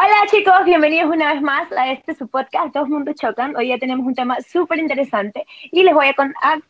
Hola 0.00 0.14
chicos, 0.30 0.54
bienvenidos 0.64 1.10
una 1.10 1.32
vez 1.32 1.42
más 1.42 1.72
a 1.72 1.90
este 1.90 2.14
su 2.14 2.28
podcast 2.28 2.72
Dos 2.72 2.88
Mundos 2.88 3.16
Chocan. 3.16 3.56
Hoy 3.56 3.70
ya 3.70 3.78
tenemos 3.78 4.06
un 4.06 4.14
tema 4.14 4.36
súper 4.40 4.78
interesante 4.78 5.44
y 5.72 5.82
les 5.82 5.92
voy 5.92 6.06
a, 6.06 6.14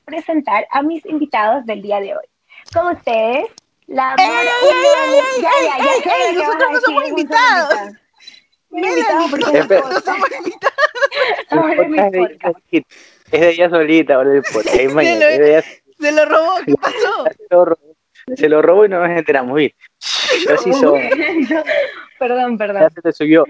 presentar 0.07 0.67
a 0.71 0.81
mis 0.81 1.05
invitados 1.05 1.67
del 1.67 1.83
día 1.83 2.01
de 2.01 2.17
hoy. 2.17 2.25
Con 2.73 2.97
ustedes, 2.97 3.49
la 3.87 4.15
¡Ey, 4.17 4.25
ey, 4.25 4.49
Ya, 5.43 5.51
ya, 5.63 5.77
ya, 5.77 5.91
ya. 6.07 6.33
Nosotros 6.33 6.71
no 6.73 6.81
somos 6.81 7.07
invitados. 7.09 7.75
Invitados 8.71 9.31
no 9.31 9.47
somos 10.01 10.31
invitados. 10.39 10.79
Es 13.31 13.41
de 13.43 13.51
ella 13.51 13.69
solita, 13.69 14.15
ahora 14.15 14.37
el 14.37 14.43
podcast. 14.43 14.75
Se 16.01 16.13
lo 16.13 16.25
robó, 16.25 16.55
¿qué 16.65 16.75
pasó? 16.77 17.27
Se 18.37 18.49
lo 18.49 18.63
robó 18.63 18.85
y 18.85 18.89
no 18.89 19.01
nos 19.01 19.11
enteramos. 19.11 19.57
bien. 19.57 19.73
Así 20.55 20.73
somos. 20.73 21.01
Perdón, 22.19 22.59
perdón. 22.59 22.83
Ya 22.83 22.91
se 22.91 23.01
te 23.01 23.13
subió. 23.13 23.45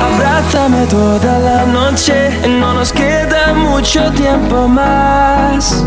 Abrázame 0.00 0.86
toda 0.86 1.38
la 1.40 1.66
noche, 1.66 2.30
no 2.48 2.74
nos 2.74 2.92
queda 2.92 3.52
mucho 3.52 4.12
tiempo 4.12 4.68
más. 4.68 5.84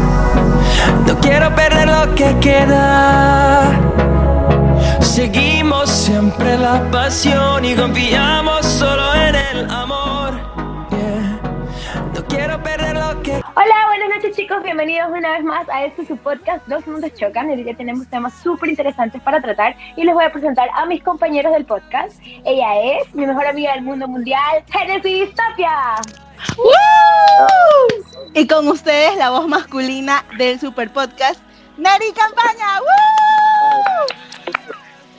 No 1.07 1.17
quiero 1.21 1.53
perder 1.55 1.87
lo 1.87 2.13
que 2.15 2.35
queda. 2.41 3.92
Seguimos 5.13 5.91
siempre 5.91 6.57
la 6.57 6.89
pasión 6.89 7.63
y 7.63 7.75
confiamos 7.75 8.65
solo 8.65 9.13
en 9.13 9.35
el 9.35 9.69
amor. 9.69 10.33
Hola, 13.55 13.85
buenas 13.85 14.09
noches 14.15 14.35
chicos, 14.35 14.63
bienvenidos 14.63 15.11
una 15.15 15.33
vez 15.33 15.43
más 15.43 15.69
a 15.69 15.85
este 15.85 16.07
su 16.07 16.17
podcast 16.17 16.65
Dos 16.65 16.87
Mundos 16.87 17.13
Chocan. 17.13 17.47
Hoy 17.47 17.61
día 17.61 17.77
tenemos 17.77 18.07
temas 18.07 18.33
súper 18.41 18.69
interesantes 18.71 19.21
para 19.21 19.39
tratar 19.39 19.75
y 19.95 20.03
les 20.03 20.15
voy 20.15 20.25
a 20.25 20.31
presentar 20.31 20.67
a 20.73 20.87
mis 20.87 21.03
compañeros 21.03 21.53
del 21.53 21.65
podcast. 21.65 22.19
Ella 22.43 22.81
es 22.81 23.13
mi 23.13 23.27
mejor 23.27 23.45
amiga 23.45 23.73
del 23.75 23.83
mundo 23.83 24.07
mundial, 24.07 24.63
Genesis 24.71 25.29
Tapia. 25.35 26.01
Y 28.33 28.47
con 28.47 28.67
ustedes 28.67 29.15
la 29.17 29.29
voz 29.29 29.47
masculina 29.47 30.25
del 30.39 30.59
super 30.59 30.91
podcast, 30.91 31.39
Nari 31.77 32.11
Campaña. 32.13 32.79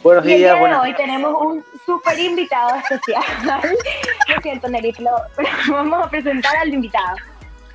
Buenos 0.05 0.25
días. 0.25 0.55
Hoy 0.83 0.95
tenemos 0.97 1.35
un 1.41 1.65
súper 1.87 2.19
invitado 2.19 2.77
especial. 2.77 3.25
Lo 4.29 4.43
siento, 4.43 4.69
Neri, 4.69 4.93
pero 4.93 5.17
vamos 5.71 6.05
a 6.05 6.11
presentar 6.11 6.55
al 6.59 6.75
invitado. 6.75 7.17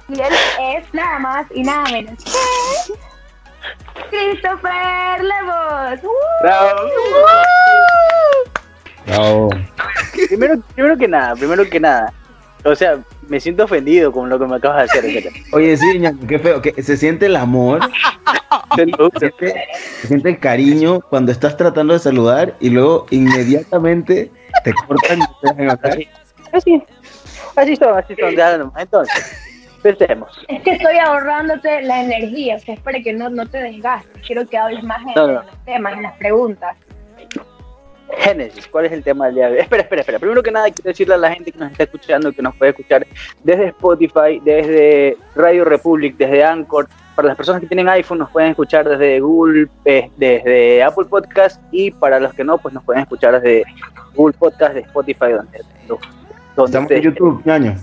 Y 0.08 0.22
él 0.22 0.34
es 0.62 0.94
nada 0.94 1.18
más 1.18 1.48
y 1.54 1.64
nada 1.64 1.86
menos 1.92 2.24
Christopher 4.12 5.24
Levos. 5.24 6.02
¡Bravo! 6.44 6.80
Bravo. 9.08 9.50
Primero, 10.28 10.62
primero 10.76 10.98
que 10.98 11.08
nada, 11.08 11.36
primero 11.36 11.68
que 11.68 11.80
nada. 11.80 12.14
O 12.64 12.76
sea, 12.76 13.00
me 13.30 13.40
siento 13.40 13.64
ofendido 13.66 14.12
con 14.12 14.30
lo 14.30 14.40
que 14.40 14.46
me 14.46 14.56
acabas 14.56 14.90
de 14.92 15.00
hacer. 15.00 15.32
Oye, 15.52 15.78
sí, 15.78 16.02
qué 16.28 16.40
feo. 16.40 16.62
Que 16.62 16.82
se 16.82 16.98
siente 16.98 17.28
el 17.28 17.36
amor. 17.36 17.80
Se 18.76 20.08
siente, 20.08 20.30
el 20.30 20.40
cariño 20.40 21.02
cuando 21.02 21.32
estás 21.32 21.58
tratando 21.58 21.94
de 21.94 22.00
saludar 22.00 22.56
y 22.60 22.70
luego 22.70 23.06
inmediatamente 23.10 24.32
te 24.64 24.74
cortan 24.74 25.20
y 25.20 25.26
te 25.42 25.54
dejan 25.54 25.80
Así, 25.84 26.10
así, 26.52 26.84
así 27.56 27.76
son, 27.76 27.98
así 27.98 28.16
son. 28.16 28.72
Entonces, 28.78 29.50
Pensemos. 29.82 30.30
Es 30.48 30.62
que 30.64 30.72
estoy 30.72 30.98
ahorrándote 30.98 31.82
la 31.84 32.04
energía, 32.04 32.56
o 32.56 32.60
sea, 32.60 32.76
es 32.76 32.82
para 32.82 33.00
que 33.02 33.14
no, 33.14 33.30
no 33.30 33.46
te 33.46 33.60
desgastes. 33.60 34.22
Quiero 34.26 34.46
que 34.46 34.58
hables 34.58 34.84
más 34.84 35.00
en, 35.16 35.34
los 35.34 35.46
temas, 35.66 35.94
en 35.94 36.04
las 36.04 36.18
preguntas. 36.18 36.76
Génesis, 38.18 38.68
¿cuál 38.68 38.86
es 38.86 38.92
el 38.92 39.04
tema 39.04 39.28
del 39.28 39.36
día 39.36 39.50
de 39.50 39.54
hoy? 39.54 39.60
Espera, 39.62 39.84
espera, 39.84 40.02
espera. 40.02 40.20
Primero 40.20 40.42
que 40.42 40.52
nada, 40.52 40.66
quiero 40.72 40.90
decirle 40.90 41.14
a 41.14 41.18
la 41.18 41.32
gente 41.32 41.52
que 41.52 41.60
nos 41.60 41.72
está 41.72 41.84
escuchando, 41.84 42.32
que 42.32 42.42
nos 42.42 42.56
puede 42.56 42.72
escuchar 42.72 43.06
desde 43.44 43.68
Spotify, 43.68 44.42
desde 44.44 45.18
Radio 45.36 45.66
Republic, 45.66 46.18
desde 46.18 46.44
Anchor. 46.44 46.88
Para 47.16 47.30
las 47.30 47.38
personas 47.38 47.62
que 47.62 47.68
tienen 47.68 47.90
iPhone, 47.90 48.20
nos 48.20 48.30
pueden 48.30 48.52
escuchar 48.52 48.88
desde 48.88 49.20
Google, 49.20 49.68
eh, 49.86 50.10
desde 50.18 50.82
Apple 50.84 51.06
Podcast. 51.06 51.62
Y 51.72 51.92
para 51.92 52.20
los 52.20 52.34
que 52.34 52.44
no, 52.44 52.58
pues 52.58 52.74
nos 52.74 52.84
pueden 52.84 53.04
escuchar 53.04 53.40
desde 53.40 53.66
Google 54.16 54.36
Podcast, 54.38 54.74
de 54.74 54.82
Spotify, 54.82 55.32
donde. 55.34 55.62
donde 56.56 56.78
Estamos 56.78 56.92
en 56.92 57.02
YouTube, 57.02 57.50
año. 57.50 57.76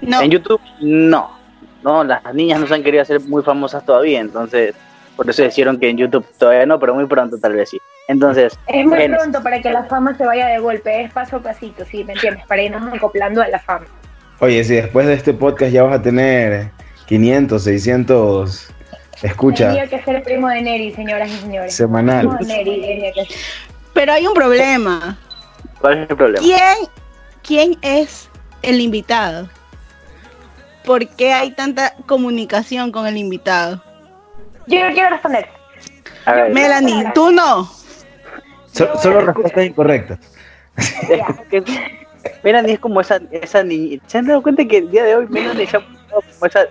En 0.00 0.30
YouTube, 0.30 0.60
no. 0.80 1.36
No, 1.82 2.02
las 2.02 2.34
niñas 2.34 2.58
no 2.58 2.66
se 2.66 2.74
han 2.74 2.82
querido 2.82 3.02
hacer 3.02 3.20
muy 3.20 3.42
famosas 3.42 3.84
todavía, 3.84 4.20
entonces 4.20 4.74
por 5.14 5.28
eso 5.30 5.42
dijeron 5.42 5.78
que 5.78 5.88
en 5.88 5.96
YouTube 5.96 6.26
todavía 6.36 6.66
no, 6.66 6.80
pero 6.80 6.94
muy 6.94 7.06
pronto 7.06 7.38
tal 7.38 7.52
vez 7.52 7.70
sí. 7.70 7.78
Entonces. 8.08 8.58
Es 8.66 8.86
muy 8.86 9.08
pronto 9.08 9.42
para 9.42 9.60
que 9.60 9.70
la 9.70 9.84
fama 9.84 10.16
se 10.16 10.24
vaya 10.24 10.46
de 10.46 10.58
golpe, 10.58 11.02
es 11.02 11.12
paso 11.12 11.36
a 11.36 11.42
pasito, 11.42 11.84
sí, 11.84 12.04
¿me 12.04 12.12
entiendes? 12.12 12.44
Para 12.46 12.62
irnos 12.62 12.92
acoplando 12.92 13.42
a 13.42 13.48
la 13.48 13.58
fama. 13.58 13.86
Oye, 14.40 14.62
si 14.64 14.74
después 14.74 15.06
de 15.06 15.14
este 15.14 15.32
podcast 15.32 15.72
ya 15.72 15.82
vas 15.82 15.98
a 15.98 16.02
tener 16.02 16.70
500, 17.06 17.62
600 17.62 18.70
escuchas. 19.22 19.74
Tenía 19.74 19.88
que 19.88 20.02
ser 20.02 20.22
primo 20.22 20.48
de 20.48 20.62
Neri, 20.62 20.92
señoras 20.92 21.30
y 21.30 21.36
señores. 21.38 21.74
Semanal. 21.74 22.38
Pero 23.94 24.12
hay 24.12 24.26
un 24.26 24.34
problema. 24.34 25.18
¿Cuál 25.80 26.02
es 26.02 26.10
el 26.10 26.16
problema? 26.16 26.44
¿Quién, 26.44 26.88
quién 27.42 27.78
es 27.82 28.28
el 28.62 28.80
invitado? 28.80 29.48
¿por 30.86 31.06
qué 31.08 31.34
hay 31.34 31.50
tanta 31.50 31.94
comunicación 32.06 32.92
con 32.92 33.06
el 33.06 33.18
invitado? 33.18 33.82
Yo 34.68 34.78
quiero 34.94 35.10
responder. 35.10 35.46
Melanie, 36.52 37.10
tú 37.14 37.30
no. 37.32 37.70
Solo 38.76 39.20
respuestas 39.20 39.66
incorrectas. 39.66 40.18
Melanie 42.42 42.74
es 42.74 42.78
como 42.80 43.00
esa, 43.00 43.20
esa 43.30 43.62
niña. 43.62 44.00
¿Se 44.06 44.18
han 44.18 44.26
dado 44.26 44.42
cuenta 44.42 44.64
que 44.64 44.78
el 44.78 44.90
día 44.90 45.04
de 45.04 45.16
hoy 45.16 45.26
Melanie 45.28 45.66
se 45.66 45.76
ha 45.76 45.80
como 45.80 46.46
esa 46.46 46.66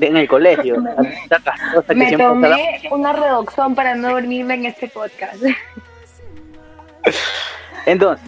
en 0.00 0.16
el 0.16 0.28
colegio? 0.28 0.76
Me 1.94 2.16
tomé 2.16 2.80
una 2.90 3.12
reducción 3.12 3.74
para 3.74 3.94
no 3.94 4.10
dormirme 4.10 4.54
en 4.54 4.66
este 4.66 4.88
podcast. 4.88 5.42
Entonces, 7.86 8.26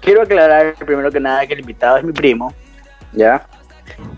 quiero 0.00 0.22
aclarar 0.22 0.74
primero 0.74 1.10
que 1.10 1.20
nada 1.20 1.46
que 1.46 1.54
el 1.54 1.60
invitado 1.60 1.98
es 1.98 2.04
mi 2.04 2.12
primo, 2.12 2.54
¿ya? 3.12 3.46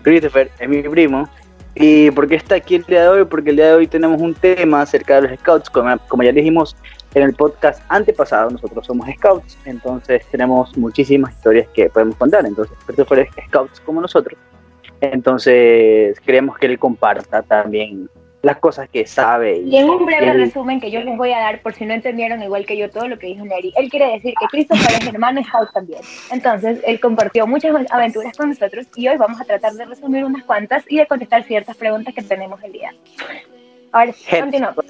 Christopher 0.03 0.49
es 0.59 0.69
mi 0.69 0.81
primo. 0.83 1.27
¿Y 1.75 2.11
por 2.11 2.27
qué 2.27 2.35
está 2.35 2.55
aquí 2.55 2.75
el 2.75 2.83
día 2.83 3.01
de 3.01 3.07
hoy? 3.07 3.25
Porque 3.25 3.49
el 3.49 3.55
día 3.55 3.67
de 3.67 3.73
hoy 3.73 3.87
tenemos 3.87 4.21
un 4.21 4.35
tema 4.35 4.81
acerca 4.81 5.19
de 5.19 5.29
los 5.29 5.39
scouts. 5.39 5.69
Como, 5.69 5.97
como 6.07 6.21
ya 6.21 6.31
dijimos 6.31 6.75
en 7.13 7.23
el 7.23 7.33
podcast 7.33 7.83
antepasado, 7.89 8.49
nosotros 8.49 8.85
somos 8.85 9.07
scouts, 9.15 9.57
entonces 9.65 10.25
tenemos 10.31 10.75
muchísimas 10.77 11.33
historias 11.33 11.67
que 11.73 11.89
podemos 11.89 12.15
contar. 12.15 12.45
Entonces, 12.45 12.77
Christopher 12.85 13.19
es 13.19 13.45
scouts 13.47 13.79
como 13.81 14.01
nosotros. 14.01 14.39
Entonces, 15.01 16.19
queremos 16.21 16.57
que 16.57 16.67
él 16.67 16.79
comparta 16.79 17.41
también 17.41 18.09
las 18.43 18.57
cosas 18.57 18.89
que 18.89 19.05
sabe. 19.05 19.57
Y, 19.59 19.77
en 19.77 19.89
un 19.89 20.05
breve 20.05 20.33
resumen 20.33 20.81
que 20.81 20.91
yo 20.91 21.01
les 21.01 21.17
voy 21.17 21.31
a 21.31 21.39
dar, 21.39 21.61
por 21.61 21.73
si 21.73 21.85
no 21.85 21.93
entendieron 21.93 22.43
igual 22.43 22.65
que 22.65 22.77
yo 22.77 22.89
todo 22.89 23.07
lo 23.07 23.17
que 23.17 23.27
dijo 23.27 23.45
Neri, 23.45 23.73
él 23.77 23.89
quiere 23.89 24.11
decir 24.11 24.33
que 24.37 24.45
Christopher 24.47 25.01
es 25.01 25.07
hermano 25.07 25.41
Scout 25.43 25.71
también. 25.71 26.01
Entonces, 26.29 26.79
él 26.85 26.99
compartió 26.99 27.47
muchas 27.47 27.73
aventuras 27.89 28.35
con 28.37 28.49
nosotros 28.49 28.85
y 28.95 29.07
hoy 29.07 29.17
vamos 29.17 29.39
a 29.39 29.45
tratar 29.45 29.73
de 29.73 29.85
resumir 29.85 30.25
unas 30.25 30.43
cuantas 30.43 30.83
y 30.89 30.97
de 30.97 31.07
contestar 31.07 31.43
ciertas 31.43 31.77
preguntas 31.77 32.13
que 32.13 32.21
tenemos 32.21 32.61
el 32.63 32.73
día. 32.73 32.93
Ahora, 33.93 34.13
continuamos. 34.41 34.85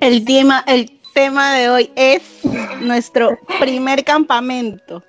El 0.00 0.24
tema. 0.24 0.64
el 0.66 0.90
tema, 1.12 1.54
de 1.54 1.68
hoy 1.68 1.90
es 1.96 2.22
nuestro 2.80 3.38
primer 3.58 4.04
campamento. 4.04 5.02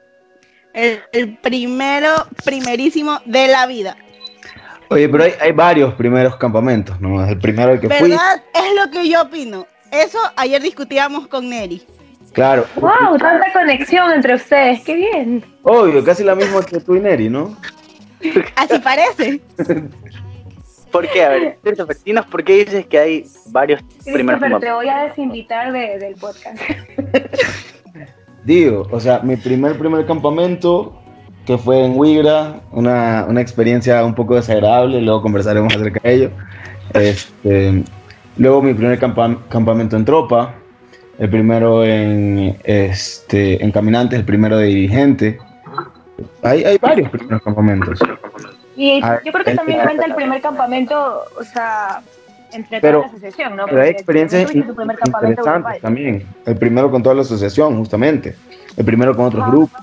El, 0.74 1.02
el 1.12 1.38
primero, 1.38 2.10
primerísimo 2.44 3.20
de 3.26 3.48
la 3.48 3.68
vida. 3.68 3.96
Oye, 4.90 5.08
pero 5.08 5.24
hay, 5.40 5.52
varios 5.54 5.94
primeros 5.94 6.36
campamentos, 6.36 7.00
¿no? 7.00 7.26
El 7.26 7.40
primero 7.40 7.72
el 7.72 7.80
que 7.80 7.88
fui. 7.88 8.10
¿Verdad? 8.10 8.44
Es 8.54 8.76
lo 8.76 8.92
que 8.92 9.08
yo 9.08 9.22
opino. 9.22 9.66
Eso 9.90 10.18
ayer 10.36 10.62
discutíamos 10.62 11.28
con 11.28 11.50
Neri. 11.50 11.82
Claro. 12.34 12.66
¡Wow! 12.76 13.18
Tanta 13.18 13.54
conexión 13.54 14.12
entre 14.12 14.36
ustedes. 14.36 14.82
¡Qué 14.82 14.96
bien! 14.96 15.46
Obvio, 15.64 16.04
casi 16.04 16.24
la 16.24 16.36
misma 16.36 16.66
que 16.66 16.80
tú 16.82 16.96
y 16.96 17.00
Neri, 17.00 17.30
¿no? 17.30 17.56
Así 18.56 18.80
parece. 18.80 19.42
¿Por 20.92 21.08
qué? 21.10 21.24
A 21.24 21.30
ver, 21.30 21.58
dinos 22.06 22.26
por 22.26 22.44
qué 22.44 22.66
dices 22.66 22.86
que 22.86 23.00
hay 23.00 23.26
varios 23.48 23.82
primeros 24.04 24.42
campamentos. 24.42 24.62
te 24.62 24.72
voy 24.72 24.90
a 24.90 25.04
desinvitar 25.04 25.72
del 25.72 26.16
podcast. 26.16 26.58
Digo, 28.44 28.88
o 28.92 29.00
sea, 29.00 29.20
mi 29.20 29.36
primer 29.36 29.78
primer 29.78 30.06
campamento 30.06 30.98
que 31.46 31.58
fue 31.58 31.84
en 31.86 31.98
Wigra, 31.98 32.62
una, 32.72 33.26
una 33.28 33.42
experiencia 33.42 34.04
un 34.04 34.16
poco 34.16 34.36
desagradable, 34.36 35.02
luego 35.02 35.22
conversaremos 35.22 35.76
acerca 35.76 36.00
de 36.04 36.14
ello. 36.14 36.32
Este, 36.94 37.84
luego 38.38 38.62
mi 38.62 38.74
primer 38.74 39.00
campamento 39.00 39.96
en 39.96 40.06
tropa, 40.06 40.56
el 41.18 41.30
primero 41.30 41.84
en, 41.84 42.58
este, 42.64 43.64
en 43.64 43.72
caminantes, 43.72 44.20
el 44.20 44.26
primero 44.26 44.58
de 44.58 44.68
dirigente. 44.68 45.40
Hay, 46.44 46.64
hay 46.64 46.78
varios 46.78 47.10
primeros 47.10 47.42
campamentos. 47.42 48.00
Y 48.82 49.00
A 49.04 49.12
ver, 49.12 49.22
yo 49.24 49.32
creo 49.32 49.46
que 49.46 49.54
también 49.54 49.82
cuenta 49.84 50.06
el 50.06 50.16
primer 50.16 50.42
campamento, 50.42 51.24
o 51.40 51.44
sea, 51.44 52.02
entre 52.52 52.82
Pero- 52.82 53.02
toda 53.02 53.12
la 53.12 53.18
asociación, 53.18 53.56
¿no? 53.56 53.66
Pero 53.68 53.82
hay 53.84 53.90
experiencias 53.92 54.52
interesantes 54.56 55.82
también. 55.82 56.26
El 56.48 56.58
primero 56.58 56.90
con 56.90 57.04
toda 57.04 57.14
la 57.14 57.22
asociación, 57.22 57.78
justamente. 57.78 58.36
El 58.76 58.84
primero 58.84 59.16
con 59.16 59.26
otros 59.26 59.44
Ah. 59.46 59.50
grupos. 59.52 59.82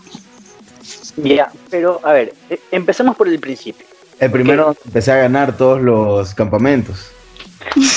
Ya, 1.17 1.53
pero 1.71 2.00
a 2.03 2.12
ver, 2.12 2.33
eh, 2.50 2.59
empecemos 2.73 3.17
por 3.17 3.29
el 3.29 3.39
principio. 3.39 3.87
El 4.19 4.33
primero 4.33 4.75
empecé 4.85 5.12
a 5.12 5.17
ganar 5.17 5.56
todos 5.56 5.81
los 5.81 6.35
campamentos. 6.35 7.12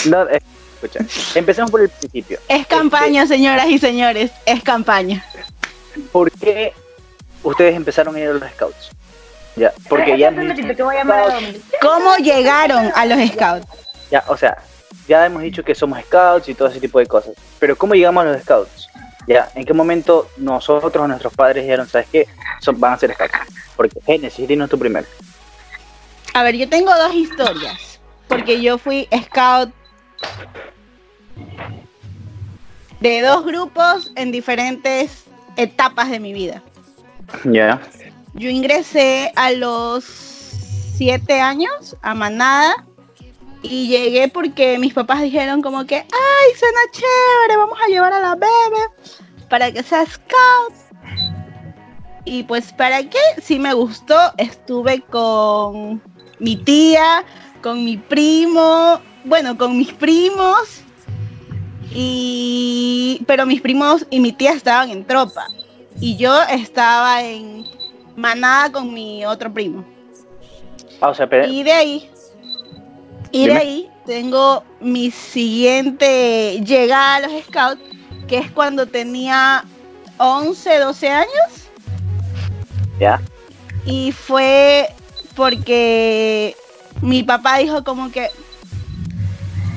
No, 0.07 0.29
eh, 0.29 0.39
escucha, 0.75 1.03
empecemos 1.33 1.71
por 1.71 1.81
el 1.81 1.89
principio. 1.89 2.37
Es 2.47 2.67
campaña, 2.67 3.25
señoras 3.25 3.67
y 3.69 3.79
señores, 3.79 4.31
es 4.45 4.61
campaña. 4.61 5.25
¿Por 6.11 6.31
qué 6.31 6.73
ustedes 7.41 7.75
empezaron 7.75 8.15
a 8.15 8.19
ir 8.19 8.27
a 8.29 8.33
los 8.33 8.43
scouts? 8.51 8.91
Ya, 9.55 9.73
porque 9.89 10.17
ya. 10.17 10.33
¿Cómo 11.81 12.15
llegaron 12.17 12.91
a 12.95 13.05
los 13.05 13.29
scouts? 13.29 13.67
ya, 14.11 14.23
o 14.27 14.37
sea, 14.37 14.57
ya 15.07 15.25
hemos 15.25 15.41
dicho 15.41 15.63
que 15.63 15.73
somos 15.73 15.99
scouts 16.01 16.49
y 16.49 16.53
todo 16.53 16.67
ese 16.67 16.79
tipo 16.79 16.99
de 16.99 17.05
cosas. 17.07 17.33
Pero 17.59 17.77
¿cómo 17.77 17.93
llegamos 17.93 18.23
a 18.25 18.31
los 18.31 18.41
scouts? 18.41 18.89
Ya, 19.27 19.49
¿en 19.55 19.65
qué 19.65 19.73
momento 19.73 20.27
nosotros 20.37 21.03
o 21.03 21.07
nuestros 21.07 21.33
padres 21.33 21.63
dijeron, 21.63 21.87
sabes 21.87 22.07
qué? 22.11 22.27
Son, 22.59 22.79
van 22.79 22.93
a 22.93 22.97
ser 22.97 23.13
scouts. 23.13 23.33
Porque 23.75 23.99
Genesis, 24.05 24.47
dinos 24.47 24.69
tu 24.69 24.77
primero. 24.77 25.07
A 26.33 26.43
ver, 26.43 26.55
yo 26.55 26.67
tengo 26.69 26.93
dos 26.95 27.13
historias. 27.13 27.99
Porque 28.27 28.61
yo 28.61 28.77
fui 28.77 29.07
scout 29.25 29.73
de 32.99 33.21
dos 33.21 33.45
grupos 33.45 34.11
en 34.15 34.31
diferentes 34.31 35.25
etapas 35.57 36.09
de 36.09 36.19
mi 36.19 36.33
vida. 36.33 36.61
Ya. 37.43 37.81
Yo 38.33 38.49
ingresé 38.49 39.31
a 39.35 39.51
los 39.51 40.03
siete 40.03 41.41
años 41.41 41.97
a 42.01 42.13
Manada 42.13 42.85
y 43.61 43.87
llegué 43.87 44.27
porque 44.29 44.77
mis 44.79 44.93
papás 44.93 45.21
dijeron 45.21 45.61
como 45.61 45.85
que, 45.85 45.95
ay, 45.95 46.57
suena 46.57 46.79
chévere, 46.91 47.57
vamos 47.57 47.77
a 47.83 47.89
llevar 47.89 48.13
a 48.13 48.19
la 48.19 48.35
bebé 48.35 49.17
para 49.49 49.71
que 49.71 49.83
sea 49.83 50.05
scout. 50.05 50.73
Y 52.23 52.43
pues, 52.43 52.71
¿para 52.71 53.03
qué? 53.09 53.19
Sí 53.41 53.59
me 53.59 53.73
gustó, 53.73 54.17
estuve 54.37 55.01
con 55.01 56.01
mi 56.39 56.55
tía, 56.55 57.25
con 57.61 57.83
mi 57.83 57.97
primo, 57.97 59.01
bueno, 59.25 59.57
con 59.57 59.77
mis 59.77 59.91
primos, 59.91 60.83
y 61.93 63.21
pero 63.27 63.45
mis 63.45 63.61
primos 63.61 64.05
y 64.09 64.19
mi 64.19 64.31
tía 64.31 64.53
estaban 64.53 64.89
en 64.89 65.05
tropa 65.05 65.45
y 65.99 66.15
yo 66.15 66.41
estaba 66.43 67.21
en 67.23 67.65
manada 68.21 68.71
con 68.71 68.93
mi 68.93 69.25
otro 69.25 69.51
primo. 69.51 69.83
Ah, 71.01 71.09
o 71.09 71.15
sea, 71.15 71.27
Y 71.47 71.63
de 71.63 71.71
ahí, 71.71 72.09
y 73.31 73.47
de 73.47 73.53
ahí 73.57 73.89
tengo 74.05 74.63
mi 74.79 75.09
siguiente 75.11 76.61
llegada 76.63 77.15
a 77.15 77.19
los 77.21 77.43
scouts, 77.45 77.81
que 78.27 78.37
es 78.37 78.51
cuando 78.51 78.85
tenía 78.85 79.65
11, 80.17 80.77
12 80.79 81.09
años. 81.09 81.69
ya. 82.99 83.19
Y 83.83 84.11
fue 84.11 84.93
porque 85.35 86.55
mi 87.01 87.23
papá 87.23 87.57
dijo 87.57 87.83
como 87.83 88.11
que, 88.11 88.29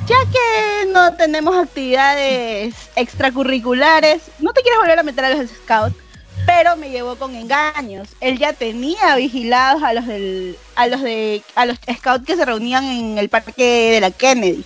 ya 0.06 0.16
que 0.30 0.92
no 0.92 1.14
tenemos 1.14 1.56
actividades 1.56 2.74
extracurriculares, 2.96 4.30
no 4.40 4.52
te 4.52 4.60
quieres 4.60 4.78
volver 4.78 4.98
a 4.98 5.02
meter 5.02 5.24
a 5.24 5.30
los 5.30 5.48
scouts, 5.50 5.96
pero 6.46 6.76
me 6.76 6.90
llevó 6.90 7.16
con 7.16 7.34
engaños. 7.34 8.08
Él 8.20 8.38
ya 8.38 8.52
tenía 8.52 9.16
vigilados 9.16 9.82
a 9.82 9.92
los 9.92 10.06
del, 10.06 10.58
a 10.74 10.86
los 10.86 11.02
de, 11.02 11.42
a 11.54 11.66
los 11.66 11.78
scouts 11.78 12.24
que 12.24 12.36
se 12.36 12.44
reunían 12.44 12.84
en 12.84 13.18
el 13.18 13.28
parque 13.28 13.92
de 13.92 14.00
la 14.00 14.10
Kennedy. 14.10 14.64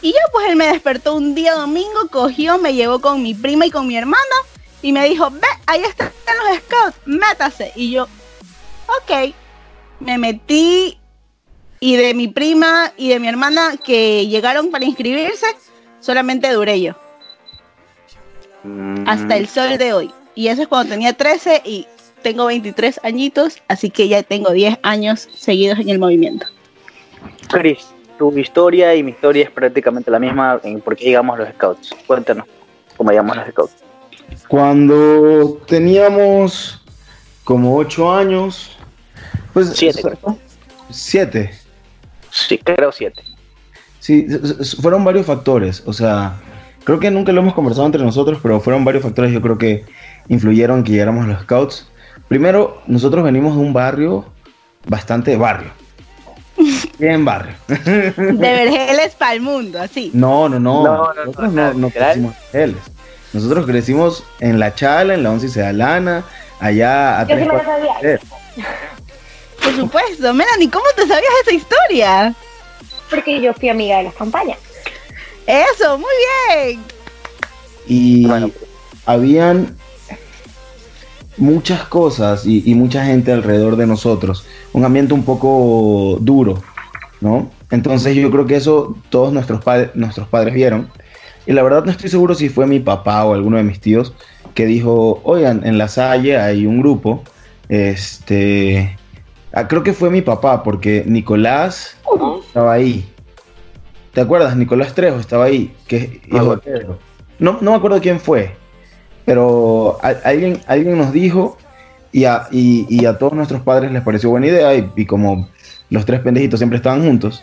Y 0.00 0.12
ya 0.12 0.20
pues 0.32 0.48
él 0.48 0.56
me 0.56 0.66
despertó 0.66 1.14
un 1.14 1.34
día 1.34 1.54
domingo, 1.54 2.08
cogió, 2.10 2.58
me 2.58 2.74
llevó 2.74 3.00
con 3.00 3.22
mi 3.22 3.34
prima 3.34 3.66
y 3.66 3.70
con 3.70 3.86
mi 3.86 3.96
hermana 3.96 4.24
y 4.80 4.92
me 4.92 5.06
dijo, 5.06 5.30
ve, 5.30 5.46
ahí 5.66 5.82
están 5.82 6.10
los 6.26 6.58
scouts, 6.58 6.96
métase. 7.04 7.72
Y 7.74 7.90
yo, 7.90 8.04
ok, 8.86 9.34
me 10.00 10.16
metí 10.16 10.98
y 11.80 11.96
de 11.96 12.14
mi 12.14 12.28
prima 12.28 12.92
y 12.96 13.10
de 13.10 13.20
mi 13.20 13.28
hermana 13.28 13.76
que 13.76 14.26
llegaron 14.26 14.70
para 14.70 14.86
inscribirse, 14.86 15.46
solamente 16.00 16.50
duré 16.50 16.80
yo, 16.80 16.96
Mm, 18.64 19.08
hasta 19.08 19.36
el 19.36 19.48
sol 19.48 19.78
de 19.78 19.92
hoy. 19.92 20.10
Y 20.38 20.46
eso 20.46 20.62
es 20.62 20.68
cuando 20.68 20.90
tenía 20.94 21.14
13 21.14 21.62
y 21.64 21.88
tengo 22.22 22.46
23 22.46 23.00
añitos, 23.02 23.60
así 23.66 23.90
que 23.90 24.06
ya 24.06 24.22
tengo 24.22 24.52
10 24.52 24.78
años 24.84 25.28
seguidos 25.36 25.80
en 25.80 25.88
el 25.88 25.98
movimiento. 25.98 26.46
Chris, 27.48 27.88
tu 28.20 28.30
historia 28.38 28.94
y 28.94 29.02
mi 29.02 29.10
historia 29.10 29.42
es 29.42 29.50
prácticamente 29.50 30.12
la 30.12 30.20
misma 30.20 30.60
en 30.62 30.80
por 30.80 30.94
qué 30.94 31.06
llegamos 31.06 31.36
a 31.36 31.42
los 31.42 31.48
scouts. 31.54 31.92
Cuéntanos 32.06 32.46
cómo 32.96 33.10
llegamos 33.10 33.36
a 33.36 33.40
los 33.40 33.48
scouts. 33.50 33.72
Cuando 34.46 35.60
teníamos 35.66 36.84
como 37.42 37.74
ocho 37.76 38.12
años, 38.14 38.76
pues 39.52 39.72
Siete, 39.74 40.02
so- 40.02 40.10
creo. 40.10 40.38
siete. 40.88 41.50
Sí, 42.30 42.58
creo 42.58 42.92
siete. 42.92 43.22
Sí, 43.98 44.24
s- 44.28 44.54
s- 44.60 44.76
fueron 44.80 45.02
varios 45.02 45.26
factores. 45.26 45.82
O 45.84 45.92
sea, 45.92 46.40
creo 46.84 47.00
que 47.00 47.10
nunca 47.10 47.32
lo 47.32 47.40
hemos 47.40 47.54
conversado 47.54 47.86
entre 47.86 48.04
nosotros, 48.04 48.38
pero 48.40 48.60
fueron 48.60 48.84
varios 48.84 49.02
factores 49.02 49.32
yo 49.32 49.42
creo 49.42 49.58
que 49.58 49.84
influyeron 50.28 50.84
que 50.84 50.92
llegáramos 50.92 51.24
a 51.24 51.28
los 51.28 51.42
scouts. 51.42 51.86
Primero, 52.28 52.82
nosotros 52.86 53.24
venimos 53.24 53.54
de 53.56 53.62
un 53.62 53.72
barrio 53.72 54.26
bastante 54.86 55.36
barrio. 55.36 55.70
Bien 56.98 57.24
barrio. 57.24 57.54
De 57.68 58.12
Vergeles 58.38 59.14
para 59.16 59.32
el 59.34 59.40
mundo, 59.40 59.80
así. 59.80 60.10
No, 60.12 60.48
no, 60.48 60.58
no. 60.58 60.84
No, 60.84 60.96
no, 60.96 61.14
no, 61.14 61.24
nosotros 61.24 61.52
no, 61.52 61.74
no 61.74 61.90
crecimos 61.90 62.34
en 62.52 62.60
Vélez. 62.60 62.82
Nosotros 63.32 63.66
crecimos 63.66 64.24
en 64.40 64.58
La 64.58 64.74
Chala, 64.74 65.14
en 65.14 65.22
la 65.22 65.30
Once 65.30 65.46
y 65.46 65.50
Sedalana, 65.50 66.24
allá 66.60 67.20
a 67.20 67.26
Yo 67.26 67.28
sí 67.28 67.34
tres 67.34 67.40
me 67.40 67.46
lo 67.46 67.52
cuadras 67.62 67.78
sabía. 67.78 68.00
Vélez. 68.02 68.20
Por 69.62 69.76
supuesto, 69.76 70.34
Melanie, 70.34 70.70
¿cómo 70.70 70.84
te 70.96 71.02
sabías 71.02 71.30
esa 71.42 71.54
historia? 71.54 72.34
Porque 73.10 73.40
yo 73.40 73.52
fui 73.54 73.68
amiga 73.68 73.98
de 73.98 74.04
las 74.04 74.14
campañas. 74.14 74.58
Eso, 75.46 75.98
muy 75.98 76.10
bien. 76.66 76.80
Y 77.86 78.26
Bueno. 78.26 78.50
habían 79.06 79.76
muchas 81.38 81.84
cosas 81.84 82.46
y, 82.46 82.62
y 82.70 82.74
mucha 82.74 83.04
gente 83.04 83.32
alrededor 83.32 83.76
de 83.76 83.86
nosotros. 83.86 84.46
Un 84.72 84.84
ambiente 84.84 85.14
un 85.14 85.24
poco 85.24 86.18
duro, 86.20 86.62
¿no? 87.20 87.50
Entonces 87.70 88.16
yo 88.16 88.30
creo 88.30 88.46
que 88.46 88.56
eso 88.56 88.96
todos 89.10 89.32
nuestros, 89.32 89.62
padres 89.62 89.90
nuestros 89.94 90.28
padres 90.28 90.54
vieron. 90.54 90.90
Y 91.46 91.52
la 91.52 91.62
verdad 91.62 91.84
no 91.84 91.90
estoy 91.90 92.10
seguro 92.10 92.34
si 92.34 92.48
fue 92.48 92.66
mi 92.66 92.80
papá 92.80 93.24
o 93.24 93.34
alguno 93.34 93.56
de 93.56 93.62
mis 93.62 93.80
tíos 93.80 94.12
que 94.54 94.66
dijo, 94.66 95.20
oigan, 95.24 95.64
en 95.64 95.78
la 95.78 95.88
Salle 95.88 96.36
hay 96.36 96.66
un 96.66 96.80
grupo. 96.80 97.22
Este... 97.68 98.96
ah, 99.52 99.68
creo 99.68 99.82
que 99.82 99.92
fue 99.92 100.10
mi 100.10 100.22
papá 100.22 100.62
porque 100.62 101.04
Nicolás 101.06 101.96
estaba 102.46 102.72
ahí. 102.72 103.08
¿Te 104.12 104.20
acuerdas? 104.20 104.56
Nicolás 104.56 104.94
Trejo 104.94 105.18
estaba 105.18 105.44
ahí, 105.44 105.74
que 105.86 105.96
es 105.96 106.10
hijo 106.34 106.56
de 106.56 106.62
Pedro. 106.62 106.98
No, 107.38 107.58
no 107.60 107.70
me 107.70 107.76
acuerdo 107.76 108.00
quién 108.00 108.18
fue, 108.18 108.56
pero 109.28 109.98
a- 110.02 110.08
alguien, 110.24 110.60
alguien 110.66 110.98
nos 110.98 111.12
dijo 111.12 111.56
y 112.12 112.24
a, 112.24 112.48
y, 112.50 112.86
y 112.88 113.06
a 113.06 113.18
todos 113.18 113.34
nuestros 113.34 113.60
padres 113.62 113.92
les 113.92 114.02
pareció 114.02 114.30
buena 114.30 114.46
idea 114.48 114.74
y, 114.74 114.90
y 114.96 115.06
como 115.06 115.48
los 115.90 116.04
tres 116.04 116.20
pendejitos 116.20 116.58
siempre 116.60 116.78
estaban 116.78 117.02
juntos, 117.04 117.42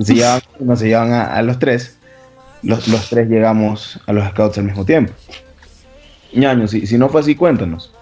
se 0.00 0.14
llevaban, 0.14 0.42
no 0.60 0.76
se 0.76 0.88
llevaban 0.88 1.12
a, 1.12 1.34
a 1.34 1.42
los 1.42 1.58
tres, 1.58 1.96
los, 2.62 2.86
los 2.88 3.08
tres 3.08 3.28
llegamos 3.28 4.00
a 4.06 4.12
los 4.12 4.28
scouts 4.28 4.58
al 4.58 4.64
mismo 4.64 4.84
tiempo. 4.84 5.12
Ñaño, 6.32 6.68
si, 6.68 6.86
si 6.86 6.96
no 6.98 7.08
fue 7.08 7.20
así, 7.22 7.34
cuéntanos. 7.34 7.92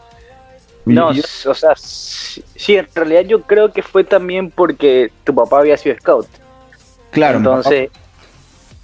No, 0.84 1.12
yo- 1.12 1.22
o 1.46 1.54
sea, 1.54 1.74
sí, 1.76 2.76
en 2.76 2.86
realidad 2.94 3.22
yo 3.22 3.42
creo 3.42 3.72
que 3.72 3.82
fue 3.82 4.04
también 4.04 4.50
porque 4.50 5.10
tu 5.24 5.34
papá 5.34 5.60
había 5.60 5.76
sido 5.76 5.96
scout. 5.98 6.26
claro, 7.10 7.38
entonces, 7.38 7.90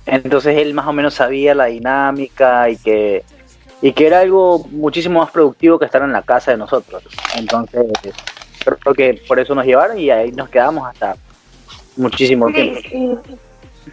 entonces 0.06 0.58
él 0.58 0.74
más 0.74 0.86
o 0.86 0.92
menos 0.92 1.14
sabía 1.14 1.54
la 1.54 1.66
dinámica 1.66 2.68
y 2.68 2.76
que 2.76 3.24
y 3.82 3.92
que 3.92 4.06
era 4.06 4.20
algo 4.20 4.66
muchísimo 4.70 5.20
más 5.20 5.30
productivo 5.30 5.78
que 5.78 5.84
estar 5.86 6.02
en 6.02 6.12
la 6.12 6.22
casa 6.22 6.50
de 6.52 6.56
nosotros. 6.56 7.02
Entonces, 7.36 7.84
creo 8.80 8.94
que 8.94 9.22
por 9.28 9.38
eso 9.38 9.54
nos 9.54 9.66
llevaron 9.66 9.98
y 9.98 10.10
ahí 10.10 10.32
nos 10.32 10.48
quedamos 10.48 10.88
hasta 10.88 11.16
muchísimo 11.96 12.46
tiempo. 12.50 12.80
Sí, 12.88 13.18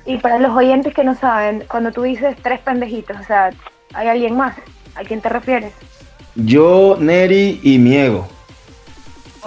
y, 0.06 0.14
y 0.14 0.18
para 0.18 0.40
los 0.40 0.56
oyentes 0.56 0.94
que 0.94 1.04
no 1.04 1.16
saben, 1.16 1.66
cuando 1.70 1.92
tú 1.92 2.04
dices 2.04 2.36
tres 2.42 2.60
pendejitos, 2.62 3.18
o 3.20 3.24
sea, 3.24 3.52
¿hay 3.94 4.08
alguien 4.08 4.36
más? 4.38 4.56
¿A 4.96 5.04
quién 5.04 5.22
te 5.22 5.30
refieres? 5.30 5.74
yo, 6.36 6.96
Neri 7.00 7.60
y 7.64 7.78
mi 7.78 7.96
ego. 7.98 8.28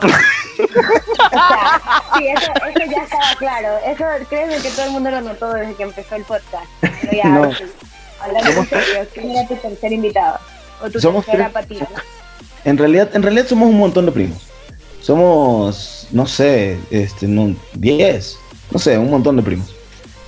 O 0.56 1.30
sea, 1.30 1.80
sí, 2.16 2.28
eso, 2.28 2.52
eso 2.52 2.90
ya 2.90 3.02
estaba 3.02 3.34
claro. 3.38 3.68
Eso 3.86 4.04
créeme 4.28 4.56
que 4.58 4.70
todo 4.70 4.86
el 4.86 4.92
mundo 4.92 5.10
lo 5.10 5.20
notó 5.20 5.52
desde 5.52 5.74
que 5.74 5.82
empezó 5.82 6.14
el 6.14 6.22
podcast. 6.24 6.66
Pero 6.80 7.12
ya, 7.12 7.24
No. 7.28 7.52
sí, 7.52 7.64
hablando 8.24 8.50
en 8.50 8.68
serio, 8.68 9.08
¿quién 9.12 9.30
era 9.30 9.46
tu 9.46 9.56
tercer 9.56 9.92
invitado? 9.92 10.38
O 10.82 10.90
tu 10.90 11.00
Somos 11.00 11.24
tercera 11.24 11.50
patita. 11.50 11.88
en 12.64 12.78
realidad, 12.78 13.10
en 13.14 13.22
realidad 13.22 13.46
somos 13.46 13.68
un 13.68 13.78
montón 13.78 14.06
de 14.06 14.12
primos. 14.12 14.38
Somos, 15.00 16.08
no 16.12 16.26
sé, 16.26 16.78
este, 16.90 17.26
no, 17.28 17.54
10, 17.74 18.38
no 18.70 18.78
sé, 18.78 18.98
un 18.98 19.10
montón 19.10 19.36
de 19.36 19.42
primos. 19.42 19.74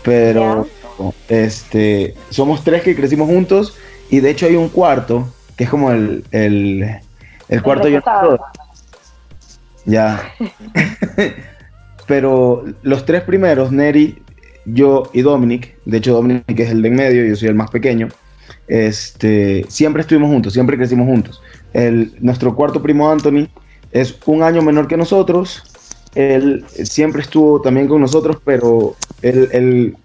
Pero, 0.03 0.69
este, 1.29 2.15
somos 2.31 2.63
tres 2.63 2.83
que 2.83 2.95
crecimos 2.95 3.29
juntos 3.29 3.75
y 4.11 4.21
de 4.21 4.31
hecho 4.31 4.47
hay 4.47 4.57
un 4.57 4.69
cuarto 4.69 5.29
que 5.57 5.65
es 5.65 5.71
como 5.71 5.91
el, 5.91 6.25
el, 6.31 7.01
el 7.49 7.63
cuarto 7.63 7.89
yo 7.89 8.01
Ya. 9.85 10.33
Pero 12.07 12.65
los 12.83 13.05
tres 13.05 13.23
primeros, 13.23 13.73
Neri, 13.73 14.23
yo 14.67 15.05
y 15.13 15.23
Dominic, 15.23 15.77
de 15.85 15.99
hecho 15.99 16.13
Dominic 16.13 16.59
es 16.59 16.71
el 16.71 16.83
de 16.83 16.89
en 16.89 16.95
medio, 16.97 17.25
yo 17.25 17.37
soy 17.37 17.49
el 17.49 17.55
más 17.55 17.71
pequeño, 17.71 18.09
este, 18.69 19.65
siempre 19.69 20.03
estuvimos 20.03 20.31
juntos, 20.31 20.53
siempre 20.53 20.77
crecimos 20.77 21.07
juntos. 21.07 21.41
El, 21.73 22.13
nuestro 22.21 22.55
cuarto 22.55 22.83
primo 22.83 23.11
Anthony 23.11 23.49
es 23.93 24.19
un 24.27 24.43
año 24.43 24.63
menor 24.63 24.89
que 24.89 24.97
nosotros, 24.97 25.63
él 26.15 26.65
siempre 26.69 27.23
estuvo 27.23 27.61
también 27.61 27.89
con 27.89 28.01
nosotros, 28.01 28.39
pero 28.45 28.97
él, 29.23 29.49
él 29.53 29.97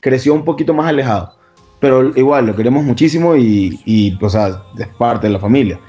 creció 0.00 0.34
un 0.34 0.44
poquito 0.44 0.74
más 0.74 0.88
alejado. 0.88 1.34
Pero 1.78 2.14
igual, 2.16 2.46
lo 2.46 2.54
queremos 2.54 2.84
muchísimo 2.84 3.36
y, 3.36 3.80
y 3.86 4.18
o 4.20 4.28
sea, 4.28 4.64
es 4.78 4.88
parte 4.88 5.28
de 5.28 5.32
la 5.32 5.38
familia. 5.38 5.80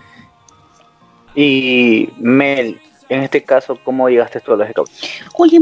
Y 1.35 2.09
Mel, 2.17 2.79
en 3.09 3.23
este 3.23 3.43
caso, 3.43 3.77
¿cómo 3.83 4.07
llegaste 4.07 4.39
tú 4.39 4.53
a 4.53 4.55
los 4.55 4.69
Scouts? 4.69 5.21
Oye, 5.37 5.59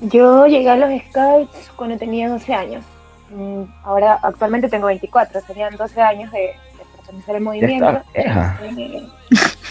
Yo 0.00 0.46
llegué 0.46 0.70
a 0.70 0.76
los 0.76 0.90
Scouts 1.08 1.70
cuando 1.76 1.96
tenía 1.98 2.28
12 2.28 2.54
años. 2.54 2.84
Mm, 3.30 3.62
Ahora, 3.84 4.18
actualmente 4.22 4.68
tengo 4.68 4.86
24, 4.86 5.40
serían 5.46 5.76
12 5.76 6.00
años 6.00 6.32
de, 6.32 6.38
de 6.40 6.54
pertenecer 6.96 7.36
al 7.36 7.42
movimiento. 7.42 8.02
Eh, 8.14 9.06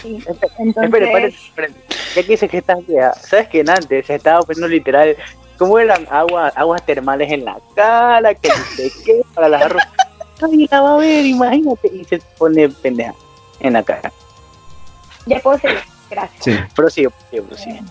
sí. 0.02 0.24
Entonces, 0.58 0.84
espera, 0.84 1.26
espera. 1.26 1.68
Ya 2.14 2.22
que 2.22 2.28
dices 2.28 2.50
que 2.50 2.58
estás 2.58 2.86
vieja, 2.86 3.12
¿sabes 3.14 3.48
que 3.48 3.60
en 3.60 3.70
antes 3.70 4.06
se 4.06 4.14
estaba 4.14 4.42
poniendo 4.42 4.68
literal 4.68 5.16
cómo 5.58 5.78
eran 5.78 6.06
agua, 6.10 6.48
aguas 6.56 6.84
termales 6.86 7.30
en 7.30 7.44
la 7.44 7.58
cara, 7.74 8.34
que 8.34 8.48
no 8.48 8.54
sé 8.76 8.90
qué, 9.04 9.20
para 9.34 9.48
las 9.48 9.62
arroz? 9.62 9.82
Ay, 10.42 10.66
la 10.70 10.80
va 10.80 10.94
a 10.94 10.98
ver, 10.98 11.26
imagínate. 11.26 11.88
Y 11.92 12.04
se 12.04 12.18
pone 12.38 12.68
pendeja 12.68 13.14
en 13.60 13.74
la 13.74 13.82
cara. 13.82 14.10
ya 15.26 15.38
puedo 15.40 15.58
seguir. 15.58 15.80
Gracias. 16.08 16.42
Sí. 16.42 16.56
Prosigue, 16.74 17.10
prosigue. 17.30 17.82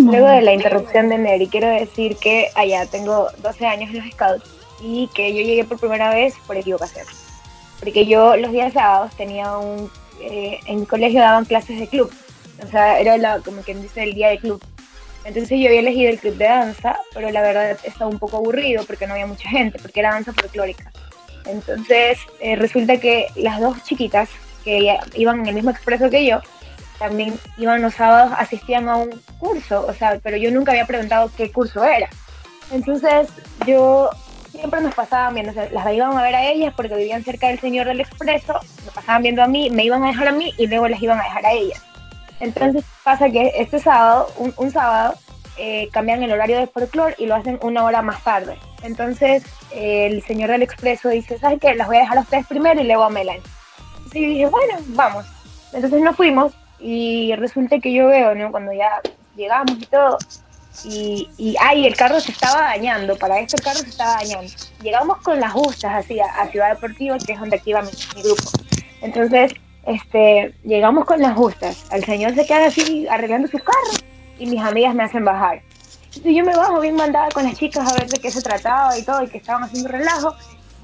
Luego 0.00 0.26
de 0.26 0.42
la 0.42 0.54
interrupción 0.54 1.08
de 1.08 1.18
Neri, 1.18 1.46
quiero 1.46 1.68
decir 1.68 2.16
que 2.16 2.48
allá 2.54 2.86
tengo 2.86 3.28
12 3.42 3.66
años 3.66 3.90
en 3.90 4.02
los 4.02 4.12
Scouts 4.12 4.44
y 4.80 5.08
que 5.14 5.32
yo 5.34 5.42
llegué 5.42 5.64
por 5.64 5.78
primera 5.78 6.10
vez 6.14 6.34
por 6.46 6.56
equivocación. 6.56 7.06
Porque 7.78 8.06
yo 8.06 8.36
los 8.36 8.50
días 8.50 8.72
sábados 8.72 9.14
tenía 9.16 9.56
un... 9.56 9.90
eh, 10.20 10.58
en 10.66 10.80
mi 10.80 10.86
colegio 10.86 11.20
daban 11.20 11.44
clases 11.44 11.78
de 11.78 11.86
club. 11.86 12.10
O 12.64 12.66
sea, 12.70 12.98
era 12.98 13.16
la, 13.18 13.38
como 13.40 13.62
quien 13.62 13.82
dice 13.82 14.02
el 14.02 14.14
día 14.14 14.28
de 14.28 14.38
club. 14.38 14.60
Entonces 15.24 15.60
yo 15.60 15.66
había 15.66 15.80
elegido 15.80 16.10
el 16.10 16.18
club 16.18 16.34
de 16.36 16.44
danza, 16.46 16.98
pero 17.12 17.30
la 17.30 17.42
verdad 17.42 17.78
estaba 17.84 18.10
un 18.10 18.18
poco 18.18 18.38
aburrido 18.38 18.84
porque 18.84 19.06
no 19.06 19.12
había 19.12 19.26
mucha 19.26 19.48
gente, 19.48 19.78
porque 19.78 20.00
era 20.00 20.10
danza 20.10 20.32
folclórica. 20.32 20.90
Entonces 21.44 22.18
eh, 22.40 22.56
resulta 22.56 22.98
que 22.98 23.26
las 23.36 23.60
dos 23.60 23.82
chiquitas 23.84 24.28
que 24.64 24.98
iban 25.14 25.40
en 25.40 25.46
el 25.46 25.54
mismo 25.54 25.70
expreso 25.70 26.10
que 26.10 26.26
yo, 26.26 26.40
también 26.98 27.38
iban 27.56 27.82
los 27.82 27.94
sábados, 27.94 28.32
asistían 28.36 28.88
a 28.88 28.96
un 28.96 29.20
curso, 29.38 29.86
o 29.86 29.92
sea, 29.92 30.18
pero 30.22 30.36
yo 30.36 30.50
nunca 30.50 30.72
había 30.72 30.86
preguntado 30.86 31.30
qué 31.36 31.50
curso 31.50 31.84
era. 31.84 32.08
Entonces 32.70 33.28
yo 33.66 34.10
siempre 34.50 34.80
nos 34.80 34.94
pasaban 34.94 35.34
viendo, 35.34 35.52
o 35.52 35.54
sea, 35.54 35.68
las 35.70 35.92
iban 35.92 36.16
a 36.16 36.22
ver 36.22 36.34
a 36.34 36.44
ellas 36.44 36.74
porque 36.76 36.94
vivían 36.94 37.24
cerca 37.24 37.48
del 37.48 37.60
señor 37.60 37.86
del 37.86 38.00
expreso, 38.00 38.60
me 38.84 38.92
pasaban 38.92 39.22
viendo 39.22 39.42
a 39.42 39.46
mí, 39.46 39.70
me 39.70 39.84
iban 39.84 40.02
a 40.04 40.08
dejar 40.08 40.28
a 40.28 40.32
mí 40.32 40.52
y 40.58 40.66
luego 40.66 40.88
las 40.88 41.00
iban 41.00 41.20
a 41.20 41.24
dejar 41.24 41.46
a 41.46 41.52
ellas. 41.52 41.82
Entonces 42.40 42.84
pasa 43.04 43.30
que 43.30 43.52
este 43.56 43.78
sábado, 43.78 44.28
un, 44.36 44.52
un 44.56 44.70
sábado, 44.70 45.14
eh, 45.56 45.88
cambian 45.92 46.22
el 46.22 46.30
horario 46.30 46.56
de 46.56 46.68
folclore 46.68 47.16
y 47.18 47.26
lo 47.26 47.34
hacen 47.34 47.58
una 47.62 47.84
hora 47.84 48.00
más 48.00 48.22
tarde. 48.22 48.56
Entonces 48.82 49.42
eh, 49.72 50.06
el 50.06 50.22
señor 50.22 50.50
del 50.50 50.62
expreso 50.62 51.08
dice, 51.08 51.38
¿sabes 51.38 51.58
qué? 51.60 51.74
Las 51.74 51.88
voy 51.88 51.96
a 51.96 52.00
dejar 52.00 52.18
a 52.18 52.22
ustedes 52.22 52.46
primero 52.46 52.80
y 52.80 52.84
luego 52.84 53.04
a 53.04 53.10
Melanie. 53.10 53.42
Yo 54.14 54.20
dije, 54.20 54.46
bueno, 54.46 54.74
vamos. 54.88 55.26
Entonces 55.72 56.00
nos 56.00 56.16
fuimos 56.16 56.52
y 56.80 57.34
resulta 57.36 57.78
que 57.78 57.92
yo 57.92 58.08
veo, 58.08 58.34
¿no? 58.34 58.50
Cuando 58.50 58.72
ya 58.72 59.00
llegamos 59.36 59.76
y 59.78 59.86
todo, 59.86 60.18
y, 60.84 61.28
y 61.38 61.56
ay, 61.60 61.86
el 61.86 61.96
carro 61.96 62.20
se 62.20 62.32
estaba 62.32 62.62
dañando, 62.62 63.16
para 63.16 63.40
esto 63.40 63.56
el 63.56 63.62
carro 63.62 63.78
se 63.78 63.88
estaba 63.88 64.14
dañando. 64.14 64.52
Llegamos 64.82 65.18
con 65.18 65.40
las 65.40 65.52
justas 65.52 66.04
así 66.04 66.20
a, 66.20 66.46
Ciudad 66.48 66.74
Deportiva, 66.74 67.18
que 67.18 67.32
es 67.32 67.40
donde 67.40 67.56
activa 67.56 67.82
mi, 67.82 67.90
mi 68.14 68.22
grupo. 68.22 68.50
Entonces, 69.00 69.52
este, 69.86 70.54
llegamos 70.64 71.04
con 71.04 71.20
las 71.20 71.36
justas, 71.36 71.86
el 71.92 72.04
señor 72.04 72.34
se 72.34 72.46
queda 72.46 72.66
así 72.66 73.06
arreglando 73.08 73.48
su 73.48 73.58
carro 73.58 74.08
y 74.38 74.46
mis 74.46 74.60
amigas 74.60 74.94
me 74.94 75.04
hacen 75.04 75.24
bajar. 75.24 75.62
Entonces 76.08 76.34
yo 76.34 76.44
me 76.44 76.56
bajo 76.56 76.80
bien 76.80 76.96
mandada 76.96 77.28
con 77.30 77.44
las 77.44 77.56
chicas 77.56 77.90
a 77.90 77.94
ver 77.94 78.08
de 78.08 78.18
qué 78.18 78.30
se 78.30 78.42
trataba 78.42 78.96
y 78.98 79.02
todo, 79.02 79.22
y 79.22 79.28
que 79.28 79.38
estaban 79.38 79.64
haciendo 79.64 79.88
relajo. 79.88 80.34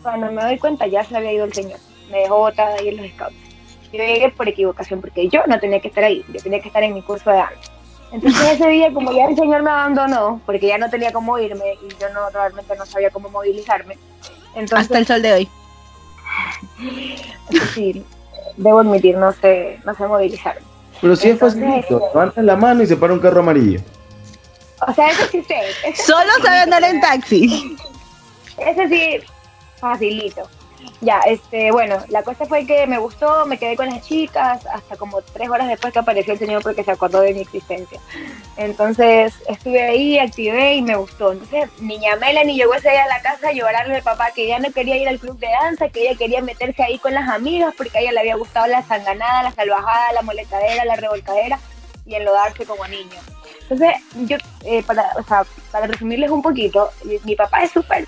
Cuando 0.03 0.31
me 0.31 0.43
doy 0.43 0.59
cuenta 0.59 0.87
ya 0.87 1.03
se 1.05 1.17
había 1.17 1.33
ido 1.33 1.45
el 1.45 1.53
señor, 1.53 1.79
me 2.11 2.19
dejó 2.19 2.39
botada 2.39 2.77
ahí 2.77 2.89
en 2.89 2.97
los 2.99 3.11
scouts. 3.11 3.35
Yo 3.95 4.03
llegué 4.03 4.29
por 4.31 4.49
equivocación, 4.49 5.01
porque 5.01 5.29
yo 5.29 5.43
no 5.47 5.61
tenía 5.61 5.79
que 5.79 5.87
estar 5.87 6.03
ahí, 6.03 6.25
yo 6.33 6.43
tenía 6.43 6.59
que 6.61 6.67
estar 6.67 6.83
en 6.83 6.95
mi 6.95 7.03
curso 7.03 7.31
de 7.31 7.37
danza. 7.37 7.71
Entonces 8.11 8.53
ese 8.53 8.69
día, 8.69 8.93
como 8.93 9.13
ya 9.13 9.27
el 9.27 9.37
señor 9.37 9.63
me 9.63 9.71
abandonó, 9.71 10.41
porque 10.45 10.67
ya 10.67 10.79
no 10.79 10.91
tenía 10.91 11.13
cómo 11.13 11.39
irme 11.39 11.75
y 11.81 11.89
yo 12.01 12.09
no 12.13 12.29
realmente 12.31 12.75
no 12.77 12.87
sabía 12.87 13.11
cómo 13.11 13.29
movilizarme, 13.29 13.97
entonces 14.57 14.79
Hasta 14.87 14.99
el 14.99 15.07
sol 15.07 15.23
de 15.23 15.33
hoy. 15.33 15.49
debo 18.57 18.81
admitir, 18.81 19.17
no 19.17 19.33
sé, 19.33 19.79
no 19.85 19.95
sé 19.95 20.07
movilizarme. 20.07 20.63
Pero 21.01 21.15
sí 21.17 21.31
es 21.31 21.39
facilito. 21.39 21.77
este- 21.79 21.95
Levantas 21.95 22.45
la 22.45 22.57
mano 22.57 22.83
y 22.83 22.87
se 22.87 22.97
para 22.97 23.13
un 23.13 23.21
carro 23.21 23.41
amarillo. 23.41 23.81
O 24.89 24.93
sea, 24.93 25.09
eso 25.09 25.27
sí 25.31 25.43
sé. 25.45 25.61
ese 25.85 26.03
Solo 26.03 26.33
sabe 26.43 26.59
andar 26.59 26.83
en 26.83 27.01
taxi. 27.01 27.77
Ese 28.59 28.89
sí, 28.89 29.21
facilito. 29.81 30.49
Ya, 31.05 31.21
este, 31.27 31.71
bueno, 31.71 31.99
la 32.09 32.23
cosa 32.23 32.47
fue 32.47 32.65
que 32.65 32.87
me 32.87 32.97
gustó, 32.97 33.45
me 33.45 33.59
quedé 33.59 33.77
con 33.77 33.91
las 33.91 34.01
chicas 34.01 34.65
hasta 34.67 34.97
como 34.97 35.21
tres 35.21 35.51
horas 35.51 35.69
después 35.69 35.93
que 35.93 35.99
apareció 35.99 36.33
el 36.33 36.39
señor 36.39 36.63
porque 36.63 36.83
se 36.83 36.93
acordó 36.93 37.21
de 37.21 37.35
mi 37.35 37.41
existencia. 37.41 38.01
Entonces 38.57 39.35
estuve 39.47 39.83
ahí, 39.83 40.19
activé 40.19 40.77
y 40.77 40.83
me 40.83 40.97
gustó. 40.97 41.33
Entonces 41.33 41.69
niña 41.79 42.17
Melanie 42.17 42.57
llegó 42.57 42.73
ese 42.73 42.91
día 42.91 43.05
a 43.05 43.09
la 43.09 43.21
casa 43.21 43.49
a 43.49 43.53
llorarle 43.53 43.97
al 43.97 44.03
papá 44.03 44.31
que 44.35 44.47
ya 44.47 44.59
no 44.59 44.73
quería 44.73 44.97
ir 44.97 45.07
al 45.07 45.19
club 45.19 45.39
de 45.39 45.49
danza, 45.63 45.91
que 45.91 46.09
ella 46.09 46.17
quería 46.17 46.41
meterse 46.41 46.83
ahí 46.83 46.99
con 46.99 47.13
las 47.13 47.29
amigas 47.29 47.75
porque 47.77 47.99
a 47.99 48.01
ella 48.01 48.13
le 48.13 48.21
había 48.21 48.37
gustado 48.37 48.67
la 48.67 48.83
sanganada, 48.83 49.43
la 49.43 49.53
salvajada, 49.53 50.13
la 50.15 50.23
moletadera, 50.23 50.87
la 50.87 50.97
revolcadera 50.97 51.59
y 52.07 52.15
enlodarse 52.15 52.65
como 52.65 52.87
niño. 52.89 53.21
Entonces, 53.61 53.95
yo, 54.27 54.39
eh, 54.65 54.83
para, 54.83 55.11
para 55.71 55.87
resumirles 55.87 56.31
un 56.31 56.41
poquito, 56.41 56.91
mi 57.25 57.37
papá 57.37 57.63
es 57.63 57.73
súper 57.73 58.07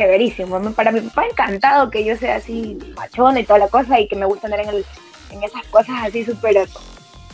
chéverísimo. 0.00 0.58
Para 0.72 0.92
mi 0.92 1.00
papá 1.02 1.26
encantado 1.26 1.90
que 1.90 2.04
yo 2.04 2.16
sea 2.16 2.36
así 2.36 2.78
machona 2.96 3.40
y 3.40 3.44
toda 3.44 3.58
la 3.58 3.68
cosa 3.68 4.00
y 4.00 4.08
que 4.08 4.16
me 4.16 4.24
gusta 4.24 4.46
andar 4.46 4.60
en, 4.60 4.70
el- 4.70 4.86
en 5.30 5.42
esas 5.42 5.64
cosas 5.66 5.96
así 6.06 6.24
súper 6.24 6.66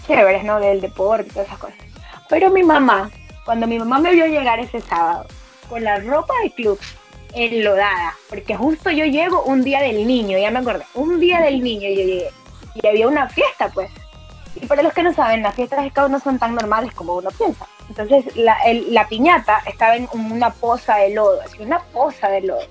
chéveres, 0.06 0.42
¿no? 0.44 0.58
Del 0.60 0.80
deporte 0.80 1.28
y 1.28 1.32
todas 1.32 1.46
esas 1.46 1.58
cosas. 1.60 1.76
Pero 2.28 2.50
mi 2.50 2.62
mamá, 2.64 3.10
cuando 3.44 3.66
mi 3.68 3.78
mamá 3.78 3.98
me 4.00 4.12
vio 4.12 4.26
llegar 4.26 4.58
ese 4.58 4.80
sábado 4.80 5.26
con 5.68 5.84
la 5.84 6.00
ropa 6.00 6.34
de 6.42 6.50
club 6.50 6.78
enlodada, 7.34 8.14
porque 8.28 8.56
justo 8.56 8.90
yo 8.90 9.04
llego 9.04 9.42
un 9.44 9.62
día 9.62 9.80
del 9.80 10.06
niño, 10.06 10.38
ya 10.38 10.50
me 10.50 10.58
acordé, 10.60 10.84
un 10.94 11.20
día 11.20 11.40
del 11.40 11.62
niño 11.62 11.88
yo 11.88 11.94
llegué 11.94 12.30
y 12.74 12.86
había 12.86 13.06
una 13.08 13.28
fiesta 13.28 13.68
pues. 13.72 13.90
Y 14.60 14.66
para 14.66 14.82
los 14.82 14.92
que 14.92 15.02
no 15.02 15.12
saben, 15.12 15.42
las 15.42 15.54
fiestas 15.54 15.82
de 15.82 15.90
Scout 15.90 16.10
no 16.10 16.18
son 16.18 16.38
tan 16.38 16.54
normales 16.54 16.92
como 16.94 17.14
uno 17.14 17.30
piensa. 17.30 17.66
Entonces, 17.88 18.34
la, 18.36 18.56
el- 18.66 18.92
la 18.94 19.06
piñata 19.06 19.60
estaba 19.66 19.96
en 19.96 20.08
una 20.12 20.50
poza 20.50 20.96
de 20.96 21.10
lodo, 21.14 21.40
así, 21.42 21.58
una 21.62 21.78
poza 21.78 22.28
de 22.28 22.40
lodo. 22.40 22.62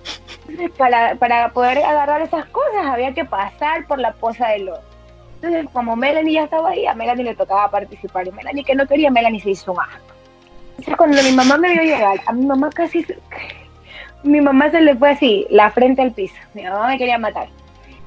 Entonces, 0.47 0.71
para, 0.77 1.15
para 1.15 1.49
poder 1.49 1.77
agarrar 1.79 2.21
esas 2.21 2.45
cosas 2.47 2.85
había 2.85 3.13
que 3.13 3.23
pasar 3.25 3.85
por 3.87 3.99
la 3.99 4.13
poza 4.13 4.47
de 4.49 4.59
lodo. 4.59 4.81
Entonces, 5.35 5.67
como 5.71 5.95
Melanie 5.95 6.33
ya 6.33 6.43
estaba 6.45 6.69
ahí, 6.69 6.85
a 6.87 6.93
Melanie 6.95 7.23
le 7.23 7.35
tocaba 7.35 7.69
participar. 7.69 8.27
Y 8.27 8.31
Melanie 8.31 8.63
que 8.65 8.73
no 8.75 8.87
quería, 8.87 9.11
Melanie 9.11 9.41
se 9.41 9.51
hizo 9.51 9.71
un 9.73 9.79
asco. 9.79 10.13
Entonces, 10.71 10.97
cuando 10.97 11.21
mi 11.23 11.31
mamá 11.31 11.57
me 11.57 11.71
vio 11.71 11.83
llegar, 11.83 12.19
a 12.25 12.33
mi 12.33 12.45
mamá 12.45 12.69
casi... 12.71 13.05
Mi 14.23 14.41
mamá 14.41 14.71
se 14.71 14.81
le 14.81 14.95
fue 14.95 15.11
así, 15.11 15.45
la 15.51 15.69
frente 15.69 16.01
al 16.01 16.11
piso. 16.11 16.33
Mi 16.55 16.63
mamá 16.63 16.87
me 16.87 16.97
quería 16.97 17.19
matar. 17.19 17.47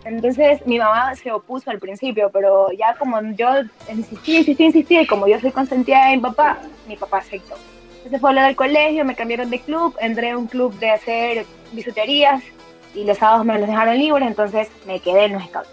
Entonces 0.08 0.66
mi 0.66 0.78
mamá 0.78 1.14
se 1.16 1.30
opuso 1.30 1.70
al 1.70 1.78
principio, 1.78 2.30
pero 2.32 2.72
ya 2.72 2.94
como 2.98 3.20
yo 3.32 3.48
insistí, 3.90 4.38
insistí, 4.38 4.64
insistí, 4.64 4.98
y 4.98 5.06
como 5.06 5.28
yo 5.28 5.38
soy 5.38 5.50
consentida 5.52 6.06
de 6.08 6.16
mi 6.16 6.22
papá, 6.22 6.58
mi 6.86 6.96
papá 6.96 7.18
aceptó. 7.18 7.56
Entonces 7.98 8.18
fue 8.18 8.30
a 8.30 8.32
lo 8.32 8.40
del 8.40 8.56
colegio, 8.56 9.04
me 9.04 9.14
cambiaron 9.14 9.50
de 9.50 9.60
club, 9.60 9.94
entré 10.00 10.30
a 10.30 10.38
un 10.38 10.46
club 10.46 10.72
de 10.78 10.90
hacer 10.90 11.44
bisuterías 11.72 12.42
y 12.94 13.04
los 13.04 13.18
sábados 13.18 13.44
me 13.44 13.58
los 13.58 13.68
dejaron 13.68 13.98
libres, 13.98 14.26
entonces 14.26 14.68
me 14.86 14.98
quedé 14.98 15.26
en 15.26 15.34
los 15.34 15.44
scouts. 15.44 15.68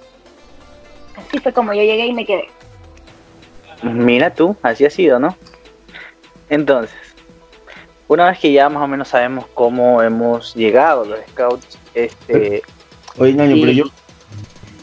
Así 1.15 1.39
fue 1.39 1.53
como 1.53 1.73
yo 1.73 1.83
llegué 1.83 2.05
y 2.07 2.13
me 2.13 2.25
quedé. 2.25 2.49
Mira 3.83 4.33
tú, 4.33 4.57
así 4.61 4.83
ha 4.85 4.89
sido, 4.89 5.17
¿no? 5.17 5.37
Entonces, 6.49 6.93
una 8.09 8.29
vez 8.31 8.39
que 8.39 8.51
ya 8.51 8.67
más 8.67 8.83
o 8.83 8.87
menos 8.87 9.07
sabemos 9.07 9.45
cómo 9.53 10.01
hemos 10.01 10.53
llegado 10.55 11.05
los 11.05 11.19
scouts, 11.31 11.79
este, 11.93 12.63
Oye, 13.17 13.31
ñaño, 13.33 13.55
Sí. 13.55 13.61
pero 13.61 13.71
yo, 13.71 13.85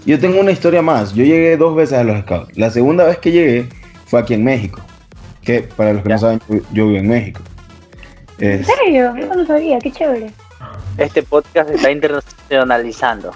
yo 0.05 0.19
tengo 0.19 0.41
una 0.41 0.51
historia 0.53 0.83
más. 0.83 1.13
Yo 1.15 1.25
llegué 1.25 1.57
dos 1.57 1.75
veces 1.77 1.99
a 1.99 2.05
los 2.05 2.21
scouts. 2.23 2.57
La 2.57 2.71
segunda 2.71 3.05
vez 3.05 3.19
que 3.19 3.31
llegué 3.33 3.69
fue 4.07 4.21
aquí 4.21 4.35
en 4.35 4.45
México. 4.45 4.81
Que 5.43 5.63
para 5.63 5.93
los 5.93 6.03
que 6.03 6.09
Ya. 6.09 6.15
no 6.17 6.21
saben, 6.21 6.41
yo, 6.49 6.57
yo 6.73 6.87
vivo 6.87 6.99
en 6.99 7.09
México. 7.09 7.41
¿En 8.39 8.61
Es- 8.61 8.67
serio? 8.67 9.15
Yo 9.17 9.35
no 9.35 9.47
sabía, 9.47 9.79
qué 9.79 9.91
chévere. 9.93 10.31
Este 10.99 11.23
podcast 11.23 11.69
se 11.71 11.77
está 11.77 11.91
internacionalizando. 11.91 13.33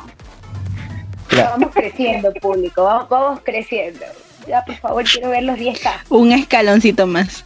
Vamos 1.36 1.70
creciendo, 1.74 2.32
público, 2.34 2.84
vamos, 2.84 3.08
vamos 3.08 3.40
creciendo. 3.44 4.00
Ya, 4.46 4.64
por 4.64 4.76
favor, 4.76 5.04
quiero 5.04 5.30
ver 5.30 5.42
los 5.42 5.58
10K. 5.58 5.90
Un 6.08 6.32
escaloncito 6.32 7.06
más. 7.06 7.44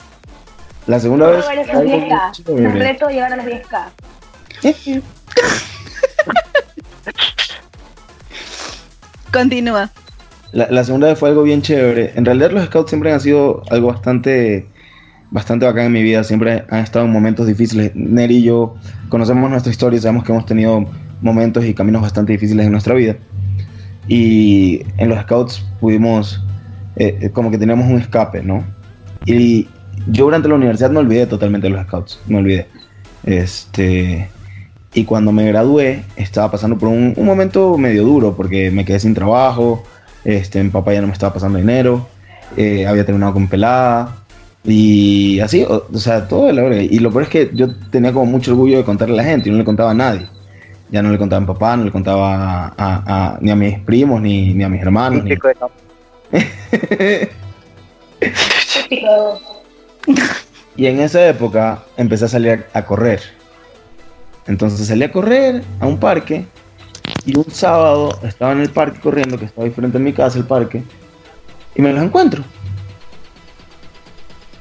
la 0.87 0.99
segunda 1.01 1.29
vez. 1.31 1.45
Quiero 1.45 1.61
ver 1.61 1.69
esos 1.69 1.75
algo 1.81 1.91
bien 1.91 2.09
10K. 2.11 2.27
Los 2.27 2.37
chévere. 2.47 2.79
reto 2.79 3.09
llegar 3.09 3.33
a 3.33 3.37
los 3.37 3.47
10K. 3.47 3.93
Continúa. 9.33 9.91
La, 10.53 10.69
la 10.71 10.83
segunda 10.85 11.15
fue 11.15 11.29
algo 11.29 11.43
bien 11.43 11.63
chévere. 11.63 12.13
En 12.17 12.25
realidad 12.25 12.51
los 12.51 12.65
scouts 12.67 12.91
siempre 12.91 13.13
han 13.13 13.21
sido 13.21 13.63
algo 13.71 13.89
bastante, 13.89 14.67
bastante 15.31 15.67
bacán 15.67 15.87
en 15.87 15.93
mi 15.93 16.03
vida. 16.03 16.25
Siempre 16.25 16.65
han 16.69 16.81
estado 16.81 17.05
en 17.05 17.13
momentos 17.13 17.47
difíciles. 17.47 17.93
Neri 17.95 18.39
y 18.39 18.43
yo 18.43 18.75
conocemos 19.09 19.49
nuestra 19.51 19.71
historia 19.71 19.99
y 19.99 20.01
sabemos 20.01 20.25
que 20.25 20.33
hemos 20.33 20.47
tenido 20.47 20.85
momentos 21.23 21.65
y 21.65 21.75
caminos 21.75 22.03
bastante 22.03 22.33
difíciles 22.33 22.67
en 22.67 22.73
nuestra 22.73 22.95
vida. 22.95 23.17
Y 24.09 24.83
en 24.97 25.09
los 25.09 25.21
scouts 25.21 25.65
pudimos, 25.81 26.43
eh, 26.97 27.19
eh, 27.21 27.31
como 27.31 27.51
que 27.51 27.59
teníamos 27.59 27.89
un 27.89 28.01
escape, 28.01 28.43
¿no? 28.43 28.65
Y 29.25 29.69
yo 30.09 30.25
durante 30.25 30.49
la 30.49 30.57
universidad 30.57 30.91
me 30.91 30.99
olvidé 30.99 31.27
totalmente 31.27 31.69
de 31.69 31.75
los 31.75 31.87
scouts. 31.87 32.21
Me 32.27 32.39
olvidé. 32.39 32.67
Este... 33.25 34.29
Y 34.93 35.05
cuando 35.05 35.31
me 35.33 35.47
gradué, 35.47 36.03
estaba 36.17 36.51
pasando 36.51 36.77
por 36.77 36.89
un, 36.89 37.15
un 37.17 37.25
momento 37.27 37.79
medio 37.79 38.03
duro 38.05 38.35
porque 38.37 38.71
me 38.73 38.85
quedé 38.85 38.99
sin 38.99 39.15
trabajo, 39.15 39.85
este, 40.25 40.63
mi 40.63 40.71
papá 40.71 40.93
ya 40.93 41.01
no 41.01 41.07
me 41.07 41.13
estaba 41.13 41.33
pasando 41.33 41.59
dinero, 41.59 42.09
eh, 42.57 42.87
había 42.87 43.07
terminado 43.07 43.33
con 43.33 43.47
pelada 43.49 44.17
y 44.65 45.39
así, 45.41 45.63
o, 45.63 45.87
o 45.93 45.99
sea, 45.99 46.27
todo 46.27 46.47
de 46.47 46.53
la 46.55 46.63
verga. 46.63 46.83
Y 46.83 46.99
lo 46.99 47.11
peor 47.11 47.23
es 47.25 47.29
que 47.29 47.51
yo 47.55 47.69
tenía 47.91 48.13
como 48.13 48.27
mucho 48.27 48.51
orgullo 48.51 48.79
de 48.79 48.85
contarle 48.85 49.15
a 49.15 49.19
la 49.19 49.25
gente 49.25 49.49
y 49.49 49.53
no 49.53 49.59
le 49.59 49.65
contaba 49.65 49.93
a 49.93 49.95
nadie. 49.95 50.27
Ya 50.91 51.03
no 51.03 51.11
le 51.13 51.19
contaba 51.19 51.39
a 51.39 51.41
mi 51.41 51.47
papá, 51.47 51.77
no 51.77 51.85
le 51.85 51.93
contaba 51.93 52.67
a, 52.67 52.75
a- 52.77 53.03
a- 53.35 53.39
ni 53.41 53.51
a 53.53 53.57
mis 53.57 53.79
primos, 53.79 54.21
ni, 54.21 54.53
ni 54.55 54.65
a 54.65 54.69
mis 54.69 54.83
hermanos. 54.83 55.23
ni-. 55.25 55.31
Y 60.77 60.87
en 60.87 61.01
esa 61.01 61.29
época 61.29 61.83
empecé 61.97 62.25
a 62.25 62.29
salir 62.29 62.65
a 62.73 62.85
correr. 62.87 63.21
Entonces 64.51 64.89
salí 64.89 65.05
a 65.05 65.13
correr 65.13 65.63
a 65.79 65.87
un 65.87 65.99
parque 66.01 66.45
y 67.25 67.39
un 67.39 67.49
sábado 67.53 68.19
estaba 68.25 68.51
en 68.51 68.59
el 68.59 68.71
parque 68.71 68.99
corriendo, 68.99 69.39
que 69.39 69.45
estaba 69.45 69.65
ahí 69.65 69.71
frente 69.71 69.97
a 69.97 70.01
mi 70.01 70.13
casa, 70.13 70.39
el 70.39 70.45
parque, 70.45 70.83
y 71.77 71.81
me 71.81 71.93
los 71.93 72.03
encuentro. 72.03 72.43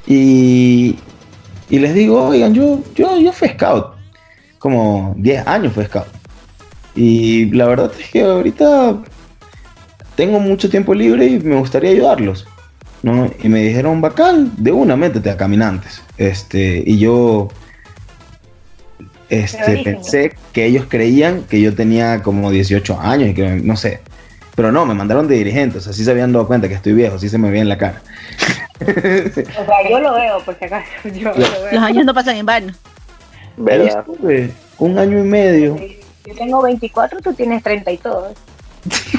Y, 0.06 0.96
y 1.72 1.80
les 1.80 1.96
digo, 1.96 2.24
oigan, 2.24 2.54
yo, 2.54 2.84
yo, 2.94 3.20
yo 3.20 3.32
fui 3.34 3.50
scout, 3.50 3.96
como 4.60 5.16
10 5.18 5.48
años 5.48 5.74
fui 5.74 5.86
scout. 5.86 6.06
Y 6.96 7.46
la 7.46 7.66
verdad 7.66 7.92
es 8.00 8.12
que 8.12 8.22
ahorita 8.22 9.02
tengo 10.16 10.40
mucho 10.40 10.70
tiempo 10.70 10.94
libre 10.94 11.26
y 11.26 11.40
me 11.40 11.56
gustaría 11.56 11.90
ayudarlos. 11.90 12.46
¿no? 13.02 13.32
Y 13.42 13.50
me 13.50 13.64
dijeron, 13.64 14.02
bacán, 14.02 14.52
de 14.58 14.72
una, 14.72 14.96
métete 14.96 15.32
a 15.32 15.38
caminantes. 15.38 16.04
Este, 16.18 16.84
y 16.86 17.00
yo 17.00 17.48
este, 19.30 19.84
pensé 19.84 20.36
que 20.54 20.66
ellos 20.66 20.86
creían 20.90 21.44
que 21.44 21.62
yo 21.62 21.76
tenía 21.76 22.22
como 22.22 22.52
18 22.52 23.00
años 23.00 23.30
y 23.30 23.34
que 23.34 23.48
no 23.56 23.76
sé. 23.76 24.02
Pero 24.56 24.72
no, 24.72 24.86
me 24.86 24.94
mandaron 24.94 25.28
de 25.28 25.36
dirigentes, 25.36 25.88
así 25.88 26.04
se 26.04 26.12
habían 26.12 26.34
dado 26.34 26.46
cuenta 26.48 26.68
que 26.68 26.74
estoy 26.74 26.94
viejo, 26.94 27.16
así 27.16 27.30
se 27.30 27.38
me 27.38 27.50
veía 27.50 27.62
en 27.62 27.70
la 27.70 27.78
cara. 27.78 28.02
O 28.82 29.66
sea, 29.66 29.90
yo 29.90 30.00
lo 30.00 30.14
veo, 30.14 30.40
por 30.46 30.58
si 30.58 30.66
acaso. 30.66 30.88
Yo 31.14 31.32
lo 31.32 31.38
Los 31.38 31.64
veo. 31.70 31.82
años 31.82 32.06
no 32.06 32.14
pasan 32.14 32.38
en 32.38 32.46
vano. 32.46 32.74
¿Verdad? 33.58 34.06
estuve 34.08 34.52
un 34.78 34.98
año 34.98 35.20
y 35.20 35.24
medio. 35.24 35.78
Yo 36.26 36.34
tengo 36.36 36.62
24, 36.62 37.20
tú 37.20 37.34
tienes 37.34 37.62
30 37.62 37.92
y 37.92 37.98
todo. 37.98 38.34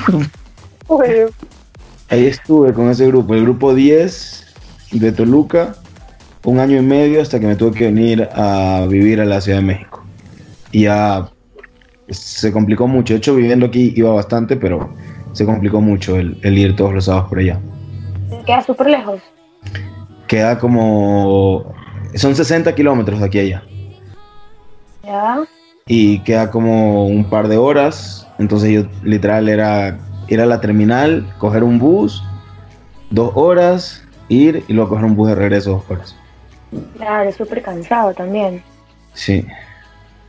Ahí 2.08 2.26
estuve 2.26 2.72
con 2.72 2.90
ese 2.90 3.06
grupo, 3.06 3.34
el 3.34 3.42
grupo 3.42 3.74
10 3.74 4.46
de 4.92 5.12
Toluca, 5.12 5.74
un 6.44 6.58
año 6.58 6.78
y 6.78 6.82
medio 6.82 7.22
hasta 7.22 7.38
que 7.38 7.46
me 7.46 7.54
tuve 7.56 7.76
que 7.76 7.84
venir 7.84 8.28
a 8.32 8.86
vivir 8.88 9.20
a 9.20 9.24
la 9.24 9.40
Ciudad 9.40 9.58
de 9.58 9.64
México. 9.64 9.99
Y 10.72 10.82
ya 10.82 11.30
se 12.08 12.52
complicó 12.52 12.86
mucho. 12.86 13.14
De 13.14 13.18
hecho, 13.18 13.34
viviendo 13.34 13.66
aquí 13.66 13.92
iba 13.96 14.12
bastante, 14.12 14.56
pero 14.56 14.92
se 15.32 15.44
complicó 15.44 15.80
mucho 15.80 16.16
el, 16.16 16.38
el 16.42 16.58
ir 16.58 16.76
todos 16.76 16.92
los 16.92 17.04
sábados 17.04 17.28
por 17.28 17.38
allá. 17.38 17.60
Queda 18.46 18.62
súper 18.62 18.88
lejos. 18.88 19.20
Queda 20.26 20.58
como... 20.58 21.72
Son 22.14 22.34
60 22.34 22.74
kilómetros 22.74 23.20
de 23.20 23.26
aquí 23.26 23.38
a 23.38 23.42
allá. 23.42 23.62
¿Ya? 25.04 25.40
Y 25.86 26.20
queda 26.20 26.50
como 26.50 27.06
un 27.06 27.28
par 27.28 27.48
de 27.48 27.56
horas. 27.56 28.26
Entonces 28.38 28.70
yo 28.70 28.82
literal 29.02 29.48
era 29.48 29.98
ir 30.28 30.40
a 30.40 30.46
la 30.46 30.60
terminal, 30.60 31.32
coger 31.38 31.62
un 31.64 31.78
bus, 31.78 32.22
dos 33.10 33.32
horas, 33.34 34.02
ir 34.28 34.64
y 34.68 34.72
luego 34.72 34.90
coger 34.90 35.04
un 35.04 35.16
bus 35.16 35.28
de 35.28 35.34
regreso 35.34 35.70
dos 35.72 35.90
horas. 35.90 36.16
Claro, 36.96 37.28
es 37.28 37.36
súper 37.36 37.62
cansado 37.62 38.14
también. 38.14 38.62
Sí, 39.12 39.44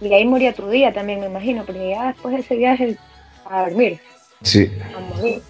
Y 0.01 0.13
ahí 0.13 0.25
murió 0.25 0.53
tu 0.53 0.67
día 0.67 0.91
también, 0.91 1.19
me 1.19 1.27
imagino, 1.27 1.63
porque 1.63 1.91
ya 1.91 2.07
después 2.07 2.33
de 2.35 2.41
ese 2.41 2.55
viaje 2.55 2.97
a 3.49 3.61
dormir, 3.61 3.99
sí, 4.41 4.71
a 4.95 4.99
morir. 4.99 5.41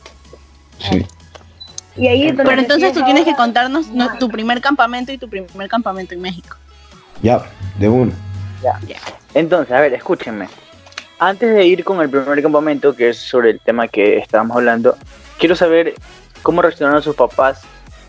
sí. 0.78 1.06
Y 1.96 2.08
ahí 2.08 2.24
es 2.28 2.38
donde 2.38 2.50
Pero 2.50 2.62
entonces 2.62 2.94
tú 2.94 3.04
tienes 3.04 3.26
que 3.26 3.36
contarnos 3.36 3.90
no, 3.90 4.18
tu 4.18 4.30
primer 4.30 4.62
campamento 4.62 5.12
y 5.12 5.18
tu 5.18 5.30
primer 5.30 5.68
campamento 5.68 6.14
en 6.14 6.22
México. 6.22 6.56
Ya, 7.22 7.44
de 7.78 7.90
una. 7.90 8.14
Entonces, 9.34 9.74
a 9.74 9.82
ver, 9.82 9.94
escúchenme. 9.94 10.48
Antes 11.20 11.54
de 11.54 11.66
ir 11.66 11.84
con 11.84 12.02
el 12.02 12.10
primer 12.10 12.42
campamento, 12.42 12.96
que 12.96 13.10
es 13.10 13.18
sobre 13.18 13.52
el 13.52 13.60
tema 13.60 13.88
que 13.88 14.18
estábamos 14.18 14.58
hablando, 14.58 14.98
quiero 15.38 15.56
saber 15.56 15.94
cómo 16.42 16.62
reaccionaron 16.62 17.04
sus 17.04 17.16
papás, 17.16 17.62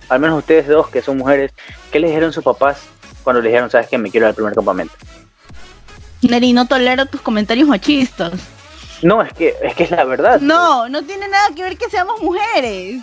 al 0.08 0.20
menos 0.20 0.38
ustedes 0.38 0.66
dos 0.66 0.88
que 0.88 1.02
son 1.02 1.18
mujeres, 1.18 1.52
¿qué 1.90 2.00
les 2.00 2.10
dijeron 2.10 2.32
sus 2.32 2.44
papás 2.44 2.88
cuando 3.22 3.42
les 3.42 3.50
dijeron, 3.50 3.70
sabes 3.70 3.88
que 3.88 3.98
me 3.98 4.10
quiero 4.10 4.26
ir 4.26 4.28
al 4.28 4.34
primer 4.34 4.54
campamento? 4.54 4.94
Neri, 6.22 6.52
no 6.52 6.66
tolero 6.66 7.06
tus 7.06 7.20
comentarios 7.20 7.68
machistas. 7.68 8.32
No, 9.02 9.20
es 9.22 9.32
que 9.32 9.54
es 9.62 9.74
que 9.74 9.84
es 9.84 9.90
la 9.90 10.04
verdad. 10.04 10.40
No, 10.40 10.88
no 10.88 11.02
tiene 11.02 11.26
nada 11.28 11.48
que 11.54 11.62
ver 11.62 11.76
que 11.76 11.90
seamos 11.90 12.20
mujeres. 12.22 13.02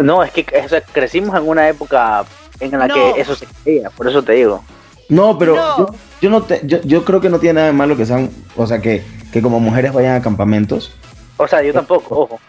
No, 0.00 0.22
es 0.24 0.30
que 0.32 0.46
o 0.64 0.68
sea, 0.68 0.80
crecimos 0.80 1.36
en 1.36 1.46
una 1.46 1.68
época 1.68 2.24
en 2.60 2.70
la 2.78 2.88
No. 2.88 2.94
que 2.94 3.20
eso 3.20 3.34
se 3.34 3.46
creía, 3.62 3.90
por 3.90 4.08
eso 4.08 4.22
te 4.22 4.32
digo. 4.32 4.64
No, 5.10 5.36
pero 5.38 5.54
No. 5.56 5.76
Yo, 5.78 5.86
yo 6.22 6.30
no 6.30 6.42
te- 6.42 6.62
yo, 6.64 6.80
yo 6.82 7.04
creo 7.04 7.20
que 7.20 7.28
no 7.28 7.38
tiene 7.38 7.54
nada 7.54 7.66
de 7.66 7.72
malo 7.74 7.96
que 7.96 8.06
sean, 8.06 8.30
o 8.56 8.66
sea, 8.66 8.80
que, 8.80 9.02
que 9.32 9.42
como 9.42 9.60
mujeres 9.60 9.92
vayan 9.92 10.16
a 10.16 10.22
campamentos, 10.22 10.94
O 11.36 11.46
sea, 11.48 11.62
yo 11.62 11.72
tampoco, 11.74 12.20
ojo. 12.20 12.40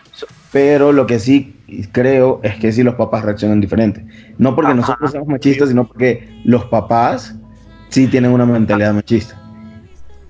Pero 0.51 0.91
lo 0.93 1.05
que 1.07 1.19
sí 1.19 1.55
creo 1.91 2.39
es 2.43 2.55
que 2.57 2.71
sí 2.71 2.83
los 2.83 2.93
papás 2.95 3.25
reaccionan 3.25 3.59
diferente. 3.59 4.05
No 4.37 4.55
porque 4.55 4.71
Ajá. 4.71 4.79
nosotros 4.81 5.11
seamos 5.11 5.27
machistas, 5.27 5.69
sino 5.69 5.85
porque 5.87 6.29
los 6.45 6.65
papás 6.65 7.33
sí 7.89 8.07
tienen 8.07 8.31
una 8.31 8.45
mentalidad 8.45 8.93
machista. 8.93 9.41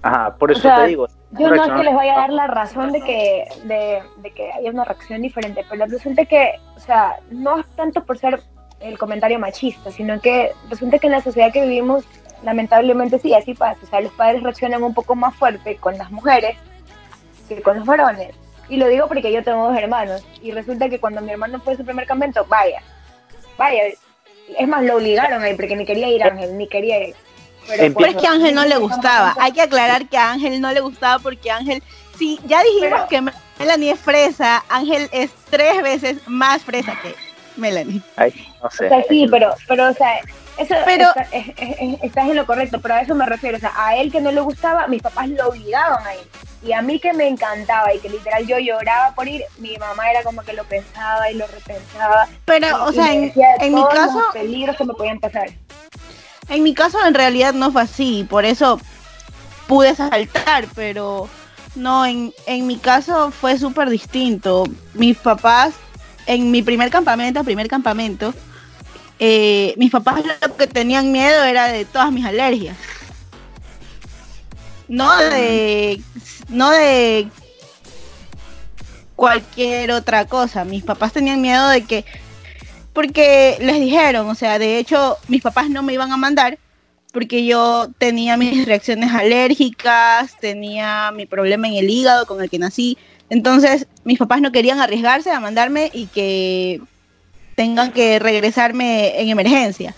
Ajá, 0.03 0.35
por 0.35 0.51
O 0.51 0.53
eso 0.53 0.61
sea, 0.61 0.81
te 0.81 0.87
digo. 0.87 1.07
Yo 1.31 1.49
no 1.49 1.63
es 1.63 1.71
que 1.71 1.83
les 1.83 1.95
vaya 1.95 2.13
a 2.13 2.17
dar 2.19 2.29
la 2.29 2.47
razón 2.47 2.91
de 2.91 3.01
que, 3.01 3.47
de, 3.63 4.03
de 4.17 4.31
que 4.31 4.51
haya 4.51 4.69
una 4.69 4.83
reacción 4.83 5.21
diferente, 5.21 5.65
pero 5.69 5.85
resulta 5.85 6.25
que, 6.25 6.51
o 6.75 6.79
sea, 6.79 7.15
no 7.31 7.59
es 7.59 7.65
tanto 7.75 8.03
por 8.03 8.17
ser 8.17 8.41
el 8.81 8.97
comentario 8.99 9.39
machista, 9.39 9.91
sino 9.91 10.19
que 10.19 10.51
resulta 10.69 10.99
que 10.99 11.07
en 11.07 11.13
la 11.13 11.21
sociedad 11.21 11.53
que 11.53 11.61
vivimos, 11.61 12.03
lamentablemente 12.43 13.17
sí, 13.17 13.33
así 13.33 13.53
pasa. 13.53 13.79
O 13.81 13.87
sea, 13.87 14.01
los 14.01 14.11
padres 14.11 14.43
reaccionan 14.43 14.83
un 14.83 14.93
poco 14.93 15.15
más 15.15 15.33
fuerte 15.35 15.77
con 15.77 15.97
las 15.97 16.11
mujeres 16.11 16.57
que 17.47 17.61
con 17.61 17.77
los 17.77 17.85
varones. 17.85 18.35
Y 18.67 18.77
lo 18.77 18.87
digo 18.87 19.07
porque 19.07 19.31
yo 19.31 19.41
tengo 19.41 19.69
dos 19.69 19.77
hermanos. 19.77 20.25
Y 20.41 20.51
resulta 20.51 20.89
que 20.89 20.99
cuando 20.99 21.21
mi 21.21 21.31
hermano 21.31 21.61
fue 21.61 21.73
a 21.73 21.77
su 21.77 21.85
primer 21.85 22.05
campamento, 22.05 22.45
vaya, 22.49 22.81
vaya. 23.57 23.83
Es 24.57 24.67
más, 24.67 24.83
lo 24.83 24.97
obligaron 24.97 25.41
ahí 25.41 25.55
porque 25.55 25.77
ni 25.77 25.85
quería 25.85 26.09
ir 26.09 26.23
Ángel, 26.23 26.57
ni 26.57 26.67
quería 26.67 27.07
ir. 27.07 27.15
Pero 27.67 28.05
es 28.05 28.15
que 28.15 28.27
a 28.27 28.31
Ángel 28.31 28.55
no 28.55 28.65
le 28.65 28.77
gustaba. 28.77 29.35
Hay 29.39 29.51
que 29.51 29.61
aclarar 29.61 30.07
que 30.07 30.17
a 30.17 30.31
Ángel 30.31 30.59
no 30.61 30.71
le 30.71 30.81
gustaba 30.81 31.19
porque 31.19 31.49
Ángel, 31.51 31.81
sí, 32.17 32.39
ya 32.45 32.61
dijimos 32.63 33.01
Pero- 33.09 33.25
que 33.25 33.33
Melanie 33.59 33.91
es 33.91 33.99
fresa, 33.99 34.63
Ángel 34.69 35.09
es 35.11 35.31
tres 35.49 35.81
veces 35.83 36.17
más 36.27 36.63
fresa 36.63 36.97
que 37.01 37.15
Melanie. 37.55 38.01
Ay, 38.15 38.33
no 38.61 38.69
sé. 38.69 38.85
O 38.87 38.89
sea, 38.89 39.03
sí, 39.07 39.27
pero, 39.29 39.53
pero, 39.67 39.89
o 39.89 39.93
sea, 39.93 40.19
eso 40.57 40.75
Pero- 40.85 41.07
está- 41.09 41.27
es- 41.31 41.47
es- 41.57 41.75
es- 41.79 42.03
estás 42.03 42.27
en 42.27 42.35
lo 42.35 42.45
correcto, 42.45 42.79
pero 42.81 42.95
a 42.95 43.01
eso 43.01 43.15
me 43.15 43.25
refiero. 43.25 43.57
O 43.57 43.59
sea, 43.59 43.71
a 43.75 43.95
él 43.95 44.11
que 44.11 44.21
no 44.21 44.31
le 44.31 44.41
gustaba, 44.41 44.87
mis 44.87 45.01
papás 45.01 45.29
lo 45.29 45.49
obligaban 45.49 46.05
a 46.05 46.15
ir. 46.15 46.27
Y 46.63 46.71
a 46.71 46.81
mí 46.81 46.97
que 46.99 47.11
me 47.11 47.27
encantaba 47.27 47.93
y 47.93 47.99
que 47.99 48.07
literal 48.09 48.47
yo 48.47 48.57
lloraba 48.57 49.13
por 49.15 49.27
ir, 49.27 49.43
mi 49.57 49.75
mamá 49.77 50.09
era 50.09 50.23
como 50.23 50.41
que 50.43 50.53
lo 50.53 50.63
pensaba 50.63 51.29
y 51.29 51.35
lo 51.35 51.45
repensaba. 51.47 52.27
Pero, 52.45 52.85
o 52.85 52.91
sea, 52.93 53.11
en, 53.13 53.33
en 53.59 53.73
mi 53.75 53.83
caso, 53.83 54.19
los 54.19 54.33
peligros 54.33 54.77
que 54.77 54.85
me 54.85 54.93
podían 54.93 55.19
pasar. 55.19 55.47
En 56.49 56.63
mi 56.63 56.73
caso 56.73 57.03
en 57.05 57.13
realidad 57.13 57.53
no 57.53 57.71
fue 57.71 57.83
así, 57.83 58.25
por 58.29 58.45
eso 58.45 58.79
pude 59.67 59.95
saltar, 59.95 60.67
pero 60.75 61.29
No, 61.75 62.05
en, 62.05 62.33
en 62.45 62.67
mi 62.67 62.77
caso 62.77 63.31
fue 63.31 63.57
súper 63.57 63.89
distinto. 63.89 64.65
Mis 64.93 65.17
papás, 65.17 65.73
en 66.27 66.51
mi 66.51 66.61
primer 66.61 66.89
campamento, 66.91 67.43
primer 67.43 67.67
campamento, 67.67 68.33
eh, 69.19 69.73
mis 69.77 69.91
papás 69.91 70.21
lo 70.41 70.55
que 70.55 70.67
tenían 70.67 71.11
miedo 71.11 71.43
era 71.43 71.67
de 71.67 71.85
todas 71.85 72.11
mis 72.11 72.25
alergias. 72.25 72.77
No 74.87 75.15
de, 75.17 76.01
no 76.49 76.69
de 76.69 77.29
cualquier 79.15 79.91
otra 79.91 80.27
cosa. 80.27 80.65
Mis 80.65 80.83
papás 80.83 81.13
tenían 81.13 81.41
miedo 81.41 81.67
de 81.69 81.85
que, 81.85 82.05
porque 82.93 83.57
les 83.59 83.79
dijeron, 83.79 84.29
o 84.29 84.35
sea, 84.35 84.59
de 84.59 84.77
hecho, 84.77 85.17
mis 85.27 85.41
papás 85.41 85.69
no 85.69 85.83
me 85.83 85.93
iban 85.93 86.11
a 86.11 86.17
mandar 86.17 86.59
porque 87.11 87.45
yo 87.45 87.89
tenía 87.97 88.37
mis 88.37 88.65
reacciones 88.65 89.11
alérgicas, 89.11 90.35
tenía 90.39 91.11
mi 91.11 91.25
problema 91.25 91.67
en 91.67 91.75
el 91.75 91.89
hígado 91.89 92.25
con 92.25 92.41
el 92.41 92.49
que 92.49 92.59
nací. 92.59 92.97
Entonces, 93.29 93.87
mis 94.03 94.17
papás 94.17 94.41
no 94.41 94.51
querían 94.51 94.79
arriesgarse 94.79 95.31
a 95.31 95.39
mandarme 95.39 95.91
y 95.93 96.07
que 96.07 96.81
tengan 97.55 97.91
que 97.91 98.19
regresarme 98.19 99.21
en 99.21 99.29
emergencia. 99.29 99.95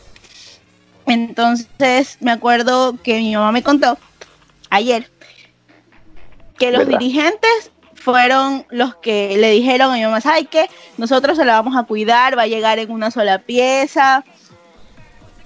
Entonces, 1.06 2.18
me 2.20 2.32
acuerdo 2.32 2.98
que 3.02 3.18
mi 3.20 3.34
mamá 3.34 3.52
me 3.52 3.64
contó 3.64 3.98
ayer 4.70 5.10
que 6.58 6.72
los 6.72 6.86
¿Verdad? 6.86 7.00
dirigentes 7.00 7.72
fueron 8.06 8.68
los 8.70 8.96
que 8.98 9.36
le 9.36 9.50
dijeron 9.50 9.92
a 9.92 9.96
mi 9.96 10.04
mamá, 10.04 10.22
¿sabes 10.22 10.46
qué? 10.50 10.70
Nosotros 11.00 11.36
se 11.38 11.44
la 11.44 11.54
vamos 11.54 11.76
a 11.76 11.84
cuidar, 11.88 12.38
va 12.38 12.44
a 12.44 12.48
llegar 12.48 12.78
en 12.78 12.92
una 12.92 13.10
sola 13.10 13.40
pieza. 13.40 14.24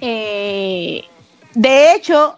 Eh, 0.02 1.06
de 1.54 1.94
hecho, 1.94 2.38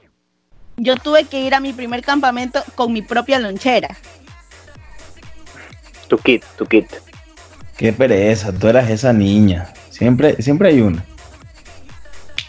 yo 0.77 0.95
tuve 0.95 1.23
que 1.25 1.41
ir 1.41 1.55
a 1.55 1.59
mi 1.59 1.73
primer 1.73 2.03
campamento 2.03 2.63
con 2.75 2.93
mi 2.93 3.01
propia 3.01 3.39
lonchera. 3.39 3.97
Tu 6.07 6.17
kit, 6.19 6.43
tu 6.55 6.67
kit. 6.67 6.85
Qué 7.75 7.91
pereza, 7.91 8.53
tú 8.53 8.67
eras 8.67 8.91
esa 8.91 9.11
niña. 9.13 9.73
Siempre, 9.89 10.39
siempre 10.39 10.69
hay 10.69 10.81
una. 10.81 11.03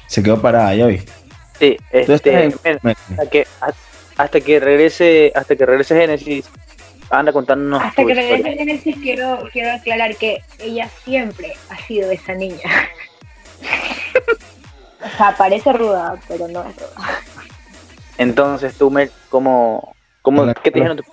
Se 0.08 0.22
quedó 0.22 0.42
parada, 0.42 0.74
ya 0.74 0.86
vi. 0.88 1.00
Sí, 1.58 1.78
este, 1.90 2.44
en- 2.44 2.78
mira, 2.82 2.98
hasta 3.12 3.30
que 3.30 3.46
hasta 4.18 4.40
que 4.42 4.60
regrese, 4.60 5.32
hasta 5.34 5.56
que 5.56 5.64
regrese 5.64 5.96
Génesis, 5.98 6.44
anda 7.12 7.32
contándonos 7.32 7.82
Hasta 7.82 8.02
tu 8.02 8.08
que 8.08 8.14
regrese 8.14 8.56
Genesis, 8.56 8.96
quiero, 9.02 9.48
quiero 9.52 9.72
aclarar 9.72 10.16
que 10.16 10.42
ella 10.58 10.88
siempre 11.04 11.52
ha 11.70 11.76
sido 11.86 12.10
esa 12.10 12.34
niña. 12.34 12.58
o 15.04 15.16
sea, 15.16 15.36
parece 15.36 15.72
ruda, 15.72 16.16
pero 16.28 16.48
no 16.48 16.60
es 16.64 16.76
ruda. 16.76 17.20
Entonces, 18.18 18.74
tú, 18.76 18.90
Mel, 18.90 19.10
¿cómo, 19.28 19.94
cómo, 20.22 20.42
Hola, 20.42 20.54
qué 20.54 20.70
te 20.70 20.78
dijeron? 20.78 20.96
tus- 20.96 21.06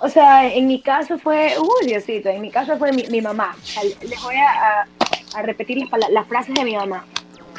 O 0.00 0.08
sea, 0.08 0.46
en 0.52 0.66
mi 0.66 0.80
caso 0.80 1.18
fue, 1.18 1.54
uy 1.58 1.86
Diosito, 1.86 2.28
en 2.28 2.40
mi 2.42 2.50
caso 2.50 2.76
fue 2.78 2.92
mi, 2.92 3.04
mi 3.08 3.20
mamá. 3.20 3.56
O 3.60 3.66
sea, 3.66 3.82
les 3.84 4.22
voy 4.22 4.36
a, 4.36 4.50
a- 4.82 4.86
a 5.34 5.42
repetir 5.42 5.78
las, 5.78 6.10
las 6.10 6.26
frases 6.26 6.54
de 6.54 6.64
mi 6.64 6.74
mamá. 6.76 7.04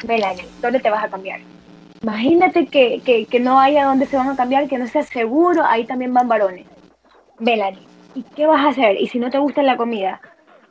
Melanie, 0.06 0.46
¿dónde 0.60 0.80
te 0.80 0.90
vas 0.90 1.04
a 1.04 1.08
cambiar? 1.08 1.40
Imagínate 2.02 2.66
que, 2.66 3.00
que, 3.04 3.26
que 3.26 3.40
no 3.40 3.60
haya 3.60 3.84
dónde 3.84 4.06
se 4.06 4.16
van 4.16 4.30
a 4.30 4.36
cambiar, 4.36 4.68
que 4.68 4.78
no 4.78 4.86
sea 4.88 5.02
seguro, 5.02 5.64
ahí 5.64 5.84
también 5.84 6.12
van 6.14 6.28
varones. 6.28 6.66
Melanie, 7.40 7.80
¿y 8.14 8.22
qué 8.36 8.46
vas 8.46 8.64
a 8.64 8.68
hacer? 8.68 9.00
¿Y 9.00 9.06
si 9.08 9.18
no 9.18 9.30
te 9.30 9.38
gusta 9.38 9.62
la 9.62 9.76
comida? 9.76 10.20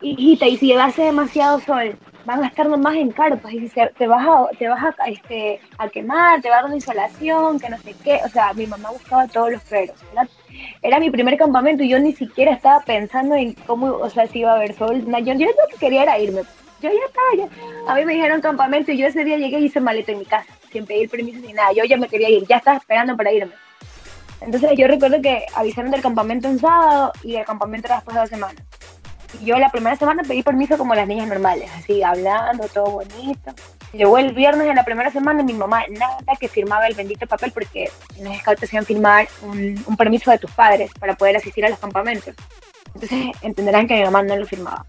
Hijita, 0.02 0.48
¿y 0.48 0.56
si 0.58 0.72
hace 0.74 1.04
demasiado 1.04 1.60
sol? 1.60 1.98
Van 2.26 2.44
a 2.44 2.48
estar 2.48 2.68
nomás 2.70 2.96
en 2.96 3.12
carpas 3.12 3.52
y 3.52 3.60
si 3.60 3.68
se- 3.70 3.92
te 3.98 4.08
vas, 4.08 4.26
a, 4.26 4.48
te 4.58 4.68
vas 4.68 4.82
a, 4.84 5.08
este, 5.10 5.60
a 5.78 5.90
quemar, 5.90 6.42
te 6.42 6.50
va 6.50 6.56
a 6.56 6.58
dar 6.60 6.66
una 6.66 6.76
insolación, 6.76 7.60
que 7.60 7.70
no 7.70 7.78
sé 7.80 7.96
qué. 8.04 8.22
O 8.24 8.30
sea, 8.30 8.54
mi 8.54 8.68
mamá 8.68 8.92
buscaba 8.92 9.28
todos 9.28 9.52
los 9.52 9.62
peros. 9.64 9.96
Era, 10.82 11.00
mi 11.00 11.10
primer 11.10 11.38
campamento 11.38 11.84
y 11.84 11.90
yo 11.90 12.00
ni 12.00 12.14
siquiera 12.14 12.52
estaba 12.54 12.82
pensando 12.82 13.36
en 13.36 13.54
cómo, 13.66 13.88
o 13.88 14.10
sea, 14.10 14.28
si 14.28 14.40
iba 14.40 14.52
a 14.52 14.56
haber 14.56 14.74
sol. 14.76 15.04
Yo, 15.06 15.34
yo 15.34 15.48
lo 15.48 15.68
que 15.72 15.78
quería 15.80 16.04
era 16.04 16.20
irme. 16.20 16.42
Yo 16.82 16.90
ya 16.90 17.06
estaba, 17.08 17.28
ya. 17.50 17.92
A 17.92 17.96
mí 17.96 18.06
me 18.06 18.14
dijeron 18.14 18.40
campamento 18.42 18.92
y 18.92 18.98
yo 18.98 19.08
ese 19.08 19.26
día 19.26 19.38
llegué 19.38 19.60
y 19.60 19.66
hice 19.66 19.82
maleta 19.82 20.12
en 20.14 20.20
mi 20.20 20.26
casa, 20.26 20.48
sin 20.72 20.86
pedir 20.86 21.10
permiso 21.10 21.40
ni 21.46 21.52
nada. 21.52 21.74
Yo 21.74 21.84
ya 21.84 21.98
me 21.98 22.08
quería 22.08 22.30
ir, 22.30 22.46
ya 22.48 22.58
estaba 22.58 22.78
esperando 22.78 23.18
para 23.18 23.34
irme. 23.34 23.52
Entonces 24.42 24.72
yo 24.78 24.88
recuerdo 24.88 25.22
que 25.22 25.46
avisaron 25.56 25.92
del 25.92 26.02
campamento 26.02 26.48
en 26.48 26.60
sábado 26.60 27.12
y 27.24 27.36
el 27.36 27.46
campamento 27.46 27.88
era 27.88 27.96
después 27.96 28.16
de 28.16 28.22
dos 28.22 28.30
semanas. 28.30 28.64
Y 29.40 29.46
yo 29.46 29.58
la 29.60 29.70
primera 29.70 29.96
semana 29.96 30.24
pedí 30.24 30.42
permiso 30.42 30.78
como 30.78 30.96
las 30.96 31.08
niñas 31.08 31.28
normales, 31.28 31.70
así 31.78 32.02
hablando, 32.02 32.68
todo 32.68 32.86
bonito. 32.86 33.54
Llegó 33.94 34.18
el 34.18 34.34
viernes 34.34 34.68
de 34.68 34.74
la 34.74 34.84
primera 34.84 35.12
semana 35.12 35.42
y 35.42 35.46
mi 35.46 35.54
mamá 35.54 35.84
nada 35.90 36.36
que 36.40 36.48
firmaba 36.48 36.88
el 36.88 36.96
bendito 36.96 37.28
papel 37.28 37.52
porque 37.52 37.90
en 38.18 38.26
los 38.26 38.38
scouts 38.38 38.64
hacían 38.64 38.86
firmar 38.86 39.28
un, 39.44 39.84
un 39.86 39.98
permiso 39.98 40.32
de 40.32 40.38
tus 40.38 40.52
padres 40.52 40.92
para 41.00 41.16
poder 41.16 41.38
asistir 41.38 41.66
a 41.66 41.70
los 41.70 41.80
campamentos. 41.80 42.36
Entonces 42.94 43.36
entenderán 43.42 43.88
que 43.88 43.96
mi 43.96 44.04
mamá 44.04 44.24
no 44.24 44.36
lo 44.36 44.46
firmaba. 44.46 44.86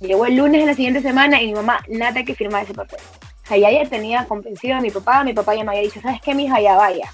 Llegó 0.00 0.26
el 0.26 0.36
lunes 0.36 0.60
de 0.60 0.66
la 0.66 0.74
siguiente 0.74 1.00
semana 1.00 1.40
y 1.40 1.46
mi 1.46 1.54
mamá 1.54 1.80
nada 1.88 2.22
que 2.22 2.34
firmar 2.34 2.64
ese 2.64 2.74
papel. 2.74 3.00
O 3.44 3.48
sea, 3.48 3.56
ya 3.56 3.68
ella 3.70 3.88
tenía 3.88 4.24
convencido 4.24 4.76
a 4.76 4.80
mi 4.80 4.90
papá, 4.90 5.22
mi 5.22 5.32
papá 5.32 5.54
ya 5.54 5.64
me 5.64 5.70
había 5.70 5.82
dicho, 5.82 6.00
¿sabes 6.00 6.20
qué, 6.20 6.34
mija? 6.34 6.60
Ya 6.60 6.76
vaya. 6.76 7.10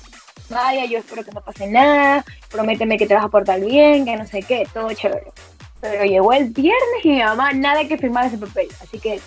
Vaya, 0.48 0.84
yo 0.84 0.98
espero 0.98 1.24
que 1.24 1.32
no 1.32 1.40
pase 1.40 1.66
nada, 1.66 2.24
prométeme 2.50 2.98
que 2.98 3.06
te 3.06 3.14
vas 3.14 3.24
a 3.24 3.28
portar 3.28 3.60
bien, 3.60 4.04
que 4.04 4.16
no 4.16 4.26
sé 4.26 4.42
qué, 4.42 4.66
todo 4.72 4.92
chévere. 4.92 5.32
Pero 5.80 6.04
llegó 6.04 6.32
el 6.32 6.50
viernes 6.50 7.04
y 7.04 7.10
mi 7.10 7.22
mamá 7.22 7.52
nada 7.52 7.86
que 7.88 7.98
firmar 7.98 8.26
ese 8.26 8.38
papel. 8.38 8.68
Así 8.80 8.98
que 8.98 9.20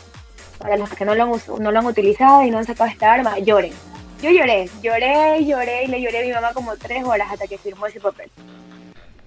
para 0.59 0.77
los 0.77 0.89
que 0.89 1.05
no 1.05 1.15
lo 1.15 1.23
han, 1.23 1.31
no 1.59 1.71
lo 1.71 1.79
han 1.79 1.85
utilizado 1.85 2.43
y 2.43 2.51
no 2.51 2.59
han 2.59 2.65
sacado 2.65 2.89
esta 2.89 3.11
arma, 3.11 3.39
lloren. 3.39 3.73
Yo 4.21 4.31
lloré, 4.31 4.69
lloré, 4.81 5.43
lloré 5.45 5.83
y 5.83 5.87
le 5.87 6.01
lloré 6.01 6.19
a 6.19 6.25
mi 6.25 6.31
mamá 6.31 6.53
como 6.53 6.75
tres 6.77 7.03
horas 7.03 7.27
hasta 7.31 7.47
que 7.47 7.57
firmó 7.57 7.87
ese 7.87 7.99
papel. 7.99 8.29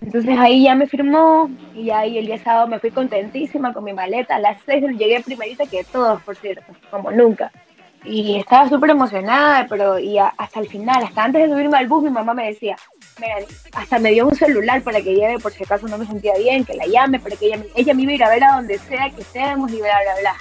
Entonces 0.00 0.38
ahí 0.38 0.64
ya 0.64 0.74
me 0.74 0.86
firmó 0.86 1.50
y 1.74 1.90
ahí 1.90 2.16
el 2.16 2.26
día 2.26 2.42
sábado 2.42 2.66
me 2.66 2.78
fui 2.78 2.90
contentísima 2.90 3.72
con 3.72 3.84
mi 3.84 3.92
maleta. 3.92 4.36
A 4.36 4.38
las 4.38 4.58
seis 4.64 4.82
llegué 4.96 5.20
primerita 5.20 5.66
que 5.66 5.84
todos, 5.84 6.22
por 6.22 6.36
cierto, 6.36 6.62
como 6.90 7.10
nunca. 7.10 7.52
Y 8.04 8.38
estaba 8.38 8.68
súper 8.68 8.90
emocionada, 8.90 9.66
pero 9.68 9.98
y 9.98 10.18
hasta 10.18 10.61
el 10.61 10.68
final, 10.68 11.02
hasta 11.02 11.24
antes 11.24 11.42
de 11.42 11.48
subirme 11.48 11.76
al 11.76 11.88
bus, 11.88 12.04
mi 12.04 12.11
mamá 12.11 12.32
me 12.32 12.46
decía, 12.46 12.76
mira, 13.20 13.34
hasta 13.72 13.98
me 13.98 14.12
dio 14.12 14.26
un 14.26 14.34
celular 14.34 14.82
para 14.82 15.00
que 15.00 15.14
lleve 15.14 15.38
por 15.38 15.52
si 15.52 15.64
acaso 15.64 15.88
no 15.88 15.98
me 15.98 16.06
sentía 16.06 16.34
bien, 16.38 16.64
que 16.64 16.74
la 16.74 16.87
llame, 16.87 17.18
para 17.18 17.37
que 17.37 17.46
ella, 17.46 17.62
ella 17.74 17.94
me 17.94 18.02
iba 18.02 18.12
a 18.12 18.14
ir 18.14 18.24
a 18.24 18.28
ver 18.30 18.44
a 18.44 18.56
donde 18.56 18.78
sea 18.78 19.11
que 19.11 19.22
estemos 19.22 19.70
y 19.72 19.76
bla, 19.78 20.00
bla, 20.02 20.20
bla. 20.20 20.34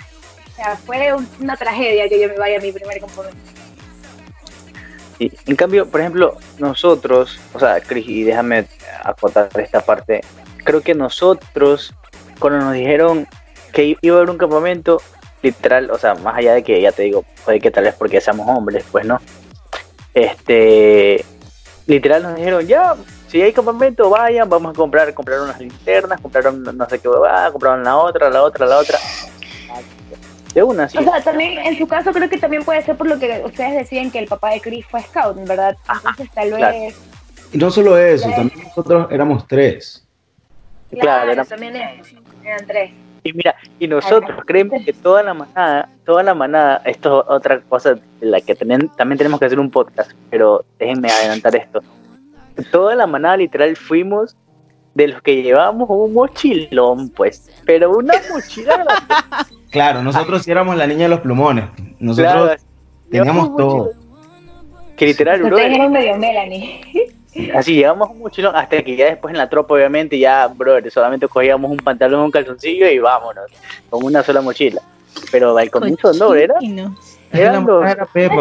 O 0.51 0.55
sea, 0.55 0.75
fue 0.77 1.13
un- 1.13 1.27
una 1.39 1.57
tragedia 1.57 2.07
que 2.07 2.21
yo 2.21 2.27
me 2.29 2.37
vaya 2.37 2.57
a 2.57 2.61
mi 2.61 2.71
primer 2.71 2.99
campamento. 2.99 3.37
Y, 5.19 5.31
en 5.47 5.55
cambio, 5.55 5.89
por 5.89 5.99
ejemplo, 5.99 6.37
nosotros, 6.59 7.39
o 7.53 7.59
sea, 7.59 7.81
Cris, 7.81 8.07
y 8.07 8.23
déjame 8.23 8.65
acotar 9.03 9.49
esta 9.59 9.81
parte, 9.81 10.21
creo 10.63 10.81
que 10.81 10.93
nosotros, 10.93 11.93
cuando 12.39 12.59
nos 12.59 12.73
dijeron 12.73 13.27
que 13.73 13.97
iba 13.99 14.15
a 14.15 14.17
haber 14.19 14.29
un 14.29 14.37
campamento, 14.37 15.01
literal, 15.41 15.89
o 15.91 15.97
sea, 15.97 16.15
más 16.15 16.35
allá 16.37 16.53
de 16.55 16.63
que 16.63 16.81
ya 16.81 16.91
te 16.91 17.03
digo, 17.03 17.23
puede 17.45 17.59
que 17.59 17.71
tal 17.71 17.83
vez 17.85 17.95
porque 17.95 18.19
seamos 18.21 18.47
hombres, 18.47 18.83
pues 18.91 19.05
no, 19.05 19.19
este, 20.13 21.23
literal 21.85 22.23
nos 22.23 22.35
dijeron, 22.35 22.65
ya, 22.65 22.95
si 23.27 23.41
hay 23.41 23.53
campamento, 23.53 24.09
vayan, 24.09 24.49
vamos 24.49 24.71
a 24.71 24.75
comprar, 24.75 25.13
comprar 25.13 25.41
unas 25.41 25.59
linternas, 25.59 26.19
compraron 26.21 26.63
no 26.63 26.89
sé 26.89 26.99
qué 26.99 27.09
compraron 27.51 27.83
la 27.83 27.97
otra, 27.97 28.29
la 28.29 28.43
otra, 28.43 28.65
la 28.65 28.77
otra. 28.77 28.97
De 30.53 30.63
una, 30.63 30.89
sí. 30.89 30.97
O 30.97 31.03
sea, 31.03 31.21
también 31.21 31.59
en 31.59 31.77
su 31.77 31.87
caso 31.87 32.11
creo 32.11 32.27
que 32.29 32.37
también 32.37 32.63
puede 32.63 32.81
ser 32.81 32.95
por 32.97 33.07
lo 33.07 33.19
que 33.19 33.43
ustedes 33.45 33.75
decían 33.75 34.09
que 34.09 34.17
el 34.19 34.27
papá 34.27 34.51
de 34.51 34.61
Chris 34.61 34.85
fue 34.89 35.01
scout, 35.03 35.37
¿verdad? 35.45 35.77
Entonces 35.93 36.31
tal 36.33 36.49
vez... 36.51 36.57
claro. 36.57 36.77
No 37.53 37.71
solo 37.71 37.97
eso, 37.97 38.25
Claro. 38.27 38.41
también 38.43 38.67
nosotros 38.67 39.07
éramos 39.11 39.47
tres. 39.47 40.05
Claro, 40.99 41.31
era- 41.31 41.45
también 41.45 41.75
es- 41.75 42.13
eran 42.43 42.65
tres. 42.65 42.91
Y 43.27 43.33
mira, 43.33 43.55
y 43.79 43.87
nosotros 43.87 44.39
creemos 44.45 44.83
que 44.85 44.93
toda 44.93 45.21
la 45.23 45.33
manada, 45.33 45.89
toda 46.05 46.23
la 46.23 46.33
manada, 46.33 46.81
esto 46.85 47.23
es 47.23 47.29
otra 47.29 47.59
cosa 47.61 47.95
de 47.95 48.01
la 48.21 48.39
que 48.41 48.55
tenen- 48.57 48.89
también 48.95 49.17
tenemos 49.17 49.39
que 49.39 49.45
hacer 49.47 49.59
un 49.59 49.69
podcast, 49.69 50.11
pero 50.29 50.63
déjenme 50.79 51.09
adelantar 51.09 51.55
esto. 51.55 51.81
Toda 52.71 52.95
la 52.95 53.05
manada 53.05 53.37
literal 53.37 53.75
fuimos 53.75 54.35
de 54.95 55.09
los 55.09 55.21
que 55.21 55.43
llevábamos 55.43 55.87
un 55.89 56.13
mochilón, 56.13 57.09
pues, 57.09 57.49
pero 57.65 57.91
una 57.91 58.13
mochila 58.33 58.73
grande, 58.77 58.93
Claro, 59.71 60.01
nosotros 60.01 60.43
sí 60.43 60.51
éramos 60.51 60.75
la 60.77 60.87
niña 60.87 61.03
de 61.03 61.09
los 61.09 61.19
plumones. 61.19 61.65
Nosotros 61.99 62.33
claro, 62.33 62.61
teníamos 63.11 63.55
todo. 63.57 63.77
mochilón. 63.85 64.07
Que 64.95 65.05
literal, 65.07 65.43
Ustedes 65.43 65.51
brother, 65.51 65.71
eran 65.73 65.91
medio 65.91 66.17
Melanie. 66.17 66.81
Así 67.53 67.75
llevamos 67.75 68.09
un 68.09 68.19
mochilón 68.19 68.55
hasta 68.55 68.81
que 68.83 68.95
ya 68.95 69.05
después 69.05 69.31
en 69.31 69.37
la 69.37 69.49
tropa, 69.49 69.75
obviamente, 69.75 70.17
ya, 70.17 70.47
brother, 70.47 70.91
solamente 70.91 71.27
cogíamos 71.27 71.71
un 71.71 71.77
pantalón, 71.77 72.21
un 72.21 72.31
calzoncillo 72.31 72.87
y 72.89 72.99
vámonos, 72.99 73.45
con 73.89 74.03
una 74.03 74.23
sola 74.23 74.41
mochila. 74.41 74.81
Pero 75.31 75.57
al 75.57 75.69
comienzo 75.71 76.13
no, 76.13 76.35
era, 76.35 76.55
eran 77.33 77.65
los, 77.65 77.83
No 77.83 77.87
es 77.87 77.97
cierto, 78.13 78.35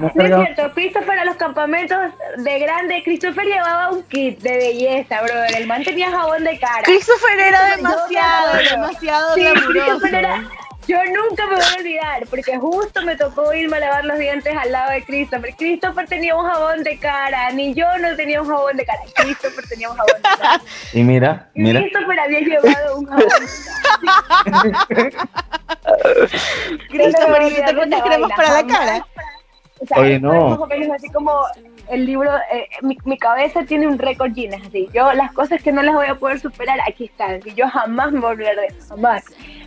no 0.00 0.08
es 0.08 0.14
cierto. 0.14 0.72
Christopher 0.74 1.18
a 1.18 1.24
los 1.24 1.36
campamentos 1.36 1.98
de 2.38 2.58
grande, 2.58 3.02
Christopher 3.04 3.44
llevaba 3.44 3.90
un 3.90 4.02
kit 4.04 4.40
de 4.40 4.56
belleza, 4.56 5.20
brother. 5.22 5.56
El 5.56 5.66
man 5.66 5.82
tenía 5.84 6.10
jabón 6.10 6.44
de 6.44 6.58
cara. 6.58 6.82
Christopher 6.84 7.38
era 7.38 7.76
demasiado, 7.76 8.56
demasiado 8.70 9.34
Sí, 9.34 9.40
glamuroso. 9.42 9.70
Christopher 9.70 10.14
era, 10.14 10.44
Yo 10.86 10.98
nunca 11.04 11.46
me 11.46 11.56
voy 11.56 11.64
a 11.64 11.78
olvidar, 11.78 12.26
porque 12.30 12.56
justo 12.58 13.02
me 13.02 13.16
tocó 13.16 13.52
irme 13.52 13.76
a 13.78 13.80
lavar 13.80 14.04
los 14.04 14.18
dientes 14.18 14.54
al 14.56 14.70
lado 14.70 14.92
de 14.92 15.02
Christopher. 15.02 15.54
Christopher 15.56 16.06
tenía 16.06 16.36
un 16.36 16.46
jabón 16.46 16.84
de 16.84 16.96
cara, 16.98 17.50
ni 17.50 17.74
yo 17.74 17.86
no 17.98 18.14
tenía 18.14 18.40
un 18.40 18.48
jabón 18.48 18.76
de 18.76 18.84
cara. 18.84 19.00
Christopher 19.14 19.66
tenía 19.68 19.90
un 19.90 19.96
jabón 19.96 20.16
de 20.16 20.22
cara. 20.22 20.60
Y 20.92 21.02
mira, 21.02 21.50
mira. 21.54 21.80
Christopher 21.80 22.20
había 22.20 22.40
llevado 22.40 22.98
un 22.98 23.06
jabón 23.06 23.24
de 23.28 23.36
cara. 24.92 25.26
Christopher, 26.88 27.42
¿y 27.42 27.64
te 27.64 27.74
pones 27.74 28.02
cremas 28.02 28.30
para 28.36 28.52
la 28.52 28.66
cara? 28.66 29.06
O 29.78 29.86
sea, 29.86 29.98
Oye, 29.98 30.20
no. 30.20 30.32
es 30.34 30.50
más 30.50 30.58
o 30.60 30.66
menos 30.66 30.96
así 30.96 31.10
como 31.10 31.44
el 31.88 32.06
libro, 32.06 32.30
eh, 32.50 32.68
mi, 32.82 32.96
mi 33.04 33.18
cabeza 33.18 33.64
tiene 33.64 33.86
un 33.86 33.98
récord 33.98 34.32
Guinness, 34.32 34.66
así. 34.66 34.88
Yo, 34.92 35.12
las 35.12 35.32
cosas 35.32 35.62
que 35.62 35.72
no 35.72 35.82
las 35.82 35.94
voy 35.94 36.06
a 36.06 36.14
poder 36.14 36.40
superar, 36.40 36.78
aquí 36.88 37.04
están. 37.04 37.40
Y 37.44 37.54
yo 37.54 37.68
jamás 37.68 38.12
me 38.12 38.20
voy 38.20 38.28
a 38.28 38.32
olvidar 38.32 38.56
de 38.56 38.66
eso, 38.66 38.88
jamás. 38.88 39.24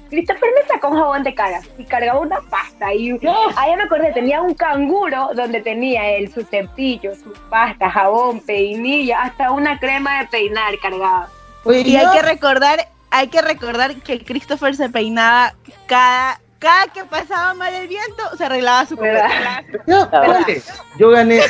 Christopher 0.09 0.49
me 0.55 0.67
sacó 0.67 0.89
un 0.89 0.97
jabón 0.97 1.23
de 1.23 1.33
cara 1.33 1.61
y 1.77 1.83
cargaba 1.83 2.19
una 2.19 2.41
pasta. 2.49 2.93
Y 2.93 3.11
ah, 3.27 3.67
ya 3.67 3.77
me 3.77 3.83
acordé, 3.83 4.11
tenía 4.11 4.41
un 4.41 4.53
canguro 4.53 5.29
donde 5.35 5.61
tenía 5.61 6.09
él 6.11 6.31
su 6.31 6.43
cepillo, 6.43 7.15
su 7.15 7.31
pasta, 7.49 7.89
jabón, 7.89 8.41
peinilla, 8.41 9.23
hasta 9.23 9.51
una 9.51 9.79
crema 9.79 10.19
de 10.19 10.27
peinar 10.27 10.73
cargaba. 10.81 11.29
Y 11.65 11.95
hay 11.95 12.11
que 12.11 12.21
recordar, 12.21 12.87
hay 13.11 13.27
que 13.27 13.41
recordar 13.41 13.95
que 13.97 14.23
Christopher 14.23 14.75
se 14.75 14.89
peinaba 14.89 15.53
cada, 15.87 16.39
cada 16.57 16.87
que 16.87 17.03
pasaba 17.05 17.53
mal 17.53 17.73
el 17.73 17.87
viento, 17.87 18.23
se 18.37 18.45
arreglaba 18.45 18.85
su 18.85 18.95
¿Verdad? 18.95 19.63
copete. 19.85 20.61
Yo, 20.97 21.09
gané 21.09 21.41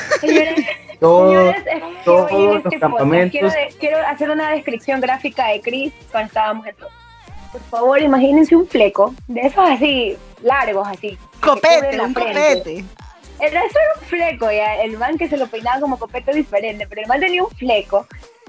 todos 1.00 1.34
los 1.34 1.56
este 1.56 1.82
podcast 2.20 2.80
campamentos. 2.80 3.32
quiero, 3.32 3.50
quiero 3.80 3.98
hacer 4.06 4.30
una 4.30 4.52
descripción 4.52 5.00
gráfica 5.00 5.48
de 5.48 5.62
Chris 5.62 5.94
cuando 6.12 6.28
estábamos 6.28 6.68
en 6.68 6.76
todo. 6.76 6.99
Por 7.52 7.62
favor, 7.62 8.02
imagínense 8.02 8.56
un 8.56 8.68
fleco 8.68 9.14
de 9.28 9.42
esos 9.42 9.68
así, 9.70 10.16
largos 10.44 10.88
así. 10.88 11.18
Copete, 11.42 12.00
un 12.00 12.14
frente. 12.14 12.34
copete. 12.64 12.86
El 13.40 13.52
resto 13.54 13.80
era 13.80 13.94
un 14.00 14.06
fleco, 14.08 14.52
ya. 14.52 14.76
El 14.84 14.98
man 14.98 15.18
que 15.18 15.28
se 15.30 15.38
lo 15.38 15.48
peinaba 15.48 15.80
como 15.80 15.98
copete 15.98 16.34
diferente, 16.34 16.86
pero 16.88 17.02
el 17.02 17.08
man 17.08 17.20
tenía 17.20 17.44
un 17.44 17.50
fleco 17.52 18.06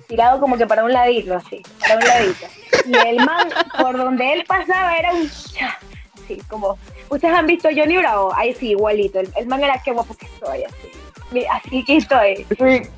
tirado 0.09 0.41
como 0.41 0.57
que 0.59 0.67
para 0.67 0.85
un 0.85 0.93
ladito, 0.93 1.35
así, 1.35 1.63
para 1.81 1.97
un 1.97 2.05
ladito. 2.05 2.47
Y 2.87 3.09
el 3.09 3.17
man, 3.25 3.49
por 3.81 3.97
donde 3.97 4.33
él 4.33 4.45
pasaba, 4.47 4.97
era 4.97 5.13
un 5.15 5.31
cha, 5.31 5.79
así, 6.25 6.39
como. 6.49 6.77
Ustedes 7.09 7.35
han 7.35 7.47
visto 7.47 7.69
Johnny 7.75 7.97
Bravo, 7.97 8.33
ahí 8.35 8.55
sí, 8.55 8.71
igualito. 8.71 9.21
El, 9.21 9.31
el 9.37 9.47
man 9.47 9.63
era 9.63 9.81
que 9.83 9.93
guapo 9.93 10.15
que 10.15 10.27
estoy, 10.27 10.65
así. 10.65 11.47
Así 11.49 11.85
que 11.85 11.97
estoy. 11.99 12.47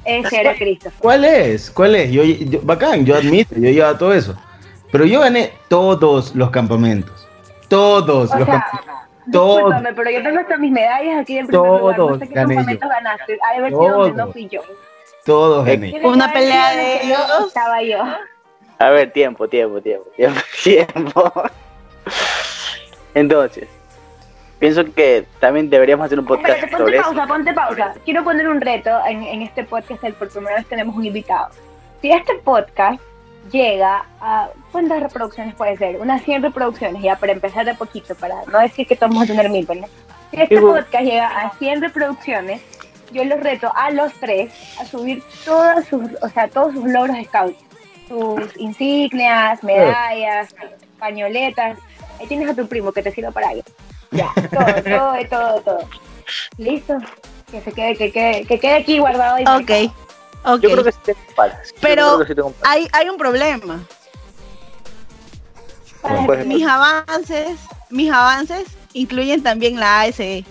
Ese 0.07 0.41
era 0.41 0.55
Christopher. 0.55 0.99
¿Cuál 1.01 1.25
es? 1.27 1.71
¿Cuál 1.71 1.95
es? 1.97 2.11
Yo, 2.11 2.23
yo- 2.25 2.61
bacán, 2.63 3.05
yo 3.05 3.15
admito, 3.17 3.55
yo 3.57 3.71
llevaba 3.71 3.99
todo 3.99 4.15
eso. 4.15 4.35
Pero 4.93 5.05
yo 5.07 5.21
gané 5.21 5.53
todos 5.69 6.35
los 6.37 6.51
campamentos. 6.51 7.27
Todos 7.69 8.31
O 8.31 8.39
los 8.39 8.47
sea, 8.47 8.61
campamentos. 8.61 8.95
Todos. 9.33 9.57
discúlpame, 9.57 9.93
pero 9.95 10.11
yo 10.11 10.23
tengo 10.23 10.41
hasta 10.41 10.57
mis 10.59 10.73
medallas 10.73 11.21
aquí 11.23 11.39
en 11.39 11.47
primer 11.47 11.67
lugar. 11.71 11.97
No 11.99 12.07
Todos 12.07 12.19
sé 12.21 12.29
qué 12.29 12.35
gané 12.35 12.55
campamento 12.57 12.85
yo. 12.87 12.91
ganaste. 12.91 13.39
Ha 13.43 13.53
de 13.53 13.59
haber 13.59 13.71
sido 13.71 13.89
donde 13.91 14.11
no 14.11 14.17
Todos. 14.17 14.33
fui 14.33 14.49
yo. 14.49 14.61
Todos 15.25 15.65
gané. 15.67 16.01
Una 16.05 16.33
pelea 16.33 16.71
de 16.73 17.03
ellos. 17.07 17.21
Estaba 17.49 17.83
yo. 17.83 17.99
A 18.79 18.91
ver, 18.91 19.13
tiempo, 19.13 19.49
tiempo, 19.49 19.81
tiempo, 19.81 20.07
tiempo, 20.17 20.41
tiempo. 20.65 21.33
Entonces, 23.15 23.69
pienso 24.59 24.85
que 24.95 25.27
también 25.39 25.71
deberíamos 25.71 26.07
hacer 26.07 26.19
un 26.19 26.25
podcast 26.27 26.57
Espérate, 26.59 26.77
sobre 26.77 26.97
ponte 26.97 27.09
eso. 27.09 27.17
pausa, 27.17 27.27
ponte 27.35 27.53
pausa. 27.53 27.95
Quiero 28.05 28.25
poner 28.25 28.49
un 28.49 28.61
reto 28.61 28.91
en, 29.07 29.23
en 29.23 29.43
este 29.43 29.65
podcast, 29.65 30.03
el 30.05 30.15
por 30.15 30.29
primera 30.31 30.57
vez 30.57 30.67
tenemos 30.67 30.97
un 30.97 31.05
invitado. 31.07 31.49
Si 32.01 32.11
este 32.11 32.35
podcast 32.45 33.01
llega 33.51 34.05
a, 34.21 34.49
¿cuántas 34.73 35.03
reproducciones 35.03 35.55
puede 35.55 35.77
ser? 35.77 35.97
Unas 36.01 36.23
100 36.23 36.43
reproducciones, 36.43 37.03
ya 37.03 37.17
para 37.17 37.33
empezar 37.33 37.65
de 37.65 37.75
poquito, 37.75 38.15
para 38.15 38.37
no 38.51 38.59
decir 38.59 38.87
que 38.87 38.97
todos 38.97 39.11
vamos 39.13 39.25
a 39.25 39.33
tener 39.33 39.49
mil, 39.51 39.67
¿no? 39.69 39.87
Si 40.31 40.41
este 40.41 40.61
podcast 40.61 41.05
llega 41.05 41.27
a 41.29 41.51
100 41.59 41.83
reproducciones, 41.83 42.61
yo 43.13 43.25
los 43.25 43.41
reto 43.41 43.71
a 43.77 43.91
los 43.91 44.13
tres 44.15 44.53
a 44.81 44.87
subir 44.87 45.23
todas 45.45 45.87
sus, 45.87 46.03
o 46.23 46.29
sea, 46.31 46.49
todos 46.49 46.73
sus 46.73 46.85
logros 46.91 47.17
scouts, 47.27 47.59
sus 48.09 48.57
insignias, 48.57 49.63
medallas, 49.63 50.55
pañoletas. 50.99 51.79
Ahí 52.19 52.27
tienes 52.27 52.49
a 52.49 52.55
tu 52.55 52.67
primo 52.67 52.91
que 52.93 53.03
te 53.03 53.13
sirva 53.13 53.31
para 53.31 53.51
algo. 53.51 53.63
Ya, 54.11 54.31
todo, 54.51 54.83
todo, 55.29 55.29
todo, 55.29 55.61
todo. 55.61 55.89
¿Listo? 56.57 56.97
Que 57.51 57.61
se 57.61 57.73
quede, 57.73 57.97
que 57.97 58.11
quede, 58.11 58.47
que 58.47 58.59
quede 58.59 58.75
aquí 58.77 58.99
guardado. 58.99 59.39
y 59.39 59.43
Ok, 59.43 59.93
ok. 60.45 60.61
Yo 60.63 60.71
creo 60.71 60.85
que 60.85 60.93
sí 60.93 60.99
tengo 61.05 61.19
palas. 61.37 61.75
Pero- 61.81 62.07
creo 62.07 62.19
que 62.21 62.27
sí 62.29 62.35
tengo 62.35 62.51
palas. 62.53 62.77
Hay, 62.77 62.89
hay 62.93 63.09
un 63.11 63.19
problema. 63.19 63.83
Para- 66.03 66.27
Pues, 66.27 66.47
Mis 66.47 66.67
avances, 66.67 67.59
mis 67.91 68.11
avances 68.13 68.65
incluyen 68.93 69.43
también 69.43 69.79
la. 69.79 70.03
ASE. 70.03 70.45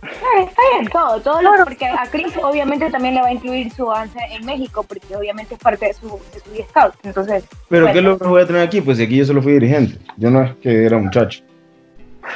Claro, 0.00 0.48
está 0.48 0.62
bien, 0.72 0.90
todo, 0.90 1.20
todo 1.20 1.42
lo, 1.42 1.62
porque 1.62 1.84
a 1.84 2.06
Chris 2.10 2.32
obviamente 2.42 2.90
también 2.90 3.14
le 3.16 3.20
va 3.20 3.26
a 3.28 3.32
incluir 3.32 3.70
su 3.70 3.90
avance 3.90 4.18
en 4.30 4.46
México, 4.46 4.82
porque 4.82 5.14
obviamente 5.14 5.54
es 5.54 5.60
parte 5.60 5.86
de 5.88 5.92
su, 5.94 6.06
de 6.32 6.40
su 6.40 6.68
scout. 6.70 6.94
Entonces, 7.02 7.44
Pero 7.68 7.84
bueno, 7.84 7.94
¿qué 7.94 8.00
logros 8.00 8.30
voy 8.30 8.42
a 8.42 8.46
tener 8.46 8.62
aquí? 8.62 8.80
Pues 8.80 8.98
aquí 8.98 9.16
yo 9.18 9.26
solo 9.26 9.42
fui 9.42 9.52
dirigente. 9.52 9.98
Yo 10.16 10.30
no 10.30 10.42
es 10.42 10.54
que 10.56 10.86
era 10.86 10.96
muchacho. 10.96 11.42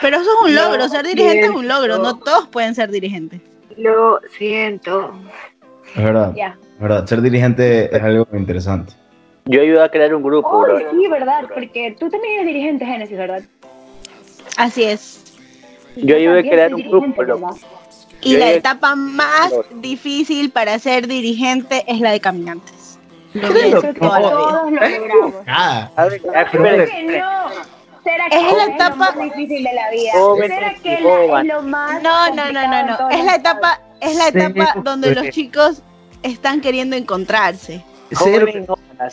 Pero 0.03 0.17
eso 0.19 0.27
es 0.31 0.51
un 0.51 0.55
Lo 0.55 0.63
logro, 0.67 0.89
ser 0.91 1.07
dirigente 1.07 1.47
es 1.47 1.51
un 1.51 1.67
logro, 1.67 1.97
no 1.99 2.19
todos 2.19 2.49
pueden 2.49 2.75
ser 2.75 2.91
dirigentes. 2.91 3.41
Lo 3.79 4.21
siento. 4.37 5.15
Es 5.97 6.03
verdad. 6.05 6.35
Es 6.37 6.81
verdad. 6.81 7.07
Ser 7.07 7.23
dirigente 7.23 7.97
es 7.97 8.03
algo 8.03 8.27
interesante. 8.35 8.93
Yo 9.47 9.61
ayudé 9.61 9.83
a 9.83 9.89
crear 9.91 10.15
un 10.15 10.23
grupo, 10.23 10.49
Oh, 10.49 10.61
bro. 10.63 10.79
sí, 10.79 11.09
verdad, 11.09 11.45
porque 11.53 11.95
tú 11.99 12.09
también 12.09 12.35
eres 12.35 12.47
dirigente, 12.47 12.87
Génesis, 12.87 13.17
¿verdad? 13.17 13.43
Así 14.57 14.85
es. 14.85 15.35
Y 15.97 16.07
Yo 16.07 16.17
ayudé 16.17 16.41
a 16.41 16.43
crear 16.43 16.75
un 16.75 16.83
grupo. 16.83 17.15
¿verdad? 17.17 17.39
Y 18.23 18.33
Yo 18.33 18.39
la 18.39 18.53
etapa 18.53 18.95
más 18.95 19.51
Lo- 19.51 19.65
difícil 19.81 20.51
para 20.51 20.79
ser 20.79 21.07
dirigente 21.07 21.85
es 21.87 22.01
la 22.01 22.13
de 22.13 22.21
caminantes. 22.21 22.99
Lo 23.35 23.49
Creo 23.49 23.53
pienso 23.53 23.81
Creo 23.81 23.93
que 23.95 24.01
toda 24.01 24.21
la 24.21 24.29
vida. 24.29 24.37
todos 24.39 24.71
lo 24.73 24.99
logramos. 24.99 25.35
Ah, 25.47 25.91
que 26.51 26.59
no. 26.59 27.65
¿Será 28.05 28.27
Es 28.27 28.43
la 28.43 28.49
es 28.49 28.53
lo 28.69 28.75
etapa- 28.75 28.97
más 28.97 29.19
difícil 29.19 29.65
de 29.65 29.73
la 29.73 29.91
vida? 29.91 30.13
¿Será 30.47 30.75
que 30.75 30.97
joven. 31.03 31.31
la, 31.31 31.41
es 31.41 31.47
lo 31.47 31.63
más 31.63 32.03
No, 32.03 32.35
no, 32.35 32.53
no, 32.53 32.63
no, 32.69 32.87
no. 32.87 33.11
Es 33.11 33.25
la 33.25 33.35
etapa, 33.37 33.81
es 34.01 34.17
la 34.17 34.25
Sí, 34.27 34.39
etapa 34.39 34.75
donde 34.83 35.15
los 35.15 35.29
chicos 35.31 35.83
están 36.23 36.61
queriendo 36.61 36.97
encontrarse. 36.97 37.83
Cero. 38.15 38.47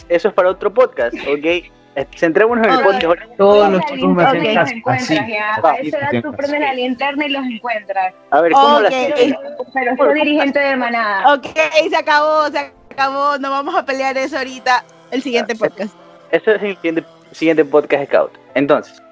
Eso 0.10 0.28
es 0.28 0.34
para 0.34 0.50
otro 0.50 0.74
podcast, 0.74 1.16
¿ok? 1.16 1.46
Eh, 1.94 2.08
Centrémonos 2.16 2.66
en 2.66 2.74
el 2.74 2.80
podcast. 2.80 3.04
ahora. 3.04 3.28
Todos 3.38 3.70
los 3.70 3.86
chicos 3.86 4.16
me 4.16 4.24
hacen 4.24 4.56
caso. 4.56 4.74
encuentras 4.74 5.12
Así. 5.12 5.32
ya. 5.32 5.54
Así, 5.56 5.68
A 5.68 5.76
esa 5.82 5.98
edad 5.98 6.22
tú 6.24 6.32
prendes 6.34 6.60
la 6.62 6.74
linterna 6.74 7.26
y 7.26 7.30
los 7.30 7.46
encuentras. 7.46 8.14
A 8.30 8.42
ver, 8.42 8.52
¿cómo 8.54 8.80
las 8.80 8.94
Pero, 8.94 9.38
pero 9.74 9.98
soy 9.98 10.14
dirigente 10.14 10.60
de 10.60 10.76
manada. 10.78 11.34
Ok, 11.34 11.48
se 11.90 11.96
acabó, 11.96 12.48
se 12.50 12.60
acabó. 12.92 13.38
No 13.40 13.50
vamos 13.52 13.76
a 13.76 13.86
pelear 13.86 14.18
eso 14.18 14.38
ahorita. 14.38 14.86
El 15.12 15.22
siguiente 15.22 15.56
podcast. 15.56 15.94
Este 16.32 16.56
es 16.56 16.64
el 16.64 16.76
siguiente, 16.76 17.04
siguiente 17.32 17.66
podcast 17.66 18.06
Scout. 18.06 18.32
Entonces, 18.54 19.04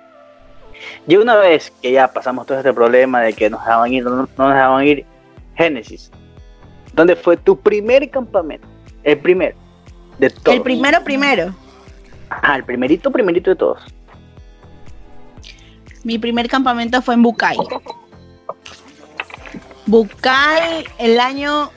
ya 1.06 1.19
una 1.19 1.36
vez 1.36 1.73
que 1.82 1.91
ya 1.91 2.08
pasamos 2.08 2.45
todo 2.47 2.58
este 2.60 2.71
problema 2.71 3.21
de 3.21 3.34
que 3.34 3.49
nos 3.49 3.60
dejaban 3.60 3.91
ir, 3.91 4.06
no, 4.06 4.12
no 4.12 4.28
nos 4.38 4.54
dejaban 4.54 4.88
ir, 4.88 5.06
Génesis, 5.58 6.10
¿dónde 6.93 7.17
fue 7.17 7.36
tu 7.36 7.60
primer 7.60 8.10
campamento? 8.10 8.65
El 9.04 9.17
primero 9.17 9.58
de 10.19 10.29
todos. 10.29 10.55
El 10.58 10.62
primero, 10.63 11.03
primero. 11.03 11.53
Ajá, 12.29 12.55
el 12.58 12.63
primerito, 12.63 13.12
primerito 13.12 13.49
de 13.49 13.55
todos. 13.55 13.82
Mi 16.03 16.17
primer 16.19 16.47
campamento 16.47 17.01
fue 17.01 17.15
en 17.15 17.23
Bucay. 17.23 17.58
Bucay, 19.86 20.86
el 20.99 21.19
año 21.19 21.71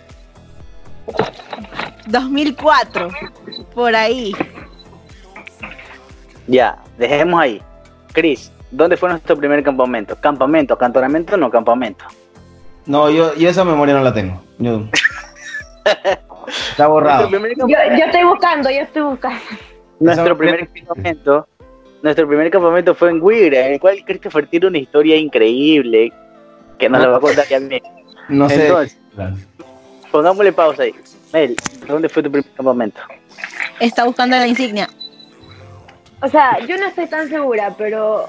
2004, 2.06 3.08
por 3.74 3.96
ahí. 3.96 4.32
Ya, 6.46 6.82
dejemos 6.98 7.40
ahí. 7.40 7.62
Chris, 8.12 8.52
¿dónde 8.70 8.96
fue 8.96 9.08
nuestro 9.08 9.36
primer 9.36 9.62
campamento? 9.62 10.16
¿Campamento, 10.20 10.74
acantonamiento 10.74 11.34
o 11.34 11.38
no 11.38 11.50
campamento? 11.50 12.04
No, 12.84 13.08
yo, 13.10 13.34
yo 13.36 13.48
esa 13.48 13.64
memoria 13.64 13.94
no 13.94 14.02
la 14.02 14.12
tengo. 14.12 14.42
Yo- 14.58 14.84
Está 16.48 16.86
borrado. 16.86 17.28
Yo, 17.30 17.38
estoy 17.78 18.24
buscando, 18.24 18.70
yo 18.70 18.80
estoy 18.80 19.02
buscando. 19.02 19.40
Nuestro 20.00 20.36
primer 20.36 20.68
campamento, 20.68 21.46
nuestro 22.02 22.26
primer 22.26 22.50
campamento 22.50 22.94
fue 22.94 23.10
en 23.10 23.22
Wigra, 23.22 23.66
en 23.66 23.74
el 23.74 23.80
cual 23.80 24.02
Christopher 24.04 24.46
tiene 24.46 24.66
una 24.66 24.78
historia 24.78 25.16
increíble 25.16 26.12
que 26.78 26.88
nos 26.88 27.00
la 27.00 27.08
va 27.08 27.16
a 27.18 27.20
contar 27.20 27.46
también. 27.46 27.82
No 28.28 28.48
sé. 28.48 28.66
Entonces, 28.66 28.98
pongámosle 30.10 30.52
pausa 30.52 30.82
ahí. 30.82 30.94
Mel, 31.32 31.56
¿dónde 31.86 32.08
fue 32.08 32.22
tu 32.22 32.30
primer 32.30 32.50
campamento? 32.52 33.00
Está 33.80 34.04
buscando 34.04 34.36
la 34.36 34.46
insignia. 34.46 34.88
O 36.20 36.28
sea, 36.28 36.58
yo 36.66 36.76
no 36.76 36.86
estoy 36.86 37.06
tan 37.06 37.28
segura, 37.28 37.74
pero. 37.76 38.28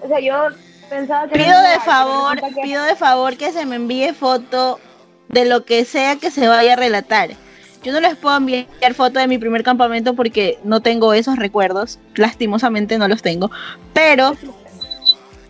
O 0.00 0.08
sea, 0.08 0.20
yo 0.20 0.48
pensaba 0.88 1.28
que. 1.28 1.38
Pido 1.38 1.52
no 1.52 1.68
de 1.68 1.80
favor, 1.80 2.38
pido 2.62 2.82
de 2.84 2.96
favor 2.96 3.36
que 3.36 3.52
se 3.52 3.66
me 3.66 3.76
envíe 3.76 4.12
foto 4.12 4.78
de 5.28 5.44
lo 5.44 5.64
que 5.64 5.84
sea 5.84 6.16
que 6.16 6.30
se 6.30 6.48
vaya 6.48 6.74
a 6.74 6.76
relatar. 6.76 7.30
Yo 7.84 7.92
no 7.92 8.00
les 8.00 8.16
puedo 8.16 8.36
enviar 8.36 8.66
foto 8.94 9.18
de 9.18 9.28
mi 9.28 9.36
primer 9.36 9.62
campamento 9.62 10.14
porque 10.14 10.58
no 10.64 10.80
tengo 10.80 11.12
esos 11.12 11.36
recuerdos, 11.36 11.98
lastimosamente 12.16 12.96
no 12.96 13.08
los 13.08 13.20
tengo, 13.20 13.50
pero 13.92 14.34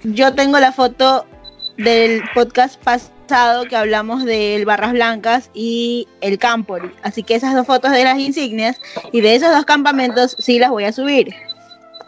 yo 0.03 0.35
tengo 0.35 0.59
la 0.59 0.73
foto 0.73 1.27
del 1.77 2.23
podcast 2.35 2.83
pasado 2.83 3.64
que 3.66 3.77
hablamos 3.77 4.25
del 4.25 4.64
Barras 4.64 4.92
Blancas 4.92 5.49
y 5.55 6.09
el 6.20 6.38
Campori. 6.38 6.90
Así 7.03 7.23
que 7.23 7.37
esas 7.37 7.55
dos 7.55 7.68
fotos 7.68 7.92
de 7.92 8.03
las 8.03 8.18
insignias 8.18 8.81
y 9.12 9.20
de 9.20 9.37
esos 9.37 9.53
dos 9.53 9.64
campamentos 9.64 10.37
sí 10.40 10.59
las 10.59 10.70
voy 10.70 10.85
a 10.85 10.92
subir 10.92 11.33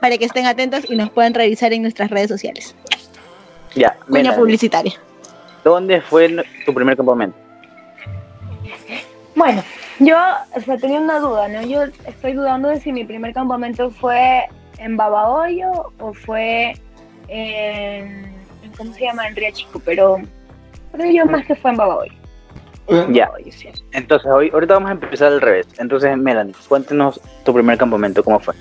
para 0.01 0.19
que 0.19 0.25
estén 0.25 0.47
atentos 0.47 0.91
y 0.91 0.97
nos 0.97 1.11
puedan 1.11 1.35
revisar 1.35 1.73
en 1.73 1.83
nuestras 1.83 2.11
redes 2.11 2.29
sociales. 2.29 2.75
Ya, 3.77 3.97
Cuña 4.09 4.35
publicitaria. 4.35 4.95
¿dónde 5.63 6.01
fue 6.01 6.35
tu 6.65 6.73
primer 6.73 6.97
campamento? 6.97 7.37
Bueno, 9.35 9.63
yo, 10.01 10.17
o 10.55 10.61
sea, 10.61 10.77
tenía 10.79 11.01
una 11.01 11.19
duda, 11.19 11.49
¿no? 11.49 11.63
Yo 11.63 11.85
estoy 12.07 12.33
dudando 12.35 12.69
de 12.69 12.81
si 12.81 12.93
mi 12.93 13.05
primer 13.05 13.33
campamento 13.33 13.91
fue 13.91 14.45
en 14.79 14.97
Babahoyo 14.97 15.93
o 15.99 16.13
fue 16.13 16.75
en, 17.29 18.25
en- 18.63 18.73
¿cómo 18.77 18.93
se 18.93 19.01
llama? 19.05 19.27
En 19.29 19.37
Río 19.37 19.51
Chico, 19.53 19.81
pero, 19.85 20.19
pero 20.93 21.05
yo 21.11 21.25
más 21.27 21.45
que 21.47 21.55
fue 21.55 21.71
en 21.71 21.77
Babahoyo. 21.77 22.13
Ya. 23.11 23.27
Babahoyo, 23.27 23.51
sí. 23.53 23.69
Entonces, 23.93 24.31
hoy, 24.31 24.51
ahorita 24.53 24.75
vamos 24.75 24.91
a 24.91 24.93
empezar 24.93 25.33
al 25.33 25.41
revés. 25.41 25.67
Entonces, 25.79 26.17
Melanie, 26.17 26.55
cuéntenos 26.69 27.21
tu 27.45 27.53
primer 27.55 27.77
campamento, 27.79 28.23
¿cómo 28.23 28.39
fue? 28.39 28.55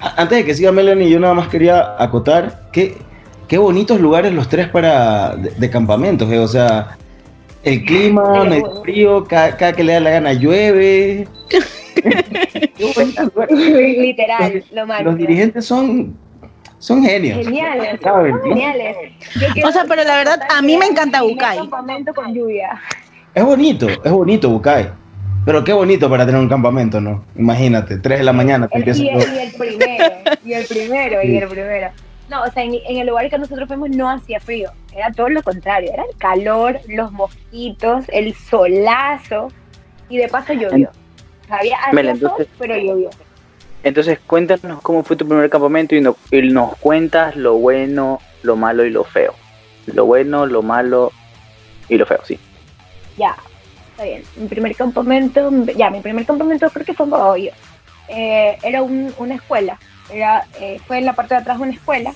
Antes 0.00 0.38
de 0.38 0.44
que 0.44 0.54
siga 0.54 0.72
Melanie, 0.72 1.08
yo 1.08 1.20
nada 1.20 1.34
más 1.34 1.48
quería 1.48 1.94
acotar 2.02 2.70
que 2.72 2.96
qué 3.46 3.58
bonitos 3.58 4.00
lugares 4.00 4.32
los 4.32 4.48
tres 4.48 4.68
para 4.68 5.36
de, 5.36 5.50
de 5.50 5.70
campamentos, 5.70 6.28
eh, 6.32 6.38
o 6.40 6.48
sea, 6.48 6.96
el 7.64 7.84
clima, 7.84 8.44
medio 8.44 8.60
bueno. 8.66 8.82
frío, 8.82 9.24
cada, 9.24 9.56
cada 9.56 9.72
que 9.72 9.84
le 9.84 9.92
da 9.94 10.00
la 10.00 10.10
gana 10.10 10.32
llueve. 10.32 11.26
Literal, 13.48 14.64
lo 14.72 14.86
máximo. 14.86 15.10
Los 15.10 15.18
dirigentes 15.18 15.64
son, 15.64 16.16
son 16.78 17.02
genios. 17.04 17.44
Geniales, 17.44 18.00
son 18.02 18.30
¿no? 18.30 18.42
geniales. 18.42 18.96
Yo 19.56 19.68
O 19.68 19.72
sea, 19.72 19.84
pero 19.88 20.04
la 20.04 20.16
verdad, 20.16 20.40
a 20.50 20.62
mí 20.62 20.76
me 20.76 20.86
encanta 20.86 21.18
primer 21.18 21.34
Bucay. 21.36 21.58
campamento 21.58 22.14
con 22.14 22.34
lluvia. 22.34 22.80
Es 23.34 23.44
bonito, 23.44 23.88
es 23.88 24.10
bonito 24.12 24.50
Bucay. 24.50 24.88
Pero 25.44 25.64
qué 25.64 25.72
bonito 25.72 26.08
para 26.08 26.24
tener 26.24 26.40
un 26.40 26.48
campamento, 26.48 27.00
¿no? 27.00 27.24
Imagínate, 27.36 27.98
3 27.98 28.18
de 28.20 28.24
la 28.24 28.32
mañana 28.32 28.68
te 28.68 28.76
El- 28.76 28.82
empiezas 28.88 29.02
y, 29.02 29.08
a- 29.08 29.12
el, 29.14 29.20
y 29.34 29.42
el 29.42 29.52
primero, 29.52 30.04
y 30.44 30.52
el 30.52 30.66
primero, 30.66 31.22
y 31.24 31.36
el 31.36 31.48
primero. 31.48 31.88
No, 32.32 32.42
o 32.44 32.50
sea, 32.50 32.62
en, 32.64 32.74
en 32.74 32.96
el 32.96 33.06
lugar 33.08 33.28
que 33.28 33.36
nosotros 33.36 33.68
fuimos 33.68 33.90
no 33.90 34.08
hacía 34.08 34.40
frío, 34.40 34.70
era 34.94 35.12
todo 35.12 35.28
lo 35.28 35.42
contrario, 35.42 35.90
era 35.92 36.02
el 36.10 36.16
calor, 36.16 36.80
los 36.88 37.12
mosquitos, 37.12 38.06
el 38.08 38.34
solazo, 38.34 39.48
y 40.08 40.16
de 40.16 40.28
paso 40.28 40.54
llovió. 40.54 40.88
O 40.88 41.46
sea, 41.46 41.56
había 41.58 41.76
Mela, 41.92 42.12
sol, 42.16 42.20
entonces- 42.22 42.48
pero 42.58 42.74
llovió. 42.78 43.10
Entonces, 43.82 44.18
cuéntanos 44.26 44.80
cómo 44.80 45.02
fue 45.04 45.14
tu 45.16 45.28
primer 45.28 45.50
campamento 45.50 45.94
y, 45.94 46.00
no- 46.00 46.16
y 46.30 46.40
nos 46.48 46.74
cuentas 46.78 47.36
lo 47.36 47.56
bueno, 47.58 48.18
lo 48.42 48.56
malo 48.56 48.86
y 48.86 48.90
lo 48.90 49.04
feo. 49.04 49.34
Lo 49.84 50.06
bueno, 50.06 50.46
lo 50.46 50.62
malo 50.62 51.12
y 51.90 51.96
lo 51.98 52.06
feo, 52.06 52.20
sí. 52.24 52.38
Ya, 53.18 53.36
está 53.90 54.04
bien. 54.04 54.22
Mi 54.36 54.46
primer 54.48 54.74
campamento, 54.74 55.50
ya, 55.76 55.90
mi 55.90 56.00
primer 56.00 56.24
campamento 56.24 56.70
creo 56.70 56.86
que 56.86 56.94
fue 56.94 57.04
en 57.04 57.10
Babahoyo. 57.10 57.50
Eh, 58.08 58.56
era 58.62 58.82
un- 58.82 59.12
una 59.18 59.34
escuela, 59.34 59.78
era, 60.12 60.46
eh, 60.60 60.80
fue 60.86 60.98
en 60.98 61.06
la 61.06 61.14
parte 61.14 61.34
de 61.34 61.40
atrás 61.40 61.58
de 61.58 61.64
una 61.64 61.72
escuela 61.72 62.14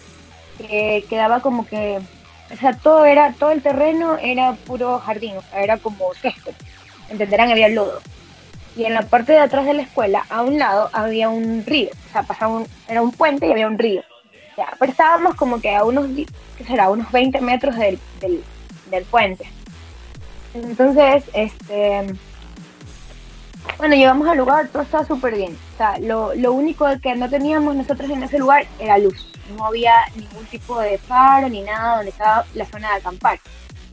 que 0.58 1.04
quedaba 1.08 1.40
como 1.40 1.66
que, 1.66 1.98
o 2.52 2.56
sea, 2.56 2.72
todo 2.74 3.04
era, 3.04 3.32
todo 3.32 3.50
el 3.50 3.62
terreno 3.62 4.16
era 4.18 4.52
puro 4.52 4.98
jardín, 4.98 5.36
o 5.36 5.42
sea, 5.42 5.60
era 5.60 5.78
como 5.78 6.14
césped, 6.14 6.54
entenderán, 7.10 7.50
había 7.50 7.68
lodo. 7.68 8.00
Y 8.76 8.84
en 8.84 8.94
la 8.94 9.02
parte 9.02 9.32
de 9.32 9.38
atrás 9.38 9.64
de 9.64 9.74
la 9.74 9.82
escuela, 9.82 10.26
a 10.28 10.42
un 10.42 10.58
lado, 10.58 10.90
había 10.92 11.28
un 11.28 11.64
río, 11.64 11.90
o 12.08 12.12
sea, 12.12 12.22
pasaba 12.22 12.56
un, 12.56 12.66
era 12.88 13.02
un 13.02 13.12
puente 13.12 13.46
y 13.46 13.52
había 13.52 13.66
un 13.66 13.78
río. 13.78 14.02
Ya, 14.56 14.68
pero 14.78 14.90
estábamos 14.90 15.34
como 15.34 15.60
que 15.60 15.74
a 15.74 15.84
unos, 15.84 16.06
¿qué 16.56 16.64
será? 16.64 16.88
Unos 16.88 17.12
20 17.12 17.40
metros 17.42 17.76
del, 17.76 17.98
del, 18.20 18.42
del 18.90 19.04
puente. 19.04 19.46
Entonces, 20.54 21.24
este. 21.34 22.06
Bueno, 23.78 23.94
llegamos 23.94 24.26
al 24.28 24.38
lugar, 24.38 24.68
todo 24.68 24.82
estaba 24.82 25.04
súper 25.04 25.34
bien. 25.36 25.56
O 25.74 25.76
sea, 25.76 25.98
lo, 25.98 26.34
lo 26.34 26.52
único 26.52 26.86
que 27.02 27.14
no 27.14 27.28
teníamos 27.28 27.74
nosotros 27.76 28.08
en 28.10 28.22
ese 28.22 28.38
lugar 28.38 28.66
era 28.78 28.96
luz. 28.98 29.32
No 29.56 29.66
había 29.66 29.92
ningún 30.14 30.44
tipo 30.46 30.78
de 30.80 30.96
faro 30.98 31.48
ni 31.48 31.60
nada 31.62 31.96
donde 31.96 32.10
estaba 32.10 32.44
la 32.54 32.64
zona 32.64 32.90
de 32.92 32.96
acampar. 32.96 33.38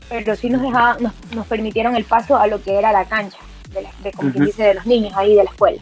Pero 0.08 0.36
sí 0.36 0.48
nos 0.48 0.62
dejaba, 0.62 0.96
nos, 1.00 1.12
nos 1.34 1.46
permitieron 1.46 1.96
el 1.96 2.04
paso 2.04 2.36
a 2.36 2.46
lo 2.46 2.62
que 2.62 2.78
era 2.78 2.92
la 2.92 3.04
cancha, 3.04 3.38
de, 3.72 3.82
la- 3.82 3.90
de 4.02 4.12
como 4.12 4.30
quien 4.30 4.44
Ujú. 4.44 4.50
dice, 4.52 4.62
de 4.64 4.74
los 4.74 4.86
niños 4.86 5.12
ahí 5.16 5.34
de 5.34 5.44
la 5.44 5.50
escuela. 5.50 5.80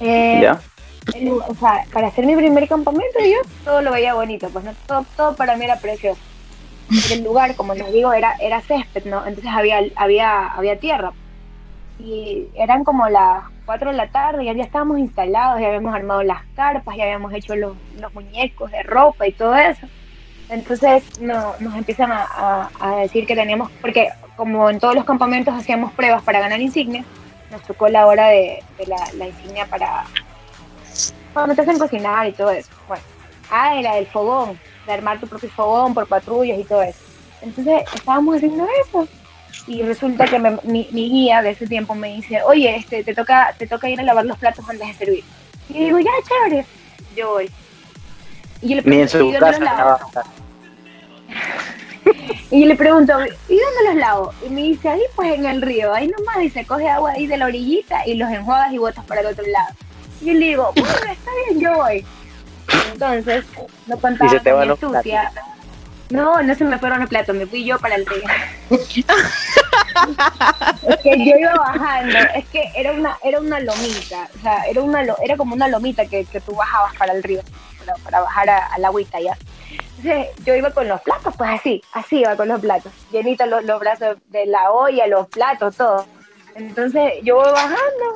Eh, 0.00 0.52
o 1.48 1.54
sea, 1.56 1.84
para 1.92 2.08
hacer 2.08 2.26
mi 2.26 2.34
primer 2.34 2.66
campamento 2.68 3.18
yo 3.20 3.38
todo 3.64 3.82
lo 3.82 3.92
veía 3.92 4.14
bonito, 4.14 4.48
pues 4.50 4.64
no 4.64 4.72
todo, 4.86 5.04
todo 5.16 5.36
para 5.36 5.56
mí 5.56 5.64
era 5.64 5.76
precioso. 5.78 6.20
Pero 6.88 7.14
el 7.14 7.24
lugar, 7.24 7.54
como 7.56 7.74
les 7.74 7.92
digo, 7.92 8.12
era, 8.12 8.34
era 8.40 8.60
césped, 8.60 9.04
¿no? 9.06 9.26
Entonces 9.26 9.52
había, 9.52 9.80
había, 9.96 10.46
había 10.48 10.78
tierra. 10.78 11.12
Y 11.98 12.48
eran 12.54 12.84
como 12.84 13.08
las 13.08 13.44
4 13.66 13.90
de 13.90 13.96
la 13.96 14.08
tarde, 14.08 14.44
ya, 14.44 14.52
ya 14.52 14.64
estábamos 14.64 14.98
instalados, 14.98 15.60
ya 15.60 15.68
habíamos 15.68 15.94
armado 15.94 16.22
las 16.22 16.42
carpas, 16.56 16.96
ya 16.96 17.04
habíamos 17.04 17.32
hecho 17.32 17.54
los, 17.54 17.76
los 18.00 18.12
muñecos 18.14 18.70
de 18.70 18.82
ropa 18.82 19.26
y 19.26 19.32
todo 19.32 19.54
eso. 19.54 19.86
Entonces 20.48 21.20
no, 21.20 21.54
nos 21.60 21.74
empiezan 21.74 22.12
a, 22.12 22.68
a- 22.80 22.96
decir 22.96 23.26
que 23.26 23.34
teníamos, 23.34 23.70
porque 23.80 24.10
como 24.36 24.68
en 24.68 24.78
todos 24.78 24.94
los 24.94 25.04
campamentos 25.04 25.54
hacíamos 25.54 25.92
pruebas 25.92 26.22
para 26.22 26.40
ganar 26.40 26.60
insignias, 26.60 27.06
nos 27.50 27.62
tocó 27.62 27.88
la 27.88 28.06
hora 28.06 28.28
de, 28.28 28.62
la, 28.86 29.26
insignia 29.26 29.66
para 29.66 30.04
cuando 31.32 31.54
te 31.54 31.62
hacen 31.62 31.78
cocinar 31.78 32.26
y 32.28 32.32
todo 32.32 32.50
eso. 32.50 32.70
Bueno, 32.88 33.02
ah, 33.50 33.76
era 33.76 33.96
el 33.98 34.06
fogón, 34.06 34.58
de 34.86 34.92
armar 34.92 35.18
tu 35.18 35.26
propio 35.26 35.48
fogón 35.50 35.94
por 35.94 36.06
patrullas 36.06 36.58
y 36.58 36.64
todo 36.64 36.82
eso. 36.82 36.98
Entonces 37.40 37.82
estábamos 37.94 38.36
haciendo 38.36 38.66
eso 38.86 39.08
y 39.66 39.82
resulta 39.82 40.26
que 40.26 40.38
me- 40.38 40.58
mi, 40.64 40.88
mi 40.92 41.08
guía 41.10 41.42
de 41.42 41.50
ese 41.50 41.66
tiempo 41.66 41.94
me 41.94 42.14
dice, 42.16 42.42
oye, 42.42 42.76
este, 42.76 43.02
te 43.04 43.14
toca, 43.14 43.54
te 43.58 43.66
toca 43.66 43.88
ir 43.88 43.98
a 44.00 44.02
lavar 44.02 44.24
los 44.26 44.38
platos 44.38 44.68
antes 44.68 44.86
de 44.86 44.94
servir. 44.94 45.24
Y 45.70 45.84
digo, 45.84 45.98
ya, 45.98 46.10
chévere, 46.28 46.66
yo 47.16 47.30
voy. 47.30 47.50
Y 48.60 48.68
yo 48.70 48.76
le 48.76 48.82
pregunto, 48.82 49.18
"¿Y 49.28 49.32
dónde 49.32 49.50
los 49.52 49.60
lavo?". 49.60 49.98
Y 52.50 52.60
yo 52.60 52.66
le 52.66 52.76
pregunto, 52.76 53.12
¿y 53.48 53.56
dónde 53.58 53.84
los 53.86 53.94
lavo? 53.96 54.32
Y 54.46 54.50
me 54.50 54.62
dice, 54.62 54.88
ahí 54.88 55.00
pues 55.16 55.34
en 55.34 55.46
el 55.46 55.62
río, 55.62 55.92
ahí 55.92 56.06
nomás, 56.08 56.42
y 56.44 56.50
se 56.50 56.64
coge 56.64 56.88
agua 56.88 57.12
ahí 57.12 57.26
de 57.26 57.36
la 57.36 57.46
orillita 57.46 58.06
y 58.06 58.14
los 58.14 58.30
enjuagas 58.30 58.72
y 58.72 58.78
botas 58.78 59.04
para 59.06 59.22
el 59.22 59.26
otro 59.28 59.44
lado. 59.46 59.74
Y 60.20 60.26
yo 60.26 60.32
le 60.34 60.46
digo, 60.46 60.72
bueno, 60.76 60.94
está 61.10 61.30
bien, 61.48 61.60
yo 61.60 61.74
voy. 61.74 62.04
Entonces, 62.92 63.44
no 63.86 63.98
contaba 63.98 64.30
Y 64.30 64.36
se 64.36 64.40
te 64.44 64.50
con 64.50 64.60
mi 64.60 64.68
astucia. 64.68 65.32
No, 66.10 66.42
no 66.42 66.54
se 66.54 66.64
me 66.64 66.78
fueron 66.78 67.00
los 67.00 67.08
platos, 67.08 67.34
me 67.34 67.46
fui 67.46 67.64
yo 67.64 67.78
para 67.78 67.94
el 67.96 68.04
río. 68.06 68.22
es 70.88 70.96
que 71.02 71.24
yo 71.24 71.36
iba 71.38 71.54
bajando, 71.54 72.18
es 72.34 72.44
que 72.48 72.70
era 72.74 72.92
una, 72.92 73.16
era 73.22 73.40
una 73.40 73.60
lomita, 73.60 74.28
o 74.36 74.42
sea, 74.42 74.62
era 74.64 74.82
una 74.82 75.02
lo- 75.02 75.16
era 75.22 75.36
como 75.36 75.54
una 75.54 75.68
lomita 75.68 76.06
que, 76.06 76.24
que 76.24 76.40
tú 76.40 76.54
bajabas 76.54 76.94
para 76.96 77.12
el 77.12 77.22
río, 77.22 77.40
para, 78.04 78.20
bajar 78.20 78.50
a, 78.50 78.78
la 78.78 78.88
agüita 78.88 79.20
ya. 79.20 79.36
Entonces 79.96 80.28
yo 80.44 80.54
iba 80.54 80.70
con 80.70 80.88
los 80.88 81.00
platos, 81.00 81.34
pues 81.36 81.50
así, 81.50 81.82
así 81.92 82.18
iba 82.20 82.36
con 82.36 82.48
los 82.48 82.60
platos, 82.60 82.92
llenitos 83.10 83.48
los, 83.48 83.64
los 83.64 83.80
brazos 83.80 84.16
de 84.28 84.46
la 84.46 84.70
olla, 84.72 85.06
los 85.06 85.26
platos, 85.28 85.76
todo. 85.76 86.06
Entonces 86.54 87.14
yo 87.22 87.36
voy 87.36 87.50
bajando 87.50 88.14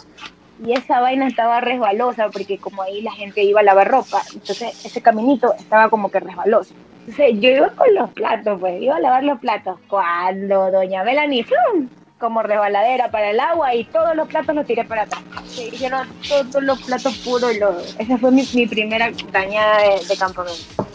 y 0.64 0.72
esa 0.74 1.00
vaina 1.00 1.26
estaba 1.26 1.60
resbalosa 1.60 2.28
porque 2.28 2.58
como 2.58 2.82
ahí 2.82 3.00
la 3.02 3.12
gente 3.12 3.42
iba 3.42 3.60
a 3.60 3.64
lavar 3.64 3.88
ropa, 3.90 4.20
entonces 4.34 4.84
ese 4.84 5.00
caminito 5.00 5.54
estaba 5.54 5.88
como 5.88 6.10
que 6.10 6.20
resbaloso. 6.20 6.74
Yo 7.16 7.50
iba 7.50 7.68
con 7.70 7.94
los 7.94 8.10
platos, 8.10 8.58
pues 8.60 8.82
iba 8.82 8.96
a 8.96 9.00
lavar 9.00 9.24
los 9.24 9.38
platos. 9.38 9.78
Cuando 9.88 10.70
doña 10.70 11.04
Melanie, 11.04 11.44
¡fum! 11.44 11.88
como 12.18 12.42
resbaladera 12.42 13.10
para 13.10 13.30
el 13.30 13.40
agua 13.40 13.74
y 13.74 13.84
todos 13.84 14.14
los 14.14 14.28
platos 14.28 14.54
los 14.54 14.66
tiré 14.66 14.84
para 14.84 15.02
atrás. 15.02 15.22
Se 15.46 15.68
hicieron 15.68 16.08
todos 16.28 16.62
los 16.62 16.82
platos 16.82 17.16
puros. 17.18 17.56
Lo, 17.56 17.78
esa 17.98 18.18
fue 18.18 18.30
mi, 18.30 18.44
primera 18.66 19.10
dañada 19.32 19.78
de, 20.08 20.16
campamento. 20.16 20.86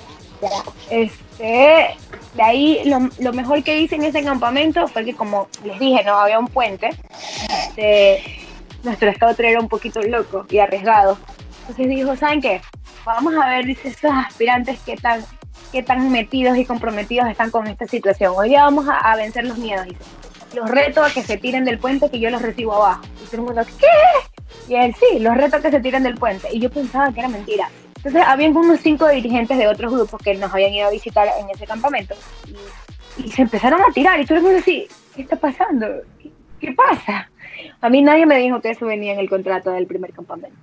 Este, 0.89 1.95
de 2.33 2.43
ahí 2.43 2.81
lo, 3.19 3.33
mejor 3.33 3.63
que 3.63 3.79
hice 3.79 3.95
en 3.95 4.03
ese 4.03 4.23
campamento 4.23 4.87
fue 4.87 5.05
que 5.05 5.15
como 5.15 5.47
les 5.63 5.79
dije, 5.79 6.03
no 6.03 6.19
había 6.19 6.39
un 6.39 6.47
puente. 6.47 6.89
Este, 7.49 8.21
nuestro 8.83 9.09
estado 9.09 9.33
era 9.37 9.59
un 9.59 9.69
poquito 9.69 10.01
loco 10.01 10.45
y 10.49 10.59
arriesgado. 10.59 11.17
Entonces 11.61 11.87
dijo, 11.87 12.15
¿saben 12.17 12.41
qué? 12.41 12.61
Vamos 13.05 13.33
a 13.35 13.49
ver, 13.49 13.65
dice, 13.65 13.87
estos 13.87 14.11
aspirantes 14.11 14.79
qué 14.85 14.95
tan, 14.97 15.23
qué 15.73 15.81
tan 15.81 16.11
metidos 16.11 16.55
y 16.55 16.65
comprometidos 16.65 17.27
están 17.27 17.49
con 17.49 17.65
esta 17.65 17.87
situación. 17.87 18.31
Hoy 18.37 18.49
día 18.49 18.61
vamos 18.61 18.87
a, 18.87 18.95
a 18.95 19.15
vencer 19.15 19.43
los 19.43 19.57
miedos. 19.57 19.87
Los 20.53 20.69
reto 20.69 21.03
a 21.03 21.09
que 21.09 21.23
se 21.23 21.37
tiren 21.37 21.65
del 21.65 21.79
puente 21.79 22.11
que 22.11 22.19
yo 22.19 22.29
los 22.29 22.43
recibo 22.43 22.75
abajo. 22.75 23.01
Y 23.23 23.25
todo 23.25 23.37
el 23.37 23.41
mundo, 23.41 23.61
¿qué? 23.79 24.71
Y 24.71 24.75
él, 24.75 24.93
sí, 24.93 25.17
los 25.17 25.35
reto 25.35 25.57
a 25.57 25.61
que 25.61 25.71
se 25.71 25.79
tiren 25.79 26.03
del 26.03 26.13
puente. 26.13 26.47
Y 26.53 26.59
yo 26.59 26.69
pensaba 26.69 27.11
que 27.11 27.21
era 27.21 27.27
mentira. 27.27 27.71
Entonces, 27.95 28.21
habían 28.23 28.55
unos 28.55 28.81
cinco 28.81 29.07
dirigentes 29.07 29.57
de 29.57 29.67
otros 29.67 29.91
grupos 29.91 30.21
que 30.23 30.35
nos 30.35 30.53
habían 30.53 30.73
ido 30.73 30.87
a 30.89 30.91
visitar 30.91 31.27
en 31.39 31.49
ese 31.49 31.65
campamento. 31.65 32.13
Y, 33.17 33.25
y 33.25 33.31
se 33.31 33.41
empezaron 33.41 33.81
a 33.81 33.91
tirar. 33.91 34.19
Y 34.19 34.25
todo 34.25 34.37
el 34.37 34.43
mundo 34.43 34.59
así, 34.59 34.87
¿qué 35.15 35.23
está 35.23 35.37
pasando? 35.37 35.87
¿Qué, 36.21 36.29
qué 36.61 36.71
pasa? 36.73 37.31
A 37.81 37.89
mí 37.89 38.03
nadie 38.03 38.27
me 38.27 38.37
dijo 38.37 38.61
que 38.61 38.69
eso 38.69 38.85
venía 38.85 39.13
en 39.13 39.19
el 39.19 39.27
contrato 39.27 39.71
del 39.71 39.87
primer 39.87 40.13
campamento. 40.13 40.55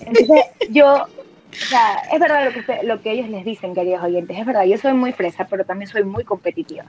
Entonces, 0.00 0.46
yo 0.70 1.06
O 1.52 1.64
sea, 1.66 1.96
es 2.10 2.18
verdad 2.18 2.46
lo 2.46 2.52
que, 2.52 2.82
lo 2.82 3.02
que 3.02 3.12
ellos 3.12 3.28
les 3.28 3.44
dicen, 3.44 3.74
queridos 3.74 4.02
oyentes, 4.02 4.38
es 4.38 4.46
verdad, 4.46 4.64
yo 4.64 4.78
soy 4.78 4.94
muy 4.94 5.12
fresa, 5.12 5.46
pero 5.48 5.64
también 5.64 5.88
soy 5.90 6.02
muy 6.02 6.24
competitiva. 6.24 6.84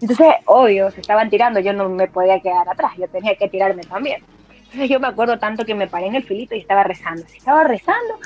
Entonces, 0.00 0.26
obvio, 0.46 0.90
se 0.90 1.02
estaban 1.02 1.28
tirando, 1.28 1.60
yo 1.60 1.72
no 1.74 1.88
me 1.90 2.08
podía 2.08 2.40
quedar 2.40 2.68
atrás, 2.68 2.92
yo 2.96 3.06
tenía 3.08 3.34
que 3.34 3.48
tirarme 3.48 3.82
también. 3.82 4.22
Entonces 4.64 4.88
yo 4.88 5.00
me 5.00 5.06
acuerdo 5.06 5.38
tanto 5.38 5.64
que 5.64 5.74
me 5.74 5.86
paré 5.86 6.06
en 6.06 6.16
el 6.16 6.24
filito 6.24 6.54
y 6.54 6.58
estaba 6.58 6.82
rezando, 6.82 7.24
estaba 7.34 7.64
rezando, 7.64 8.18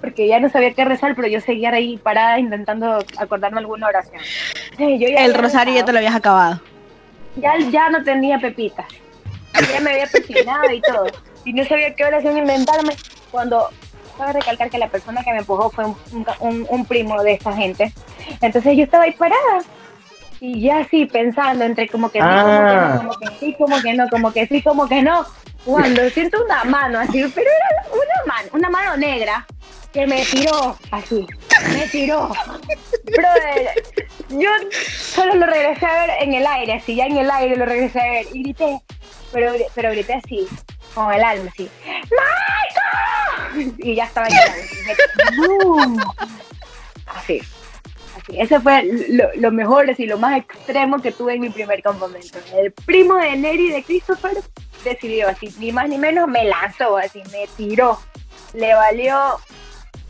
porque 0.00 0.26
ya 0.26 0.40
no 0.40 0.48
sabía 0.48 0.72
qué 0.74 0.84
rezar, 0.84 1.14
pero 1.14 1.28
yo 1.28 1.40
seguía 1.40 1.70
ahí 1.70 1.96
parada 1.96 2.38
intentando 2.38 2.98
acordarme 3.18 3.60
alguna 3.60 3.88
oración. 3.88 4.20
Entonces, 4.72 5.00
yo 5.00 5.08
ya 5.08 5.24
El 5.24 5.34
rosario 5.34 5.74
ya 5.74 5.80
rezado 5.80 5.86
te 5.86 5.92
lo 5.92 5.98
habías 5.98 6.14
acabado. 6.14 6.60
ya, 7.36 7.58
ya 7.70 7.88
no 7.90 8.02
tenía 8.02 8.38
pepitas. 8.38 8.86
Ya 9.72 9.80
me 9.80 9.92
había 9.92 10.06
persinado 10.06 10.70
y 10.70 10.80
todo. 10.80 11.06
Y 11.44 11.52
no 11.52 11.64
sabía 11.64 11.94
qué 11.94 12.04
oración 12.04 12.36
inventarme 12.36 12.94
cuando 13.30 13.68
cabe 14.16 14.32
recalcar 14.34 14.70
que 14.70 14.78
la 14.78 14.88
persona 14.88 15.22
que 15.22 15.32
me 15.32 15.38
empujó 15.38 15.70
fue 15.70 15.84
un, 15.86 15.96
un- 16.40 16.66
un 16.68 16.86
primo 16.86 17.22
de 17.22 17.32
esta 17.34 17.52
gente. 17.52 17.92
Entonces 18.40 18.76
yo 18.76 18.84
estaba 18.84 19.04
ahí 19.04 19.12
parada. 19.12 19.62
Y 20.40 20.60
ya 20.60 20.80
así 20.80 21.06
pensando 21.06 21.64
entre 21.64 21.88
como 21.88 22.10
que 22.10 22.18
sí, 22.18 22.24
Ah. 22.28 23.00
como 23.02 23.10
que 23.10 23.14
no, 23.14 23.16
como 23.16 23.18
que 23.18 23.38
sí, 23.38 23.54
como 23.58 23.80
que 23.82 23.94
no, 23.94 24.08
como 24.08 24.32
que 24.32 24.46
sí, 24.46 24.62
como 24.62 24.88
que 24.88 25.02
no. 25.02 25.26
Cuando 25.64 26.08
siento 26.10 26.44
una 26.44 26.64
mano 26.64 26.98
así, 27.00 27.24
pero 27.34 27.48
era 27.50 27.90
una 27.90 28.34
mano, 28.34 28.48
una 28.52 28.70
mano 28.70 28.96
negra 28.98 29.46
que 29.92 30.06
me 30.06 30.22
tiró 30.26 30.76
así, 30.90 31.26
me 31.72 31.86
tiró. 31.88 32.28
Brother, 33.04 33.70
yo 34.28 34.50
solo 34.70 35.34
lo 35.36 35.46
regresé 35.46 35.86
a 35.86 35.92
ver 36.06 36.10
en 36.20 36.34
el 36.34 36.46
aire, 36.46 36.74
así, 36.74 36.94
ya 36.96 37.06
en 37.06 37.16
el 37.16 37.30
aire 37.30 37.56
lo 37.56 37.64
regresé 37.64 37.98
a 38.00 38.10
ver 38.10 38.26
y 38.34 38.42
grité, 38.42 38.78
pero, 39.32 39.52
pero 39.74 39.90
grité 39.92 40.14
así, 40.14 40.46
con 40.94 41.10
el 41.14 41.22
alma, 41.24 41.50
así, 41.50 41.70
¡Michael! 41.86 42.55
Y 43.78 43.94
ya 43.94 44.04
estaba 44.04 44.28
llorando. 44.28 46.02
Así, 47.06 47.40
así. 48.16 48.38
Ese 48.38 48.60
fue 48.60 48.82
lo, 49.10 49.24
lo 49.36 49.52
mejor, 49.52 49.88
así, 49.90 50.06
lo 50.06 50.18
más 50.18 50.38
extremo 50.38 51.00
que 51.00 51.12
tuve 51.12 51.34
en 51.34 51.40
mi 51.42 51.50
primer 51.50 51.82
campamento. 51.82 52.38
El 52.56 52.72
primo 52.72 53.16
de 53.16 53.36
Neri 53.36 53.70
de 53.70 53.82
Christopher 53.84 54.36
decidió 54.84 55.28
así, 55.28 55.54
ni 55.58 55.72
más 55.72 55.88
ni 55.88 55.98
menos, 55.98 56.28
me 56.28 56.44
lanzó, 56.44 56.96
así, 56.96 57.22
me 57.32 57.46
tiró. 57.56 57.98
Le 58.54 58.74
valió 58.74 59.36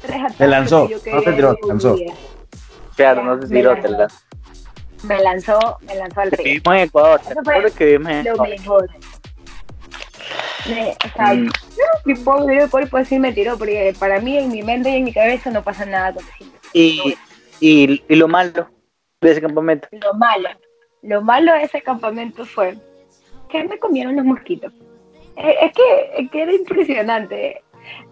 tres 0.01 0.17
ataques. 0.17 0.37
Te 0.39 0.47
lanzó, 0.47 0.89
que 1.03 1.13
no 1.13 1.23
te 1.23 1.33
tiró, 1.33 1.55
te 1.57 1.67
lanzó. 1.69 1.97
Claro, 2.97 3.23
no 3.25 3.35
lo 3.37 3.43
lanzó. 3.43 3.83
te 3.83 3.89
la- 3.91 4.09
Me 5.03 5.21
lanzó, 5.23 5.79
me 5.83 5.95
lanzó 5.95 6.21
al 6.23 6.31
río. 6.31 6.45
Vivimos 6.45 6.75
en 6.75 6.81
Ecuador, 6.83 7.21
te 7.21 7.33
Eso 7.33 7.43
fue 7.45 7.73
que 7.73 7.85
vivimos 7.85 8.11
en 8.13 8.25
Lo 8.25 8.33
Ecuador. 8.33 8.49
mejor. 8.59 8.91
Me, 10.69 10.91
o 10.91 11.17
sea, 11.17 11.35
Mm. 11.35 11.49
mi 12.05 12.15
pobre 12.15 12.69
cuerpo 12.69 13.05
sí 13.05 13.19
me 13.19 13.33
tiró, 13.33 13.57
porque 13.59 13.95
para 13.99 14.21
mí, 14.21 14.37
en 14.39 14.51
mi 14.51 14.63
mente 14.63 14.91
y 14.91 14.97
en 14.97 15.05
mi 15.05 15.13
cabeza 15.13 15.51
no 15.51 15.63
pasa 15.63 15.85
nada 15.87 16.13
con. 16.15 16.25
Y, 16.73 17.15
y, 17.61 18.03
y 18.09 18.15
lo 18.17 18.29
malo 18.29 18.69
de 19.21 19.31
ese 19.33 19.41
campamento. 19.41 19.89
Lo 19.93 20.15
malo, 20.15 20.49
lo 21.03 21.23
malo 21.23 21.53
de 21.53 21.63
ese 21.63 21.81
campamento 21.83 22.45
fue 22.45 22.77
que 23.49 23.63
me 23.65 23.79
comieron 23.79 24.17
los 24.17 24.25
mosquitos. 24.25 24.73
Eh, 25.37 25.55
Es 25.63 25.73
que, 25.73 26.23
es 26.23 26.31
que 26.31 26.43
era 26.43 26.53
impresionante. 26.53 27.63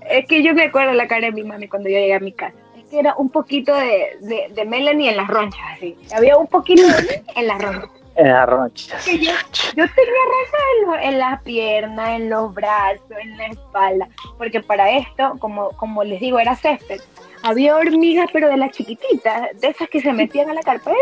Es 0.08 0.26
que 0.26 0.42
yo 0.42 0.54
me 0.54 0.64
acuerdo 0.64 0.92
la 0.92 1.08
cara 1.08 1.26
de 1.26 1.32
mi 1.32 1.42
mami 1.42 1.66
cuando 1.68 1.88
yo 1.88 1.96
llegué 1.98 2.14
a 2.14 2.20
mi 2.20 2.32
casa. 2.32 2.54
Es 2.76 2.84
que 2.90 2.98
era 3.00 3.14
un 3.16 3.28
poquito 3.30 3.74
de, 3.74 4.16
de, 4.20 4.48
de 4.54 4.64
Melanie 4.64 5.10
en 5.10 5.16
las 5.16 5.26
ronchas, 5.28 5.60
así. 5.76 5.96
Había 6.14 6.36
un 6.36 6.46
poquito 6.46 6.82
de 6.86 7.22
en 7.34 7.46
las 7.48 7.60
ronchas. 7.60 7.90
En 8.16 8.28
las 8.28 8.48
ronchas. 8.48 9.04
yo, 9.06 9.12
yo 9.16 9.32
tenía 9.74 9.86
raza 9.86 10.58
en, 10.78 10.86
lo- 10.86 10.98
en 10.98 11.18
las 11.18 11.42
piernas, 11.42 12.08
en 12.10 12.30
los 12.30 12.54
brazos, 12.54 13.02
en 13.20 13.36
la 13.36 13.46
espalda, 13.46 14.08
porque 14.38 14.60
para 14.60 14.90
esto, 14.90 15.34
como, 15.40 15.70
como 15.70 16.04
les 16.04 16.20
digo, 16.20 16.38
era 16.38 16.54
césped. 16.54 17.00
Había 17.42 17.76
hormigas, 17.76 18.28
pero 18.32 18.48
de 18.48 18.56
las 18.56 18.70
chiquititas, 18.70 19.50
de 19.60 19.68
esas 19.68 19.88
que 19.88 20.00
se 20.00 20.12
metían 20.12 20.48
a 20.50 20.54
la 20.54 20.62
carpeta. 20.62 20.96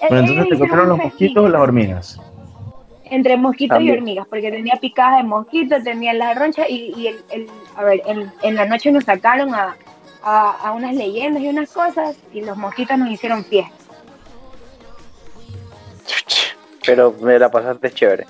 Pero 0.00 0.20
entonces 0.20 0.44
te 0.50 0.58
comieron 0.58 0.88
los 0.88 0.98
mosquitos 0.98 1.44
o 1.44 1.48
las 1.48 1.60
hormigas. 1.60 2.20
Entre 3.04 3.36
mosquitos 3.36 3.78
y 3.80 3.90
hormigas, 3.90 4.26
porque 4.28 4.50
tenía 4.52 4.76
picadas 4.76 5.16
de 5.18 5.22
mosquitos, 5.24 5.82
tenía 5.82 6.12
las 6.12 6.38
ronchas 6.38 6.66
y, 6.68 6.92
y 6.96 7.06
el, 7.08 7.24
el- 7.30 7.50
a 7.76 7.82
ver, 7.82 8.02
en, 8.06 8.30
en 8.42 8.54
la 8.54 8.66
noche 8.66 8.92
nos 8.92 9.04
sacaron 9.04 9.52
a, 9.54 9.74
a, 10.22 10.50
a 10.68 10.72
unas 10.72 10.94
leyendas 10.94 11.42
y 11.42 11.48
unas 11.48 11.72
cosas 11.72 12.16
y 12.32 12.42
los 12.42 12.56
mosquitos 12.56 12.96
nos 12.98 13.10
hicieron 13.10 13.44
fiesta. 13.44 13.74
Pero 16.84 17.14
me 17.20 17.38
la 17.38 17.50
pasaste 17.50 17.90
chévere. 17.90 18.26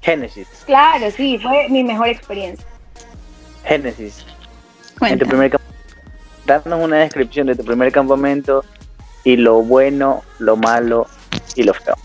Génesis. 0.00 0.48
Claro, 0.66 1.10
sí, 1.10 1.38
fue 1.38 1.68
mi 1.70 1.82
mejor 1.82 2.08
experiencia. 2.08 2.66
Génesis. 3.64 4.24
En 5.00 5.18
tu 5.18 5.26
primer 5.26 5.50
Danos 6.46 6.80
una 6.82 6.98
descripción 6.98 7.46
de 7.46 7.56
tu 7.56 7.64
primer 7.64 7.90
campamento 7.90 8.64
y 9.24 9.36
lo 9.36 9.62
bueno, 9.62 10.22
lo 10.38 10.56
malo 10.56 11.06
y 11.54 11.62
lo 11.62 11.72
feo. 11.72 11.96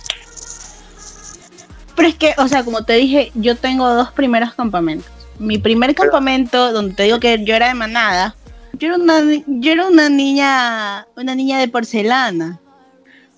Pero 1.96 2.08
es 2.08 2.16
que, 2.16 2.34
o 2.38 2.48
sea, 2.48 2.64
como 2.64 2.86
te 2.86 2.94
dije, 2.94 3.32
yo 3.36 3.58
tengo 3.58 3.90
dos 3.90 4.14
primeros 4.14 4.54
campamentos. 4.54 5.12
Mi 5.38 5.58
primer 5.58 5.94
campamento, 5.94 6.72
donde 6.72 6.96
te 6.96 7.04
digo 7.04 7.20
que 7.20 7.44
yo 7.44 7.56
era 7.56 7.68
de 7.68 7.74
manada, 7.74 8.36
yo 8.80 8.88
era 8.88 8.96
una, 8.96 9.22
yo 9.48 9.72
era 9.72 9.88
una 9.88 10.10
niña, 10.10 11.06
una 11.16 11.36
niña 11.36 11.60
de 11.60 11.68
porcelana. 11.68 12.60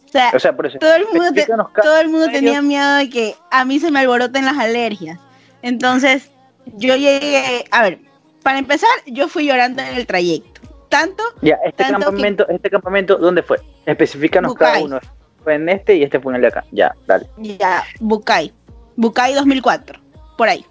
O 0.08 0.12
sea, 0.12 0.32
O 0.36 0.40
sea, 0.40 0.56
por 0.56 0.66
eso. 0.68 0.78
todo 0.80 0.94
el 0.96 1.06
mundo, 1.06 1.32
te- 1.34 1.46
cada 1.46 1.70
todo 1.84 1.98
el 2.00 2.10
mundo 2.10 2.28
tenía 2.32 2.62
miedo 2.62 2.96
de 2.96 3.10
que 3.10 3.36
a 3.50 3.64
mí 3.66 3.80
se 3.80 3.92
me 3.92 4.00
alboroten 4.00 4.46
las 4.46 4.58
alergias. 4.58 5.20
Entonces, 5.62 6.30
yo 6.78 6.96
llegué, 6.96 7.66
a 7.72 7.82
ver, 7.84 8.00
para 8.44 8.60
empezar, 8.60 8.90
yo 9.06 9.28
fui 9.28 9.46
llorando 9.48 9.82
en 9.82 9.96
el 9.96 10.06
trayecto. 10.06 10.62
Tanto 10.90 11.24
Ya, 11.42 11.58
este 11.66 11.84
Tanto 11.86 12.00
que- 12.00 12.06
campamento, 12.06 12.48
este 12.50 12.70
campamento, 12.70 13.16
¿dónde 13.18 13.44
fue? 13.44 13.60
Especifícanos 13.86 14.54
cada 14.56 14.72
Bucay. 14.80 14.84
uno. 14.86 15.00
Fue 15.44 15.56
en 15.56 15.70
este 15.70 15.96
y 15.96 16.04
este 16.04 16.20
fue 16.20 16.34
en 16.34 16.36
el 16.36 16.42
de 16.42 16.48
acá. 16.50 16.66
Ya, 16.72 16.94
dale. 17.08 17.28
Ya, 17.38 17.84
Bucay. 18.02 18.52
Bucay 18.98 19.34
2004, 19.34 20.00
por 20.38 20.50
ahí. 20.50 20.66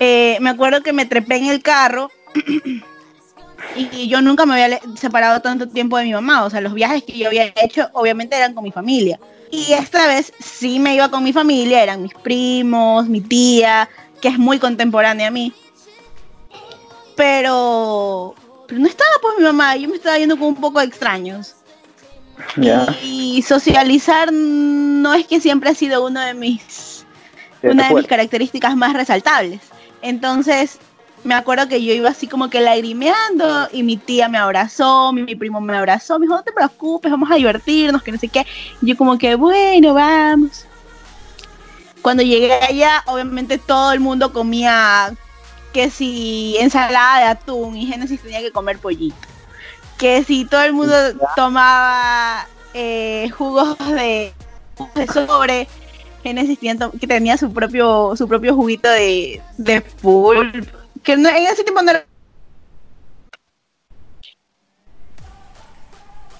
Eh, 0.00 0.38
me 0.40 0.50
acuerdo 0.50 0.82
que 0.82 0.92
me 0.94 1.04
trepé 1.06 1.36
en 1.36 1.46
el 1.46 1.62
carro 1.62 2.10
y, 3.76 3.88
y 3.92 4.08
yo 4.08 4.20
nunca 4.20 4.46
me 4.46 4.62
había 4.62 4.80
separado 4.96 5.40
tanto 5.40 5.68
tiempo 5.68 5.98
de 5.98 6.04
mi 6.04 6.12
mamá. 6.12 6.44
O 6.44 6.50
sea, 6.50 6.60
los 6.60 6.74
viajes 6.74 7.02
que 7.02 7.18
yo 7.18 7.28
había 7.28 7.52
hecho 7.62 7.88
obviamente 7.92 8.36
eran 8.36 8.54
con 8.54 8.64
mi 8.64 8.72
familia. 8.72 9.18
Y 9.50 9.72
esta 9.72 10.06
vez 10.08 10.32
sí 10.40 10.78
me 10.78 10.94
iba 10.94 11.08
con 11.10 11.22
mi 11.22 11.32
familia, 11.32 11.82
eran 11.82 12.02
mis 12.02 12.14
primos, 12.14 13.08
mi 13.08 13.20
tía, 13.20 13.88
que 14.20 14.28
es 14.28 14.38
muy 14.38 14.58
contemporánea 14.58 15.28
a 15.28 15.30
mí. 15.30 15.52
Pero, 17.14 18.34
pero 18.66 18.80
no 18.80 18.88
estaba 18.88 19.10
pues 19.22 19.34
mi 19.38 19.44
mamá, 19.44 19.76
yo 19.76 19.88
me 19.88 19.96
estaba 19.96 20.16
viendo 20.16 20.36
con 20.36 20.48
un 20.48 20.56
poco 20.56 20.80
de 20.80 20.86
extraños. 20.86 21.54
Ya. 22.56 22.86
Y 23.02 23.42
socializar 23.42 24.32
no 24.32 25.14
es 25.14 25.26
que 25.26 25.40
siempre 25.40 25.70
ha 25.70 25.74
sido 25.74 26.04
uno 26.04 26.20
de 26.20 26.34
mis 26.34 27.06
de 27.62 27.70
una 27.70 27.88
de 27.88 27.94
mis 27.94 28.06
características 28.06 28.76
más 28.76 28.92
resaltables. 28.92 29.60
Entonces, 30.02 30.78
me 31.24 31.34
acuerdo 31.34 31.68
que 31.68 31.82
yo 31.82 31.92
iba 31.92 32.10
así 32.10 32.26
como 32.26 32.50
que 32.50 32.60
lagrimeando 32.60 33.68
y 33.72 33.82
mi 33.82 33.96
tía 33.96 34.28
me 34.28 34.38
abrazó, 34.38 35.12
mi, 35.12 35.22
mi 35.22 35.34
primo 35.34 35.60
me 35.60 35.76
abrazó, 35.76 36.18
me 36.18 36.26
dijo, 36.26 36.36
no 36.36 36.42
te 36.42 36.52
preocupes, 36.52 37.10
vamos 37.10 37.30
a 37.30 37.36
divertirnos, 37.36 38.02
que 38.02 38.12
no 38.12 38.18
sé 38.18 38.28
qué. 38.28 38.46
Y 38.82 38.86
yo 38.86 38.96
como 38.96 39.16
que, 39.16 39.34
bueno, 39.34 39.94
vamos. 39.94 40.66
Cuando 42.02 42.22
llegué 42.22 42.52
allá, 42.52 43.02
obviamente 43.06 43.56
todo 43.56 43.92
el 43.92 44.00
mundo 44.00 44.32
comía 44.32 45.14
que 45.72 45.88
si 45.90 46.56
ensalada 46.60 47.18
de 47.20 47.24
atún 47.24 47.76
y 47.76 47.86
Génesis 47.86 48.20
tenía 48.20 48.40
que 48.40 48.52
comer 48.52 48.78
pollito. 48.78 49.16
Que 49.96 50.22
si 50.22 50.44
todo 50.44 50.62
el 50.62 50.74
mundo 50.74 50.94
tomaba 51.34 52.46
eh, 52.74 53.30
jugos 53.36 53.78
de, 53.78 54.34
de 54.94 55.06
sobre, 55.06 55.68
Génesis 56.22 56.58
tenía, 56.58 56.90
que 57.00 57.06
tenía 57.06 57.38
su 57.38 57.50
propio 57.52 58.14
su 58.16 58.28
propio 58.28 58.54
juguito 58.54 58.90
de, 58.90 59.40
de 59.56 59.80
pulp. 59.80 60.83
Que 61.04 61.16
no- 61.16 61.28
en 61.28 61.46
ese 61.46 61.62
tiempo 61.62 61.82
no 61.82 61.90
era 61.90 62.04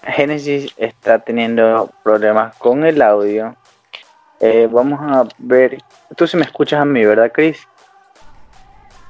Génesis 0.07 0.73
está 0.77 1.19
teniendo 1.19 1.91
problemas 2.03 2.55
con 2.57 2.85
el 2.85 3.01
audio. 3.01 3.57
Eh, 4.41 4.69
vamos 4.71 5.01
a 5.01 5.27
ver. 5.39 5.79
Tú 6.17 6.27
sí 6.27 6.37
me 6.37 6.45
escuchas 6.45 6.81
a 6.81 6.85
mí, 6.85 7.05
¿verdad, 7.05 7.31
Chris? 7.33 7.67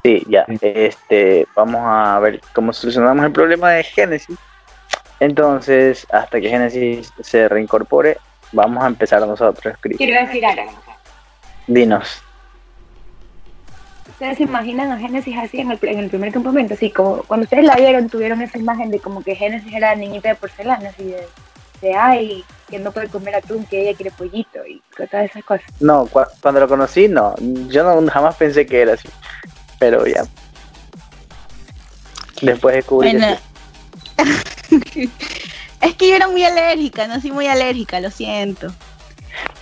Sí, 0.04 0.22
ya. 0.28 0.44
Este, 0.60 1.46
vamos 1.56 1.80
a 1.84 2.18
ver 2.20 2.40
cómo 2.54 2.72
solucionamos 2.72 3.24
el 3.24 3.32
problema 3.32 3.70
de 3.72 3.82
Génesis. 3.82 4.36
Entonces, 5.18 6.06
hasta 6.12 6.40
que 6.40 6.48
Génesis 6.48 7.12
se 7.20 7.48
reincorpore, 7.48 8.18
vamos 8.52 8.84
a 8.84 8.86
empezar 8.86 9.20
nosotros, 9.26 9.76
Chris. 9.80 9.96
Quiero 9.96 10.20
decir 10.26 10.44
algo. 10.46 10.72
Dinos. 11.66 12.22
¿Ustedes 14.14 14.36
se 14.38 14.44
imaginan 14.44 14.90
a 14.92 14.98
Génesis 14.98 15.36
así 15.36 15.60
en 15.60 15.70
el, 15.72 15.78
en 15.82 15.98
el 15.98 16.08
primer 16.08 16.32
campamento? 16.32 16.74
Así 16.74 16.90
como 16.90 17.18
cuando 17.24 17.44
ustedes 17.44 17.64
la 17.64 17.74
vieron, 17.76 18.08
tuvieron 18.08 18.40
esa 18.42 18.58
imagen 18.58 18.90
de 18.90 19.00
como 19.00 19.22
que 19.22 19.34
Génesis 19.34 19.72
era 19.72 19.90
la 19.90 19.96
niñita 19.96 20.28
de 20.28 20.34
porcelana, 20.36 20.90
así 20.90 21.02
de, 21.04 21.26
de 21.82 21.94
ay, 21.96 22.44
que 22.70 22.78
no 22.78 22.92
puede 22.92 23.08
comer 23.08 23.34
atún, 23.34 23.64
que 23.66 23.82
ella 23.82 23.96
quiere 23.96 24.12
pollito 24.12 24.64
y 24.66 24.80
todas 24.96 25.28
esas 25.30 25.44
cosas. 25.44 25.66
No, 25.80 26.06
cu- 26.06 26.20
cuando 26.40 26.60
lo 26.60 26.68
conocí, 26.68 27.08
no. 27.08 27.34
Yo 27.68 27.82
no, 27.82 28.08
jamás 28.10 28.36
pensé 28.36 28.64
que 28.66 28.82
era 28.82 28.94
así. 28.94 29.08
Pero 29.80 30.06
ya. 30.06 30.24
Después 32.40 32.76
descubrí 32.76 33.10
que 33.10 33.18
Bueno, 33.18 33.36
es 35.80 35.94
que 35.96 36.08
yo 36.08 36.14
era 36.16 36.28
muy 36.28 36.44
alérgica, 36.44 37.06
nací 37.06 37.30
muy 37.30 37.46
alérgica, 37.48 38.00
lo 38.00 38.10
siento. 38.10 38.72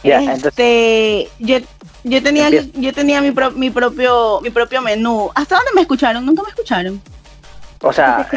Ya, 0.04 0.18
entonces, 0.20 0.48
este, 0.48 1.28
yo, 1.38 1.58
yo 2.04 2.22
tenía, 2.22 2.46
Empieza. 2.48 2.68
yo 2.74 2.92
tenía 2.92 3.20
mi, 3.20 3.30
pro- 3.30 3.50
mi 3.52 3.70
propio, 3.70 4.40
mi 4.42 4.50
propio 4.50 4.80
menú. 4.82 5.30
¿Hasta 5.34 5.56
dónde 5.56 5.70
me 5.74 5.82
escucharon? 5.82 6.24
Nunca 6.26 6.42
me 6.42 6.48
escucharon. 6.50 7.00
o 7.80 7.92
sea. 7.92 8.28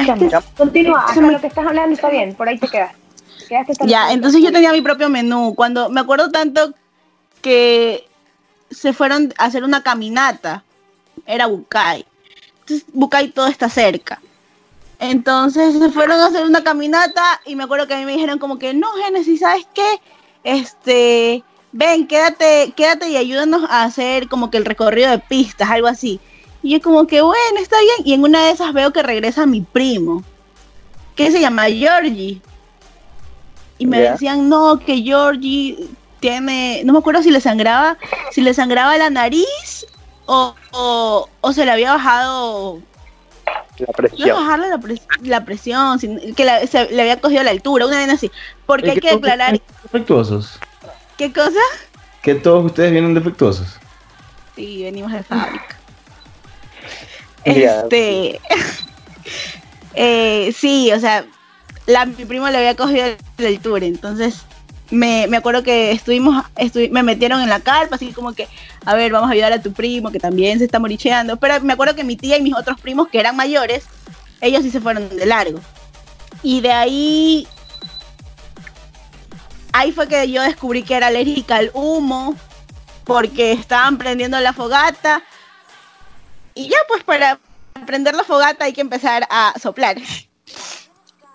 Continúa, 0.58 1.06
hasta 1.08 1.22
lo 1.22 1.40
que 1.42 1.48
estás 1.48 1.66
hablando 1.66 1.94
está 1.96 2.10
bien, 2.10 2.34
por 2.36 2.48
ahí 2.48 2.58
te 2.58 2.68
quedas. 2.68 2.94
Te 3.40 3.46
quedaste 3.48 3.72
hasta 3.74 3.86
Ya, 3.86 4.12
entonces 4.12 4.42
yo 4.42 4.52
tenía 4.52 4.72
mi 4.72 4.82
propio 4.82 5.10
menú. 5.10 5.54
Cuando 5.56 5.90
me 5.90 6.02
acuerdo 6.02 6.30
tanto 6.32 6.74
que 7.42 8.08
se 8.72 8.94
fueron 8.94 9.34
a 9.38 9.46
hacer 9.46 9.64
una 9.64 9.84
caminata, 9.84 10.64
era 11.26 11.48
Bucay. 11.48 12.06
Entonces, 12.62 12.86
Bucay 12.94 13.30
todo 13.30 13.48
está 13.48 13.70
cerca. 13.70 14.20
Entonces 15.00 15.78
se 15.78 15.90
fueron 15.90 16.20
a 16.20 16.28
hacer 16.28 16.46
una 16.46 16.64
caminata 16.64 17.42
y 17.46 17.56
me 17.56 17.64
acuerdo 17.66 17.86
que 17.88 17.94
a 17.94 17.98
mí 17.98 18.06
me 18.06 18.14
dijeron 18.14 18.40
como 18.40 18.58
que 18.58 18.74
no, 18.74 18.88
Genesis, 19.04 19.42
¿sabes 19.42 19.68
qué? 19.74 19.86
Este, 20.44 21.44
ven, 21.78 22.08
quédate, 22.08 22.72
quédate 22.76 23.10
y 23.10 23.18
ayúdanos 23.18 23.64
a 23.70 23.84
hacer 23.84 24.30
como 24.30 24.50
que 24.50 24.58
el 24.58 24.64
recorrido 24.66 25.12
de 25.12 25.20
pistas, 25.20 25.70
algo 25.70 25.88
así. 25.88 26.22
Y 26.64 26.72
yo 26.72 26.82
como 26.82 27.06
que 27.06 27.22
bueno, 27.22 27.60
está 27.62 27.76
bien. 27.80 28.08
Y 28.08 28.14
en 28.14 28.24
una 28.24 28.46
de 28.46 28.52
esas 28.52 28.72
veo 28.74 28.92
que 28.94 29.04
regresa 29.04 29.46
mi 29.46 29.60
primo, 29.62 30.24
que 31.16 31.32
se 31.32 31.42
llama 31.42 31.66
Georgie. 31.66 32.42
Y 33.78 33.86
me 33.88 34.00
decían, 34.14 34.48
no, 34.48 34.80
que 34.80 35.02
Georgie 35.02 35.78
tiene, 36.22 36.82
no 36.86 36.94
me 36.94 37.00
acuerdo 37.00 37.22
si 37.22 37.30
le 37.30 37.42
sangraba, 37.42 37.98
si 38.32 38.40
le 38.42 38.54
sangraba 38.54 38.98
la 38.98 39.10
nariz 39.10 39.86
o, 40.26 40.56
o, 40.72 41.30
o 41.42 41.54
se 41.54 41.66
le 41.66 41.72
había 41.72 41.92
bajado 41.94 42.80
la 43.78 43.88
presión. 43.94 44.30
bajarle 44.34 44.70
la, 44.70 44.78
pres- 44.78 45.02
la 45.24 45.44
presión, 45.44 46.00
sin- 46.00 46.34
que 46.34 46.46
la- 46.46 46.66
se- 46.66 46.90
le 46.90 47.02
había 47.02 47.20
cogido 47.20 47.44
la 47.44 47.52
altura, 47.52 47.86
una 47.86 47.98
vez 47.98 48.10
así. 48.10 48.32
Porque 48.66 48.92
hay 48.92 49.00
que 49.02 49.10
declarar, 49.12 49.62
defectuosos. 49.84 50.58
¿Qué 51.18 51.32
cosa? 51.34 51.60
Que 52.22 52.36
todos 52.36 52.66
ustedes 52.66 52.92
vienen 52.92 53.14
defectuosos. 53.14 53.68
Sí, 54.56 54.84
venimos 54.84 55.12
de 55.12 55.24
fábrica. 55.24 55.66
Este, 57.46 58.40
eh, 59.94 60.52
sí, 60.58 60.92
o 60.92 61.00
sea, 61.00 61.26
la, 61.86 62.06
mi 62.06 62.26
primo 62.26 62.50
le 62.50 62.58
había 62.58 62.76
cogido 62.76 63.06
la 63.38 63.48
altura, 63.48 63.86
entonces 63.86 64.42
me, 64.90 65.28
me 65.28 65.38
acuerdo 65.38 65.62
que 65.62 65.92
estuvimos, 65.92 66.44
estu- 66.56 66.90
me 66.90 67.04
metieron 67.04 67.42
en 67.42 67.50
la 67.50 67.60
carpa, 67.60 67.98
así 67.98 68.12
como 68.14 68.34
que, 68.34 68.48
a 68.84 68.96
ver, 68.96 69.12
vamos 69.12 69.30
a 69.30 69.34
ayudar 69.34 69.54
a 69.54 69.62
tu 69.62 69.74
primo, 69.74 70.12
que 70.12 70.20
también 70.20 70.58
se 70.58 70.66
está 70.66 70.80
moricheando, 70.80 71.38
pero 71.38 71.62
me 71.62 71.74
acuerdo 71.74 71.96
que 71.96 72.04
mi 72.04 72.16
tía 72.16 72.38
y 72.38 72.42
mis 72.42 72.56
otros 72.56 72.82
primos, 72.82 73.10
que 73.10 73.20
eran 73.20 73.36
mayores, 73.36 73.86
ellos 74.42 74.64
sí 74.64 74.72
se 74.72 74.82
fueron 74.82 75.08
de 75.10 75.26
largo. 75.28 75.60
Y 76.42 76.62
de 76.62 76.72
ahí, 76.72 77.48
ahí 79.76 79.92
fue 79.92 80.08
que 80.08 80.32
yo 80.32 80.42
descubrí 80.42 80.84
que 80.84 80.96
era 80.96 81.08
alérgica 81.08 81.58
al 81.58 81.70
humo, 81.74 82.36
porque 83.04 83.52
estaban 83.52 83.98
prendiendo 83.98 84.40
la 84.40 84.54
fogata, 84.54 85.22
y 86.54 86.70
ya 86.70 86.78
pues 86.88 87.04
para 87.04 87.38
prender 87.86 88.16
la 88.16 88.24
fogata 88.24 88.66
hay 88.66 88.74
que 88.74 88.82
empezar 88.82 89.28
a 89.30 89.54
soplar. 89.62 89.98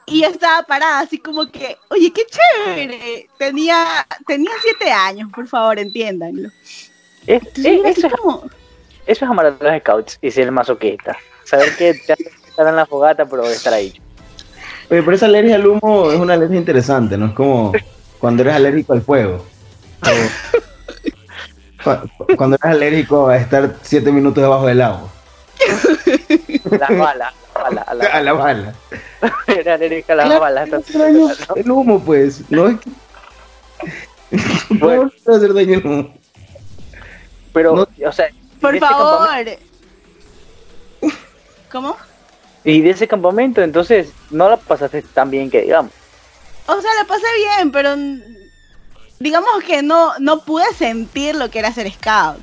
Y 0.06 0.22
yo 0.22 0.28
estaba 0.28 0.62
parada 0.64 1.00
así 1.00 1.18
como 1.18 1.46
que, 1.52 1.76
oye, 1.88 2.12
qué 2.12 2.22
chévere. 2.26 3.28
Tenía, 3.38 4.06
tenía 4.26 4.50
siete 4.62 4.90
años, 4.90 5.30
por 5.32 5.46
favor, 5.46 5.78
entiéndanlo. 5.78 6.48
Es- 7.26 7.42
Entonces, 7.54 7.58
es- 7.58 7.64
yo 7.64 7.70
era 7.80 7.88
así 7.90 8.00
eso, 8.00 8.06
es, 8.08 8.12
como, 8.14 8.42
eso 9.06 9.24
es 9.24 9.30
amar 9.30 9.46
a 9.46 9.50
los 9.50 9.80
scouts 9.80 10.18
y 10.22 10.30
ser 10.30 10.50
masoquista. 10.50 11.16
Saber 11.44 11.76
que 11.76 11.94
te 11.94 12.14
estar 12.14 12.66
en 12.66 12.76
la 12.76 12.86
fogata, 12.86 13.24
pero 13.26 13.44
estar 13.46 13.72
ahí. 13.74 14.00
Oye, 14.90 15.02
pero 15.02 15.12
esa 15.14 15.26
alergia 15.26 15.54
al 15.56 15.66
humo 15.66 16.10
es 16.10 16.18
una 16.18 16.34
alergia 16.34 16.56
interesante, 16.58 17.16
¿no? 17.16 17.26
Es 17.26 17.32
como 17.34 17.72
cuando 18.20 18.42
eres 18.42 18.54
alérgico 18.54 18.92
al 18.92 19.02
fuego. 19.02 19.44
O 21.82 22.36
cuando 22.36 22.56
eres 22.62 22.76
alérgico 22.76 23.28
a 23.28 23.38
estar 23.38 23.74
siete 23.82 24.12
minutos 24.12 24.42
debajo 24.42 24.66
del 24.66 24.82
agua. 24.82 25.08
Las 26.78 26.90
balas, 26.98 27.34
las 27.54 27.62
balas, 27.74 27.88
a 27.88 27.94
la- 27.94 28.04
A 28.06 28.20
la 28.22 28.32
bala. 28.34 28.74
era 29.46 29.74
alérgica 29.74 30.12
a 30.12 30.16
las 30.16 30.26
Claro, 30.26 30.40
balas. 30.42 30.68
no 30.68 31.54
El 31.56 31.70
humo, 31.70 31.98
pues. 32.04 32.42
No 32.50 32.68
es 32.68 32.78
que. 32.80 32.90
Bueno. 34.74 35.04
No 35.04 35.10
puede 35.24 35.36
hacer 35.38 35.54
daño 35.54 35.78
el 35.78 35.86
humo. 35.86 36.14
Pero, 37.54 37.74
No. 37.76 38.08
o 38.08 38.12
sea, 38.12 38.28
por 38.60 38.78
favor. 38.78 39.28
campamento- 39.28 39.58
¿Cómo? 41.72 41.96
y 42.62 42.82
de 42.82 42.90
ese 42.90 43.08
campamento, 43.08 43.62
entonces, 43.62 44.12
no 44.30 44.50
la 44.50 44.58
pasaste 44.58 45.00
tan 45.02 45.30
bien 45.30 45.48
que 45.50 45.62
digamos. 45.62 45.92
O 46.70 46.80
sea, 46.80 46.90
la 47.00 47.04
pasé 47.04 47.26
bien, 47.36 47.72
pero 47.72 47.96
digamos 49.18 49.50
que 49.66 49.82
no, 49.82 50.12
no 50.20 50.40
pude 50.44 50.64
sentir 50.76 51.34
lo 51.34 51.50
que 51.50 51.58
era 51.58 51.72
ser 51.72 51.90
scout. 51.92 52.38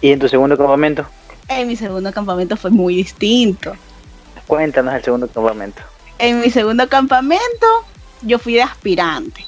Y 0.00 0.10
en 0.10 0.18
tu 0.18 0.28
segundo 0.28 0.56
campamento, 0.56 1.06
En 1.48 1.68
mi 1.68 1.76
segundo 1.76 2.12
campamento 2.12 2.56
fue 2.56 2.70
muy 2.70 2.96
distinto. 2.96 3.74
cuéntanos 4.46 4.94
el 4.94 5.04
segundo 5.04 5.28
campamento. 5.28 5.82
En 6.18 6.40
mi 6.40 6.50
segundo 6.50 6.88
campamento 6.88 7.66
yo 8.22 8.38
fui 8.38 8.54
de 8.54 8.62
aspirante. 8.62 9.44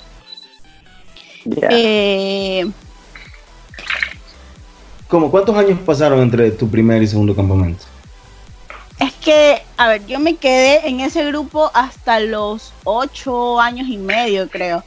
Eh, 1.71 2.67
¿Cómo? 5.09 5.31
¿Cuántos 5.31 5.57
años 5.57 5.79
pasaron 5.85 6.21
entre 6.21 6.51
tu 6.51 6.69
primer 6.69 7.03
y 7.03 7.07
segundo 7.07 7.35
campamento? 7.35 7.85
Es 8.99 9.13
que, 9.15 9.63
a 9.77 9.89
ver, 9.89 10.07
yo 10.07 10.19
me 10.21 10.37
quedé 10.37 10.89
en 10.89 11.01
ese 11.01 11.25
grupo 11.27 11.71
hasta 11.75 12.21
los 12.21 12.73
ocho 12.85 13.61
años 13.61 13.89
y 13.89 13.97
medio, 13.97 14.49
creo. 14.49 14.85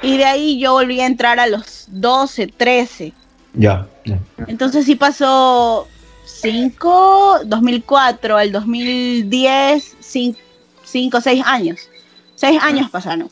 Y 0.00 0.16
de 0.16 0.24
ahí 0.24 0.58
yo 0.58 0.72
volví 0.72 1.00
a 1.00 1.06
entrar 1.06 1.40
a 1.40 1.46
los 1.46 1.86
12, 1.88 2.46
13. 2.46 3.12
Ya, 3.54 3.86
ya. 4.04 4.18
Entonces 4.46 4.86
sí 4.86 4.94
pasó 4.94 5.88
5, 6.24 7.40
2004 7.44 8.36
al 8.36 8.52
2010, 8.52 9.96
5, 10.00 11.20
6 11.20 11.42
años. 11.44 11.80
6 12.36 12.62
años 12.62 12.90
pasaron. 12.90 13.30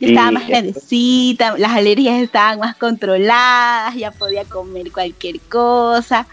Yo 0.00 0.08
estaba 0.08 0.30
más 0.32 0.48
grandecita, 0.48 1.56
las 1.56 1.72
alergias 1.72 2.20
estaban 2.20 2.58
más 2.58 2.76
controladas, 2.76 3.94
ya 3.94 4.10
podía 4.10 4.44
comer 4.44 4.90
cualquier 4.90 5.40
cosa. 5.40 6.26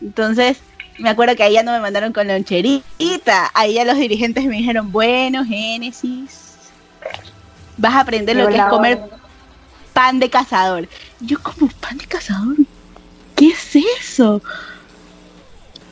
Entonces, 0.00 0.58
me 0.98 1.10
acuerdo 1.10 1.36
que 1.36 1.42
ahí 1.42 1.54
ya 1.54 1.62
no 1.62 1.72
me 1.72 1.80
mandaron 1.80 2.12
con 2.12 2.26
loncherita. 2.26 3.50
Ahí 3.54 3.74
ya 3.74 3.84
los 3.84 3.96
dirigentes 3.96 4.44
me 4.44 4.56
dijeron, 4.56 4.90
bueno, 4.92 5.44
Génesis, 5.44 6.54
vas 7.76 7.94
a 7.94 8.00
aprender 8.00 8.36
lo 8.36 8.48
que 8.48 8.56
es 8.56 8.64
comer 8.64 9.00
pan 9.92 10.18
de 10.18 10.28
cazador. 10.28 10.88
Yo 11.20 11.40
como 11.42 11.68
pan 11.80 11.98
de 11.98 12.06
cazador. 12.06 12.56
¿Qué 13.34 13.48
es 13.48 13.76
eso? 13.76 14.42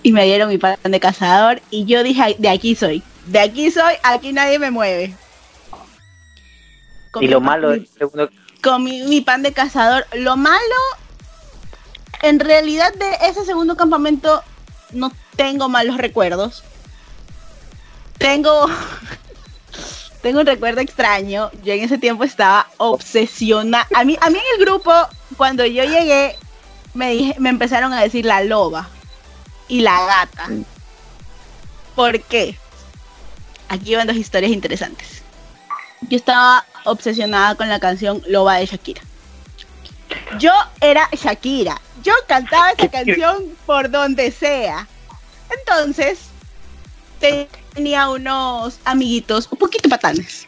Y 0.03 0.13
me 0.13 0.25
dieron 0.25 0.49
mi 0.49 0.59
pan 0.59 0.77
de 0.83 1.01
cazador 1.01 1.63
y 1.71 1.85
yo 1.85 2.03
dije, 2.03 2.21
"Ay, 2.23 2.37
de 2.39 2.49
aquí 2.49 2.75
soy. 2.75 3.03
De 3.27 3.41
aquí 3.41 3.71
soy, 3.71 3.95
aquí 4.03 4.33
nadie 4.33 4.59
me 4.59 4.71
mueve. 4.71 5.15
Y 7.23 7.29
lo 7.29 7.39
pan- 7.39 7.47
malo 7.47 7.69
mi- 7.69 7.75
del 7.75 7.89
segundo, 7.89 8.31
comí 8.63 9.03
mi 9.03 9.21
pan 9.21 9.43
de 9.43 9.53
cazador. 9.53 10.07
Lo 10.15 10.37
malo, 10.37 10.57
en 12.23 12.41
realidad 12.41 12.93
de 12.95 13.29
ese 13.29 13.45
segundo 13.45 13.77
campamento 13.77 14.43
no 14.93 15.13
tengo 15.37 15.69
malos 15.69 15.97
recuerdos. 15.99 16.65
Tengo, 18.19 18.67
tengo 20.23 20.41
un 20.41 20.47
recuerdo 20.47 20.81
extraño. 20.81 21.51
Yo 21.63 21.73
en 21.73 21.83
ese 21.83 21.99
tiempo 21.99 22.25
estaba 22.25 22.69
obsesionada. 22.79 23.87
A 23.95 24.05
mí, 24.05 24.17
a 24.21 24.31
mí 24.31 24.39
en 24.39 24.61
el 24.61 24.67
grupo, 24.67 24.93
cuando 25.37 25.65
yo 25.67 25.85
llegué, 25.85 26.37
me, 26.95 27.11
dije, 27.11 27.35
me 27.39 27.51
empezaron 27.51 27.93
a 27.93 28.01
decir 28.01 28.25
la 28.25 28.43
loba 28.45 28.89
y 29.69 29.81
la 29.81 30.07
gata. 30.07 30.49
¿Por 31.97 32.21
qué? 32.23 32.57
Aquí 33.69 33.95
van 33.97 34.07
dos 34.07 34.17
historias 34.17 34.53
interesantes. 34.53 35.23
Yo 36.09 36.17
estaba 36.17 36.65
obsesionada 36.85 37.55
con 37.55 37.69
la 37.69 37.81
canción 37.81 38.23
Loba 38.29 38.57
de 38.57 38.67
Shakira. 38.67 39.03
Yo 40.39 40.53
era 40.81 41.09
Shakira. 41.13 41.81
Yo 42.03 42.13
cantaba 42.29 42.71
esa 42.71 42.89
canción 42.89 43.45
por 43.67 43.91
donde 43.91 44.31
sea. 44.31 44.87
Entonces, 45.59 46.29
tenía 47.75 48.09
unos 48.11 48.79
amiguitos 48.85 49.49
un 49.51 49.59
poquito 49.59 49.89
patanes. 49.89 50.47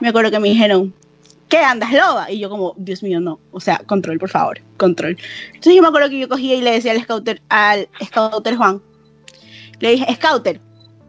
Me 0.00 0.08
acuerdo 0.08 0.30
que 0.30 0.40
me 0.40 0.48
dijeron, 0.48 0.94
¿qué 1.48 1.58
andas 1.58 1.92
loba? 1.92 2.30
Y 2.30 2.38
yo 2.38 2.48
como, 2.48 2.74
Dios 2.78 3.02
mío, 3.02 3.20
no. 3.20 3.38
O 3.52 3.60
sea, 3.60 3.78
control, 3.86 4.18
por 4.18 4.30
favor, 4.30 4.60
control. 4.78 5.18
Entonces 5.48 5.74
yo 5.74 5.82
me 5.82 5.88
acuerdo 5.88 6.08
que 6.08 6.20
yo 6.20 6.28
cogía 6.28 6.54
y 6.54 6.62
le 6.62 6.72
decía 6.72 6.92
al 6.92 7.02
scouter, 7.02 7.42
al 7.50 7.88
scouter 8.06 8.56
Juan, 8.56 8.80
le 9.80 9.90
dije, 9.90 10.14
scouter, 10.14 10.60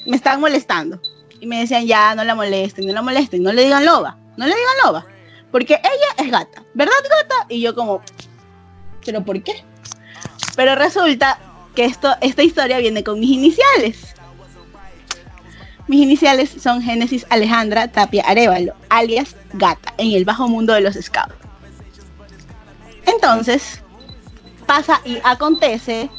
me 0.06 0.18
están 0.18 0.42
molestando. 0.42 1.02
Y 1.42 1.48
me 1.48 1.60
decían, 1.60 1.86
ya, 1.88 2.16
no 2.16 2.24
la 2.24 2.36
molesten, 2.36 2.86
no 2.86 2.94
la 2.94 3.02
molesten, 3.02 3.42
no 3.42 3.52
le 3.52 3.64
digan 3.64 3.84
loba, 3.84 4.16
no 4.38 4.46
le 4.46 4.56
digan 4.56 4.76
loba. 4.86 5.06
Porque 5.52 5.74
ella 5.74 6.24
es 6.24 6.32
gata, 6.32 6.64
¿verdad 6.76 6.94
gata? 7.04 7.48
Y 7.50 7.60
yo 7.60 7.76
como, 7.76 8.02
¿pero 9.04 9.26
por 9.26 9.42
qué? 9.44 9.66
Pero 10.56 10.76
resulta 10.76 11.40
que 11.76 11.86
esto, 11.86 12.16
esta 12.22 12.44
historia 12.44 12.78
viene 12.78 13.04
con 13.04 13.20
mis 13.20 13.32
iniciales. 13.32 14.14
Mis 15.88 16.04
iniciales 16.04 16.52
son 16.62 16.82
Génesis 16.82 17.26
Alejandra 17.30 17.88
Tapia 17.88 18.24
Arevalo, 18.26 18.76
alias 18.90 19.36
Gata, 19.54 19.94
en 19.98 20.12
el 20.12 20.24
bajo 20.24 20.48
mundo 20.48 20.74
de 20.74 20.82
los 20.82 20.96
scouts. 20.96 21.34
Entonces, 23.06 23.82
pasa 24.68 25.02
y 25.04 25.18
acontece 25.24 26.10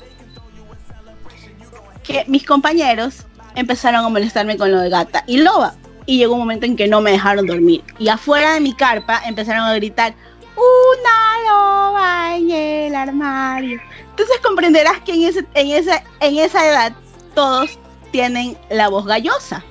que 2.03 2.25
mis 2.27 2.45
compañeros 2.45 3.25
empezaron 3.55 4.05
a 4.05 4.09
molestarme 4.09 4.57
con 4.57 4.71
lo 4.71 4.81
de 4.81 4.89
Gata 4.89 5.25
y 5.27 5.39
Loba. 5.39 5.75
Y 6.05 6.19
llegó 6.19 6.35
un 6.35 6.41
momento 6.41 6.67
en 6.67 6.77
que 6.77 6.89
no 6.89 7.01
me 7.01 7.13
dejaron 7.13 7.47
dormir. 7.47 7.83
Y 7.99 8.09
afuera 8.09 8.55
de 8.55 8.61
mi 8.61 8.75
carpa 8.75 9.23
empezaron 9.25 9.65
a 9.65 9.75
gritar, 9.75 10.15
una 10.57 11.51
loba 11.51 12.37
en 12.37 12.51
el 12.51 12.95
armario. 12.95 13.81
Entonces 14.11 14.37
comprenderás 14.43 15.01
que 15.01 15.15
en, 15.15 15.23
ese, 15.23 15.47
en, 15.55 15.71
esa, 15.71 16.03
en 16.21 16.39
esa 16.39 16.67
edad 16.67 16.93
todos 17.35 17.79
tienen 18.11 18.57
la 18.69 18.89
voz 18.89 19.07
gallosa. 19.07 19.65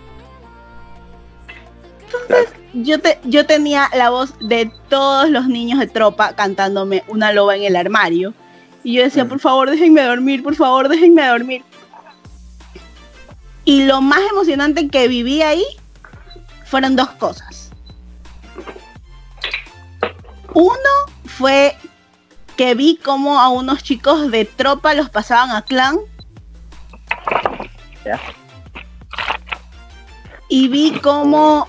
Entonces 2.06 2.50
yo, 2.74 3.00
te, 3.00 3.20
yo 3.24 3.46
tenía 3.46 3.90
la 3.94 4.10
voz 4.10 4.34
de 4.40 4.72
todos 4.90 5.30
los 5.30 5.48
niños 5.48 5.80
de 5.80 5.88
tropa 5.88 6.34
cantándome 6.36 7.04
una 7.08 7.32
loba 7.32 7.56
en 7.56 7.64
el 7.64 7.76
armario. 7.76 8.34
Y 8.84 8.94
yo 8.94 9.04
decía, 9.04 9.26
por 9.26 9.40
favor, 9.40 9.70
déjenme 9.70 10.02
dormir, 10.02 10.42
por 10.42 10.56
favor, 10.56 10.90
déjenme 10.90 11.28
dormir. 11.28 11.64
Y 13.64 13.86
lo 13.86 14.02
más 14.02 14.20
emocionante 14.30 14.88
que 14.90 15.08
viví 15.08 15.42
ahí 15.42 15.66
fueron 16.66 16.96
dos 16.96 17.10
cosas. 17.12 17.72
Uno 20.54 20.90
fue 21.26 21.78
que 22.58 22.76
vi 22.76 22.98
como 22.98 23.40
a 23.40 23.50
unos 23.50 23.84
chicos 23.84 24.32
de 24.32 24.46
tropa 24.46 24.94
los 24.94 25.10
pasaban 25.10 25.52
a 25.52 25.62
clan. 25.62 25.98
Y 30.50 30.68
vi 30.68 31.00
como 31.00 31.68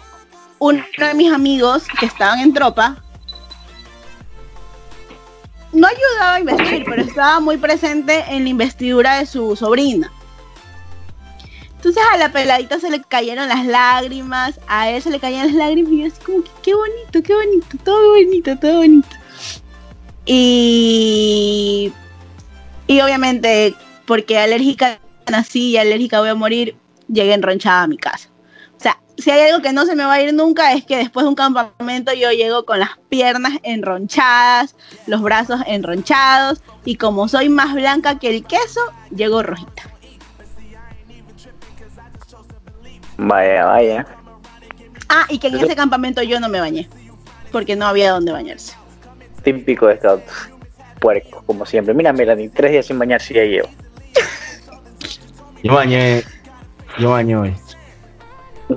uno 0.59 0.82
de 0.99 1.14
mis 1.14 1.32
amigos 1.32 1.84
que 1.99 2.07
estaban 2.07 2.40
en 2.40 2.53
tropa 2.55 3.03
no 5.72 5.88
ayudaba 5.88 6.34
a 6.34 6.40
investir, 6.40 6.84
pero 6.84 7.03
estaba 7.03 7.40
muy 7.40 7.57
presente 7.57 8.24
en 8.28 8.45
la 8.45 8.51
investidura 8.51 9.18
de 9.18 9.26
su 9.26 9.57
sobrina. 9.57 10.12
Entonces 11.83 12.05
a 12.12 12.16
la 12.16 12.30
peladita 12.30 12.78
se 12.78 12.91
le 12.91 13.03
cayeron 13.03 13.49
las 13.49 13.66
lágrimas, 13.66 14.61
a 14.68 14.89
él 14.89 15.03
se 15.03 15.11
le 15.11 15.18
caían 15.18 15.49
las 15.49 15.57
lágrimas 15.57 15.93
y 15.93 16.05
así 16.05 16.22
como 16.24 16.45
que 16.45 16.51
qué 16.62 16.74
bonito, 16.76 17.20
qué 17.24 17.35
bonito, 17.35 17.76
todo 17.83 18.11
bonito, 18.12 18.57
todo 18.57 18.76
bonito. 18.76 19.09
Y, 20.24 21.93
y 22.87 23.01
obviamente 23.01 23.74
porque 24.07 24.39
alérgica 24.39 25.01
nací 25.28 25.70
y 25.70 25.76
alérgica 25.76 26.20
voy 26.20 26.28
a 26.28 26.37
morir, 26.37 26.76
llegué 27.09 27.35
enronchada 27.35 27.83
a 27.83 27.87
mi 27.89 27.97
casa. 27.97 28.28
O 28.76 28.80
sea, 28.80 29.01
si 29.18 29.33
hay 29.33 29.51
algo 29.51 29.61
que 29.61 29.72
no 29.72 29.85
se 29.85 29.97
me 29.97 30.05
va 30.05 30.12
a 30.12 30.22
ir 30.22 30.33
nunca 30.33 30.74
es 30.74 30.85
que 30.85 30.97
después 30.97 31.24
de 31.24 31.30
un 31.30 31.35
campamento 31.35 32.12
yo 32.12 32.30
llego 32.30 32.64
con 32.64 32.78
las 32.78 32.91
piernas 33.09 33.55
enronchadas, 33.64 34.76
los 35.09 35.20
brazos 35.20 35.61
enronchados 35.66 36.62
y 36.85 36.95
como 36.95 37.26
soy 37.26 37.49
más 37.49 37.74
blanca 37.74 38.20
que 38.20 38.30
el 38.30 38.45
queso, 38.45 38.83
llego 39.11 39.43
rojita. 39.43 39.91
Vaya, 43.16 43.64
vaya. 43.66 44.06
Ah, 45.08 45.26
y 45.28 45.38
que 45.38 45.48
en 45.48 45.58
ese 45.58 45.76
campamento 45.76 46.22
yo 46.22 46.40
no 46.40 46.48
me 46.48 46.58
bañé, 46.60 46.88
porque 47.50 47.76
no 47.76 47.86
había 47.86 48.12
donde 48.12 48.32
bañarse. 48.32 48.74
Típico 49.42 49.86
de 49.88 49.94
estos 49.94 50.20
puercos, 51.00 51.42
como 51.44 51.66
siempre. 51.66 51.92
Mira, 51.94 52.12
Melanie, 52.12 52.48
tres 52.48 52.72
días 52.72 52.86
sin 52.86 52.98
bañarse 52.98 53.34
ya 53.34 53.42
llevo. 53.44 53.68
Yo 55.62 55.74
bañé. 55.74 56.22
Yo 56.98 57.10
bañé 57.10 57.36
hoy. 57.36 57.54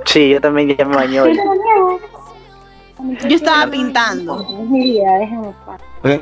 Sí, 0.06 0.30
yo 0.30 0.42
también 0.42 0.76
ya 0.76 0.86
me 0.86 0.96
bañé 0.96 1.22
hoy. 1.22 1.40
Yo 3.28 3.36
estaba 3.36 3.70
pintando. 3.70 4.46
Oigan, 6.04 6.22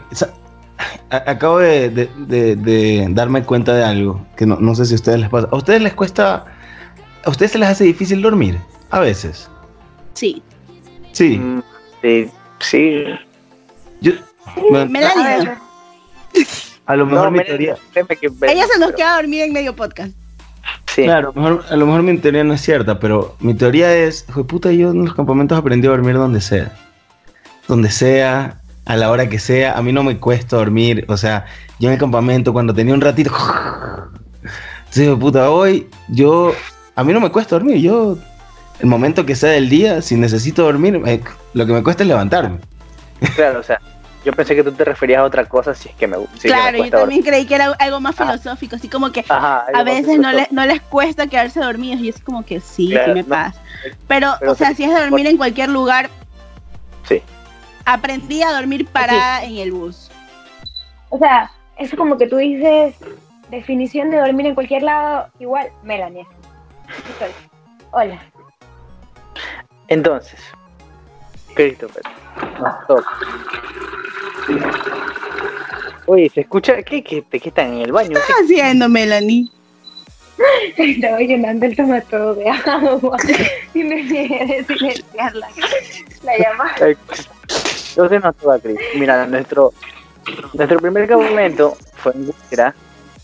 Acabo 1.09 1.59
de, 1.59 1.89
de- 1.89 2.09
de- 2.17 2.55
de 2.55 3.07
darme 3.11 3.43
cuenta 3.43 3.73
de 3.73 3.83
algo 3.83 4.25
que 4.35 4.45
no, 4.45 4.55
no 4.57 4.73
sé 4.75 4.85
si 4.85 4.93
a 4.93 4.95
ustedes 4.95 5.19
les 5.19 5.29
pasa. 5.29 5.47
¿A 5.51 5.55
ustedes 5.55 5.81
les 5.81 5.93
cuesta, 5.93 6.45
a 7.25 7.29
ustedes 7.29 7.51
se 7.53 7.57
les 7.59 7.69
hace 7.69 7.83
difícil 7.85 8.21
dormir? 8.21 8.57
A 8.91 8.99
veces. 8.99 9.49
Sí. 10.13 10.41
Sí. 11.11 11.37
Mm, 11.37 11.61
Sí, 12.01 12.29
sí. 12.59 13.03
Yo, 14.01 14.11
bueno, 14.69 14.91
Melanie, 14.91 15.45
no. 15.45 15.51
a 16.85 16.95
lo 16.97 17.05
mejor 17.05 17.25
No, 17.25 17.31
mi 17.31 17.43
teoría, 17.45 17.77
ella 17.95 18.65
se 18.67 18.79
nos 18.79 18.87
pero- 18.87 18.95
queda 18.97 19.15
dormida 19.15 19.45
en 19.45 19.53
medio 19.53 19.73
podcast. 19.75 20.11
Sí. 20.93 21.03
claro, 21.05 21.31
mejor- 21.33 21.65
a 21.69 21.75
lo 21.75 21.85
mejor 21.85 22.03
mi 22.03 22.17
teoría 22.17 22.43
no 22.43 22.53
es 22.53 22.61
cierta, 22.61 22.99
pero 22.99 23.35
mi 23.39 23.53
teoría 23.53 23.95
es, 23.95 24.25
hijo 24.29 24.41
de 24.41 24.45
puta, 24.45 24.71
yo 24.71 24.91
en 24.91 25.05
los 25.05 25.15
campamentos 25.15 25.57
aprendí 25.57 25.87
a 25.87 25.91
dormir 25.91 26.15
donde 26.15 26.39
sea. 26.41 26.71
Donde 27.67 27.89
sea, 27.89 28.59
a 28.85 28.95
la 28.97 29.09
hora 29.09 29.27
que 29.29 29.39
sea, 29.39 29.77
a 29.77 29.81
mí 29.81 29.91
no 29.93 30.03
me 30.03 30.17
cuesta 30.19 30.57
dormir, 30.57 31.05
o 31.07 31.15
sea, 31.17 31.45
yo 31.79 31.87
en 31.87 31.93
el 31.93 31.99
campamento 31.99 32.51
cuando 32.53 32.73
tenía 32.75 32.93
un 32.93 33.01
ratito, 33.01 33.31
entonces, 34.77 35.03
hijo 35.03 35.11
de 35.15 35.17
puta, 35.17 35.49
hoy 35.49 35.89
yo, 36.09 36.53
a 36.95 37.03
mí 37.03 37.13
no 37.13 37.19
me 37.19 37.29
cuesta 37.31 37.55
dormir, 37.55 37.77
yo, 37.77 38.17
el 38.79 38.85
momento 38.87 39.25
que 39.25 39.35
sea 39.35 39.51
del 39.51 39.69
día, 39.69 40.01
si 40.01 40.15
necesito 40.15 40.63
dormir, 40.63 41.01
eh, 41.05 41.21
lo 41.53 41.65
que 41.65 41.73
me 41.73 41.83
cuesta 41.83 42.03
es 42.03 42.07
levantarme. 42.09 42.59
Claro, 43.35 43.59
o 43.59 43.63
sea, 43.63 43.79
yo 44.25 44.31
pensé 44.33 44.55
que 44.55 44.63
tú 44.63 44.71
te 44.71 44.83
referías 44.85 45.19
a 45.19 45.23
otra 45.23 45.45
cosa 45.45 45.73
si 45.73 45.89
es 45.89 45.95
que 45.95 46.07
me, 46.07 46.17
si 46.37 46.47
me 46.47 46.53
claro, 46.53 46.77
yo 46.83 46.89
también 46.91 47.21
creí 47.23 47.45
que 47.45 47.55
era 47.55 47.71
algo 47.79 47.99
más 47.99 48.15
Ah. 48.19 48.25
filosófico, 48.25 48.75
así 48.75 48.87
como 48.89 49.11
que. 49.11 49.23
Ajá, 49.27 49.65
a 49.73 49.83
veces 49.83 50.17
no, 50.19 50.31
le- 50.31 50.47
no 50.51 50.65
les 50.65 50.81
cuesta 50.81 51.27
quedarse 51.27 51.59
dormidos 51.59 51.99
y 52.01 52.09
es 52.09 52.19
como 52.21 52.43
que 52.45 52.59
sí, 52.59 52.89
Claro, 52.89 53.05
sí 53.07 53.13
me 53.15 53.23
no. 53.23 53.27
pasa. 53.29 53.59
Pero, 54.07 54.33
Pero 54.39 54.51
o 54.51 54.55
sea, 54.55 54.73
si 54.73 54.83
es 54.83 54.91
dormir 54.93 55.27
en 55.27 55.37
cualquier 55.37 55.69
lugar, 55.69 56.09
Sí. 57.07 57.21
aprendí 57.85 58.41
a 58.43 58.51
dormir 58.53 58.85
parada 58.87 59.43
en 59.43 59.57
el 59.57 59.71
bus. 59.71 60.09
O 61.09 61.17
sea, 61.17 61.51
eso 61.77 61.95
como 61.97 62.17
que 62.17 62.27
tú 62.27 62.37
dices, 62.37 62.95
definición 63.51 64.09
de 64.09 64.17
dormir 64.17 64.47
en 64.47 64.55
cualquier 64.55 64.83
lado, 64.83 65.27
igual, 65.39 65.67
Melanie. 65.83 66.25
Hola. 67.91 68.21
Entonces, 69.87 70.39
Christopher, 71.53 72.03
nos 72.59 72.87
toca. 72.87 73.09
Oye, 76.07 76.29
¿se 76.29 76.41
escucha? 76.41 76.81
¿Qué, 76.83 77.03
qué, 77.03 77.23
qué 77.23 77.49
están 77.49 77.73
en 77.73 77.81
el 77.81 77.91
baño? 77.91 78.09
¿Qué 78.09 78.19
estás 78.19 78.35
haciendo, 78.43 78.89
Melanie? 78.89 79.47
Estaba 80.77 81.19
llenando 81.19 81.65
el 81.65 81.75
tomate 81.75 82.17
de 82.17 82.49
agua 82.49 83.17
y 83.73 83.83
me 83.83 84.03
llegué 84.03 84.45
de 84.45 84.65
silenciar 84.65 85.35
la, 85.35 85.47
la 86.23 86.37
llamada. 86.37 86.75
¿Qué? 86.75 86.97
Entonces 87.89 88.23
nos 88.23 88.35
toca, 88.35 88.59
Chris. 88.59 88.77
Mira, 88.95 89.27
nuestro, 89.27 89.71
nuestro 90.53 90.79
primer 90.79 91.07
campamento 91.07 91.77
fue 91.97 92.13
en 92.13 92.27
Huigra. 92.27 92.75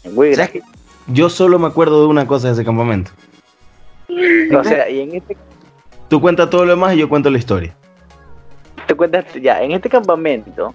En 0.03 0.17
Huigra. 0.17 0.45
¿Sabes 0.45 0.51
qué? 0.51 0.61
Yo 1.07 1.29
solo 1.29 1.57
me 1.57 1.67
acuerdo 1.67 2.01
de 2.01 2.07
una 2.07 2.27
cosa 2.27 2.47
de 2.47 2.53
ese 2.53 2.63
campamento. 2.63 3.11
O 4.57 4.63
sea, 4.63 4.89
y 4.89 5.01
en 5.01 5.15
este 5.15 5.37
Tú 6.07 6.19
cuentas 6.19 6.49
todo 6.49 6.65
lo 6.65 6.71
demás 6.71 6.95
y 6.95 6.97
yo 6.97 7.07
cuento 7.07 7.29
la 7.29 7.37
historia. 7.37 7.75
te 8.87 8.95
cuentas, 8.95 9.25
ya, 9.39 9.61
en 9.61 9.71
este 9.71 9.89
campamento 9.89 10.73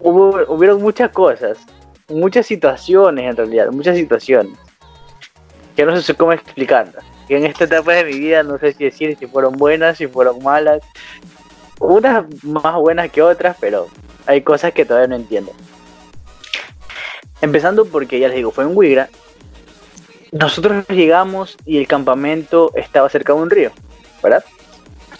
hubo, 0.00 0.40
hubieron 0.52 0.82
muchas 0.82 1.10
cosas, 1.10 1.58
muchas 2.08 2.46
situaciones 2.46 3.30
en 3.30 3.36
realidad, 3.36 3.70
muchas 3.70 3.96
situaciones, 3.96 4.58
que 5.76 5.84
no 5.84 5.96
sé 6.00 6.14
cómo 6.14 6.32
explicarlas. 6.32 7.04
Que 7.28 7.38
en 7.38 7.46
esta 7.46 7.64
etapa 7.64 7.92
de 7.92 8.04
mi 8.04 8.18
vida 8.18 8.42
no 8.42 8.58
sé 8.58 8.72
si 8.72 8.84
decir 8.84 9.16
si 9.18 9.26
fueron 9.26 9.54
buenas, 9.54 9.96
si 9.96 10.06
fueron 10.06 10.42
malas, 10.42 10.82
unas 11.80 12.24
más 12.44 12.74
buenas 12.76 13.10
que 13.10 13.22
otras, 13.22 13.56
pero 13.60 13.86
hay 14.26 14.42
cosas 14.42 14.72
que 14.72 14.84
todavía 14.84 15.08
no 15.08 15.16
entiendo. 15.16 15.52
Empezando 17.40 17.86
porque 17.86 18.18
ya 18.18 18.28
les 18.28 18.36
digo, 18.36 18.50
fue 18.50 18.64
en 18.64 18.76
Huigra. 18.76 19.08
Nosotros 20.34 20.86
llegamos 20.88 21.56
y 21.64 21.78
el 21.78 21.86
campamento 21.86 22.70
estaba 22.74 23.08
cerca 23.08 23.32
de 23.32 23.40
un 23.40 23.48
río, 23.48 23.72
¿verdad? 24.22 24.44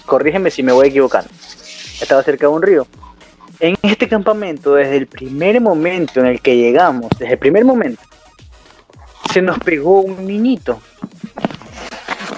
Corrígeme 0.05 0.51
si 0.51 0.63
me 0.63 0.73
voy 0.73 0.89
equivocando 0.89 1.31
estaba 2.01 2.23
cerca 2.23 2.47
de 2.47 2.53
un 2.53 2.63
río. 2.63 2.87
En 3.61 3.77
este 3.83 4.09
campamento, 4.09 4.75
desde 4.75 4.97
el 4.97 5.07
primer 5.07 5.61
momento 5.61 6.21
en 6.21 6.27
el 6.27 6.41
que 6.41 6.57
llegamos, 6.57 7.11
desde 7.19 7.35
el 7.35 7.39
primer 7.39 7.65
momento, 7.65 8.03
se 9.33 9.41
nos 9.41 9.59
pegó 9.59 10.01
un 10.01 10.27
niñito. 10.27 10.81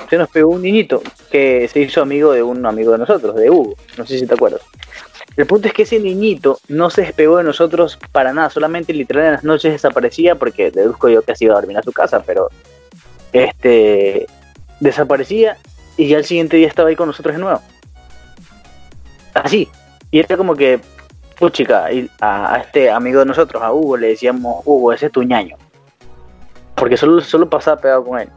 Se 0.08 0.16
nos 0.16 0.28
pegó 0.28 0.50
un 0.50 0.62
niñito 0.62 1.02
que 1.30 1.68
se 1.68 1.80
hizo 1.80 2.00
amigo 2.00 2.32
de 2.32 2.42
un 2.42 2.64
amigo 2.64 2.92
de 2.92 2.98
nosotros, 2.98 3.34
de 3.34 3.50
Hugo. 3.50 3.74
No 3.96 4.06
sé 4.06 4.18
si 4.18 4.26
te 4.26 4.34
acuerdas. 4.34 4.60
El 5.36 5.46
punto 5.46 5.68
es 5.68 5.74
que 5.74 5.82
ese 5.82 5.98
niñito 6.00 6.58
no 6.68 6.90
se 6.90 7.02
despegó 7.02 7.38
de 7.38 7.44
nosotros 7.44 7.98
para 8.12 8.32
nada, 8.32 8.50
solamente 8.50 8.92
literal 8.92 9.26
en 9.26 9.32
las 9.32 9.44
noches 9.44 9.72
desaparecía 9.72 10.34
porque 10.34 10.70
deduzco 10.70 11.08
yo 11.08 11.22
que 11.22 11.36
se 11.36 11.44
iba 11.44 11.54
a 11.54 11.60
dormir 11.60 11.78
a 11.78 11.82
su 11.82 11.92
casa, 11.92 12.22
pero 12.22 12.48
este 13.32 14.26
desaparecía 14.80 15.56
y 15.96 16.08
ya 16.08 16.18
el 16.18 16.24
siguiente 16.24 16.56
día 16.56 16.68
estaba 16.68 16.88
ahí 16.88 16.96
con 16.96 17.08
nosotros 17.08 17.34
de 17.34 17.40
nuevo 17.40 17.60
así. 19.44 19.68
Y 20.10 20.18
era 20.18 20.36
como 20.36 20.54
que, 20.54 20.80
puchica, 21.38 21.88
a 22.20 22.58
este 22.58 22.90
amigo 22.90 23.20
de 23.20 23.26
nosotros, 23.26 23.62
a 23.62 23.72
Hugo, 23.72 23.96
le 23.96 24.08
decíamos, 24.08 24.62
Hugo, 24.64 24.92
ese 24.92 25.06
es 25.06 25.12
tu 25.12 25.22
ñaño. 25.22 25.56
porque 26.74 26.96
solo, 26.96 27.20
solo 27.22 27.48
pasaba 27.48 27.80
pegado 27.80 28.04
con 28.04 28.20
él. 28.20 28.28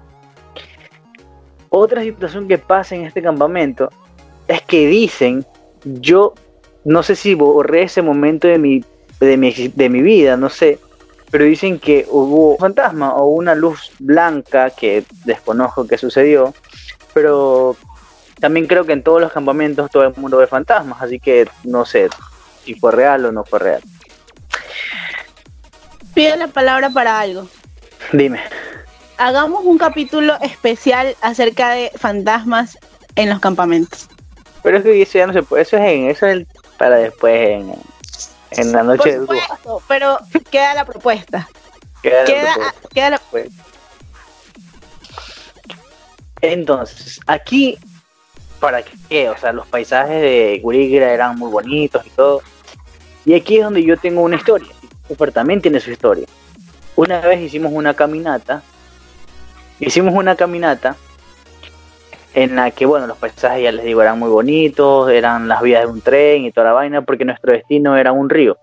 Otra 1.69 2.01
situación 2.01 2.47
que 2.47 2.57
pasa 2.57 2.95
en 2.95 3.05
este 3.05 3.21
campamento 3.21 3.89
es 4.47 4.61
que 4.61 4.88
dicen, 4.88 5.45
yo 5.84 6.34
no 6.86 7.03
sé 7.03 7.15
si 7.15 7.34
borré 7.36 7.84
ese 7.84 8.01
momento 8.01 8.47
de 8.47 8.57
mi, 8.57 8.84
de 9.19 9.38
mi, 9.38 9.51
de 9.51 9.89
mi 9.89 10.01
vida, 10.01 10.38
no 10.38 10.49
sé, 10.49 10.80
pero 11.32 11.45
dicen 11.45 11.80
que 11.80 12.05
hubo 12.09 12.51
un 12.53 12.57
fantasma 12.57 13.13
o 13.15 13.27
una 13.27 13.53
luz 13.55 13.91
blanca 13.99 14.69
que 14.71 15.03
desconozco 15.25 15.86
qué 15.88 15.97
sucedió, 15.97 16.53
pero 17.13 17.75
también 18.39 18.65
creo 18.67 18.86
que 18.86 18.93
en 18.93 19.03
todos 19.03 19.21
los 19.21 19.32
campamentos 19.32 19.91
todo 19.91 20.03
el 20.03 20.13
mundo 20.15 20.38
ve 20.38 20.47
fantasmas, 20.47 21.01
así 21.01 21.19
que 21.19 21.47
no 21.63 21.86
sé 21.86 22.09
si 22.63 22.73
fue 22.75 22.91
real 22.91 23.25
o 23.25 23.32
no 23.32 23.43
fue 23.43 23.59
real. 23.59 23.82
Pido 26.13 26.36
la 26.36 26.47
palabra 26.47 26.89
para 26.89 27.19
algo. 27.19 27.47
Dime. 28.11 28.39
Hagamos 29.17 29.63
un 29.65 29.77
capítulo 29.77 30.34
especial 30.41 31.15
acerca 31.21 31.71
de 31.71 31.91
fantasmas 31.97 32.77
en 33.15 33.30
los 33.30 33.39
campamentos. 33.39 34.07
Pero 34.63 34.77
es 34.77 34.84
que 34.84 35.01
eso 35.01 35.17
ya 35.17 35.27
no 35.27 35.34
se 35.34 35.43
puede, 35.43 35.63
eso 35.63 35.77
es, 35.77 35.84
en, 35.84 36.09
eso 36.09 36.25
es 36.25 36.34
el- 36.38 36.47
para 36.80 36.95
después 36.95 37.38
en, 37.49 37.75
en 38.51 38.71
la 38.71 38.82
noche 38.82 39.11
de 39.11 39.19
supuesto, 39.19 39.84
pero 39.88 40.17
queda 40.49 40.73
la 40.73 40.86
propuesta. 40.86 41.47
Queda 42.01 42.21
la 42.21 42.25
Queda, 42.25 42.53
propuesta. 42.55 42.89
queda 42.93 43.09
la- 43.11 43.21
Entonces, 46.41 47.19
aquí, 47.27 47.77
¿para 48.59 48.82
qué? 48.84 49.30
O 49.30 49.38
sea, 49.38 49.51
los 49.51 49.67
paisajes 49.67 50.21
de 50.21 50.59
Gurigra 50.63 51.11
eran 51.11 51.38
muy 51.38 51.51
bonitos 51.51 52.05
y 52.05 52.09
todo. 52.11 52.41
Y 53.25 53.34
aquí 53.36 53.57
es 53.57 53.63
donde 53.65 53.84
yo 53.84 53.97
tengo 53.97 54.21
una 54.21 54.38
historia. 54.38 54.69
Cooper 55.07 55.32
también 55.32 55.61
tiene 55.61 55.80
su 55.80 55.91
historia. 55.91 56.25
Una 56.95 57.19
vez 57.19 57.41
hicimos 57.41 57.71
una 57.73 57.93
caminata. 57.93 58.63
Hicimos 59.80 60.13
una 60.13 60.36
caminata 60.36 60.95
en 62.34 62.55
la 62.55 62.71
que, 62.71 62.86
bueno, 62.86 63.07
los 63.07 63.17
paisajes, 63.17 63.63
ya 63.63 63.71
les 63.71 63.86
digo, 63.86 64.01
eran 64.01 64.19
muy 64.19 64.30
bonitos, 64.30 65.09
eran 65.09 65.47
las 65.47 65.61
vías 65.61 65.84
de 65.84 65.88
un 65.88 66.01
tren 66.01 66.45
y 66.45 66.51
toda 66.51 66.67
la 66.67 66.73
vaina, 66.73 67.01
porque 67.01 67.25
nuestro 67.25 67.53
destino 67.53 67.97
era 67.97 68.11
un 68.11 68.30
río. 68.30 68.57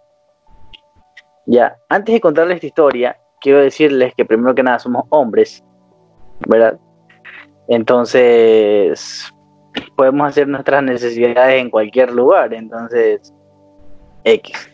Ya, 1.46 1.76
antes 1.88 2.14
de 2.14 2.20
contarles 2.20 2.56
esta 2.56 2.66
historia, 2.66 3.16
quiero 3.40 3.60
decirles 3.60 4.14
que 4.16 4.24
primero 4.24 4.54
que 4.54 4.62
nada 4.62 4.78
somos 4.78 5.04
hombres, 5.10 5.62
¿verdad? 6.48 6.78
Entonces, 7.68 9.32
podemos 9.96 10.28
hacer 10.28 10.48
nuestras 10.48 10.82
necesidades 10.82 11.60
en 11.60 11.70
cualquier 11.70 12.12
lugar. 12.12 12.54
Entonces, 12.54 13.32
X. 14.24 14.70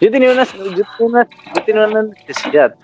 Yo 0.00 0.10
tenía 0.10 0.32
una, 0.32 0.44
yo 0.44 0.64
tenía 0.98 1.28
yo 1.54 1.64
tenía 1.64 1.86
una 1.86 2.02
necesidad. 2.04 2.74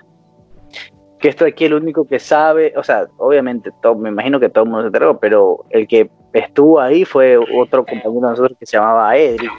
Que 1.22 1.28
esto 1.28 1.44
aquí 1.44 1.66
el 1.66 1.74
único 1.74 2.04
que 2.04 2.18
sabe, 2.18 2.74
o 2.76 2.82
sea, 2.82 3.06
obviamente, 3.16 3.70
todo, 3.80 3.94
me 3.94 4.08
imagino 4.08 4.40
que 4.40 4.48
todo 4.48 4.64
el 4.64 4.70
mundo 4.70 4.82
se 4.82 4.86
enteró, 4.88 5.20
pero 5.20 5.64
el 5.70 5.86
que 5.86 6.10
estuvo 6.32 6.80
ahí 6.80 7.04
fue 7.04 7.38
otro 7.38 7.86
compañero 7.86 8.12
de 8.12 8.20
nosotros 8.20 8.58
que 8.58 8.66
se 8.66 8.76
llamaba 8.76 9.16
Edric. 9.16 9.52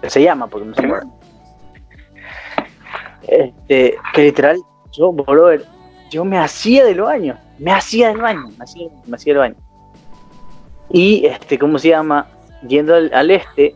Que 0.00 0.08
se 0.08 0.22
llama, 0.22 0.46
porque 0.46 0.66
no 0.66 0.74
se 0.74 0.80
llama. 0.80 1.02
Este, 3.28 3.94
que 4.14 4.22
literal, 4.22 4.56
yo, 4.90 5.12
brother, 5.12 5.66
yo 6.10 6.24
me 6.24 6.38
hacía 6.38 6.86
del 6.86 7.02
baño, 7.02 7.36
me 7.58 7.72
hacía 7.72 8.08
del 8.08 8.22
baño, 8.22 8.48
me 8.56 8.64
hacía, 8.64 8.88
me 9.06 9.16
hacía 9.16 9.34
del 9.34 9.40
baño. 9.40 9.56
Y, 10.88 11.26
este, 11.26 11.58
¿cómo 11.58 11.78
se 11.78 11.88
llama? 11.88 12.26
Yendo 12.66 12.94
al, 12.94 13.12
al 13.12 13.30
este, 13.30 13.74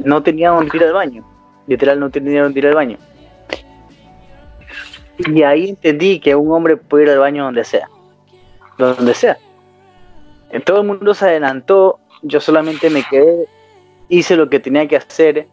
no 0.00 0.20
tenía 0.20 0.50
donde 0.50 0.76
ir 0.76 0.82
al 0.82 0.94
baño, 0.94 1.24
literal 1.68 2.00
no 2.00 2.10
tenía 2.10 2.42
donde 2.42 2.58
ir 2.58 2.66
al 2.66 2.74
baño. 2.74 2.98
Y 5.18 5.42
ahí 5.42 5.70
entendí 5.70 6.20
que 6.20 6.34
un 6.34 6.52
hombre 6.52 6.76
puede 6.76 7.04
ir 7.04 7.10
al 7.10 7.18
baño 7.18 7.44
donde 7.44 7.64
sea, 7.64 7.88
donde 8.78 9.14
sea. 9.14 9.36
Todo 10.64 10.80
el 10.80 10.86
mundo 10.86 11.12
se 11.12 11.26
adelantó, 11.26 11.98
yo 12.22 12.40
solamente 12.40 12.88
me 12.88 13.02
quedé, 13.02 13.46
hice 14.08 14.36
lo 14.36 14.48
que 14.48 14.60
tenía 14.60 14.86
que 14.86 14.96
hacer. 14.96 15.48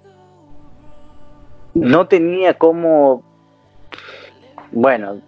No 1.73 2.07
tenía 2.07 2.53
como, 2.53 3.23
bueno, 4.71 5.19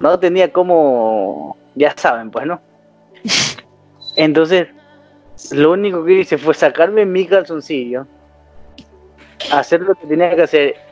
no 0.00 0.18
tenía 0.18 0.52
como, 0.52 1.56
ya 1.74 1.94
saben, 1.96 2.30
pues, 2.30 2.46
¿no? 2.46 2.60
Entonces, 4.16 4.68
lo 5.52 5.72
único 5.72 6.04
que 6.04 6.20
hice 6.20 6.38
fue 6.38 6.54
sacarme 6.54 7.04
mi 7.04 7.26
calzoncillo, 7.26 8.06
hacer 9.52 9.82
lo 9.82 9.94
que 9.94 10.06
tenía 10.06 10.34
que 10.34 10.42
hacer 10.42 10.83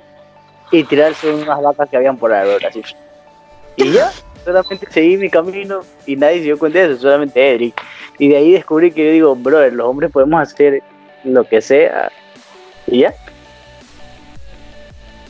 y 0.73 0.83
tirarse 0.85 1.33
unas 1.33 1.63
vacas 1.63 1.89
que 1.89 1.97
habían 1.97 2.17
por 2.17 2.31
bro, 2.31 2.67
así. 2.67 2.83
Y 3.77 3.93
ya, 3.93 4.11
solamente 4.45 4.87
seguí 4.91 5.17
mi 5.19 5.31
camino 5.31 5.81
y 6.07 6.17
nadie 6.17 6.39
se 6.39 6.45
dio 6.45 6.59
cuenta 6.59 6.81
de 6.81 6.93
eso, 6.93 7.03
solamente 7.03 7.55
Eric. 7.55 7.81
Y 8.19 8.29
de 8.29 8.37
ahí 8.39 8.53
descubrí 8.53 8.91
que 8.91 9.05
yo 9.05 9.13
digo, 9.13 9.37
brother, 9.37 9.73
los 9.73 9.87
hombres 9.87 10.11
podemos 10.11 10.41
hacer 10.41 10.83
lo 11.25 11.45
que 11.45 11.61
sea 11.61 12.11
y 12.87 13.01
ya. 13.01 13.15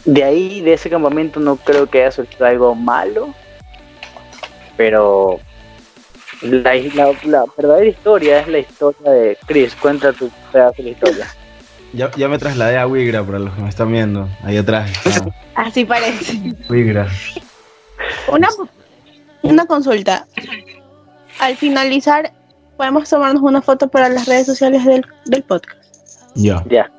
De 0.05 0.25
ahí, 0.25 0.61
de 0.61 0.73
ese 0.73 0.89
campamento, 0.91 1.39
no 1.39 1.57
creo 1.57 1.89
que 1.89 2.03
haya 2.03 2.11
surgido 2.11 2.47
algo 2.47 2.75
malo, 2.75 3.35
pero 4.77 5.39
la, 6.41 6.75
la, 6.75 7.13
la 7.25 7.45
verdadera 7.57 7.87
historia 7.87 8.41
es 8.41 8.49
la 8.49 8.59
historia 8.59 9.11
de 9.11 9.39
Chris. 9.47 9.75
Cuenta 9.77 10.13
tu 10.13 10.31
pedazo 10.53 10.83
de 10.83 10.91
historia. 10.91 11.27
Ya, 11.93 12.11
ya 12.17 12.29
me 12.29 12.39
trasladé 12.39 12.79
a 12.79 12.87
Wigra 12.87 13.23
para 13.23 13.39
los 13.39 13.53
que 13.55 13.63
me 13.63 13.69
están 13.69 13.93
viendo. 13.93 14.29
Ahí 14.43 14.57
atrás 14.57 14.91
está 15.05 15.27
Así 15.55 15.85
parece. 15.85 16.55
Wigra. 16.71 17.07
Una, 18.33 18.49
una 19.43 19.67
consulta. 19.67 20.27
Al 21.39 21.57
finalizar, 21.57 22.33
podemos 22.77 23.09
tomarnos 23.09 23.43
una 23.43 23.61
foto 23.61 23.89
para 23.89 24.09
las 24.09 24.27
redes 24.27 24.47
sociales 24.47 24.85
del, 24.85 25.05
del 25.27 25.43
podcast. 25.43 25.77
Ya. 26.35 26.65
Ya. 26.71 26.91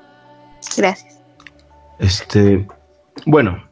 Gracias. 0.78 1.20
Este. 2.00 2.68
Bueno. 3.26 3.68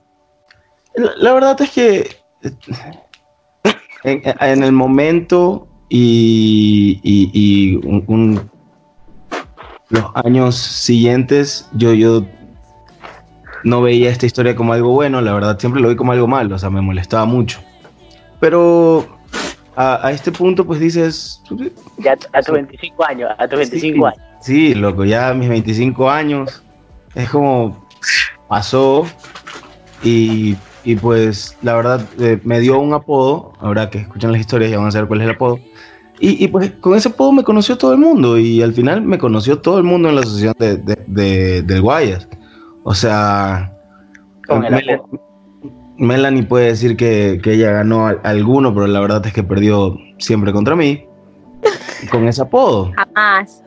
La, 0.95 1.11
la 1.17 1.33
verdad 1.33 1.61
es 1.61 1.69
que. 1.71 2.15
eh, 2.43 2.51
En, 4.03 4.21
en 4.25 4.63
el 4.63 4.71
momento 4.71 5.67
y, 5.87 6.99
y- 7.03 7.29
y 7.33 7.75
un- 7.85 8.03
un- 8.07 8.50
los 9.91 10.05
años 10.15 10.55
siguientes, 10.55 11.67
yo, 11.73 11.93
yo 11.93 12.25
no 13.63 13.81
veía 13.81 14.09
esta 14.09 14.25
historia 14.25 14.55
como 14.55 14.73
algo 14.73 14.91
bueno, 14.91 15.21
la 15.21 15.33
verdad 15.33 15.59
siempre 15.59 15.81
lo 15.81 15.89
vi 15.89 15.95
como 15.95 16.11
algo 16.13 16.27
malo, 16.27 16.55
o 16.55 16.59
sea, 16.59 16.69
me 16.69 16.81
molestaba 16.81 17.25
mucho. 17.25 17.59
Pero 18.39 19.05
a, 19.75 20.07
a 20.07 20.11
este 20.11 20.31
punto, 20.31 20.65
pues 20.65 20.79
dices, 20.79 21.43
Ya 21.99 22.17
a 22.33 22.41
tus 22.41 22.53
25 22.53 23.05
años, 23.05 23.29
a 23.37 23.47
tus 23.47 23.59
25 23.59 23.95
Sí. 23.97 24.03
años. 24.05 24.27
Sí, 24.41 24.73
loco, 24.73 25.05
ya 25.05 25.29
a 25.29 25.33
mis 25.35 25.49
25 25.49 26.09
años 26.09 26.63
es 27.13 27.29
como 27.29 27.85
pasó 28.47 29.05
y, 30.03 30.55
y 30.83 30.95
pues 30.95 31.55
la 31.61 31.75
verdad 31.75 32.01
eh, 32.19 32.39
me 32.43 32.59
dio 32.59 32.79
un 32.79 32.93
apodo, 32.93 33.53
ahora 33.59 33.89
que 33.91 33.99
escuchan 33.99 34.31
las 34.31 34.41
historias 34.41 34.71
ya 34.71 34.77
van 34.79 34.87
a 34.87 34.91
saber 34.91 35.07
cuál 35.07 35.21
es 35.21 35.25
el 35.25 35.35
apodo. 35.35 35.59
Y, 36.23 36.43
y, 36.45 36.47
pues 36.49 36.71
con 36.79 36.95
ese 36.95 37.09
apodo 37.09 37.31
me 37.31 37.43
conoció 37.43 37.77
todo 37.79 37.93
el 37.93 37.97
mundo 37.99 38.37
y 38.37 38.61
al 38.61 38.73
final 38.73 39.01
me 39.01 39.17
conoció 39.17 39.57
todo 39.59 39.79
el 39.79 39.83
mundo 39.83 40.07
en 40.07 40.15
la 40.15 40.21
asociación 40.21 40.53
de, 40.59 40.77
de- 40.77 41.03
de- 41.07 41.61
del 41.63 41.81
Guayas. 41.81 42.27
O 42.83 42.93
sea, 42.93 43.73
Con 44.47 44.63
el 44.65 44.71
Mel-. 44.75 45.01
Melanie 45.97 46.43
puede 46.43 46.67
decir 46.67 46.95
que, 46.95 47.39
que 47.43 47.53
ella 47.53 47.71
ganó 47.71 48.05
al- 48.07 48.19
alguno, 48.23 48.71
pero 48.73 48.85
la 48.85 48.99
verdad 48.99 49.25
es 49.25 49.33
que 49.33 49.41
perdió 49.43 49.97
siempre 50.19 50.53
contra 50.53 50.75
mí 50.75 51.05
con 52.11 52.27
ese 52.27 52.43
apodo. 52.43 52.91
Jamás. 53.15 53.63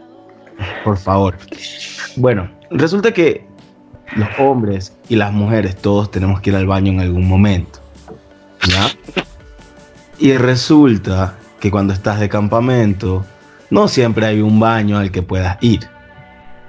Por 0.85 0.97
favor. 0.97 1.37
Bueno, 2.17 2.49
resulta 2.71 3.13
que 3.13 3.45
los 4.17 4.29
hombres 4.39 4.97
y 5.09 5.17
las 5.17 5.33
mujeres 5.33 5.75
todos 5.77 6.09
tenemos 6.13 6.41
que 6.41 6.51
ir 6.51 6.57
al 6.57 6.67
baño 6.69 6.93
en 6.93 7.01
algún 7.01 7.27
momento. 7.27 7.81
¿Ya? 8.69 8.87
Y 10.21 10.33
resulta 10.37 11.37
que 11.65 11.71
cuando 11.71 11.95
estás 11.95 12.21
de 12.21 12.29
campamento, 12.29 13.25
no 13.71 13.89
siempre 13.89 14.27
hay 14.27 14.43
un 14.43 14.61
baño 14.61 14.99
al 14.99 15.11
que 15.11 15.23
puedas 15.23 15.57
ir. 15.63 15.89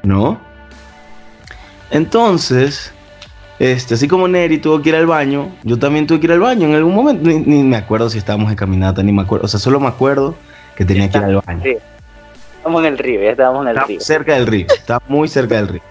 ¿No? 0.03 0.39
Entonces, 1.91 2.93
este, 3.59 3.95
así 3.95 4.07
como 4.07 4.29
Neri 4.29 4.57
tuvo 4.57 4.81
que 4.81 4.87
ir 4.87 4.95
al 4.95 5.05
baño, 5.05 5.51
yo 5.63 5.77
también 5.77 6.07
tuve 6.07 6.21
que 6.21 6.27
ir 6.27 6.31
al 6.31 6.39
baño 6.39 6.69
en 6.69 6.75
algún 6.75 6.95
momento. 6.95 7.27
Ni, 7.27 7.39
ni 7.39 7.61
me 7.61 7.75
acuerdo 7.75 8.09
si 8.09 8.19
estábamos 8.19 8.49
en 8.49 8.55
caminata, 8.55 9.03
ni 9.03 9.11
me 9.11 9.23
acuerdo. 9.23 9.43
O 9.43 9.47
sea, 9.49 9.59
solo 9.59 9.81
me 9.81 9.87
acuerdo 9.87 10.33
que 10.77 10.85
tenía 10.85 11.09
que 11.09 11.17
ir 11.17 11.25
al 11.25 11.41
baño. 11.45 11.61
Sí. 11.61 11.75
Estamos 12.55 12.79
en 12.79 12.93
el 12.93 12.97
río, 12.97 13.21
ya 13.21 13.31
estábamos 13.31 13.63
en 13.63 13.77
el 13.77 13.85
río. 13.85 13.99
cerca 13.99 14.35
del 14.35 14.47
río, 14.47 14.67
está 14.73 15.01
muy 15.09 15.27
cerca 15.27 15.55
del 15.55 15.67
río. 15.67 15.81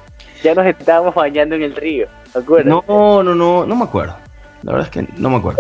Ya 0.43 0.55
nos 0.55 0.65
estábamos 0.65 1.15
bañando 1.15 1.57
en 1.57 1.63
el 1.65 1.77
río, 1.77 2.09
¿te 2.33 2.39
acuerdas? 2.39 2.75
No, 2.89 3.23
no, 3.23 3.35
no, 3.35 3.67
no 3.67 3.77
me 3.77 3.85
acuerdo. 3.85 4.17
La 4.63 4.73
verdad 4.73 4.89
es 4.89 4.91
que 4.91 5.13
no 5.21 5.29
me 5.29 5.37
acuerdo. 5.37 5.59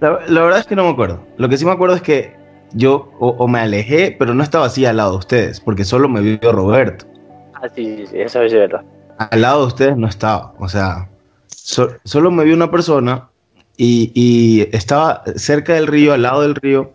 La, 0.00 0.20
la 0.26 0.42
verdad 0.42 0.60
es 0.60 0.66
que 0.66 0.76
no 0.76 0.84
me 0.84 0.90
acuerdo. 0.90 1.20
Lo 1.36 1.48
que 1.48 1.56
sí 1.56 1.64
me 1.64 1.72
acuerdo 1.72 1.94
es 1.96 2.02
que 2.02 2.34
yo 2.72 3.12
o, 3.18 3.28
o 3.30 3.48
me 3.48 3.60
alejé, 3.60 4.14
pero 4.18 4.34
no 4.34 4.42
estaba 4.42 4.66
así 4.66 4.86
al 4.86 4.96
lado 4.96 5.12
de 5.12 5.18
ustedes, 5.18 5.60
porque 5.60 5.84
solo 5.84 6.08
me 6.08 6.20
vio 6.20 6.52
Roberto. 6.52 7.06
Ah, 7.54 7.68
sí, 7.74 7.96
sí, 7.98 8.06
sí, 8.06 8.20
eso 8.20 8.42
es 8.42 8.52
verdad. 8.52 8.82
Al 9.18 9.42
lado 9.42 9.60
de 9.62 9.66
ustedes 9.66 9.96
no 9.96 10.08
estaba. 10.08 10.54
O 10.58 10.68
sea, 10.68 11.08
so- 11.48 11.90
solo 12.04 12.30
me 12.30 12.44
vio 12.44 12.54
una 12.54 12.70
persona 12.70 13.28
y, 13.76 14.10
y 14.14 14.68
estaba 14.74 15.22
cerca 15.36 15.74
del 15.74 15.86
río, 15.86 16.12
al 16.14 16.22
lado 16.22 16.42
del 16.42 16.54
río, 16.54 16.92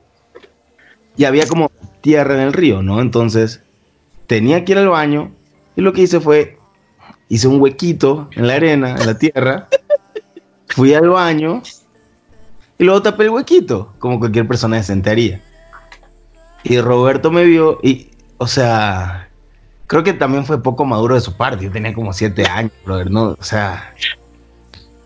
y 1.18 1.26
había 1.26 1.48
como 1.48 1.72
tierra 2.02 2.34
en 2.36 2.42
el 2.42 2.54
río, 2.54 2.82
¿no? 2.82 3.02
Entonces 3.02 3.62
tenía 4.28 4.66
que 4.66 4.74
ir 4.74 4.78
al 4.80 4.90
baño 4.90 5.32
y 5.76 5.82
lo 5.82 5.94
que 5.94 6.02
hice 6.02 6.20
fue, 6.20 6.58
hice 7.30 7.48
un 7.48 7.62
huequito 7.62 8.30
en 8.36 8.48
la 8.48 8.56
arena, 8.56 8.96
en 9.00 9.06
la 9.06 9.18
tierra, 9.18 9.68
fui 10.68 10.94
al 10.94 11.10
baño 11.10 11.62
y 12.78 12.84
luego 12.84 13.02
tapé 13.02 13.24
el 13.24 13.30
huequito, 13.30 13.94
como 14.00 14.20
cualquier 14.20 14.48
persona 14.48 14.78
decente 14.78 15.10
haría. 15.10 15.42
Y 16.64 16.80
Roberto 16.82 17.32
me 17.32 17.44
vio 17.46 17.80
y, 17.84 18.10
o 18.38 18.48
sea, 18.48 19.30
creo 19.88 20.04
que 20.04 20.14
también 20.14 20.46
fue 20.46 20.62
poco 20.62 20.84
maduro 20.84 21.16
de 21.16 21.22
su 21.22 21.38
parte. 21.38 21.66
Yo 21.66 21.72
tenía 21.72 21.94
como 21.94 22.12
siete 22.12 22.46
años, 22.46 22.72
brother, 22.84 23.10
¿no? 23.10 23.36
O 23.40 23.44
sea, 23.44 23.94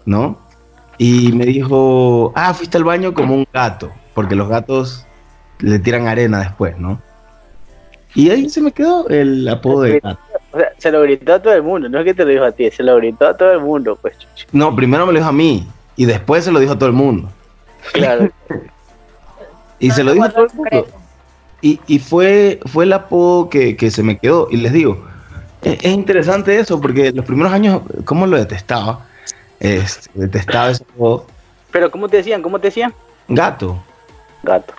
¿no? 0.06 0.40
Y 0.98 1.32
me 1.34 1.46
dijo, 1.46 2.34
ah, 2.36 2.54
fuiste 2.54 2.78
al 2.78 2.84
baño 2.84 3.14
como 3.14 3.36
un 3.36 3.48
gato, 3.54 3.92
porque 4.14 4.36
los 4.36 4.50
gatos 4.50 5.06
le 5.60 5.80
tiran 5.80 6.08
arena 6.08 6.40
después, 6.40 6.78
¿no? 6.78 7.02
Y 8.16 8.30
ahí 8.32 8.50
se 8.50 8.62
me 8.62 8.72
quedó 8.72 9.08
el 9.08 9.48
apodo 9.48 9.84
de 9.84 10.00
gato. 10.00 10.20
O 10.52 10.58
sea, 10.58 10.70
se 10.78 10.92
lo 10.92 11.02
gritó 11.02 11.36
a 11.36 11.42
todo 11.42 11.54
el 11.54 11.62
mundo, 11.62 11.88
no 11.90 12.00
es 12.00 12.06
que 12.06 12.14
te 12.14 12.24
lo 12.26 12.32
dijo 12.32 12.44
a 12.44 12.52
ti, 12.52 12.72
se 12.72 12.82
lo 12.82 12.96
gritó 12.98 13.28
a 13.28 13.38
todo 13.38 13.52
el 13.52 13.60
mundo, 13.60 13.98
pues. 14.02 14.16
No, 14.52 14.76
primero 14.76 15.06
me 15.06 15.14
lo 15.14 15.20
dijo 15.20 15.30
a 15.30 15.34
mí 15.34 15.68
y 15.96 16.06
después 16.06 16.44
se 16.44 16.52
lo 16.52 16.60
dijo 16.60 16.74
a 16.74 16.80
todo 16.80 16.90
el 16.90 16.96
mundo. 16.96 17.30
Claro. 17.94 18.32
Y 19.80 19.92
se 19.92 20.04
lo 20.04 20.14
dijo 20.14 20.26
a 20.26 20.30
todo 20.30 20.46
el 20.46 20.54
mundo. 20.54 20.88
Y, 21.62 21.80
y 21.88 22.00
fue, 22.00 22.60
fue 22.66 22.86
el 22.86 22.94
apodo 22.94 23.50
que, 23.50 23.76
que 23.76 23.92
se 23.92 24.04
me 24.04 24.18
quedó. 24.18 24.48
Y 24.52 24.58
les 24.58 24.72
digo, 24.74 25.06
es, 25.62 25.80
es 25.84 25.92
interesante 25.92 26.58
eso, 26.58 26.80
porque 26.80 27.12
los 27.12 27.26
primeros 27.26 27.52
años, 27.52 27.82
¿cómo 28.06 28.28
lo 28.28 28.38
detestaba? 28.38 29.06
Este, 29.60 30.10
detestaba 30.14 30.72
ese 30.72 30.84
apodo. 30.84 31.26
Pero 31.72 31.92
¿cómo 31.92 32.08
te 32.08 32.18
decían? 32.18 32.42
¿Cómo 32.42 32.60
te 32.60 32.68
decían? 32.68 32.94
Gato. 33.28 33.82
Gato. 34.44 34.74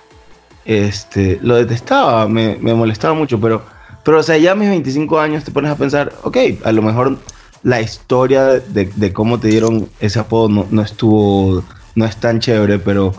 Este, 0.65 1.39
lo 1.41 1.55
detestaba, 1.55 2.27
me, 2.27 2.57
me 2.57 2.73
molestaba 2.73 3.13
mucho, 3.13 3.39
pero, 3.39 3.63
pero, 4.03 4.19
o 4.19 4.23
sea, 4.23 4.37
ya 4.37 4.51
a 4.51 4.55
mis 4.55 4.69
25 4.69 5.19
años 5.19 5.43
te 5.43 5.51
pones 5.51 5.71
a 5.71 5.75
pensar, 5.75 6.13
ok, 6.23 6.37
a 6.63 6.71
lo 6.71 6.81
mejor 6.81 7.17
la 7.63 7.81
historia 7.81 8.43
de, 8.45 8.85
de 8.95 9.13
cómo 9.13 9.39
te 9.39 9.47
dieron 9.47 9.89
ese 9.99 10.19
apodo 10.19 10.49
no, 10.49 10.67
no 10.69 10.81
estuvo, 10.81 11.63
no 11.95 12.05
es 12.05 12.15
tan 12.17 12.39
chévere, 12.39 12.79
pero, 12.79 13.13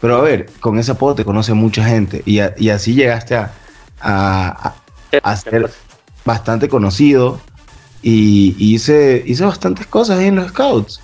pero 0.00 0.16
a 0.16 0.20
ver, 0.22 0.50
con 0.60 0.78
ese 0.78 0.92
apodo 0.92 1.14
te 1.16 1.24
conoce 1.24 1.54
mucha 1.54 1.84
gente 1.84 2.22
y, 2.26 2.38
así 2.70 2.94
llegaste 2.94 3.36
a, 3.36 3.52
a, 4.00 4.74
a- 5.22 5.36
ser 5.36 5.70
bastante 6.24 6.68
conocido 6.68 7.40
y, 8.02 8.54
hice, 8.58 9.22
hice 9.26 9.44
bastantes 9.44 9.86
cosas 9.86 10.18
ahí 10.18 10.26
en 10.26 10.36
los 10.36 10.48
scouts. 10.48 11.00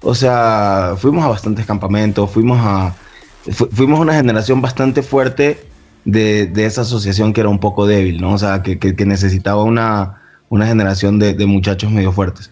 O 0.00 0.14
sea, 0.14 0.94
fuimos 0.98 1.24
a 1.24 1.28
bastantes 1.28 1.66
campamentos, 1.66 2.30
fuimos 2.30 2.58
a, 2.62 2.94
fu- 3.52 3.68
fuimos 3.72 4.00
una 4.00 4.14
generación 4.14 4.60
bastante 4.60 5.02
fuerte 5.02 5.64
de, 6.04 6.46
de 6.46 6.66
esa 6.66 6.80
asociación 6.82 7.32
que 7.32 7.40
era 7.40 7.48
un 7.50 7.60
poco 7.60 7.86
débil, 7.86 8.20
¿no? 8.20 8.32
O 8.32 8.38
sea, 8.38 8.62
que, 8.62 8.78
que- 8.78 8.96
que 8.96 9.04
necesitaba 9.06 9.62
una, 9.62 10.20
una 10.48 10.66
generación 10.66 11.18
de, 11.18 11.34
de 11.34 11.46
muchachos 11.46 11.90
medio 11.90 12.12
fuertes. 12.12 12.50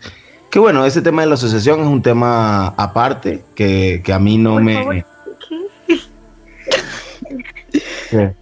Que 0.51 0.59
bueno, 0.59 0.85
ese 0.85 1.01
tema 1.01 1.23
de 1.23 1.29
la 1.29 1.35
asociación 1.35 1.81
es 1.81 1.87
un 1.87 2.03
tema 2.03 2.69
aparte, 2.77 3.45
que, 3.55 4.03
que 4.05 4.13
a 4.13 4.19
mí 4.19 4.37
no 4.37 4.55
Por 4.55 4.63
me... 4.63 4.75
favor. 4.75 5.05
¿Qué? 8.11 8.35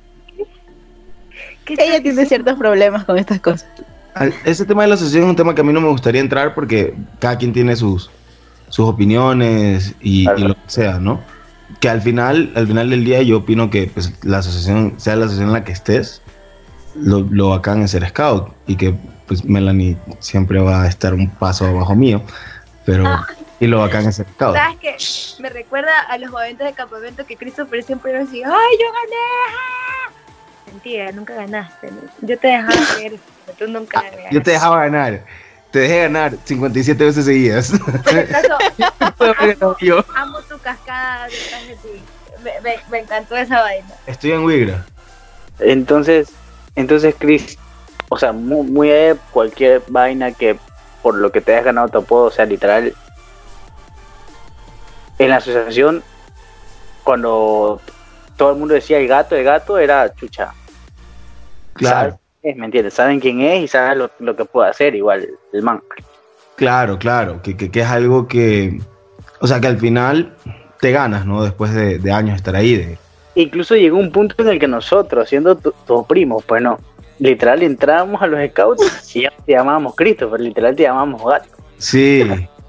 ¿Qué 1.65 1.75
Ella 1.79 2.03
tiene 2.03 2.25
ciertos 2.25 2.59
problemas 2.59 3.05
con 3.05 3.19
estas 3.19 3.41
cosas. 3.41 3.69
Ese 4.45 4.65
tema 4.65 4.83
de 4.83 4.89
la 4.89 4.95
asociación 4.95 5.25
es 5.25 5.31
un 5.31 5.37
tema 5.37 5.55
que 5.55 5.61
a 5.61 5.65
mí 5.65 5.73
no 5.73 5.81
me 5.81 5.89
gustaría 5.89 6.21
entrar 6.21 6.55
porque 6.55 6.95
cada 7.19 7.37
quien 7.37 7.53
tiene 7.53 7.77
sus, 7.77 8.11
sus 8.69 8.89
opiniones 8.89 9.95
y, 10.01 10.25
Claro. 10.25 10.39
y 10.39 10.43
lo 10.45 10.55
que 10.55 10.61
sea, 10.67 10.99
¿no? 10.99 11.21
Que 11.79 11.91
al 11.91 12.01
final, 12.01 12.51
al 12.57 12.67
final 12.67 12.89
del 12.91 13.05
día 13.05 13.23
yo 13.23 13.39
opino 13.39 13.69
que 13.71 13.91
pues, 13.93 14.13
la 14.25 14.39
asociación, 14.39 14.95
sea 14.97 15.15
la 15.15 15.27
asociación 15.27 15.51
en 15.51 15.53
la 15.53 15.65
que 15.65 15.73
estés, 15.73 16.23
lo, 16.97 17.21
lo 17.21 17.51
bacán 17.51 17.83
es 17.83 17.91
ser 17.93 18.09
scout 18.09 18.49
y 18.67 18.75
que 18.77 18.95
pues 19.29 19.45
Melanie 19.45 19.97
siempre 20.19 20.59
va 20.59 20.83
a 20.83 20.89
estar 20.89 21.15
un 21.15 21.29
paso 21.31 21.67
abajo 21.67 21.95
mío, 21.95 22.23
pero 22.85 23.05
y 23.61 23.67
lo 23.67 23.81
bacán 23.81 24.07
es 24.09 24.17
ser 24.17 24.27
scout. 24.35 24.57
¿Sabes 24.57 24.79
qué? 24.81 24.97
Me 25.43 25.51
recuerda 25.51 25.93
a 26.09 26.17
los 26.19 26.31
momentos 26.31 26.67
de 26.67 26.73
campamento 26.73 27.27
que 27.27 27.37
Christopher 27.37 27.83
siempre 27.85 28.13
nos 28.19 28.27
decía, 28.29 28.47
¡ay, 28.49 28.77
yo 28.81 28.87
gané! 28.87 30.73
Mentira, 30.73 31.13
nunca 31.13 31.35
ganaste. 31.35 31.91
Yo 32.23 32.39
te 32.39 32.49
dejaba 32.49 32.73
pero 32.97 33.17
tú 33.59 33.69
nunca 33.69 34.03
me 34.03 34.33
Yo 34.33 34.43
te 34.43 34.51
dejaba 34.53 34.81
ganar, 34.81 35.25
te 35.71 35.79
dejé 35.81 36.03
ganar 36.03 36.35
57 36.45 37.05
veces 37.05 37.25
seguidas. 37.25 37.73
El 39.41 39.59
yo. 39.81 40.05
amo 40.17 40.41
tu 40.43 40.59
cascada 40.59 41.27
detrás 41.27 41.67
de 41.67 41.75
ti. 41.77 42.03
Me, 42.45 42.61
me- 42.63 42.81
me 42.91 42.99
encantó 43.01 43.37
esa 43.37 43.61
vaina. 43.61 43.89
Estoy 44.07 44.33
en 44.33 44.45
Wigra. 44.45 44.87
Entonces, 45.59 46.29
entonces 46.77 47.15
Chris, 47.19 47.59
o 48.09 48.17
sea, 48.17 48.33
muy, 48.33 48.67
muy 48.67 48.89
de 48.89 49.17
cualquier 49.33 49.83
vaina 49.89 50.33
que 50.33 50.59
por 51.03 51.15
lo 51.17 51.31
que 51.33 51.41
te 51.41 51.53
hayas 51.53 51.65
ganado 51.67 51.89
tu 51.89 51.99
apodo, 51.99 52.25
o 52.27 52.31
sea, 52.31 52.45
literal, 52.45 52.93
en 55.19 55.29
la 55.29 55.37
asociación, 55.37 56.03
cuando 57.05 57.81
todo 58.37 58.53
el 58.53 58.59
mundo 58.59 58.75
decía 58.75 58.99
el 58.99 59.09
gato, 59.09 59.35
el 59.37 59.45
gato 59.45 59.79
era 59.79 60.13
chucha. 60.15 60.53
Claro. 61.75 62.19
¿sabes? 62.43 62.57
¿Me 62.57 62.65
entiendes? 62.67 62.95
Saben 62.95 63.21
quién 63.21 63.41
es 63.41 63.65
y 63.65 63.69
saben 63.69 63.99
lo, 63.99 64.11
lo 64.21 64.37
que 64.37 64.45
puede 64.45 64.71
hacer, 64.71 64.95
igual 64.95 65.29
el 65.53 65.63
man. 65.63 65.83
Claro, 66.57 66.99
claro, 66.99 67.43
que, 67.43 67.57
que- 67.57 67.71
que 67.71 67.81
es 67.81 67.87
algo 67.89 68.27
que, 68.27 68.81
o 69.41 69.47
sea, 69.47 69.61
que 69.61 69.67
al 69.67 69.79
final 69.79 70.35
te 70.81 70.93
ganas, 70.93 71.27
¿no? 71.27 71.43
Después 71.43 71.75
de, 71.75 71.99
de 71.99 72.13
años 72.13 72.37
estar 72.37 72.55
ahí. 72.57 72.77
De, 72.77 72.99
Incluso 73.35 73.77
llegó 73.77 73.99
un 73.99 74.11
punto 74.11 74.35
en 74.43 74.49
el 74.49 74.59
que 74.59 74.67
nosotros, 74.69 75.29
siendo 75.29 75.57
tu- 75.57 75.75
tus 75.87 76.07
primos, 76.07 76.45
pues 76.45 76.63
no, 76.63 76.79
literal 77.19 77.63
entrábamos 77.63 78.21
a 78.23 78.27
los 78.27 78.41
scouts 78.51 79.15
y 79.17 79.23
ya 79.23 79.33
te 79.45 79.53
llamábamos 79.53 79.95
Christopher, 79.97 80.41
literal 80.41 80.77
te 80.77 80.85
llamábamos 80.85 81.23
gato. 81.25 81.49
sí, 81.79 82.25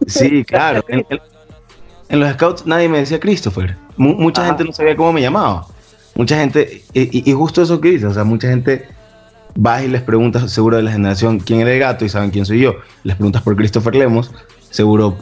sí, 0.07 0.43
claro. 0.47 0.83
En, 0.87 2.19
los 2.19 2.31
scouts 2.33 2.65
nadie 2.65 2.89
me 2.89 2.99
decía 2.99 3.19
Christopher. 3.19 3.75
Mu- 3.97 4.15
mucha 4.15 4.41
Ajá. 4.41 4.49
gente 4.51 4.63
no 4.65 4.73
sabía 4.73 4.95
cómo 4.95 5.13
me 5.13 5.21
llamaba. 5.21 5.67
Mucha 6.15 6.35
gente, 6.37 6.83
y, 6.93 7.31
justo 7.31 7.61
eso 7.61 7.79
que 7.79 7.89
dices, 7.91 8.09
o 8.09 8.13
sea, 8.13 8.23
mucha 8.23 8.49
gente 8.49 8.87
vas 9.55 9.83
y 9.83 9.87
les 9.87 10.01
preguntas, 10.01 10.51
seguro 10.51 10.77
de 10.77 10.83
la 10.83 10.91
generación, 10.91 11.39
quién 11.39 11.61
era 11.61 11.71
el 11.71 11.79
gato 11.79 12.03
y 12.03 12.09
saben 12.09 12.29
quién 12.31 12.45
soy 12.45 12.59
yo. 12.61 12.75
Les 13.03 13.15
preguntas 13.15 13.41
por 13.41 13.55
Christopher 13.55 13.95
Lemos, 13.95 14.31
seguro 14.69 15.17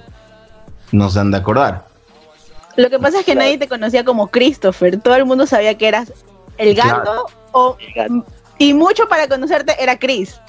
no 0.92 1.10
se 1.10 1.20
han 1.20 1.30
de 1.32 1.38
acordar. 1.38 1.86
Lo 2.78 2.90
que 2.90 2.98
pasa 3.00 3.20
es 3.20 3.26
que 3.26 3.36
nadie 3.36 3.58
te 3.58 3.68
conocía 3.68 4.04
como 4.06 4.28
Christopher. 4.28 5.00
Todo 5.00 5.16
el 5.16 5.26
mundo 5.26 5.46
sabía 5.48 5.78
que 5.78 5.88
eras 5.88 6.14
el 6.58 6.74
gato 6.76 7.02
Claro. 7.04 7.26
o, 7.52 7.78
El 7.80 7.94
gato. 7.94 8.26
Y 8.58 8.74
mucho 8.74 9.08
para 9.08 9.28
conocerte 9.28 9.76
era 9.82 9.98
Chris. 9.98 10.40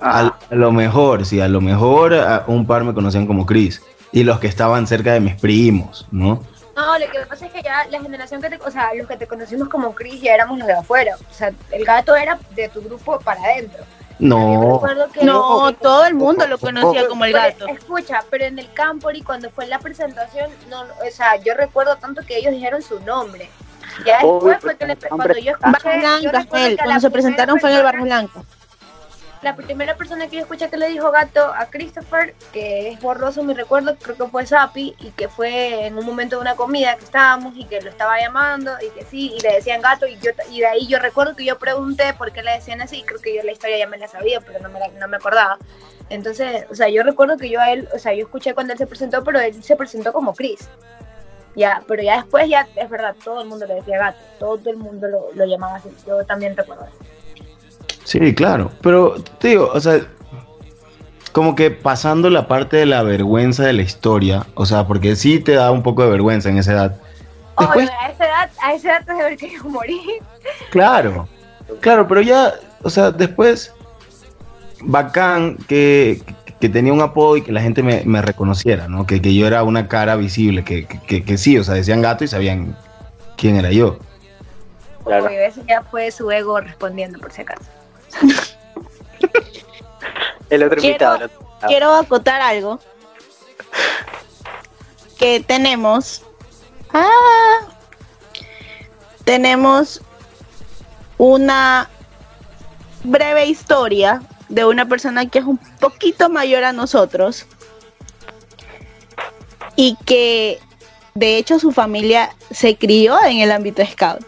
A, 0.00 0.20
Ajá. 0.20 0.38
a 0.50 0.54
lo 0.54 0.72
mejor, 0.72 1.24
sí, 1.26 1.40
a 1.40 1.48
lo 1.48 1.60
mejor 1.60 2.14
a 2.14 2.44
un 2.46 2.66
par 2.66 2.84
me 2.84 2.94
conocían 2.94 3.26
como 3.26 3.44
Chris. 3.46 3.82
Y 4.12 4.24
los 4.24 4.40
que 4.40 4.46
estaban 4.48 4.86
cerca 4.86 5.12
de 5.12 5.20
mis 5.20 5.34
primos, 5.36 6.06
¿no? 6.10 6.42
No, 6.74 6.98
lo 6.98 7.10
que 7.10 7.18
pasa 7.28 7.46
es 7.46 7.52
que 7.52 7.62
ya 7.62 7.86
la 7.90 8.00
generación 8.00 8.40
que 8.40 8.48
te, 8.48 8.56
o 8.56 8.70
sea, 8.70 8.94
los 8.94 9.06
que 9.06 9.16
te 9.16 9.26
conocimos 9.26 9.68
como 9.68 9.94
Chris 9.94 10.20
ya 10.22 10.34
éramos 10.34 10.58
los 10.58 10.66
de 10.66 10.72
afuera. 10.74 11.16
O 11.30 11.34
sea, 11.34 11.52
el 11.70 11.84
gato 11.84 12.16
era 12.16 12.38
de 12.56 12.68
tu 12.70 12.80
grupo 12.80 13.18
para 13.20 13.40
adentro. 13.42 13.84
Yo 14.18 14.26
No, 14.28 14.72
recuerdo 14.74 15.10
que- 15.12 15.24
No, 15.24 15.72
todo 15.74 16.06
el 16.06 16.14
mundo 16.14 16.46
lo 16.46 16.58
conocía 16.58 17.06
como 17.08 17.24
el 17.24 17.32
Pero, 17.32 17.44
gato. 17.44 17.66
Escucha, 17.68 18.24
pero 18.30 18.44
en 18.46 18.58
el 18.58 18.72
campo 18.72 19.10
y 19.10 19.22
cuando 19.22 19.50
fue 19.50 19.66
la 19.66 19.78
presentación, 19.78 20.50
no, 20.68 20.80
o 20.82 21.10
sea, 21.12 21.36
yo 21.36 21.54
recuerdo 21.54 21.96
tanto 21.96 22.22
que 22.26 22.36
ellos 22.38 22.52
dijeron 22.52 22.82
su 22.82 22.98
nombre. 23.00 23.48
Ya 24.04 24.18
después 24.38 24.58
fue 24.60 24.76
que 24.76 24.86
le- 24.86 24.96
cuando 24.96 25.34
yo 25.44 25.52
escuché, 25.52 25.62
yo 26.22 26.30
él, 26.66 26.76
cuando 26.84 27.00
se 27.00 27.10
presentaron 27.10 27.58
fue 27.60 27.70
en 27.70 27.76
el 27.76 27.82
Barros 27.84 28.02
Blanco. 28.04 28.44
La 29.42 29.56
primera 29.56 29.96
persona 29.96 30.26
que 30.28 30.36
yo 30.36 30.42
escuché 30.42 30.68
que 30.68 30.76
le 30.76 30.88
dijo 30.88 31.10
gato 31.10 31.42
a 31.54 31.64
Christopher, 31.70 32.34
que 32.52 32.90
es 32.90 33.00
borroso 33.00 33.42
mi 33.42 33.54
recuerdo, 33.54 33.96
creo 33.96 34.14
que 34.14 34.26
fue 34.26 34.44
Sapi, 34.44 34.94
y 34.98 35.12
que 35.12 35.28
fue 35.30 35.86
en 35.86 35.96
un 35.96 36.04
momento 36.04 36.36
de 36.36 36.42
una 36.42 36.56
comida 36.56 36.94
que 36.96 37.04
estábamos 37.04 37.54
y 37.56 37.64
que 37.64 37.80
lo 37.80 37.88
estaba 37.88 38.20
llamando 38.20 38.72
y 38.86 38.90
que 38.90 39.02
sí, 39.06 39.32
y 39.34 39.40
le 39.40 39.54
decían 39.54 39.80
gato, 39.80 40.06
y 40.06 40.18
yo 40.18 40.32
y 40.50 40.60
de 40.60 40.66
ahí 40.66 40.86
yo 40.86 40.98
recuerdo 40.98 41.36
que 41.36 41.46
yo 41.46 41.58
pregunté 41.58 42.12
por 42.18 42.32
qué 42.32 42.42
le 42.42 42.50
decían 42.52 42.82
así, 42.82 43.02
creo 43.02 43.18
que 43.18 43.34
yo 43.34 43.42
la 43.42 43.52
historia 43.52 43.78
ya 43.78 43.86
me 43.86 43.96
la 43.96 44.08
sabía, 44.08 44.42
pero 44.42 44.58
no 44.60 44.68
me, 44.68 44.78
la- 44.78 44.88
no 44.88 45.08
me 45.08 45.16
acordaba. 45.16 45.56
Entonces, 46.10 46.66
o 46.70 46.74
sea, 46.74 46.90
yo 46.90 47.02
recuerdo 47.02 47.38
que 47.38 47.48
yo 47.48 47.60
a 47.60 47.70
él, 47.72 47.88
o 47.94 47.98
sea, 47.98 48.12
yo 48.12 48.24
escuché 48.24 48.52
cuando 48.52 48.74
él 48.74 48.78
se 48.78 48.86
presentó, 48.86 49.24
pero 49.24 49.40
él 49.40 49.62
se 49.62 49.74
presentó 49.74 50.12
como 50.12 50.34
Chris. 50.34 50.68
Ya, 51.56 51.82
pero 51.86 52.02
ya 52.02 52.16
después 52.16 52.48
ya, 52.48 52.66
es 52.76 52.88
verdad, 52.88 53.14
todo 53.24 53.42
el 53.42 53.48
mundo 53.48 53.66
le 53.66 53.74
decía 53.74 53.98
gato, 53.98 54.18
todo 54.38 54.70
el 54.70 54.76
mundo 54.76 55.08
lo, 55.08 55.32
lo 55.34 55.44
llamaba 55.44 55.76
así, 55.76 55.88
yo 56.06 56.24
también 56.24 56.56
recuerdo 56.56 56.84
eso. 56.84 56.96
sí, 58.04 58.34
claro. 58.34 58.70
Pero, 58.80 59.16
te 59.38 59.48
digo, 59.48 59.70
o 59.72 59.80
sea, 59.80 60.00
como 61.32 61.54
que 61.54 61.70
pasando 61.70 62.30
la 62.30 62.48
parte 62.48 62.76
de 62.76 62.86
la 62.86 63.02
vergüenza 63.02 63.64
de 63.64 63.72
la 63.72 63.82
historia, 63.82 64.46
o 64.54 64.66
sea, 64.66 64.86
porque 64.86 65.16
sí 65.16 65.38
te 65.40 65.52
da 65.52 65.70
un 65.70 65.82
poco 65.82 66.02
de 66.02 66.10
vergüenza 66.10 66.48
en 66.48 66.58
esa 66.58 66.72
edad. 66.72 66.96
Después, 67.58 67.90
a 67.90 68.10
esa 68.10 68.24
edad, 68.24 68.50
a 68.62 68.74
esa 68.74 68.88
edad 68.88 69.04
te 69.06 69.12
de 69.14 69.22
ver 69.22 69.36
que 69.36 69.50
yo 69.56 69.64
morí. 69.64 70.00
claro, 70.70 71.28
claro, 71.80 72.06
pero 72.08 72.20
ya, 72.20 72.54
o 72.82 72.90
sea, 72.90 73.10
después, 73.10 73.72
bacán 74.82 75.56
que, 75.68 76.22
que 76.60 76.68
tenía 76.68 76.92
un 76.92 77.00
apodo 77.00 77.36
y 77.38 77.42
que 77.42 77.52
la 77.52 77.60
gente 77.62 77.82
me, 77.82 78.02
me 78.04 78.20
reconociera, 78.22 78.86
¿no? 78.88 79.06
Que, 79.06 79.20
que 79.22 79.34
yo 79.34 79.46
era 79.46 79.62
una 79.64 79.88
cara 79.88 80.16
visible, 80.16 80.62
que, 80.64 80.86
que- 80.86 81.00
que- 81.00 81.24
que 81.24 81.38
sí, 81.38 81.56
o 81.58 81.64
sea, 81.64 81.74
decían 81.74 82.02
gato 82.02 82.22
y 82.24 82.28
sabían 82.28 82.76
quién 83.36 83.56
era 83.56 83.70
yo. 83.70 83.98
Claro. 85.04 85.26
Uy, 85.26 85.34
ese 85.36 85.62
ya 85.66 85.82
fue 85.82 86.10
su 86.10 86.30
ego 86.30 86.60
respondiendo, 86.60 87.18
por 87.18 87.32
si 87.32 87.40
acaso. 87.42 87.64
El 90.50 90.64
otro 90.64 90.78
Quiero- 90.80 90.88
invitado. 90.88 91.16
el 91.16 91.22
otro 91.24 91.38
invitado. 91.40 91.68
quiero 91.68 91.94
acotar 91.94 92.40
algo. 92.42 92.80
Que 95.18 95.40
tenemos. 95.46 96.22
Ah, 96.92 97.60
tenemos 99.24 100.00
una 101.18 101.88
breve 103.04 103.46
historia 103.46 104.22
de 104.50 104.64
una 104.66 104.86
persona 104.86 105.26
que 105.26 105.38
es 105.38 105.44
un 105.44 105.56
poquito 105.56 106.28
mayor 106.28 106.64
a 106.64 106.72
nosotros 106.72 107.46
y 109.76 109.96
que 110.04 110.58
de 111.14 111.38
hecho 111.38 111.58
su 111.58 111.72
familia 111.72 112.30
se 112.50 112.76
crió 112.76 113.16
en 113.24 113.38
el 113.38 113.52
ámbito 113.52 113.82
scout. 113.86 114.24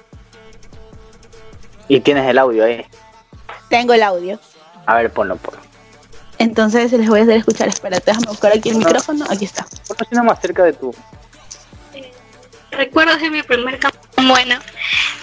Y 1.88 2.00
tienes 2.00 2.26
el 2.28 2.38
audio 2.38 2.64
ahí. 2.64 2.86
Tengo 3.68 3.92
el 3.92 4.02
audio. 4.02 4.38
A 4.86 4.94
ver, 4.94 5.12
ponlo, 5.12 5.36
ponlo. 5.36 5.60
Entonces 6.38 6.92
les 6.92 7.08
voy 7.08 7.20
a 7.20 7.22
hacer 7.24 7.36
escuchar. 7.36 7.68
Espérate, 7.68 8.04
déjame 8.06 8.26
buscar 8.28 8.52
aquí 8.52 8.70
el 8.70 8.76
micrófono. 8.76 9.24
Aquí 9.28 9.44
está. 9.44 9.66
Ponlo 9.88 10.24
más 10.24 10.40
cerca 10.40 10.64
de 10.64 10.72
tu. 10.72 10.94
Recuerdos 12.72 13.20
de 13.20 13.30
mi 13.30 13.42
primer 13.42 13.78
campamento. 13.78 14.02
Bueno, 14.16 14.58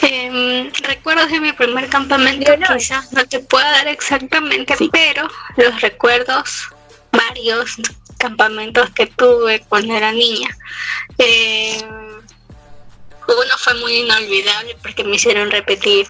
em, 0.02 0.72
recuerdos 0.84 1.32
de 1.32 1.39
mi 1.39 1.54
primer 1.54 1.88
campamento 1.89 2.52
Leonor. 2.52 2.78
quizás 2.78 3.12
no 3.14 3.26
te 3.26 3.39
pueda 3.39 3.70
dar 3.72 3.88
exactamente, 3.88 4.76
Sí. 4.76 4.89
pero 4.91 5.28
los 5.58 5.82
recuerdos, 5.82 6.68
varios 7.12 7.78
campamentos 8.18 8.89
que 8.91 9.06
tuve 9.08 9.62
cuando 9.70 9.95
era 9.95 10.12
niña. 10.12 10.50
Em, 11.18 11.80
uno 13.28 13.58
fue 13.58 13.74
muy 13.76 13.93
inolvidable 14.00 14.76
porque 14.82 15.04
me 15.04 15.16
hicieron 15.16 15.50
repetir 15.52 16.08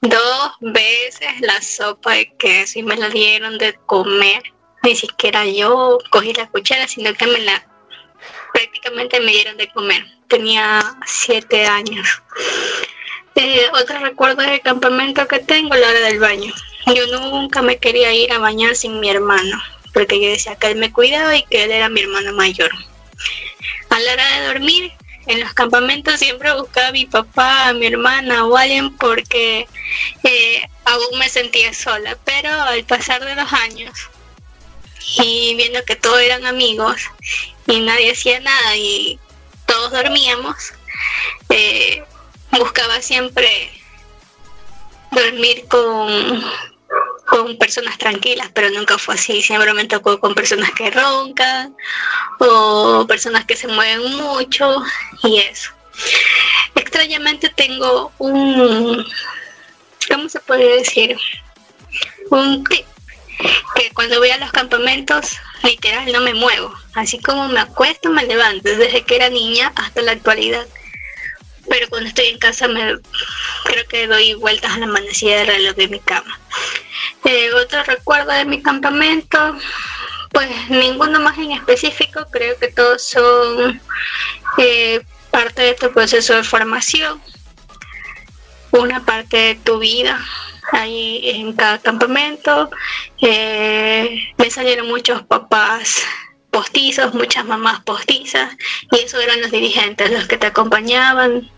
dos 0.00 0.52
veces 0.60 1.40
la 1.40 1.60
sopa 1.62 2.14
de 2.14 2.32
queso 2.38 2.78
y 2.80 2.82
me 2.82 2.96
la 2.96 3.08
dieron 3.08 3.56
de 3.58 3.74
comer. 3.86 4.42
Ni 4.82 4.96
siquiera 4.96 5.46
yo 5.46 5.98
cogí 6.10 6.32
la 6.34 6.48
cuchara, 6.48 6.88
sino 6.88 7.14
que 7.14 7.26
me 7.28 7.38
la 7.38 7.64
me 8.90 9.32
dieron 9.32 9.56
de 9.56 9.68
comer. 9.68 10.04
Tenía 10.28 10.82
siete 11.06 11.66
años. 11.66 12.22
Eh, 13.34 13.66
otro 13.72 13.98
recuerdo 14.00 14.42
del 14.42 14.60
campamento 14.60 15.26
que 15.26 15.38
tengo, 15.38 15.74
la 15.74 15.88
hora 15.88 16.00
del 16.00 16.18
baño. 16.18 16.52
Yo 16.86 17.06
nunca 17.18 17.62
me 17.62 17.78
quería 17.78 18.12
ir 18.12 18.32
a 18.32 18.38
bañar 18.38 18.76
sin 18.76 19.00
mi 19.00 19.08
hermano, 19.08 19.62
porque 19.94 20.20
yo 20.20 20.28
decía 20.28 20.56
que 20.56 20.68
él 20.68 20.76
me 20.76 20.92
cuidaba 20.92 21.36
y 21.36 21.44
que 21.44 21.64
él 21.64 21.70
era 21.70 21.88
mi 21.88 22.00
hermano 22.00 22.32
mayor. 22.32 22.70
A 23.90 24.00
la 24.00 24.12
hora 24.12 24.26
de 24.36 24.46
dormir, 24.46 24.92
en 25.26 25.40
los 25.40 25.54
campamentos 25.54 26.18
siempre 26.18 26.52
buscaba 26.54 26.88
a 26.88 26.92
mi 26.92 27.06
papá, 27.06 27.68
a 27.68 27.72
mi 27.72 27.86
hermana 27.86 28.46
o 28.46 28.56
alguien 28.56 28.96
porque 28.96 29.68
eh, 30.24 30.62
aún 30.84 31.18
me 31.18 31.28
sentía 31.28 31.72
sola, 31.72 32.18
pero 32.24 32.50
al 32.50 32.84
pasar 32.84 33.24
de 33.24 33.34
los 33.36 33.52
años 33.52 33.92
y 35.18 35.54
viendo 35.56 35.84
que 35.84 35.96
todos 35.96 36.20
eran 36.20 36.46
amigos 36.46 37.02
y 37.66 37.80
nadie 37.80 38.12
hacía 38.12 38.40
nada 38.40 38.76
y 38.76 39.18
todos 39.66 39.92
dormíamos, 39.92 40.72
eh, 41.48 42.04
buscaba 42.50 43.00
siempre 43.00 43.70
dormir 45.10 45.64
con, 45.68 46.42
con 47.26 47.56
personas 47.56 47.98
tranquilas, 47.98 48.50
pero 48.54 48.70
nunca 48.70 48.98
fue 48.98 49.14
así. 49.14 49.42
Siempre 49.42 49.72
me 49.74 49.84
tocó 49.84 50.18
con 50.20 50.34
personas 50.34 50.70
que 50.72 50.90
roncan 50.90 51.76
o 52.38 53.06
personas 53.06 53.44
que 53.44 53.56
se 53.56 53.68
mueven 53.68 54.16
mucho 54.16 54.82
y 55.22 55.38
eso. 55.38 55.70
Extrañamente 56.74 57.50
tengo 57.50 58.12
un, 58.18 59.06
¿cómo 60.10 60.28
se 60.28 60.40
puede 60.40 60.78
decir? 60.78 61.16
Un 62.30 62.64
tip 62.64 62.86
que 63.74 63.90
cuando 63.94 64.18
voy 64.18 64.30
a 64.30 64.38
los 64.38 64.52
campamentos 64.52 65.36
literal 65.62 66.10
no 66.12 66.20
me 66.20 66.34
muevo, 66.34 66.74
así 66.94 67.18
como 67.18 67.48
me 67.48 67.60
acuesto 67.60 68.10
me 68.10 68.26
levanto 68.26 68.68
desde 68.68 69.02
que 69.04 69.16
era 69.16 69.30
niña 69.30 69.72
hasta 69.76 70.02
la 70.02 70.12
actualidad. 70.12 70.66
Pero 71.68 71.88
cuando 71.88 72.08
estoy 72.08 72.26
en 72.26 72.38
casa 72.38 72.68
me 72.68 72.98
creo 73.64 73.88
que 73.88 74.06
doy 74.06 74.34
vueltas 74.34 74.72
a 74.72 74.78
la 74.78 74.86
manecilla 74.86 75.38
del 75.38 75.46
reloj 75.46 75.76
de 75.76 75.88
mi 75.88 76.00
cama. 76.00 76.38
Eh, 77.24 77.52
otro 77.52 77.82
recuerdo 77.84 78.32
de 78.32 78.44
mi 78.44 78.60
campamento, 78.60 79.56
pues 80.32 80.50
ninguno 80.70 81.20
más 81.20 81.38
en 81.38 81.52
específico, 81.52 82.26
creo 82.30 82.58
que 82.58 82.68
todos 82.68 83.02
son 83.02 83.80
eh, 84.58 85.00
parte 85.30 85.62
de 85.62 85.74
tu 85.74 85.92
proceso 85.92 86.34
de 86.34 86.42
formación, 86.42 87.22
una 88.72 89.04
parte 89.04 89.36
de 89.36 89.54
tu 89.54 89.78
vida 89.78 90.20
ahí 90.70 91.20
en 91.30 91.52
cada 91.54 91.78
campamento. 91.78 92.70
Eh, 93.20 94.32
me 94.38 94.50
salieron 94.50 94.88
muchos 94.88 95.22
papás 95.22 96.02
postizos, 96.50 97.14
muchas 97.14 97.44
mamás 97.46 97.80
postizas, 97.80 98.54
y 98.90 98.98
esos 98.98 99.22
eran 99.22 99.40
los 99.40 99.50
dirigentes, 99.50 100.10
los 100.10 100.28
que 100.28 100.36
te 100.36 100.46
acompañaban 100.46 101.50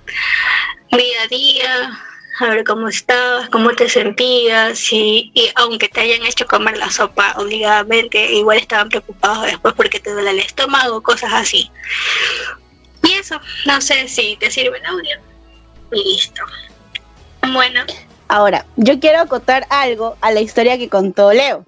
día 0.93 1.23
a 1.25 1.27
día, 1.27 2.01
a 2.39 2.47
ver 2.47 2.65
cómo 2.65 2.89
estabas, 2.89 3.49
cómo 3.49 3.71
te 3.73 3.89
sentías, 3.89 4.93
y, 4.93 5.33
y 5.35 5.51
aunque 5.57 5.89
te 5.89 6.01
hayan 6.01 6.25
hecho 6.25 6.47
comer 6.47 6.79
la 6.79 6.91
sopa 6.91 7.35
obligadamente, 7.39 8.33
igual 8.33 8.59
estaban 8.59 8.89
preocupados 8.89 9.47
después 9.47 9.75
porque 9.75 9.99
te 9.99 10.13
duele 10.13 10.31
el 10.31 10.39
estómago, 10.39 11.03
cosas 11.03 11.33
así. 11.33 11.71
Y 13.03 13.13
eso, 13.13 13.41
no 13.67 13.81
sé 13.81 14.09
si 14.09 14.37
te 14.37 14.51
sirve 14.51 14.79
el 14.79 14.87
audio. 14.87 15.19
Listo. 15.91 16.43
Bueno, 17.53 17.85
Ahora, 18.29 18.67
yo 18.77 19.01
quiero 19.01 19.21
acotar 19.21 19.67
algo 19.71 20.17
a 20.21 20.31
la 20.33 20.41
historia 20.41 20.79
que 20.79 20.89
contó 20.89 21.33
Leo. 21.33 21.65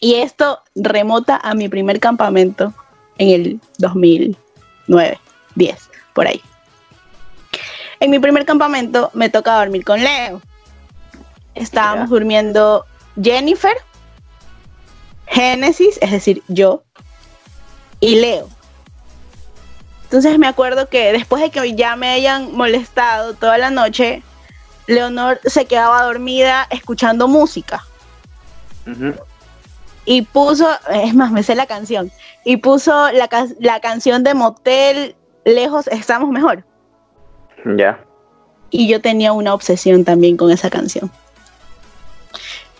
Y 0.00 0.16
esto 0.16 0.60
remota 0.74 1.40
a 1.42 1.54
mi 1.54 1.68
primer 1.68 2.00
campamento 2.00 2.74
en 3.18 3.28
el 3.30 3.60
2009, 3.78 5.18
10, 5.54 5.90
por 6.12 6.26
ahí. 6.26 6.42
En 8.00 8.10
mi 8.10 8.18
primer 8.18 8.44
campamento 8.44 9.10
me 9.14 9.30
toca 9.30 9.56
dormir 9.58 9.84
con 9.84 10.02
Leo. 10.02 10.42
Estábamos 11.54 12.10
durmiendo 12.10 12.84
Jennifer, 13.20 13.76
Génesis, 15.26 15.98
es 16.02 16.10
decir, 16.10 16.42
yo, 16.48 16.84
y 18.00 18.16
Leo. 18.16 18.48
Entonces 20.04 20.38
me 20.38 20.46
acuerdo 20.46 20.88
que 20.88 21.12
después 21.12 21.42
de 21.42 21.50
que 21.50 21.74
ya 21.74 21.96
me 21.96 22.08
hayan 22.08 22.54
molestado 22.54 23.34
toda 23.34 23.56
la 23.56 23.70
noche, 23.70 24.22
Leonor 24.86 25.40
se 25.44 25.66
quedaba 25.66 26.02
dormida 26.02 26.66
escuchando 26.70 27.28
música 27.28 27.84
y 30.04 30.22
puso, 30.22 30.68
es 30.92 31.14
más, 31.14 31.32
me 31.32 31.42
sé 31.42 31.54
la 31.54 31.66
canción, 31.66 32.10
y 32.44 32.58
puso 32.58 33.10
la, 33.10 33.28
la 33.58 33.80
canción 33.80 34.22
de 34.22 34.34
Motel 34.34 35.16
Lejos 35.44 35.88
Estamos 35.88 36.30
Mejor. 36.30 36.64
Ya. 37.76 38.04
Y 38.70 38.88
yo 38.88 39.00
tenía 39.00 39.32
una 39.32 39.52
obsesión 39.52 40.04
también 40.04 40.36
con 40.36 40.50
esa 40.50 40.70
canción. 40.70 41.10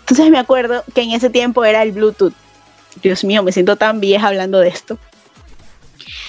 Entonces 0.00 0.30
me 0.30 0.38
acuerdo 0.38 0.84
que 0.94 1.02
en 1.02 1.10
ese 1.10 1.30
tiempo 1.30 1.64
era 1.64 1.82
el 1.82 1.92
Bluetooth. 1.92 2.32
Dios 3.02 3.24
mío, 3.24 3.42
me 3.42 3.52
siento 3.52 3.76
tan 3.76 4.00
vieja 4.00 4.28
hablando 4.28 4.60
de 4.60 4.68
esto. 4.68 4.98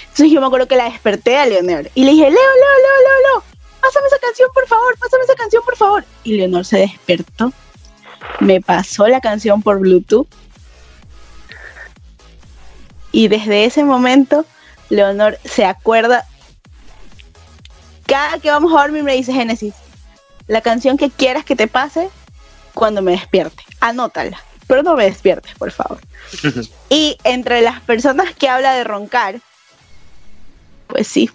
Entonces 0.01 0.31
yo 0.31 0.41
me 0.41 0.47
acuerdo 0.47 0.67
que 0.67 0.75
la 0.75 0.85
desperté 0.85 1.37
a 1.37 1.45
Leonor 1.45 1.91
y 1.93 2.03
le 2.03 2.11
dije, 2.11 2.23
Leo, 2.23 2.31
Leo, 2.31 2.41
Leo, 2.41 2.97
Leo, 3.03 3.33
Leo, 3.33 3.43
pásame 3.81 4.07
esa 4.07 4.19
canción, 4.19 4.49
por 4.53 4.67
favor, 4.67 4.97
pásame 4.97 5.23
esa 5.23 5.35
canción, 5.35 5.63
por 5.63 5.75
favor. 5.75 6.05
Y 6.23 6.37
Leonor 6.37 6.65
se 6.65 6.77
despertó, 6.79 7.53
me 8.39 8.61
pasó 8.61 9.07
la 9.07 9.21
canción 9.21 9.61
por 9.61 9.79
Bluetooth. 9.79 10.27
Y 13.11 13.29
desde 13.29 13.65
ese 13.65 13.83
momento, 13.83 14.45
Leonor 14.89 15.39
se 15.43 15.65
acuerda. 15.65 16.25
Cada 18.05 18.39
que 18.39 18.49
vamos 18.49 18.71
a 18.73 18.81
dormir 18.81 19.03
me 19.03 19.15
dice 19.15 19.33
Génesis, 19.33 19.73
la 20.47 20.61
canción 20.61 20.97
que 20.97 21.09
quieras 21.09 21.43
que 21.43 21.55
te 21.55 21.67
pase 21.67 22.09
cuando 22.73 23.01
me 23.01 23.11
despierte. 23.11 23.63
Anótala, 23.79 24.41
pero 24.67 24.83
no 24.83 24.95
me 24.95 25.05
despiertes, 25.05 25.53
por 25.55 25.71
favor. 25.71 25.99
y 26.89 27.17
entre 27.23 27.61
las 27.61 27.81
personas 27.81 28.33
que 28.35 28.47
habla 28.47 28.73
de 28.73 28.83
roncar, 28.83 29.41
pues 30.87 31.07
sí, 31.07 31.29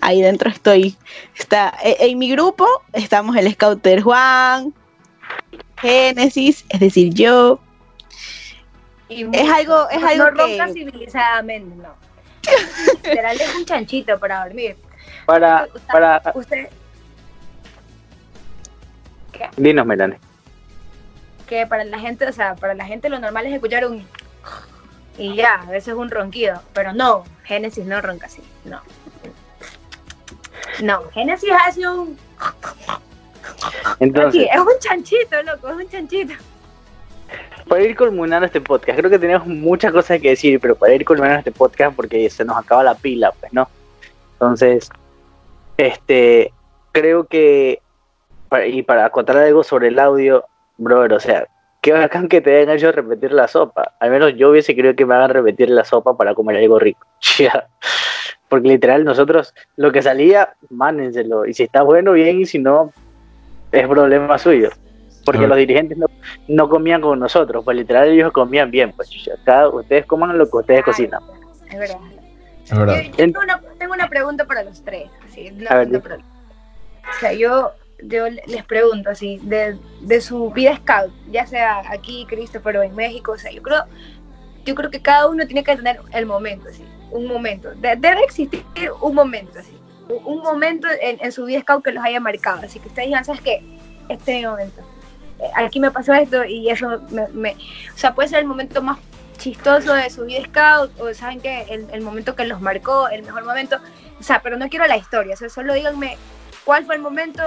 ahí 0.00 0.22
dentro 0.22 0.50
estoy. 0.50 0.96
Está, 1.34 1.74
e- 1.82 1.96
en 2.00 2.18
mi 2.18 2.30
grupo 2.30 2.66
estamos 2.92 3.36
el 3.36 3.52
Scouter 3.52 4.02
Juan, 4.02 4.74
Génesis, 5.80 6.64
es 6.68 6.80
decir, 6.80 7.12
yo. 7.14 7.60
Y 9.08 9.24
Es 9.36 9.48
algo, 9.50 9.88
es 9.90 10.00
no, 10.00 10.08
algo 10.08 10.30
ronca 10.30 10.66
que 10.66 10.72
civilizadamente, 10.72 11.76
no. 11.76 11.94
Literal 13.04 13.40
es 13.40 13.54
un 13.54 13.64
chanchito 13.64 14.18
para 14.18 14.44
dormir. 14.44 14.76
Para, 15.26 15.68
para, 15.90 16.22
Usted, 16.34 16.68
dinos, 19.56 19.86
Melanie. 19.86 20.18
que 21.48 21.66
para 21.66 21.84
la 21.84 21.98
gente, 21.98 22.26
o 22.28 22.32
sea, 22.32 22.54
para 22.56 22.74
la 22.74 22.84
gente 22.84 23.08
lo 23.08 23.18
normal 23.18 23.46
es 23.46 23.54
escuchar 23.54 23.86
un... 23.86 24.06
y 25.18 25.34
ya, 25.36 25.54
a 25.62 25.70
veces 25.70 25.94
un 25.94 26.10
ronquido, 26.10 26.62
pero 26.72 26.92
no, 26.92 27.24
Génesis 27.44 27.84
no 27.86 28.00
ronca 28.00 28.26
así, 28.26 28.42
no. 28.64 28.80
No, 30.82 31.02
Génesis 31.12 31.50
hace 31.66 31.88
un... 31.88 32.18
Entonces, 34.00 34.42
Aquí, 34.42 34.50
es 34.52 34.60
un 34.60 34.78
chanchito, 34.80 35.42
loco, 35.42 35.68
es 35.68 35.76
un 35.76 35.88
chanchito. 35.88 36.34
para 37.68 37.82
ir 37.82 37.96
culminando 37.96 38.46
este 38.46 38.60
podcast, 38.60 38.98
creo 38.98 39.10
que 39.10 39.18
tenemos 39.18 39.46
muchas 39.46 39.92
cosas 39.92 40.20
que 40.20 40.30
decir, 40.30 40.60
pero 40.60 40.76
para 40.76 40.94
ir 40.94 41.04
culminando 41.04 41.38
este 41.38 41.52
podcast, 41.52 41.94
porque 41.96 42.28
se 42.30 42.44
nos 42.44 42.56
acaba 42.56 42.82
la 42.82 42.94
pila, 42.94 43.32
pues, 43.40 43.52
¿no? 43.52 43.68
Entonces, 44.34 44.90
este, 45.76 46.52
creo 46.92 47.24
que, 47.24 47.80
y 48.66 48.82
para 48.82 49.06
acotar 49.06 49.36
algo 49.38 49.64
sobre 49.64 49.88
el 49.88 49.98
audio, 49.98 50.44
brother, 50.76 51.14
o 51.14 51.20
sea, 51.20 51.46
qué 51.80 51.92
bacán 51.92 52.28
que 52.28 52.40
te 52.40 52.56
hayan 52.56 52.76
hecho 52.76 52.92
repetir 52.92 53.32
la 53.32 53.48
sopa. 53.48 53.92
Al 54.00 54.10
menos 54.10 54.34
yo 54.36 54.50
hubiese 54.50 54.74
querido 54.74 54.94
que 54.94 55.06
me 55.06 55.14
hagan 55.14 55.30
repetir 55.30 55.70
la 55.70 55.84
sopa 55.84 56.16
para 56.16 56.34
comer 56.34 56.56
algo 56.56 56.78
rico. 56.78 57.06
Porque 58.48 58.68
literal, 58.68 59.04
nosotros, 59.04 59.54
lo 59.76 59.90
que 59.90 60.02
salía, 60.02 60.54
mándenselo. 60.70 61.46
Y 61.46 61.54
si 61.54 61.64
está 61.64 61.82
bueno, 61.82 62.12
bien, 62.12 62.40
y 62.40 62.46
si 62.46 62.58
no, 62.58 62.92
es 63.72 63.88
problema 63.88 64.38
suyo. 64.38 64.70
Porque 65.24 65.46
los 65.48 65.56
dirigentes 65.56 65.98
no, 65.98 66.06
no 66.46 66.68
comían 66.68 67.00
con 67.00 67.18
nosotros, 67.18 67.64
pues 67.64 67.76
literal 67.76 68.08
ellos 68.08 68.30
comían 68.30 68.70
bien, 68.70 68.92
pues. 68.92 69.10
Cada, 69.44 69.68
ustedes 69.68 70.06
coman 70.06 70.38
lo 70.38 70.48
que 70.48 70.56
ustedes 70.58 70.84
cocinan. 70.84 71.20
Es 71.68 71.78
verdad. 71.78 71.98
Es 72.64 72.78
verdad. 72.78 72.96
Yo, 73.02 73.02
yo 73.10 73.16
tengo, 73.16 73.40
una, 73.40 73.60
tengo 73.78 73.94
una 73.94 74.08
pregunta 74.08 74.44
para 74.44 74.62
los 74.62 74.84
tres. 74.84 75.10
Así, 75.24 75.50
una 75.50 75.70
A 75.70 75.78
ver, 75.78 75.88
pregunta 75.88 76.08
para- 76.08 76.22
o 77.16 77.20
sea, 77.20 77.32
yo, 77.32 77.72
yo 78.02 78.26
les 78.28 78.64
pregunto 78.64 79.10
así, 79.10 79.40
de, 79.42 79.76
de 80.00 80.20
su 80.20 80.50
vida 80.50 80.76
scout, 80.76 81.12
ya 81.30 81.46
sea 81.46 81.82
aquí, 81.90 82.26
Christopher, 82.28 82.76
o 82.78 82.82
en 82.82 82.94
México, 82.94 83.32
o 83.32 83.38
sea, 83.38 83.50
yo 83.52 83.62
creo, 83.62 83.84
yo 84.64 84.74
creo 84.74 84.90
que 84.90 85.00
cada 85.00 85.28
uno 85.28 85.46
tiene 85.46 85.62
que 85.62 85.76
tener 85.76 85.98
el 86.12 86.26
momento, 86.26 86.68
así, 86.68 86.84
un 87.10 87.26
momento. 87.26 87.70
De- 87.76 87.96
debe 87.96 88.22
existir 88.24 88.64
un 89.00 89.14
momento, 89.14 89.58
así, 89.58 89.76
un- 90.08 90.38
momento 90.40 90.88
en, 91.00 91.18
en 91.24 91.32
su 91.32 91.44
vida 91.44 91.60
scout 91.60 91.84
que 91.84 91.92
los 91.92 92.04
haya 92.04 92.20
marcado. 92.20 92.62
Así 92.64 92.78
que 92.80 92.88
ustedes 92.88 93.08
digan, 93.08 93.24
¿sabes 93.24 93.40
qué? 93.40 93.62
Este 94.08 94.36
es 94.36 94.42
mi 94.42 94.46
momento. 94.48 94.80
Eh, 95.40 95.44
Aquí 95.56 95.80
me 95.80 95.90
pasó 95.90 96.12
esto 96.14 96.44
y 96.44 96.70
eso 96.70 97.00
me, 97.10 97.28
me- 97.28 97.56
O 97.94 97.98
sea, 97.98 98.14
puede 98.14 98.28
ser 98.28 98.38
el 98.40 98.46
momento 98.46 98.82
más 98.82 98.98
chistoso 99.38 99.92
de 99.92 100.08
su 100.10 100.24
vida 100.24 100.40
scout 100.44 100.98
o 101.00 101.12
saben 101.12 101.40
que 101.40 101.62
el, 101.68 101.86
el 101.92 102.00
momento 102.00 102.34
que 102.34 102.44
los 102.46 102.60
marcó, 102.60 103.08
el 103.08 103.22
mejor 103.22 103.44
momento. 103.44 103.76
O 104.18 104.22
sea, 104.22 104.40
pero 104.42 104.56
no 104.56 104.68
quiero 104.70 104.86
la 104.86 104.96
historia, 104.96 105.34
o 105.34 105.36
sea, 105.36 105.48
solo 105.50 105.74
díganme 105.74 106.16
cuál 106.64 106.86
fue 106.86 106.94
el 106.94 107.02
momento 107.02 107.42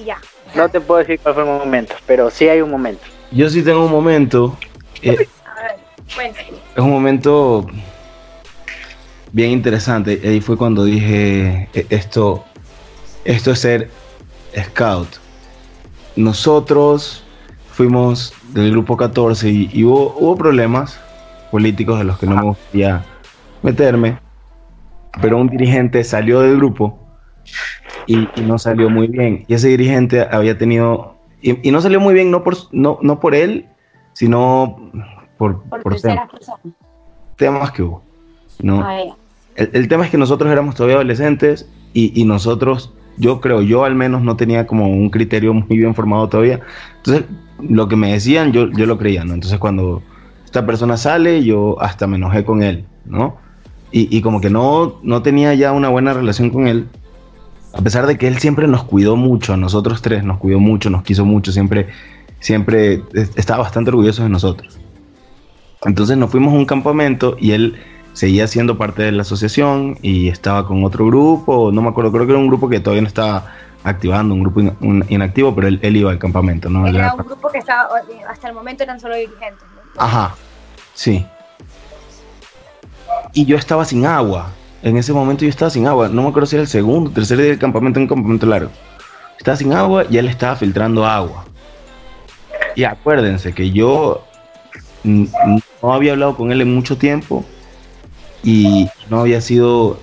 y 0.00 0.04
ya. 0.04 0.18
No 0.54 0.68
te 0.68 0.80
puedo 0.80 1.00
decir 1.00 1.18
cuál 1.20 1.34
fue 1.34 1.42
el 1.42 1.48
momento, 1.48 1.94
pero 2.06 2.30
sí 2.30 2.48
hay 2.48 2.60
un 2.60 2.70
momento. 2.70 3.02
Yo 3.32 3.50
sí 3.50 3.62
tengo 3.64 3.84
un 3.84 3.90
momento, 3.90 4.56
eh, 5.02 5.26
A 5.44 5.62
ver, 5.62 5.76
cuéntame. 6.14 6.48
es 6.76 6.78
un 6.78 6.90
momento 6.90 7.66
bien 9.32 9.50
interesante. 9.50 10.20
Ahí 10.24 10.40
fue 10.40 10.56
cuando 10.56 10.84
dije, 10.84 11.68
"E- 11.74 11.86
esto, 11.90 12.44
esto 13.24 13.50
es 13.52 13.58
ser 13.58 13.90
scout. 14.56 15.08
Nosotros 16.16 17.24
fuimos 17.72 18.34
del 18.52 18.70
grupo 18.72 18.96
14 18.96 19.48
y, 19.50 19.70
y 19.72 19.84
hubo, 19.84 20.14
hubo 20.18 20.36
problemas 20.36 21.00
políticos 21.50 21.98
de 21.98 22.04
los 22.04 22.18
que 22.18 22.26
no 22.26 22.36
me 22.36 22.42
gustaría 22.42 23.04
meterme, 23.62 24.18
pero 25.20 25.38
un 25.38 25.48
dirigente 25.48 26.04
salió 26.04 26.40
del 26.40 26.56
grupo 26.56 26.98
y, 28.06 28.28
y 28.36 28.40
no 28.42 28.58
salió 28.58 28.90
muy 28.90 29.06
bien. 29.08 29.44
Y 29.48 29.54
ese 29.54 29.68
dirigente 29.68 30.20
había 30.30 30.56
tenido, 30.58 31.16
y, 31.40 31.66
y 31.66 31.70
no 31.72 31.80
salió 31.80 32.00
muy 32.00 32.12
bien 32.14 32.30
no 32.30 32.42
por, 32.44 32.56
no, 32.72 32.98
no 33.02 33.20
por 33.20 33.34
él, 33.34 33.66
sino 34.12 34.90
por, 35.38 35.62
Por 35.64 35.82
por 35.82 35.96
temas, 37.36 37.72
que 37.72 37.82
hubo. 37.82 38.02
¿no? 38.60 38.82
Ah. 38.82 39.02
El, 39.56 39.70
el 39.72 39.88
tema 39.88 40.04
es 40.04 40.10
que 40.10 40.18
nosotros 40.18 40.50
éramos 40.50 40.74
todavía 40.74 40.96
adolescentes 40.96 41.68
y, 41.92 42.18
y 42.20 42.24
nosotros, 42.24 42.92
yo 43.18 43.40
creo, 43.40 43.62
yo 43.62 43.84
al 43.84 43.94
menos 43.94 44.22
no 44.22 44.36
tenía 44.36 44.66
como 44.66 44.88
un 44.88 45.10
criterio 45.10 45.52
muy 45.54 45.76
bien 45.76 45.94
formado 45.94 46.28
todavía. 46.28 46.60
Entonces, 46.98 47.24
lo 47.60 47.88
que 47.88 47.96
me 47.96 48.12
decían, 48.12 48.52
yo, 48.52 48.70
yo 48.70 48.86
lo 48.86 48.98
creía, 48.98 49.24
¿no? 49.24 49.34
Entonces, 49.34 49.58
cuando 49.58 50.02
esta 50.44 50.66
persona 50.66 50.96
sale, 50.96 51.44
yo 51.44 51.80
hasta 51.80 52.06
me 52.06 52.16
enojé 52.16 52.44
con 52.44 52.62
él, 52.62 52.84
¿no? 53.04 53.36
Y, 53.90 54.14
y 54.16 54.22
como 54.22 54.40
que 54.40 54.48
no, 54.50 54.98
no 55.02 55.22
tenía 55.22 55.54
ya 55.54 55.72
una 55.72 55.88
buena 55.90 56.14
relación 56.14 56.50
con 56.50 56.66
él, 56.66 56.86
a 57.74 57.80
pesar 57.82 58.06
de 58.06 58.16
que 58.18 58.26
él 58.28 58.38
siempre 58.38 58.66
nos 58.66 58.84
cuidó 58.84 59.16
mucho, 59.16 59.52
a 59.52 59.56
nosotros 59.56 60.02
tres 60.02 60.24
nos 60.24 60.38
cuidó 60.38 60.58
mucho, 60.60 60.88
nos 60.90 61.02
quiso 61.02 61.24
mucho, 61.24 61.52
siempre, 61.52 61.88
siempre 62.40 63.02
es- 63.14 63.32
estaba 63.36 63.62
bastante 63.62 63.90
orgulloso 63.90 64.22
de 64.22 64.28
nosotros. 64.30 64.78
Entonces 65.84 66.16
nos 66.16 66.30
fuimos 66.30 66.54
a 66.54 66.56
un 66.56 66.64
campamento 66.64 67.36
y 67.38 67.52
él 67.52 67.74
seguía 68.12 68.46
siendo 68.46 68.76
parte 68.78 69.02
de 69.02 69.12
la 69.12 69.22
asociación 69.22 69.98
y 70.02 70.28
estaba 70.28 70.66
con 70.66 70.84
otro 70.84 71.06
grupo, 71.06 71.70
no 71.72 71.82
me 71.82 71.88
acuerdo, 71.88 72.12
creo 72.12 72.26
que 72.26 72.32
era 72.32 72.38
un 72.38 72.48
grupo 72.48 72.68
que 72.68 72.80
todavía 72.80 73.02
no 73.02 73.08
estaba 73.08 73.46
activando, 73.84 74.34
un 74.34 74.42
grupo 74.42 74.60
in- 74.60 74.76
un- 74.80 75.04
inactivo, 75.08 75.54
pero 75.54 75.66
él, 75.68 75.78
él 75.82 75.96
iba 75.96 76.10
al 76.10 76.18
campamento, 76.18 76.68
¿no? 76.70 76.86
Era 76.86 76.98
era 77.06 77.14
un 77.14 77.24
grupo 77.24 77.48
que 77.50 77.58
estaba, 77.58 77.88
hasta 78.28 78.48
el 78.48 78.54
momento 78.54 78.82
eran 78.84 79.00
solo 79.00 79.14
dirigentes. 79.16 79.64
¿no? 79.96 80.02
Ajá, 80.02 80.34
sí. 80.94 81.26
Y 83.34 83.44
yo 83.46 83.56
estaba 83.56 83.84
sin 83.84 84.04
agua. 84.06 84.50
En 84.82 84.96
ese 84.96 85.12
momento 85.12 85.44
yo 85.44 85.48
estaba 85.50 85.70
sin 85.70 85.86
agua. 85.86 86.08
No 86.08 86.22
me 86.22 86.28
acuerdo 86.28 86.46
si 86.46 86.56
era 86.56 86.62
el 86.62 86.68
segundo, 86.68 87.10
tercer 87.10 87.38
día 87.38 87.46
del 87.48 87.58
campamento, 87.58 87.98
un 88.00 88.08
campamento 88.08 88.46
largo. 88.46 88.70
Estaba 89.38 89.56
sin 89.56 89.72
agua 89.72 90.04
y 90.10 90.18
él 90.18 90.28
estaba 90.28 90.56
filtrando 90.56 91.04
agua. 91.06 91.44
Y 92.74 92.84
acuérdense 92.84 93.52
que 93.52 93.70
yo 93.70 94.24
no 95.04 95.92
había 95.92 96.12
hablado 96.12 96.36
con 96.36 96.52
él 96.52 96.60
en 96.60 96.74
mucho 96.74 96.96
tiempo 96.96 97.44
y 98.42 98.88
no 99.08 99.20
había 99.20 99.40
sido, 99.40 99.98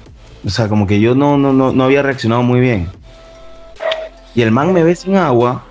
o 0.45 0.49
sea, 0.49 0.67
como 0.67 0.87
que 0.87 0.99
yo 0.99 1.15
no, 1.15 1.37
no, 1.37 1.53
no, 1.53 1.71
no 1.71 1.83
había 1.83 2.01
reaccionado 2.01 2.43
muy 2.43 2.59
bien. 2.59 2.89
Y 4.35 4.41
el 4.41 4.51
man 4.51 4.73
me 4.73 4.83
ve 4.83 4.95
sin 4.95 5.15
agua 5.15 5.65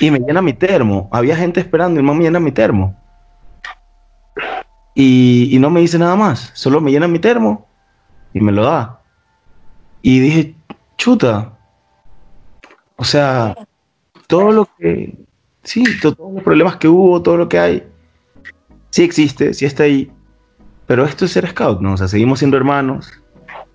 y 0.00 0.10
me 0.10 0.18
llena 0.18 0.42
mi 0.42 0.52
termo. 0.52 1.08
Había 1.12 1.36
gente 1.36 1.60
esperando 1.60 1.94
y 1.94 1.98
el 2.00 2.06
man 2.06 2.18
me 2.18 2.24
llena 2.24 2.38
mi 2.38 2.52
termo. 2.52 2.96
Y, 4.94 5.54
y 5.54 5.58
no 5.58 5.70
me 5.70 5.80
dice 5.80 5.98
nada 5.98 6.14
más. 6.16 6.50
Solo 6.54 6.80
me 6.80 6.90
llena 6.90 7.08
mi 7.08 7.18
termo 7.18 7.66
y 8.32 8.40
me 8.40 8.52
lo 8.52 8.64
da. 8.64 9.00
Y 10.02 10.20
dije, 10.20 10.54
chuta. 10.96 11.52
O 12.96 13.04
sea, 13.04 13.56
todo 14.26 14.52
lo 14.52 14.68
que... 14.78 15.14
Sí, 15.62 15.82
to- 16.00 16.14
todos 16.14 16.32
los 16.34 16.42
problemas 16.44 16.76
que 16.76 16.86
hubo, 16.86 17.20
todo 17.20 17.36
lo 17.36 17.48
que 17.48 17.58
hay, 17.58 17.88
sí 18.90 19.02
existe, 19.02 19.52
sí 19.52 19.64
está 19.64 19.82
ahí. 19.82 20.12
Pero 20.86 21.04
esto 21.04 21.24
es 21.24 21.32
ser 21.32 21.48
scout, 21.48 21.80
¿no? 21.80 21.94
O 21.94 21.96
sea, 21.96 22.08
seguimos 22.08 22.38
siendo 22.38 22.56
hermanos. 22.56 23.12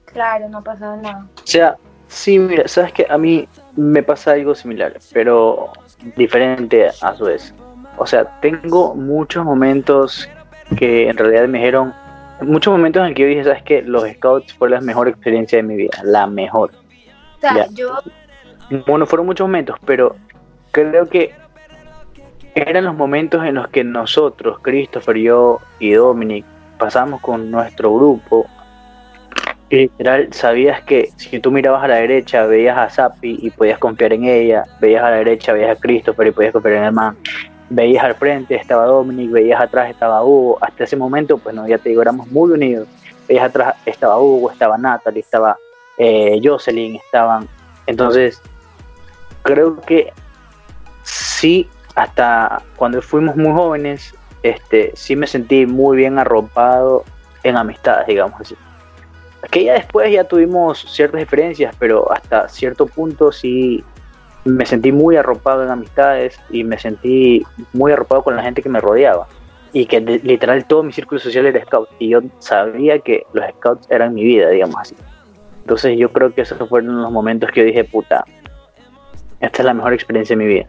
Claro, 0.05 0.49
no 0.49 0.59
ha 0.59 0.61
pasado 0.61 0.97
nada. 0.97 1.27
O 1.35 1.45
sea, 1.47 1.75
sí, 2.07 2.39
mira, 2.39 2.67
sabes 2.67 2.93
que 2.93 3.05
a 3.09 3.17
mí 3.17 3.47
me 3.75 4.03
pasa 4.03 4.31
algo 4.31 4.55
similar, 4.55 4.97
pero 5.13 5.71
diferente 6.15 6.89
a 7.01 7.15
su 7.15 7.25
vez. 7.25 7.53
O 7.97 8.05
sea, 8.05 8.25
tengo 8.41 8.95
muchos 8.95 9.45
momentos 9.45 10.29
que 10.77 11.09
en 11.09 11.17
realidad 11.17 11.47
me 11.47 11.59
dijeron, 11.59 11.93
muchos 12.41 12.71
momentos 12.71 13.01
en 13.01 13.09
el 13.09 13.13
que 13.13 13.21
yo 13.23 13.27
dije, 13.27 13.43
sabes 13.43 13.63
que 13.63 13.81
los 13.81 14.09
scouts 14.09 14.53
fue 14.53 14.69
la 14.69 14.81
mejor 14.81 15.07
experiencia 15.07 15.57
de 15.57 15.63
mi 15.63 15.75
vida, 15.75 15.97
la 16.03 16.27
mejor. 16.27 16.71
O 16.71 17.39
sea, 17.41 17.67
yo, 17.71 17.99
Bueno, 18.87 19.05
fueron 19.05 19.25
muchos 19.25 19.47
momentos, 19.47 19.75
pero 19.85 20.15
creo 20.71 21.07
que 21.07 21.33
eran 22.55 22.85
los 22.85 22.95
momentos 22.95 23.43
en 23.45 23.55
los 23.55 23.67
que 23.69 23.83
nosotros, 23.83 24.59
Christopher, 24.61 25.17
yo 25.17 25.59
y 25.79 25.91
Dominic, 25.91 26.45
pasamos 26.81 27.21
con 27.21 27.51
nuestro 27.51 27.93
grupo. 27.93 28.47
Literal, 29.69 30.33
sabías 30.33 30.81
que 30.81 31.11
si 31.15 31.39
tú 31.39 31.51
mirabas 31.51 31.83
a 31.83 31.87
la 31.87 31.95
derecha, 31.97 32.47
veías 32.47 32.75
a 32.75 32.89
Sapi 32.89 33.37
y 33.39 33.51
podías 33.51 33.77
confiar 33.77 34.13
en 34.13 34.25
ella, 34.25 34.63
veías 34.81 35.03
a 35.03 35.11
la 35.11 35.17
derecha, 35.17 35.53
veías 35.53 35.77
a 35.77 35.79
Christopher 35.79 36.27
y 36.27 36.31
podías 36.31 36.51
confiar 36.51 36.77
en 36.77 36.83
el 36.85 36.91
man, 36.91 37.15
veías 37.69 38.03
al 38.03 38.15
frente, 38.15 38.55
estaba 38.55 38.85
Dominic, 38.85 39.29
veías 39.29 39.61
atrás, 39.61 39.91
estaba 39.91 40.23
Hugo. 40.23 40.57
Hasta 40.59 40.85
ese 40.85 40.97
momento, 40.97 41.37
pues 41.37 41.53
no, 41.53 41.67
ya 41.67 41.77
te 41.77 41.89
digo, 41.89 42.01
éramos 42.01 42.27
muy 42.31 42.51
unidos. 42.51 42.87
Veías 43.27 43.45
atrás, 43.45 43.75
estaba 43.85 44.19
Hugo, 44.19 44.49
estaba 44.51 44.75
Natalie, 44.75 45.21
estaba 45.21 45.55
eh, 45.99 46.41
Jocelyn, 46.43 46.95
estaban. 46.95 47.47
Entonces, 47.85 48.41
creo 49.43 49.79
que 49.81 50.11
sí, 51.03 51.69
hasta 51.93 52.63
cuando 52.75 53.03
fuimos 53.03 53.35
muy 53.35 53.51
jóvenes, 53.51 54.15
este, 54.43 54.91
sí 54.95 55.15
me 55.15 55.27
sentí 55.27 55.65
muy 55.65 55.97
bien 55.97 56.19
arropado 56.19 57.03
en 57.43 57.57
amistades, 57.57 58.07
digamos 58.07 58.39
así. 58.41 58.55
Que 59.49 59.71
después 59.71 60.11
ya 60.11 60.23
tuvimos 60.23 60.79
ciertas 60.79 61.19
diferencias, 61.19 61.75
pero 61.79 62.11
hasta 62.11 62.47
cierto 62.49 62.85
punto 62.85 63.31
sí 63.31 63.83
me 64.45 64.65
sentí 64.65 64.91
muy 64.91 65.15
arropado 65.17 65.63
en 65.63 65.69
amistades 65.69 66.39
y 66.49 66.63
me 66.63 66.77
sentí 66.77 67.43
muy 67.73 67.91
arropado 67.91 68.23
con 68.23 68.35
la 68.35 68.43
gente 68.43 68.61
que 68.61 68.69
me 68.69 68.79
rodeaba. 68.79 69.27
Y 69.73 69.85
que 69.85 70.01
de- 70.01 70.19
literal 70.19 70.65
todo 70.65 70.83
mi 70.83 70.91
círculo 70.91 71.19
social 71.19 71.45
era 71.45 71.63
scout. 71.63 71.89
Y 71.97 72.09
yo 72.09 72.21
sabía 72.39 72.99
que 72.99 73.25
los 73.33 73.45
scouts 73.51 73.87
eran 73.89 74.13
mi 74.13 74.23
vida, 74.23 74.49
digamos 74.49 74.77
así. 74.79 74.95
Entonces 75.61 75.97
yo 75.97 76.11
creo 76.11 76.33
que 76.33 76.41
esos 76.41 76.67
fueron 76.67 77.01
los 77.01 77.11
momentos 77.11 77.51
que 77.51 77.61
yo 77.61 77.65
dije, 77.65 77.83
puta, 77.83 78.25
esta 79.39 79.61
es 79.61 79.65
la 79.65 79.73
mejor 79.73 79.93
experiencia 79.93 80.35
de 80.35 80.43
mi 80.43 80.47
vida. 80.53 80.67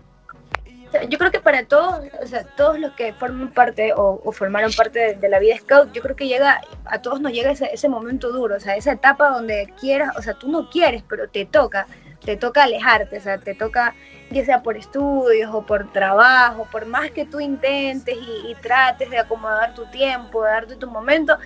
Yo 1.09 1.19
creo 1.19 1.31
que 1.31 1.41
para 1.41 1.65
todos, 1.65 2.01
o 2.23 2.27
sea, 2.27 2.45
todos 2.57 2.79
los 2.79 2.93
que 2.93 3.13
forman 3.15 3.53
parte 3.53 3.93
o, 3.95 4.33
formaron 4.33 4.73
parte 4.73 5.17
de, 5.17 5.29
la 5.29 5.39
vida 5.39 5.57
scout, 5.59 5.93
yo 5.93 6.03
creo 6.03 6.17
que 6.17 6.29
llega, 6.29 6.61
a 6.85 7.01
todos 7.01 7.21
nos 7.21 7.33
llega 7.33 7.51
ese, 7.51 7.89
momento 7.89 8.33
duro, 8.33 8.57
o 8.57 8.61
sea, 8.61 8.77
esa 8.77 8.93
etapa 8.93 9.31
donde 9.31 9.73
quieras, 9.81 10.17
o 10.17 10.23
sea, 10.23 10.35
tú 10.35 10.49
no 10.49 10.69
quieres, 10.71 11.03
pero 11.09 11.29
te 11.29 11.45
toca, 11.45 11.87
te 12.25 12.37
toca 12.37 12.65
alejarte, 12.65 13.17
o 13.17 13.21
sea, 13.21 13.39
te 13.39 13.55
toca, 13.55 13.95
ya 14.31 14.45
sea 14.45 14.63
por 14.63 14.77
estudios 14.77 15.53
o 15.55 15.65
por 15.65 15.93
trabajo, 15.93 16.67
por 16.71 16.87
más 16.87 17.11
que 17.11 17.25
tú 17.25 17.41
intentes 17.41 18.17
y, 18.17 18.55
trates 18.63 19.11
de 19.11 19.19
acomodar 19.19 19.75
tu 19.75 19.87
tiempo, 19.87 20.45
de 20.45 20.51
darte 20.51 20.77
tu 20.77 20.91
momento, 20.91 21.37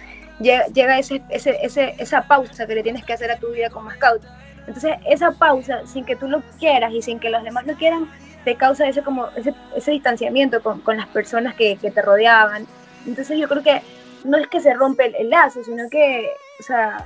llega, 0.41 0.67
llega 0.67 0.99
ese, 0.99 1.23
ese, 1.31 1.95
esa 1.99 2.23
pausa 2.23 2.67
que 2.67 2.75
le 2.75 2.83
tienes 2.83 3.05
que 3.05 3.13
hacer 3.13 3.31
a 3.31 3.39
tu 3.39 3.51
vida 3.53 3.71
como 3.71 3.91
scout. 3.91 4.23
Entonces, 4.67 4.97
esa 5.07 5.31
pausa, 5.31 5.87
sin 5.87 6.05
que 6.05 6.17
tú 6.17 6.27
lo 6.29 6.43
quieras 6.59 6.93
y 6.93 7.01
sin 7.01 7.21
que 7.21 7.31
los 7.31 7.43
demás 7.45 7.67
lo 7.67 7.75
quieran, 7.75 8.11
te 8.47 8.55
causa 8.55 8.87
ese, 8.87 9.03
como, 9.03 9.27
ese, 9.35 9.53
ese 9.75 9.91
distanciamiento 9.91 10.63
con, 10.63 10.81
con 10.81 10.97
las 10.97 11.09
personas 11.09 11.57
que, 11.57 11.79
que, 11.79 11.91
te 11.91 12.01
rodeaban. 12.01 12.65
Entonces, 13.05 13.41
yo 13.41 13.49
creo 13.49 13.61
que 13.61 13.83
no 14.23 14.39
es 14.39 14.47
que 14.47 14.61
se 14.61 14.73
rompe 14.73 15.07
el, 15.07 15.17
el, 15.17 15.31
lazo, 15.31 15.65
sino 15.65 15.91
que, 15.91 16.31
o 16.61 16.63
sea, 16.63 17.05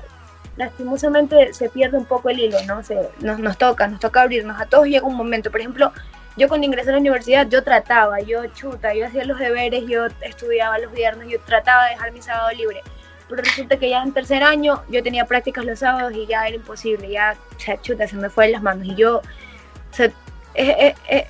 lastimosamente 0.59 1.55
se 1.55 1.71
pierde 1.71 1.97
un 1.97 2.05
poco 2.05 2.29
el 2.29 2.41
hilo, 2.41 2.59
¿no? 2.67 2.83
Se, 2.83 3.09
nos, 3.21 3.39
nos 3.39 3.57
toca, 3.57 3.89
nos 3.89 4.01
toca 4.01 4.21
abrirnos. 4.21 4.61
A 4.61 4.67
todos 4.67 4.87
llega 4.87 5.07
un 5.07 5.17
momento. 5.17 5.51
Por 5.51 5.61
ejemplo, 5.61 5.95
yo 6.37 6.47
cuando 6.47 6.67
ingresé 6.67 6.91
a 6.91 6.93
la 6.93 6.99
universidad, 6.99 7.49
yo 7.49 7.65
trataba, 7.65 8.21
yo 8.21 8.45
chuta, 8.49 8.93
yo 8.93 9.07
hacía 9.07 9.25
los 9.25 9.39
deberes, 9.39 9.85
yo 9.89 10.09
estudiaba 10.21 10.79
los 10.79 10.93
viernes, 10.93 11.31
yo 11.31 11.41
trataba 11.41 11.85
de 11.85 11.93
dejar 11.93 12.13
mi 12.13 12.21
sábado 12.21 12.51
libre 12.55 12.83
pero 13.31 13.43
resulta 13.45 13.77
que 13.77 13.89
ya 13.89 14.03
en 14.03 14.13
tercer 14.13 14.43
año 14.43 14.83
yo 14.89 15.05
tenía 15.05 15.25
prácticas 15.25 15.65
los 15.65 15.79
sábados 15.79 16.13
y 16.13 16.27
ya 16.27 16.49
era 16.49 16.57
imposible, 16.57 17.09
ya, 17.09 17.37
chuta, 17.81 18.09
se 18.09 18.17
me 18.17 18.29
fue 18.29 18.47
en 18.47 18.53
las 18.53 18.63
manos. 18.63 18.85
Y 18.89 18.97
yo, 18.97 19.19
o 19.19 19.95
sea, 19.95 20.11
eh, 20.55 20.75
eh, 20.79 20.95
eh, 21.09 21.27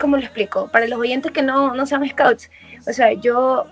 ¿cómo 0.00 0.16
lo 0.16 0.22
explico? 0.22 0.68
Para 0.68 0.86
los 0.86 0.98
oyentes 0.98 1.32
que 1.32 1.42
no, 1.42 1.74
no 1.74 1.86
sean 1.86 2.08
scouts, 2.08 2.50
o 2.86 2.92
sea, 2.92 3.12
yo 3.12 3.66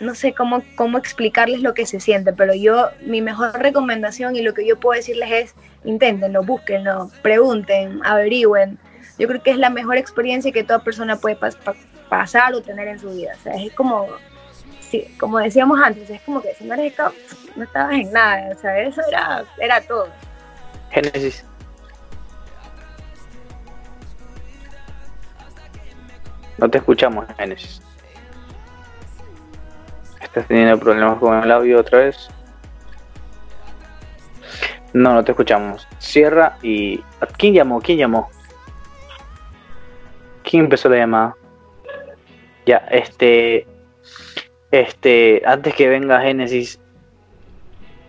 no 0.00 0.14
sé 0.14 0.32
cómo, 0.32 0.62
cómo 0.76 0.96
explicarles 0.98 1.60
lo 1.60 1.74
que 1.74 1.86
se 1.86 2.00
siente, 2.00 2.32
pero 2.32 2.54
yo, 2.54 2.88
mi 3.02 3.20
mejor 3.20 3.58
recomendación 3.58 4.34
y 4.34 4.42
lo 4.42 4.54
que 4.54 4.66
yo 4.66 4.80
puedo 4.80 4.96
decirles 4.96 5.30
es, 5.30 5.54
inténtenlo, 5.84 6.42
búsquenlo, 6.42 7.10
pregunten, 7.22 8.00
averigüen. 8.04 8.78
Yo 9.18 9.28
creo 9.28 9.42
que 9.42 9.50
es 9.50 9.58
la 9.58 9.68
mejor 9.68 9.98
experiencia 9.98 10.52
que 10.52 10.64
toda 10.64 10.78
persona 10.78 11.16
puede 11.16 11.36
pas 11.36 11.56
pasar 12.08 12.54
o 12.54 12.62
tener 12.62 12.88
en 12.88 12.98
su 12.98 13.10
vida. 13.10 13.32
O 13.38 13.42
sea, 13.42 13.52
es 13.62 13.72
como 13.74 14.08
sí, 14.90 15.06
como 15.18 15.38
decíamos 15.38 15.80
antes, 15.80 16.10
es 16.10 16.20
como 16.22 16.42
que 16.42 16.54
si 16.54 16.64
no 16.64 16.74
eres 16.74 16.92
scout, 16.94 17.14
no 17.56 17.64
estabas 17.64 17.94
en 17.94 18.12
nada, 18.12 18.50
o 18.54 18.60
sea, 18.60 18.80
eso 18.80 19.00
era, 19.08 19.44
era 19.58 19.80
todo. 19.82 20.08
Génesis. 20.90 21.44
No 26.60 26.68
te 26.68 26.78
escuchamos, 26.78 27.24
Génesis. 27.38 27.80
¿Estás 30.20 30.46
teniendo 30.46 30.78
problemas 30.78 31.18
con 31.18 31.42
el 31.42 31.50
audio 31.50 31.80
otra 31.80 32.00
vez? 32.00 32.28
No, 34.92 35.14
no 35.14 35.24
te 35.24 35.32
escuchamos. 35.32 35.88
Cierra 35.98 36.58
y... 36.62 37.02
¿Quién 37.38 37.54
llamó? 37.54 37.80
¿Quién 37.80 37.96
llamó? 37.96 38.28
¿Quién 40.42 40.64
empezó 40.64 40.88
la 40.90 40.98
llamada? 40.98 41.36
Ya, 42.66 42.76
este... 42.90 43.66
Este, 44.70 45.42
antes 45.46 45.74
que 45.74 45.88
venga 45.88 46.20
Génesis, 46.20 46.78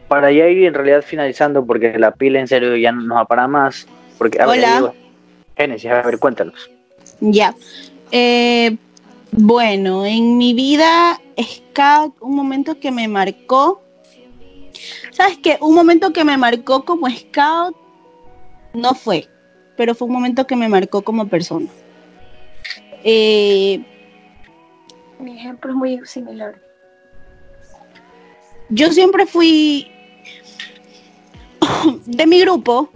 para 0.07 0.31
ya 0.31 0.45
ir 0.47 0.65
en 0.65 0.75
realidad 0.75 1.01
finalizando, 1.01 1.65
porque 1.65 1.97
la 1.97 2.11
pila 2.11 2.39
en 2.39 2.47
serio 2.47 2.75
ya 2.75 2.91
no 2.91 3.01
nos 3.01 3.17
va 3.17 3.25
para 3.25 3.47
más. 3.47 3.87
Porque, 4.19 4.39
a 4.39 4.47
Hola. 4.47 4.81
Ver, 4.81 4.91
Génesis, 5.57 5.89
a 5.89 6.03
ver, 6.03 6.19
cuéntanos. 6.19 6.69
Ya. 7.19 7.55
Eh, 8.11 8.77
bueno, 9.31 10.05
en 10.05 10.37
mi 10.37 10.53
vida, 10.53 11.19
Scout, 11.41 12.15
un 12.19 12.35
momento 12.35 12.79
que 12.79 12.91
me 12.91 13.07
marcó. 13.07 13.81
¿Sabes 15.11 15.37
qué? 15.37 15.57
Un 15.61 15.73
momento 15.73 16.11
que 16.11 16.23
me 16.23 16.37
marcó 16.37 16.83
como 16.83 17.09
Scout 17.09 17.75
no 18.73 18.93
fue, 18.93 19.27
pero 19.77 19.95
fue 19.95 20.07
un 20.07 20.13
momento 20.13 20.45
que 20.45 20.55
me 20.55 20.67
marcó 20.67 21.01
como 21.01 21.27
persona. 21.27 21.67
Eh, 23.03 23.83
mi 25.19 25.37
ejemplo 25.37 25.71
es 25.71 25.77
muy 25.77 26.05
similar. 26.05 26.61
Yo 28.69 28.91
siempre 28.91 29.25
fui 29.25 29.91
de 32.05 32.27
mi 32.27 32.41
grupo, 32.41 32.89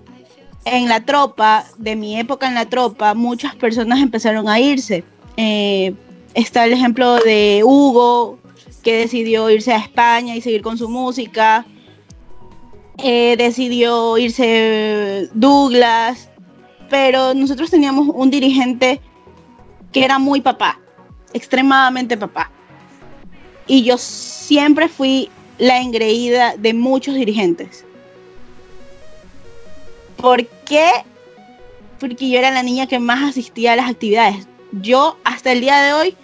en 0.66 0.90
la 0.90 1.06
tropa, 1.06 1.66
de 1.78 1.96
mi 1.96 2.20
época 2.20 2.48
en 2.48 2.56
la 2.56 2.66
tropa, 2.66 3.14
muchas 3.14 3.56
personas 3.56 4.02
empezaron 4.02 4.50
a 4.50 4.60
irse. 4.60 5.04
Eh, 5.38 5.94
está 6.34 6.66
el 6.66 6.74
ejemplo 6.74 7.16
de 7.18 7.62
Hugo, 7.64 8.40
que 8.84 8.98
decidió 8.98 9.50
irse 9.50 9.74
a 9.74 9.78
España 9.78 10.36
y 10.36 10.42
seguir 10.42 10.62
con 10.62 10.78
su 10.78 10.90
música. 10.90 11.66
Eh, 12.98 13.36
decidió 13.38 14.18
irse 14.18 15.30
Douglas, 15.34 16.30
pero 16.90 17.34
nosotros 17.34 17.70
teníamos 17.70 18.08
un 18.14 18.30
dirigente 18.30 19.02
que 19.92 20.04
era 20.04 20.20
muy 20.20 20.42
papá 20.42 20.80
extremadamente 21.36 22.16
papá. 22.16 22.50
Y 23.68 23.84
yo 23.84 23.98
siempre 23.98 24.88
fui 24.88 25.30
la 25.58 25.82
engreída 25.82 26.56
de 26.58 26.74
muchos 26.74 27.16
dirigentes. 27.16 27.84
¿Por 30.18 30.46
qué? 30.48 30.90
Porque 32.00 32.30
yo 32.30 32.40
era 32.40 32.52
la 32.52 32.64
niña 32.64 32.88
que 32.88 33.00
más 33.00 33.24
asistía 33.24 33.74
a 33.74 33.76
las 33.76 33.90
actividades. 33.90 34.48
Yo 34.72 35.18
hasta 35.24 35.52
el 35.52 35.62
día 35.62 35.82
de 35.82 35.94
hoy, 35.94 36.18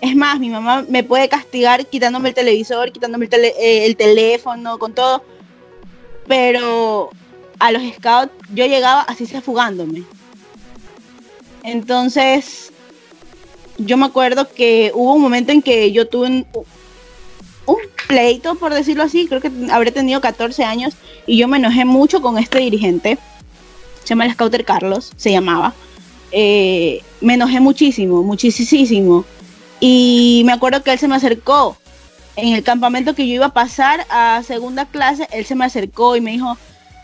es 0.00 0.14
más, 0.14 0.38
mi 0.38 0.50
mamá 0.50 0.84
me 0.88 1.02
puede 1.02 1.28
castigar 1.28 1.86
quitándome 1.86 2.28
el 2.30 2.34
televisor, 2.34 2.92
quitándome 2.92 3.24
el, 3.24 3.30
tele, 3.30 3.54
eh, 3.58 3.86
el 3.86 3.96
teléfono, 3.96 4.78
con 4.78 4.94
todo. 4.94 5.24
Pero 6.26 7.10
a 7.58 7.72
los 7.72 7.82
scouts 7.94 8.32
yo 8.52 8.66
llegaba 8.66 9.02
así 9.02 9.26
se 9.26 9.40
fugándome. 9.40 10.02
Entonces, 11.62 12.72
yo 13.78 13.96
me 13.96 14.06
acuerdo 14.06 14.48
que 14.48 14.92
hubo 14.94 15.14
un 15.14 15.22
momento 15.22 15.52
en 15.52 15.62
que 15.62 15.90
yo 15.92 16.08
tuve 16.08 16.26
un, 16.28 16.46
un, 17.66 17.76
pleito, 18.06 18.54
por 18.54 18.72
decirlo 18.72 19.02
así, 19.02 19.26
creo 19.26 19.40
que 19.40 19.50
habré 19.72 19.90
tenido 19.90 20.20
14 20.20 20.62
años, 20.62 20.94
y 21.26 21.36
yo 21.36 21.48
me 21.48 21.56
enojé 21.56 21.84
mucho 21.84 22.22
con 22.22 22.38
este 22.38 22.60
dirigente, 22.60 23.18
se 24.06 24.10
llama 24.10 24.24
el 24.24 24.32
Scouter 24.34 24.64
Carlos, 24.64 25.12
se 25.16 25.32
llamaba. 25.32 25.74
Eh, 26.30 27.02
me 27.20 27.34
enojé 27.34 27.58
muchísimo, 27.58 28.22
muchísimo. 28.22 29.24
Y 29.80 30.42
me 30.46 30.52
acuerdo 30.52 30.84
que 30.84 30.92
él 30.92 30.98
se 30.98 31.08
me 31.08 31.16
acercó 31.16 31.76
en 32.36 32.54
el 32.54 32.62
campamento 32.62 33.14
que 33.14 33.26
yo 33.26 33.34
iba 33.34 33.46
a 33.46 33.52
pasar 33.52 34.06
a 34.10 34.42
segunda 34.46 34.84
clase, 34.84 35.26
él 35.32 35.44
se 35.44 35.56
me 35.56 35.64
acercó 35.64 36.14
y 36.14 36.20
me 36.20 36.30
dijo, 36.32 36.56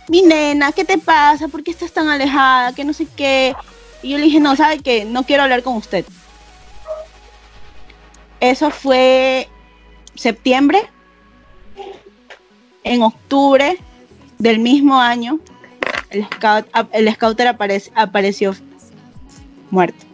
mi 0.09 0.23
nena, 0.23 0.71
¿qué 0.71 0.85
te 0.85 0.99
pasa? 0.99 1.49
¿Por 1.49 1.65
qué 1.65 1.73
estás 1.73 1.91
tan 1.91 2.09
alejada? 2.09 2.73
Que 2.73 2.85
no 2.85 2.93
sé 2.93 3.07
qué. 3.17 3.57
Y 4.03 4.11
yo 4.11 4.19
le 4.19 4.25
dije, 4.25 4.39
no, 4.39 4.55
¿sabe 4.55 4.79
qué? 4.79 5.05
No 5.05 5.25
quiero 5.25 5.43
hablar 5.43 5.63
con 5.63 5.77
usted. 5.77 6.05
Eso 8.39 8.71
fue 8.71 9.49
septiembre. 10.15 10.89
En 12.85 13.03
octubre 13.03 13.79
del 14.39 14.59
mismo 14.59 15.01
año, 15.01 15.39
el, 16.13 16.25
scout, 16.27 16.67
el 16.93 17.13
scouter 17.15 17.49
aparece, 17.49 17.91
apareció 17.95 18.55
muerto. 19.71 20.05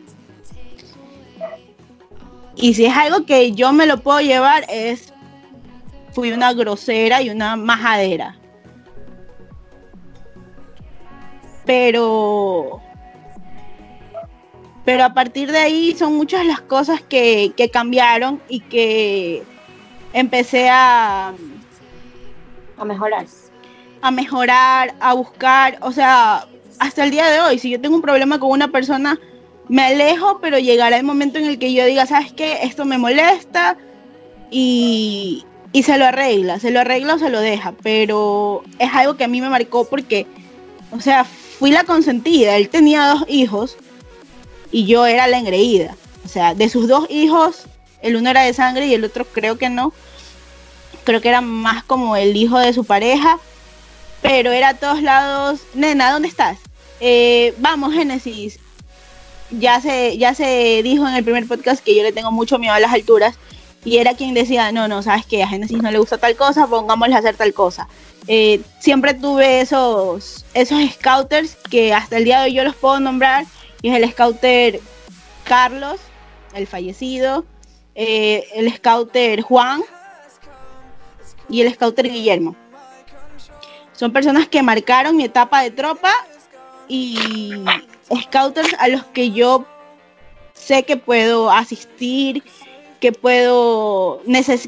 Y 2.57 2.75
si 2.75 2.87
es 2.87 2.97
algo 2.97 3.25
que 3.25 3.53
yo 3.53 3.73
me 3.73 3.87
lo 3.87 4.01
puedo 4.01 4.21
llevar, 4.21 4.65
es 4.69 5.13
fui 6.13 6.33
una 6.33 6.53
grosera 6.53 7.23
y 7.23 7.31
una 7.31 7.57
majadera. 7.57 8.37
Pero 11.65 12.81
pero 14.85 15.05
a 15.05 15.13
partir 15.13 15.53
de 15.53 15.59
ahí 15.59 15.95
son 15.95 16.17
muchas 16.17 16.47
las 16.47 16.63
cosas 16.63 17.03
que, 17.03 17.53
que 17.55 17.71
cambiaron 17.71 18.41
y 18.49 18.61
que 18.61 19.43
empecé 20.15 20.71
a, 20.71 21.35
a 22.79 22.85
mejorar. 22.87 23.27
A 24.01 24.11
mejorar, 24.11 24.95
a 25.01 25.15
buscar, 25.15 25.79
o 25.81 25.93
sea, 25.93 26.47
hasta 26.79 27.05
el 27.05 27.11
día 27.11 27.27
de 27.29 27.41
hoy, 27.41 27.59
si 27.59 27.71
yo 27.71 27.81
tengo 27.81 27.97
un 27.97 28.03
problema 28.03 28.39
con 28.39 28.51
una 28.51 28.69
persona, 28.69 29.19
me 29.69 29.83
alejo, 29.83 30.39
pero 30.41 30.59
llegará 30.59 30.97
el 30.97 31.05
momento 31.05 31.39
en 31.39 31.47
el 31.47 31.59
que 31.59 31.73
yo 31.73 31.85
diga, 31.85 32.07
¿sabes 32.07 32.33
qué? 32.33 32.61
Esto 32.63 32.85
me 32.85 32.99
molesta 32.99 33.77
y, 34.51 35.45
y 35.73 35.83
se 35.83 35.99
lo 35.99 36.07
arregla, 36.07 36.59
se 36.59 36.71
lo 36.71 36.81
arregla 36.81 37.15
o 37.15 37.19
se 37.19 37.31
lo 37.31 37.41
deja, 37.41 37.73
pero 37.83 38.63
es 38.79 38.91
algo 38.95 39.17
que 39.17 39.25
a 39.25 39.29
mí 39.29 39.41
me 39.41 39.51
marcó 39.51 39.85
porque, 39.85 40.27
o 40.91 41.01
sea, 41.01 41.25
fui 41.25 41.71
la 41.71 41.85
consentida, 41.85 42.57
él 42.57 42.69
tenía 42.69 43.09
dos 43.09 43.25
hijos 43.29 43.77
y 44.71 44.87
yo 44.87 45.07
era 45.07 45.27
la 45.27 45.39
engreída. 45.39 45.97
O 46.25 46.29
sea, 46.29 46.55
de 46.55 46.69
sus 46.69 46.89
dos 46.89 47.07
hijos, 47.11 47.65
el 48.03 48.17
uno 48.17 48.31
era 48.31 48.43
de 48.43 48.53
sangre 48.53 48.87
y 48.87 48.95
el 48.95 49.05
otro 49.05 49.25
creo 49.25 49.59
que 49.59 49.71
no. 49.71 49.93
Creo 51.05 51.21
que 51.21 51.29
era 51.29 51.41
más 51.41 51.85
como 51.85 52.17
el 52.17 52.37
hijo 52.37 52.59
de 52.59 52.73
su 52.73 52.85
pareja, 52.85 53.39
pero 54.23 54.53
era 54.53 54.71
a 54.71 54.75
todos 54.75 55.03
lados, 55.03 55.61
nena, 55.75 56.13
¿dónde 56.13 56.29
estás? 56.29 56.59
Eh, 57.01 57.55
vamos, 57.59 57.95
Génesis. 57.95 58.59
ya 59.51 59.81
se, 59.81 60.19
ya 60.19 60.35
se 60.35 60.83
dijo 60.83 61.09
en 61.09 61.15
el 61.15 61.25
primer 61.25 61.47
podcast 61.47 61.83
que 61.83 61.95
yo 61.95 62.03
le 62.03 62.13
tengo 62.13 62.31
mucho 62.31 62.59
miedo 62.59 62.75
a 62.75 62.81
las 62.81 62.93
alturas 62.93 63.37
y 63.85 63.99
era 63.99 64.15
quien 64.15 64.35
decía, 64.35 64.73
no, 64.73 64.89
no, 64.89 65.03
sabes 65.03 65.25
que 65.25 65.43
a 65.43 65.49
Genesis 65.49 65.81
no 65.81 65.91
le 65.91 65.99
gusta 65.99 66.19
tal 66.19 66.37
cosa, 66.37 66.67
pongámosle 66.67 67.15
a 67.15 67.19
hacer 67.19 67.37
tal 67.37 67.55
cosa. 67.55 67.89
Eh, 68.27 68.61
siempre 68.81 69.15
tuve 69.15 69.61
esos, 69.61 70.45
esos 70.53 70.79
scouters 70.93 71.57
que 71.71 71.95
hasta 71.95 72.19
el 72.19 72.25
día 72.25 72.41
de 72.41 72.47
hoy 72.47 72.55
yo 72.55 72.65
los 72.65 72.75
puedo 72.75 73.01
nombrar, 73.01 73.47
y 73.81 73.91
es 73.91 73.97
el 73.97 74.11
scouter 74.11 74.81
Carlos, 75.45 76.01
el 76.55 76.67
fallecido, 76.67 77.47
eh, 77.95 78.47
el 78.55 78.73
scouter 78.75 79.41
Juan 79.43 79.83
y 81.49 81.63
el 81.63 81.73
scouter 81.73 82.11
Guillermo. 82.11 82.57
Son 83.99 84.13
personas 84.13 84.47
que 84.47 84.63
marcaron 84.63 85.17
mi 85.17 85.25
etapa 85.25 85.61
de 85.61 85.73
tropa 85.73 86.13
y 86.87 87.19
scouters 88.23 88.73
a 88.79 88.87
los 88.87 89.03
que 89.07 89.33
yo 89.33 89.67
sé 90.55 90.85
que 90.85 90.97
puedo 90.97 91.51
asistir, 91.51 92.45
que 93.01 93.11
puedo, 93.11 94.23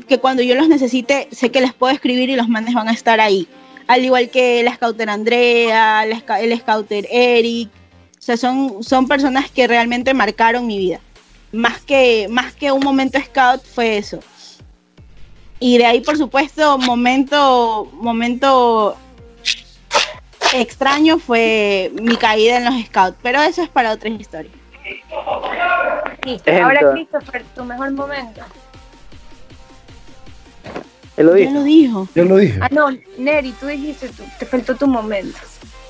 que 0.08 0.18
cuando 0.18 0.42
yo 0.42 0.56
los 0.56 0.66
necesite, 0.66 1.28
sé 1.30 1.52
que 1.52 1.60
les 1.60 1.72
puedo 1.72 1.94
escribir 1.94 2.28
y 2.28 2.34
los 2.34 2.48
manes 2.48 2.74
van 2.74 2.88
a 2.88 2.92
estar 2.92 3.20
ahí. 3.20 3.46
Al 3.86 4.04
igual 4.04 4.30
que 4.30 4.62
el 4.62 4.74
scouter 4.74 5.08
Andrea, 5.08 6.02
el 6.02 6.58
scouter 6.58 7.06
Eric. 7.08 7.68
O 8.18 8.22
sea, 8.22 8.36
son, 8.36 8.82
son 8.82 9.06
personas 9.06 9.48
que 9.48 9.68
realmente 9.68 10.12
marcaron 10.12 10.66
mi 10.66 10.76
vida. 10.76 10.98
Más 11.52 11.80
que, 11.82 12.26
más 12.28 12.52
que 12.54 12.72
un 12.72 12.82
momento 12.82 13.16
scout 13.20 13.62
fue 13.62 13.96
eso. 13.96 14.18
Y 15.60 15.78
de 15.78 15.86
ahí, 15.86 16.00
por 16.00 16.18
supuesto, 16.18 16.78
momento, 16.78 17.88
momento 17.92 18.96
extraño 20.54 21.18
fue 21.18 21.90
mi 22.00 22.16
caída 22.16 22.56
en 22.58 22.64
los 22.64 22.74
scouts. 22.86 23.16
Pero 23.22 23.40
eso 23.42 23.62
es 23.62 23.68
para 23.68 23.92
otra 23.92 24.08
historia. 24.08 24.50
Listo. 26.24 26.50
Ahora, 26.52 26.92
Christopher, 26.92 27.44
tu 27.54 27.64
mejor 27.64 27.90
momento. 27.92 28.40
Él 31.16 31.26
lo 31.26 31.36
Ya 31.36 31.40
dijo. 31.46 31.54
lo 31.54 31.62
dijo. 31.64 32.08
Yo 32.14 32.24
lo 32.24 32.36
dije. 32.36 32.58
Ah, 32.62 32.68
no, 32.70 32.88
Neri, 33.18 33.52
tú 33.52 33.66
dijiste, 33.66 34.08
tú- 34.08 34.22
te 34.38 34.46
faltó 34.46 34.74
tu 34.76 34.86
momento. 34.86 35.38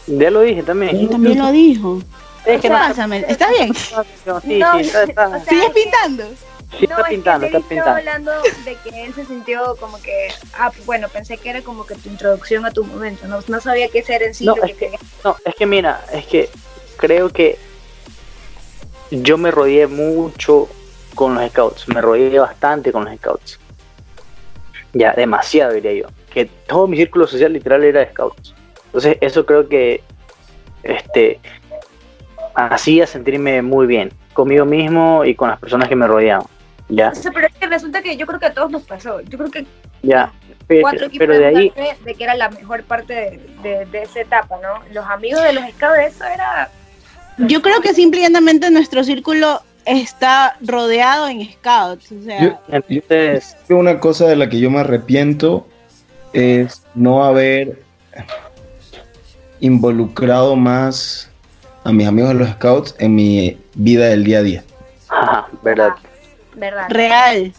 Ya 0.06 0.30
lo 0.30 0.40
dije 0.40 0.62
también. 0.62 0.96
Él 0.96 1.08
también 1.08 1.38
lo 1.38 1.52
dijo. 1.52 2.02
¿Está 2.46 3.48
bien? 3.50 3.74
Sí, 3.74 3.94
No, 4.26 4.40
sí, 4.40 4.54
está, 4.80 5.02
está- 5.04 5.28
o 5.28 5.30
sea, 5.32 5.44
¿Sigues 5.44 5.70
pintando? 5.70 6.24
Sí 6.78 6.84
está 6.84 6.97
no, 6.98 7.02
es 7.05 7.09
pintando, 7.10 7.48
que 7.48 7.56
está 7.56 7.68
pintando. 7.68 7.90
hablando 7.98 8.32
de 8.64 8.76
que 8.76 9.05
él 9.05 9.14
se 9.14 9.24
sintió 9.26 9.76
como 9.78 10.01
que, 10.01 10.28
ah, 10.59 10.70
bueno, 10.84 11.09
pensé 11.09 11.36
que 11.38 11.51
era 11.51 11.62
como 11.62 11.86
que 11.86 11.94
tu 11.94 12.09
introducción 12.09 12.64
a 12.66 12.70
tu 12.70 12.84
momento, 12.84 13.26
no, 13.26 13.40
no 13.47 13.60
sabía 13.60 13.88
qué 13.88 14.02
ser 14.02 14.22
en 14.22 14.34
sí 14.34 14.44
No, 14.44 14.55
es 14.56 14.74
que. 14.76 14.92
No, 15.24 15.36
es 15.44 15.55
que 15.55 15.66
mira, 15.66 16.05
es 16.12 16.26
que 16.26 16.48
creo 16.97 17.30
que 17.30 17.59
yo 19.10 19.38
me 19.38 19.51
rodeé 19.51 19.86
mucho 19.86 20.68
con 21.14 21.34
los 21.34 21.48
scouts, 21.51 21.88
me 21.88 22.01
rodeé 22.01 22.38
bastante 22.38 22.92
con 22.92 23.05
los 23.05 23.16
scouts. 23.16 23.59
Ya, 24.92 25.12
demasiado 25.12 25.72
diría 25.72 25.92
yo. 25.92 26.06
Que 26.32 26.47
todo 26.47 26.86
mi 26.86 26.97
círculo 26.97 27.26
social 27.26 27.52
literal 27.52 27.84
era 27.84 28.01
de 28.01 28.10
scouts. 28.10 28.55
Entonces, 28.86 29.18
eso 29.20 29.47
creo 29.47 29.68
que 29.68 30.02
este 30.82 31.40
hacía 32.55 33.06
sentirme 33.06 33.62
muy 33.62 33.86
bien 33.86 34.12
conmigo 34.32 34.64
mismo 34.64 35.24
y 35.24 35.34
con 35.34 35.48
las 35.48 35.59
personas 35.59 35.88
que 35.88 35.97
me 35.97 36.06
rodeaban. 36.06 36.47
Ya, 36.90 37.10
O 37.10 37.14
sea, 37.14 37.30
pero 37.32 37.46
es 37.46 37.54
que 37.54 37.66
resulta 37.66 38.02
que 38.02 38.16
yo 38.16 38.26
creo 38.26 38.38
que 38.40 38.46
a 38.46 38.54
todos 38.54 38.70
nos 38.70 38.82
pasó. 38.82 39.20
Yo 39.22 39.38
creo 39.38 39.50
que 39.50 39.64
ya. 40.02 40.32
Pero, 40.66 40.82
cuatro 40.82 41.06
aquí 41.06 41.18
pero 41.18 41.36
de 41.38 41.46
ahí, 41.46 41.72
de 42.04 42.14
que 42.14 42.24
era 42.24 42.34
la 42.34 42.48
mejor 42.50 42.82
parte 42.84 43.12
de, 43.12 43.40
de- 43.68 43.86
de 43.86 44.02
esa 44.02 44.20
etapa, 44.20 44.56
¿no? 44.62 44.82
Los 44.92 45.04
amigos 45.06 45.42
de 45.42 45.52
los 45.52 45.64
scouts, 45.70 45.98
eso 46.14 46.24
era... 46.24 46.70
Yo 47.38 47.60
creo 47.62 47.80
que 47.80 47.92
simple 47.94 48.20
y 48.20 48.22
llanamente 48.24 48.70
nuestro 48.70 49.02
círculo 49.04 49.62
está 49.84 50.56
rodeado 50.60 51.28
en 51.28 51.50
scouts. 51.52 52.12
O 52.12 52.22
sea, 52.22 52.40
Yo- 52.42 52.58
entonces, 52.68 53.56
Creo 53.66 53.66
que 53.68 53.74
Una 53.74 53.98
cosa 54.00 54.26
de 54.26 54.36
la 54.36 54.48
que 54.48 54.58
yo 54.60 54.70
me 54.70 54.80
arrepiento 54.80 55.66
es 56.32 56.82
no 56.94 57.24
haber 57.24 57.82
involucrado 59.60 60.56
más 60.56 61.30
a 61.84 61.92
mis 61.92 62.06
amigos 62.06 62.30
de 62.30 62.34
los 62.36 62.48
scouts 62.50 62.94
en 62.98 63.14
mi 63.14 63.58
vida 63.74 64.06
del 64.06 64.24
día 64.24 64.38
a 64.38 64.42
día. 64.42 64.64
ajá, 65.08 65.48
verdad. 65.62 65.92
¿Verdad? 66.60 66.86
real. 66.90 67.52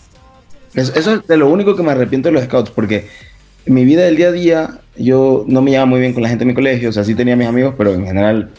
Eso, 0.73 0.93
eso 0.95 1.15
es 1.15 1.27
de 1.27 1.35
lo 1.37 1.49
único 1.49 1.75
que 1.75 1.83
me 1.83 1.91
arrepiento 1.91 2.29
de 2.29 2.33
los 2.33 2.43
scouts, 2.45 2.69
porque 2.69 3.09
en 3.65 3.73
mi 3.73 3.83
vida 3.83 4.03
del 4.03 4.15
día 4.15 4.27
a 4.27 4.31
día 4.31 4.69
yo 4.95 5.43
no 5.47 5.61
me 5.61 5.71
llevaba 5.71 5.85
muy 5.87 5.99
bien 5.99 6.13
con 6.13 6.23
la 6.23 6.29
gente 6.29 6.45
de 6.45 6.49
mi 6.49 6.53
colegio, 6.55 6.89
o 6.89 6.91
sea, 6.93 7.03
sí 7.03 7.13
tenía 7.15 7.35
mis 7.35 7.47
amigos, 7.47 7.75
pero 7.77 7.93
en 7.93 8.05
general 8.05 8.51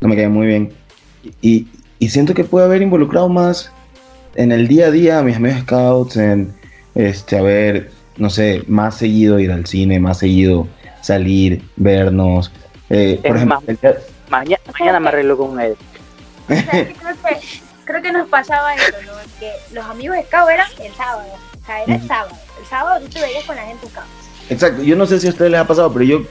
no 0.00 0.08
me 0.08 0.16
caían 0.16 0.32
muy 0.32 0.46
bien. 0.46 0.72
Y, 1.42 1.68
y 1.98 2.08
siento 2.08 2.32
que 2.34 2.44
puedo 2.44 2.64
haber 2.64 2.80
involucrado 2.82 3.28
más 3.28 3.70
en 4.34 4.50
el 4.50 4.66
día 4.68 4.86
a 4.86 4.90
día 4.90 5.18
a 5.18 5.22
mis 5.22 5.36
amigos 5.36 5.60
scouts, 5.60 6.16
en 6.16 6.52
este, 6.94 7.36
haber, 7.38 7.90
no 8.16 8.30
sé, 8.30 8.62
más 8.66 8.96
seguido 8.96 9.38
ir 9.38 9.52
al 9.52 9.66
cine, 9.66 10.00
más 10.00 10.18
seguido 10.18 10.66
salir, 11.02 11.62
vernos. 11.76 12.50
Eh, 12.88 13.20
por 13.26 13.36
ejemplo, 13.36 13.56
más- 13.60 13.68
el 13.68 13.76
día- 13.80 13.96
Mañana, 14.30 14.62
mañana 14.78 15.00
me 15.00 15.08
arreglo 15.08 15.36
con 15.36 15.60
él. 15.60 15.74
O 16.48 16.54
sea, 16.54 16.70
que 16.70 16.94
creo, 16.94 17.14
que, 17.28 17.36
creo 17.84 18.02
que 18.02 18.12
nos 18.12 18.28
pasaba 18.28 18.74
eso, 18.74 18.92
¿no? 19.06 19.12
Que 19.38 19.52
los 19.72 19.84
amigos 19.84 20.16
scouts 20.26 20.52
eran 20.52 20.68
el 20.80 20.94
sábado. 20.94 21.32
O 21.60 21.66
sea, 21.66 21.82
era 21.82 21.94
el 21.94 22.06
sábado. 22.06 22.36
El 22.60 22.66
sábado 22.66 23.00
tú 23.00 23.08
te 23.10 23.20
veías 23.20 23.44
con 23.44 23.56
la 23.56 23.62
gente 23.62 23.88
scout. 23.88 24.06
Exacto, 24.50 24.82
yo 24.82 24.96
no 24.96 25.06
sé 25.06 25.20
si 25.20 25.28
a 25.28 25.30
ustedes 25.30 25.50
les 25.50 25.60
ha 25.60 25.66
pasado, 25.66 25.92
pero 25.92 26.04
yo 26.04 26.22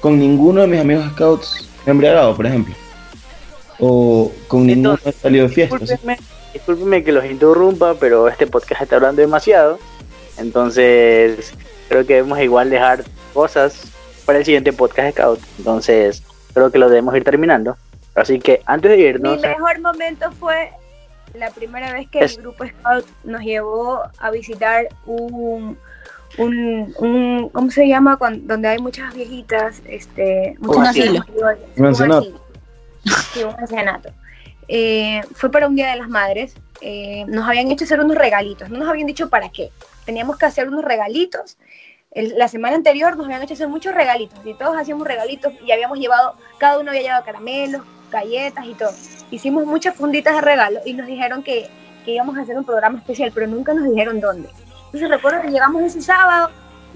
con 0.00 0.18
ninguno 0.18 0.62
de 0.62 0.66
mis 0.66 0.80
amigos 0.80 1.10
scouts 1.12 1.68
me 1.84 1.90
he 1.90 1.92
embriagado, 1.92 2.34
por 2.36 2.46
ejemplo. 2.46 2.74
O 3.78 4.32
con 4.48 4.66
ninguno 4.66 4.98
he 5.04 5.12
salido 5.12 5.48
de 5.48 5.54
fiestas. 5.54 5.80
Discúlpenme, 5.80 6.18
discúlpenme 6.52 7.04
que 7.04 7.12
los 7.12 7.24
interrumpa, 7.24 7.94
pero 7.94 8.28
este 8.28 8.46
podcast 8.46 8.82
está 8.82 8.96
hablando 8.96 9.20
demasiado. 9.20 9.78
Entonces, 10.38 11.52
creo 11.88 12.06
que 12.06 12.14
debemos 12.14 12.40
igual 12.40 12.70
dejar 12.70 13.04
cosas 13.34 13.82
para 14.24 14.38
el 14.38 14.44
siguiente 14.44 14.72
podcast 14.72 15.16
Scout. 15.16 15.40
Entonces, 15.58 16.22
creo 16.54 16.70
que 16.70 16.78
lo 16.78 16.88
debemos 16.88 17.14
ir 17.16 17.24
terminando. 17.24 17.76
Así 18.14 18.38
que 18.38 18.62
antes 18.66 18.90
de 18.90 18.96
Mi 18.96 19.02
irnos, 19.04 19.40
mejor 19.40 19.80
momento 19.80 20.30
fue 20.32 20.70
la 21.34 21.50
primera 21.50 21.92
vez 21.92 22.08
que 22.08 22.20
Es- 22.20 22.36
el 22.36 22.42
grupo 22.42 22.64
Scout 22.66 23.06
nos 23.24 23.42
llevó 23.42 24.02
a 24.18 24.30
visitar 24.30 24.88
un, 25.06 25.78
un, 26.38 26.94
un 26.98 27.48
¿cómo 27.52 27.70
se 27.70 27.86
llama? 27.88 28.16
Cuan- 28.16 28.46
donde 28.46 28.68
hay 28.68 28.78
muchas 28.78 29.14
viejitas, 29.14 29.82
este, 29.86 30.56
muchos 30.60 30.88
asilo. 30.88 31.24
mayores, 31.28 31.60
Un 31.76 31.86
ancianato. 31.86 32.46
Sí, 33.32 33.42
un 33.44 33.54
ancianato. 33.58 34.10
Eh, 34.68 35.20
fue 35.34 35.50
para 35.50 35.66
un 35.66 35.74
Día 35.76 35.90
de 35.90 35.96
las 35.96 36.08
Madres. 36.08 36.54
eh, 36.82 37.24
nos 37.28 37.46
habían 37.46 37.70
hecho 37.70 37.84
hacer 37.84 38.00
unos 38.00 38.16
regalitos. 38.16 38.70
No 38.70 38.78
nos 38.78 38.88
habían 38.88 39.06
dicho 39.06 39.28
para 39.28 39.50
qué. 39.50 39.70
Teníamos 40.06 40.38
que 40.38 40.46
hacer 40.46 40.66
unos 40.68 40.82
regalitos. 40.82 41.58
El- 42.10 42.38
la 42.38 42.48
semana 42.48 42.74
anterior 42.74 43.16
nos 43.18 43.26
habían 43.26 43.42
hecho 43.42 43.52
hacer 43.54 43.68
muchos 43.68 43.94
regalitos. 43.94 44.38
Y 44.46 44.54
todos 44.54 44.74
hacíamos 44.78 45.06
regalitos 45.06 45.52
y 45.66 45.72
habíamos 45.72 45.98
llevado, 45.98 46.36
cada 46.58 46.78
uno 46.78 46.90
había 46.90 47.02
llevado 47.02 47.24
caramelos, 47.24 47.82
galletas 48.10 48.66
y 48.66 48.74
todo. 48.74 48.90
Hicimos 49.30 49.64
muchas 49.66 49.94
funditas 49.94 50.34
de 50.34 50.40
regalo 50.40 50.80
y 50.84 50.92
nos 50.94 51.06
dijeron 51.06 51.42
que, 51.42 51.68
que 52.04 52.12
íbamos 52.12 52.36
a 52.36 52.42
hacer 52.42 52.56
un 52.58 52.64
programa 52.64 52.98
especial, 52.98 53.30
pero 53.34 53.46
nunca 53.46 53.72
nos 53.74 53.88
dijeron 53.88 54.20
dónde. 54.20 54.48
Entonces 54.86 55.08
recuerdo 55.08 55.42
que 55.42 55.48
llegamos 55.50 55.82
ese 55.82 56.02
sábado 56.02 56.50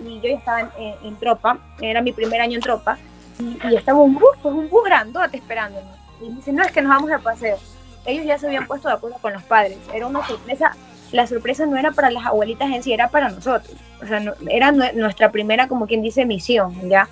y 0.05 0.17
yo 0.17 0.29
ya 0.29 0.37
estaba 0.39 0.61
en, 0.61 0.69
en- 0.79 0.95
en 1.05 1.17
tropa, 1.17 1.59
era 1.81 2.03
mi 2.03 2.13
primer 2.13 2.41
año 2.41 2.57
en 2.57 2.61
tropa, 2.63 2.99
y, 3.39 3.59
y 3.71 3.77
estaba 3.77 4.01
un 4.01 4.15
bus, 4.15 4.31
pues 4.43 4.55
un 4.55 4.69
bus 4.69 4.85
grandote 4.85 5.37
esperándonos. 5.37 5.95
Y 6.21 6.29
me 6.31 6.37
dicen, 6.37 6.57
no, 6.57 6.63
es 6.65 6.73
que 6.73 6.83
nos 6.83 6.91
vamos 6.91 7.11
de 7.11 7.19
paseo. 7.19 7.57
Ellos 8.07 8.25
ya 8.27 8.39
se 8.39 8.47
habían 8.47 8.67
puesto 8.67 8.89
de 8.89 8.95
acuerdo 8.95 9.17
con 9.21 9.33
los 9.33 9.43
padres. 9.45 9.79
Era 9.93 10.07
una 10.07 10.27
sorpresa. 10.27 10.77
La 11.13 11.27
sorpresa 11.27 11.65
no 11.67 11.77
era 11.77 11.93
para 11.93 12.11
las 12.11 12.27
abuelitas 12.27 12.69
en 12.71 12.83
sí, 12.83 12.93
era 12.93 13.09
para 13.09 13.29
nosotros. 13.29 13.75
O 14.03 14.07
sea, 14.07 14.21
no- 14.21 14.35
era 14.49 14.73
nue- 14.73 14.93
nuestra 14.95 15.31
primera, 15.31 15.69
como 15.69 15.87
quien 15.87 16.03
dice, 16.03 16.25
misión, 16.27 16.89
¿ya? 16.91 17.09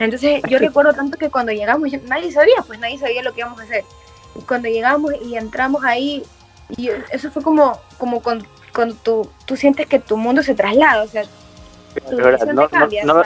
Entonces 0.00 0.42
yo 0.48 0.58
recuerdo 0.58 0.94
tanto 0.94 1.18
que 1.18 1.30
cuando 1.30 1.52
llegamos, 1.52 1.90
yo- 1.92 1.98
nadie 2.06 2.32
sabía, 2.32 2.56
pues 2.66 2.78
nadie 2.80 2.98
sabía 2.98 3.22
lo 3.22 3.32
que 3.32 3.40
íbamos 3.40 3.60
a 3.60 3.64
hacer. 3.64 3.84
Y 4.34 4.40
cuando 4.42 4.68
llegamos 4.68 5.12
y 5.22 5.36
entramos 5.36 5.84
ahí, 5.84 6.24
y 6.76 6.88
eso 7.10 7.30
fue 7.30 7.42
como, 7.42 7.78
como 7.98 8.22
con, 8.22 8.46
con 8.72 8.94
tu, 8.96 9.28
tú 9.44 9.56
sientes 9.56 9.86
que 9.86 9.98
tu 9.98 10.16
mundo 10.16 10.42
se 10.42 10.54
traslada, 10.54 11.02
o 11.02 11.06
sea, 11.08 11.24
tu 12.08 12.16
no, 12.52 12.68
cambia. 12.68 13.04
no- 13.04 13.22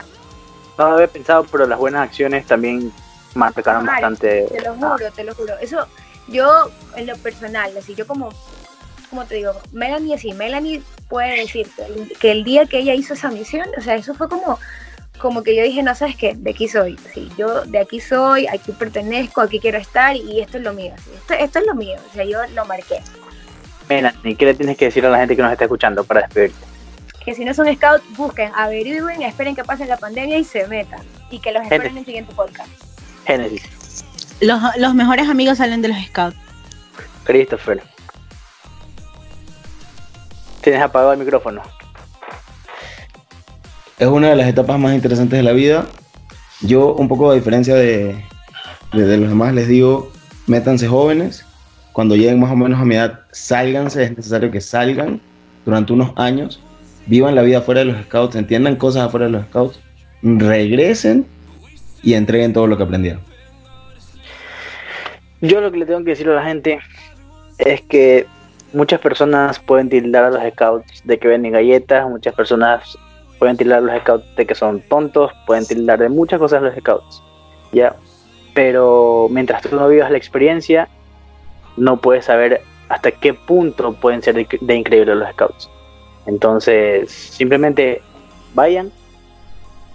no- 0.77 0.85
había 0.85 1.07
pensado, 1.07 1.45
pero 1.45 1.67
las 1.67 1.79
buenas 1.79 2.03
acciones 2.09 2.45
también 2.47 2.93
marcaron 3.35 3.83
Ay, 3.89 3.95
bastante. 4.03 4.47
Te 4.51 4.61
lo 4.63 4.75
juro, 4.75 5.13
te 5.15 5.25
lo 5.25 5.35
juro. 5.35 5.57
Eso, 5.61 5.87
yo 6.27 6.71
en 6.97 7.07
lo 7.07 7.17
personal, 7.19 7.71
así 7.79 7.95
yo 7.95 8.07
como, 8.07 8.31
como 9.11 9.25
te 9.27 9.37
digo, 9.37 9.53
Melanie 9.73 10.19
sí, 10.19 10.33
Melanie 10.33 10.83
puede 11.09 11.41
decir 11.41 11.69
que 11.77 11.85
el, 11.85 12.19
que 12.19 12.31
el 12.33 12.43
día 12.43 12.67
que 12.67 12.79
ella 12.79 12.95
hizo 12.95 13.15
esa 13.15 13.29
misión, 13.31 13.69
o 13.79 13.81
sea, 13.81 13.95
eso 13.95 14.15
fue 14.15 14.29
como, 14.29 14.59
como 15.19 15.43
que 15.43 15.55
yo 15.57 15.63
dije, 15.63 15.83
no 15.83 15.95
sabes 15.95 16.17
qué, 16.17 16.35
de 16.37 16.51
aquí 16.51 16.69
soy, 16.69 16.99
sí, 17.13 17.31
yo 17.39 17.65
de 17.65 17.79
aquí 17.79 18.01
soy, 18.01 18.47
aquí 18.47 18.73
pertenezco, 18.73 19.41
aquí 19.41 19.61
quiero 19.61 19.79
estar 19.79 20.17
y 20.17 20.41
esto 20.41 20.59
es 20.59 20.65
lo 20.65 20.73
mío, 20.73 20.93
sí, 21.05 21.11
esto, 21.15 21.35
esto 21.35 21.59
es 21.61 21.67
lo 21.67 21.75
mío, 21.75 21.97
o 22.11 22.15
sea, 22.15 22.25
yo 22.25 22.39
lo 22.55 22.65
marqué. 22.67 23.01
Melanie, 23.89 24.37
¿qué 24.37 24.45
le 24.45 24.55
tienes 24.55 24.77
que 24.77 24.87
decir 24.87 25.05
a 25.07 25.11
la 25.11 25.19
gente 25.19 25.37
que 25.37 25.43
nos 25.43 25.53
está 25.53 25.65
escuchando 25.65 26.05
para 26.05 26.23
despedirte? 26.23 26.67
Que 27.25 27.35
si 27.35 27.45
no 27.45 27.55
son 27.55 27.75
scouts, 27.75 28.05
busquen, 28.17 28.53
averigüen, 28.55 29.23
esperen 29.23 29.55
que 29.55 29.65
pase 29.65 29.87
la 29.87 29.97
pandemia 29.97 30.39
y 30.39 30.45
se 30.45 30.67
metan. 30.67 31.01
Y 31.31 31.39
que 31.39 31.53
los 31.53 31.63
esperen 31.63 31.93
en 31.93 31.99
el 31.99 32.05
siguiente 32.05 32.35
podcast. 32.35 32.69
Génesis. 33.27 34.05
Los, 34.41 34.61
los 34.77 34.95
mejores 34.95 35.29
amigos 35.29 35.57
salen 35.57 35.81
de 35.81 35.89
los 35.89 35.97
scouts. 36.07 36.37
Christopher. 37.25 37.83
Tienes 40.61 40.83
apagado 40.83 41.13
el 41.13 41.19
micrófono. 41.19 41.63
Es 43.99 44.09
una 44.09 44.31
de 44.31 44.37
las 44.37 44.49
etapas 44.49 44.79
más 44.79 44.95
interesantes 44.95 45.39
de 45.39 45.45
la 45.45 45.53
vida. 45.53 45.87
Yo, 46.61 46.95
un 46.95 47.07
poco 47.07 47.31
a 47.31 47.35
diferencia 47.35 47.77
de, 47.77 48.17
de, 48.93 49.17
los 49.17 49.29
demás, 49.29 49.55
les 49.55 49.69
digo, 49.69 50.11
métanse 50.47 50.89
jóvenes. 50.89 51.47
Cuando 51.93 52.17
lleguen 52.17 52.41
más 52.41 52.51
o 52.51 52.57
menos 52.57 52.81
a 52.81 52.85
mi 52.85 52.97
edad, 52.97 53.21
sálganse. 53.31 54.03
Es 54.03 54.17
necesario 54.17 54.51
que 54.51 54.61
salgan 54.61 55.21
durante 55.65 55.93
unos 55.93 56.13
años. 56.17 56.61
Vivan 57.07 57.37
la 57.37 57.43
vida 57.43 57.61
fuera 57.61 57.81
de 57.81 57.87
los 57.87 58.03
scouts, 58.05 58.35
entiendan 58.35 58.77
cosas 58.77 59.05
afuera 59.05 59.27
de 59.27 59.33
los 59.33 59.45
scouts. 59.47 59.79
Regresen 60.23 61.27
y 62.03 62.15
entreguen 62.15 62.53
todo 62.53 62.67
lo 62.67 62.77
que 62.77 62.83
aprendieron. 62.83 63.21
Yo 65.41 65.61
lo 65.61 65.71
que 65.71 65.79
le 65.79 65.87
tengo 65.87 66.03
que 66.03 66.11
decir 66.11 66.29
a 66.31 66.35
la 66.35 66.45
gente 66.45 66.81
es 67.59 67.83
que 67.83 68.27
muchas 68.73 69.01
personas 69.01 69.61
pueden 69.61 69.89
tildar 69.89 70.25
a 70.25 70.31
los 70.31 70.43
scouts 70.53 71.03
de 71.05 71.19
que 71.19 71.29
venden 71.29 71.53
galletas, 71.53 72.09
muchas 72.09 72.35
personas 72.35 72.99
pueden 73.39 73.57
tildar 73.57 73.83
los 73.83 73.99
scouts 74.01 74.37
de 74.37 74.47
que 74.47 74.55
son 74.55 74.81
tontos, 74.83 75.33
pueden 75.47 75.67
tildar 75.67 75.99
de 75.99 76.09
muchas 76.09 76.39
cosas 76.39 76.63
los 76.63 76.75
scouts, 76.75 77.23
¿ya? 77.73 77.97
Pero 78.55 79.29
mientras 79.31 79.63
tú 79.63 79.75
no 79.75 79.89
vivas 79.89 80.11
la 80.11 80.17
experiencia, 80.17 80.89
no 81.77 82.01
puedes 82.01 82.27
saber 82.27 82.63
hasta 82.89 83.11
qué 83.11 83.35
punto 83.35 83.93
pueden 83.95 84.23
ser 84.23 84.35
de, 84.35 84.47
de 84.61 84.75
increíbles 84.75 85.17
los 85.17 85.31
scouts. 85.31 85.71
Entonces, 86.27 87.11
simplemente 87.11 88.01
vayan, 88.55 88.93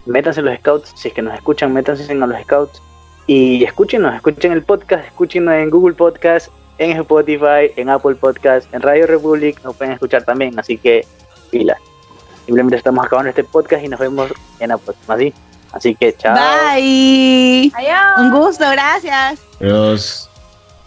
métanse 0.06 0.41
en 0.41 0.48
los 0.48 0.57
scouts, 0.57 0.94
si 0.95 1.07
es 1.07 1.14
que 1.14 1.22
nos 1.22 1.34
escuchan, 1.34 1.74
métanse 1.74 2.11
en 2.11 2.20
los 2.20 2.32
scouts 2.41 2.82
y 3.28 3.64
escúchenos, 3.64 4.16
escuchen 4.16 4.52
el 4.52 4.64
podcast, 4.64 5.06
escúchenos 5.06 5.53
en 5.53 5.70
Google 5.70 5.95
Podcast, 5.95 6.49
en 6.78 6.98
Spotify, 6.98 7.72
en 7.76 7.90
Apple 7.90 8.16
Podcast, 8.16 8.74
en 8.74 8.82
Radio 8.82 9.06
Republic, 9.06 9.64
nos 9.64 9.76
pueden 9.76 9.94
escuchar 9.94 10.24
también, 10.24 10.57
así 10.57 10.78
que 10.78 11.06
pila. 11.52 11.78
Simplemente 12.49 12.77
estamos 12.77 13.05
acabando 13.05 13.30
este 13.30 13.43
podcast 13.43 13.84
y 13.85 13.89
nos 13.89 13.99
vemos 13.99 14.34
en 14.59 14.69
la 14.69 14.77
próxima, 14.80 15.17
¿sí? 15.17 15.31
Así 15.71 15.93
que 15.93 16.17
chao. 16.17 16.34
Bye. 16.34 17.71
Adiós. 17.76 18.17
Un 18.17 18.31
gusto, 18.31 18.67
gracias. 18.71 19.39
Adiós. 19.61 20.27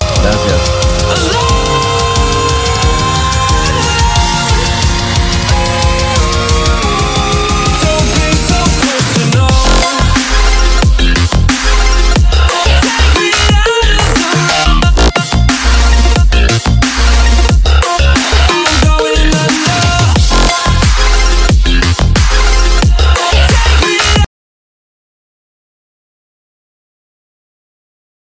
Gracias. 0.01 1.52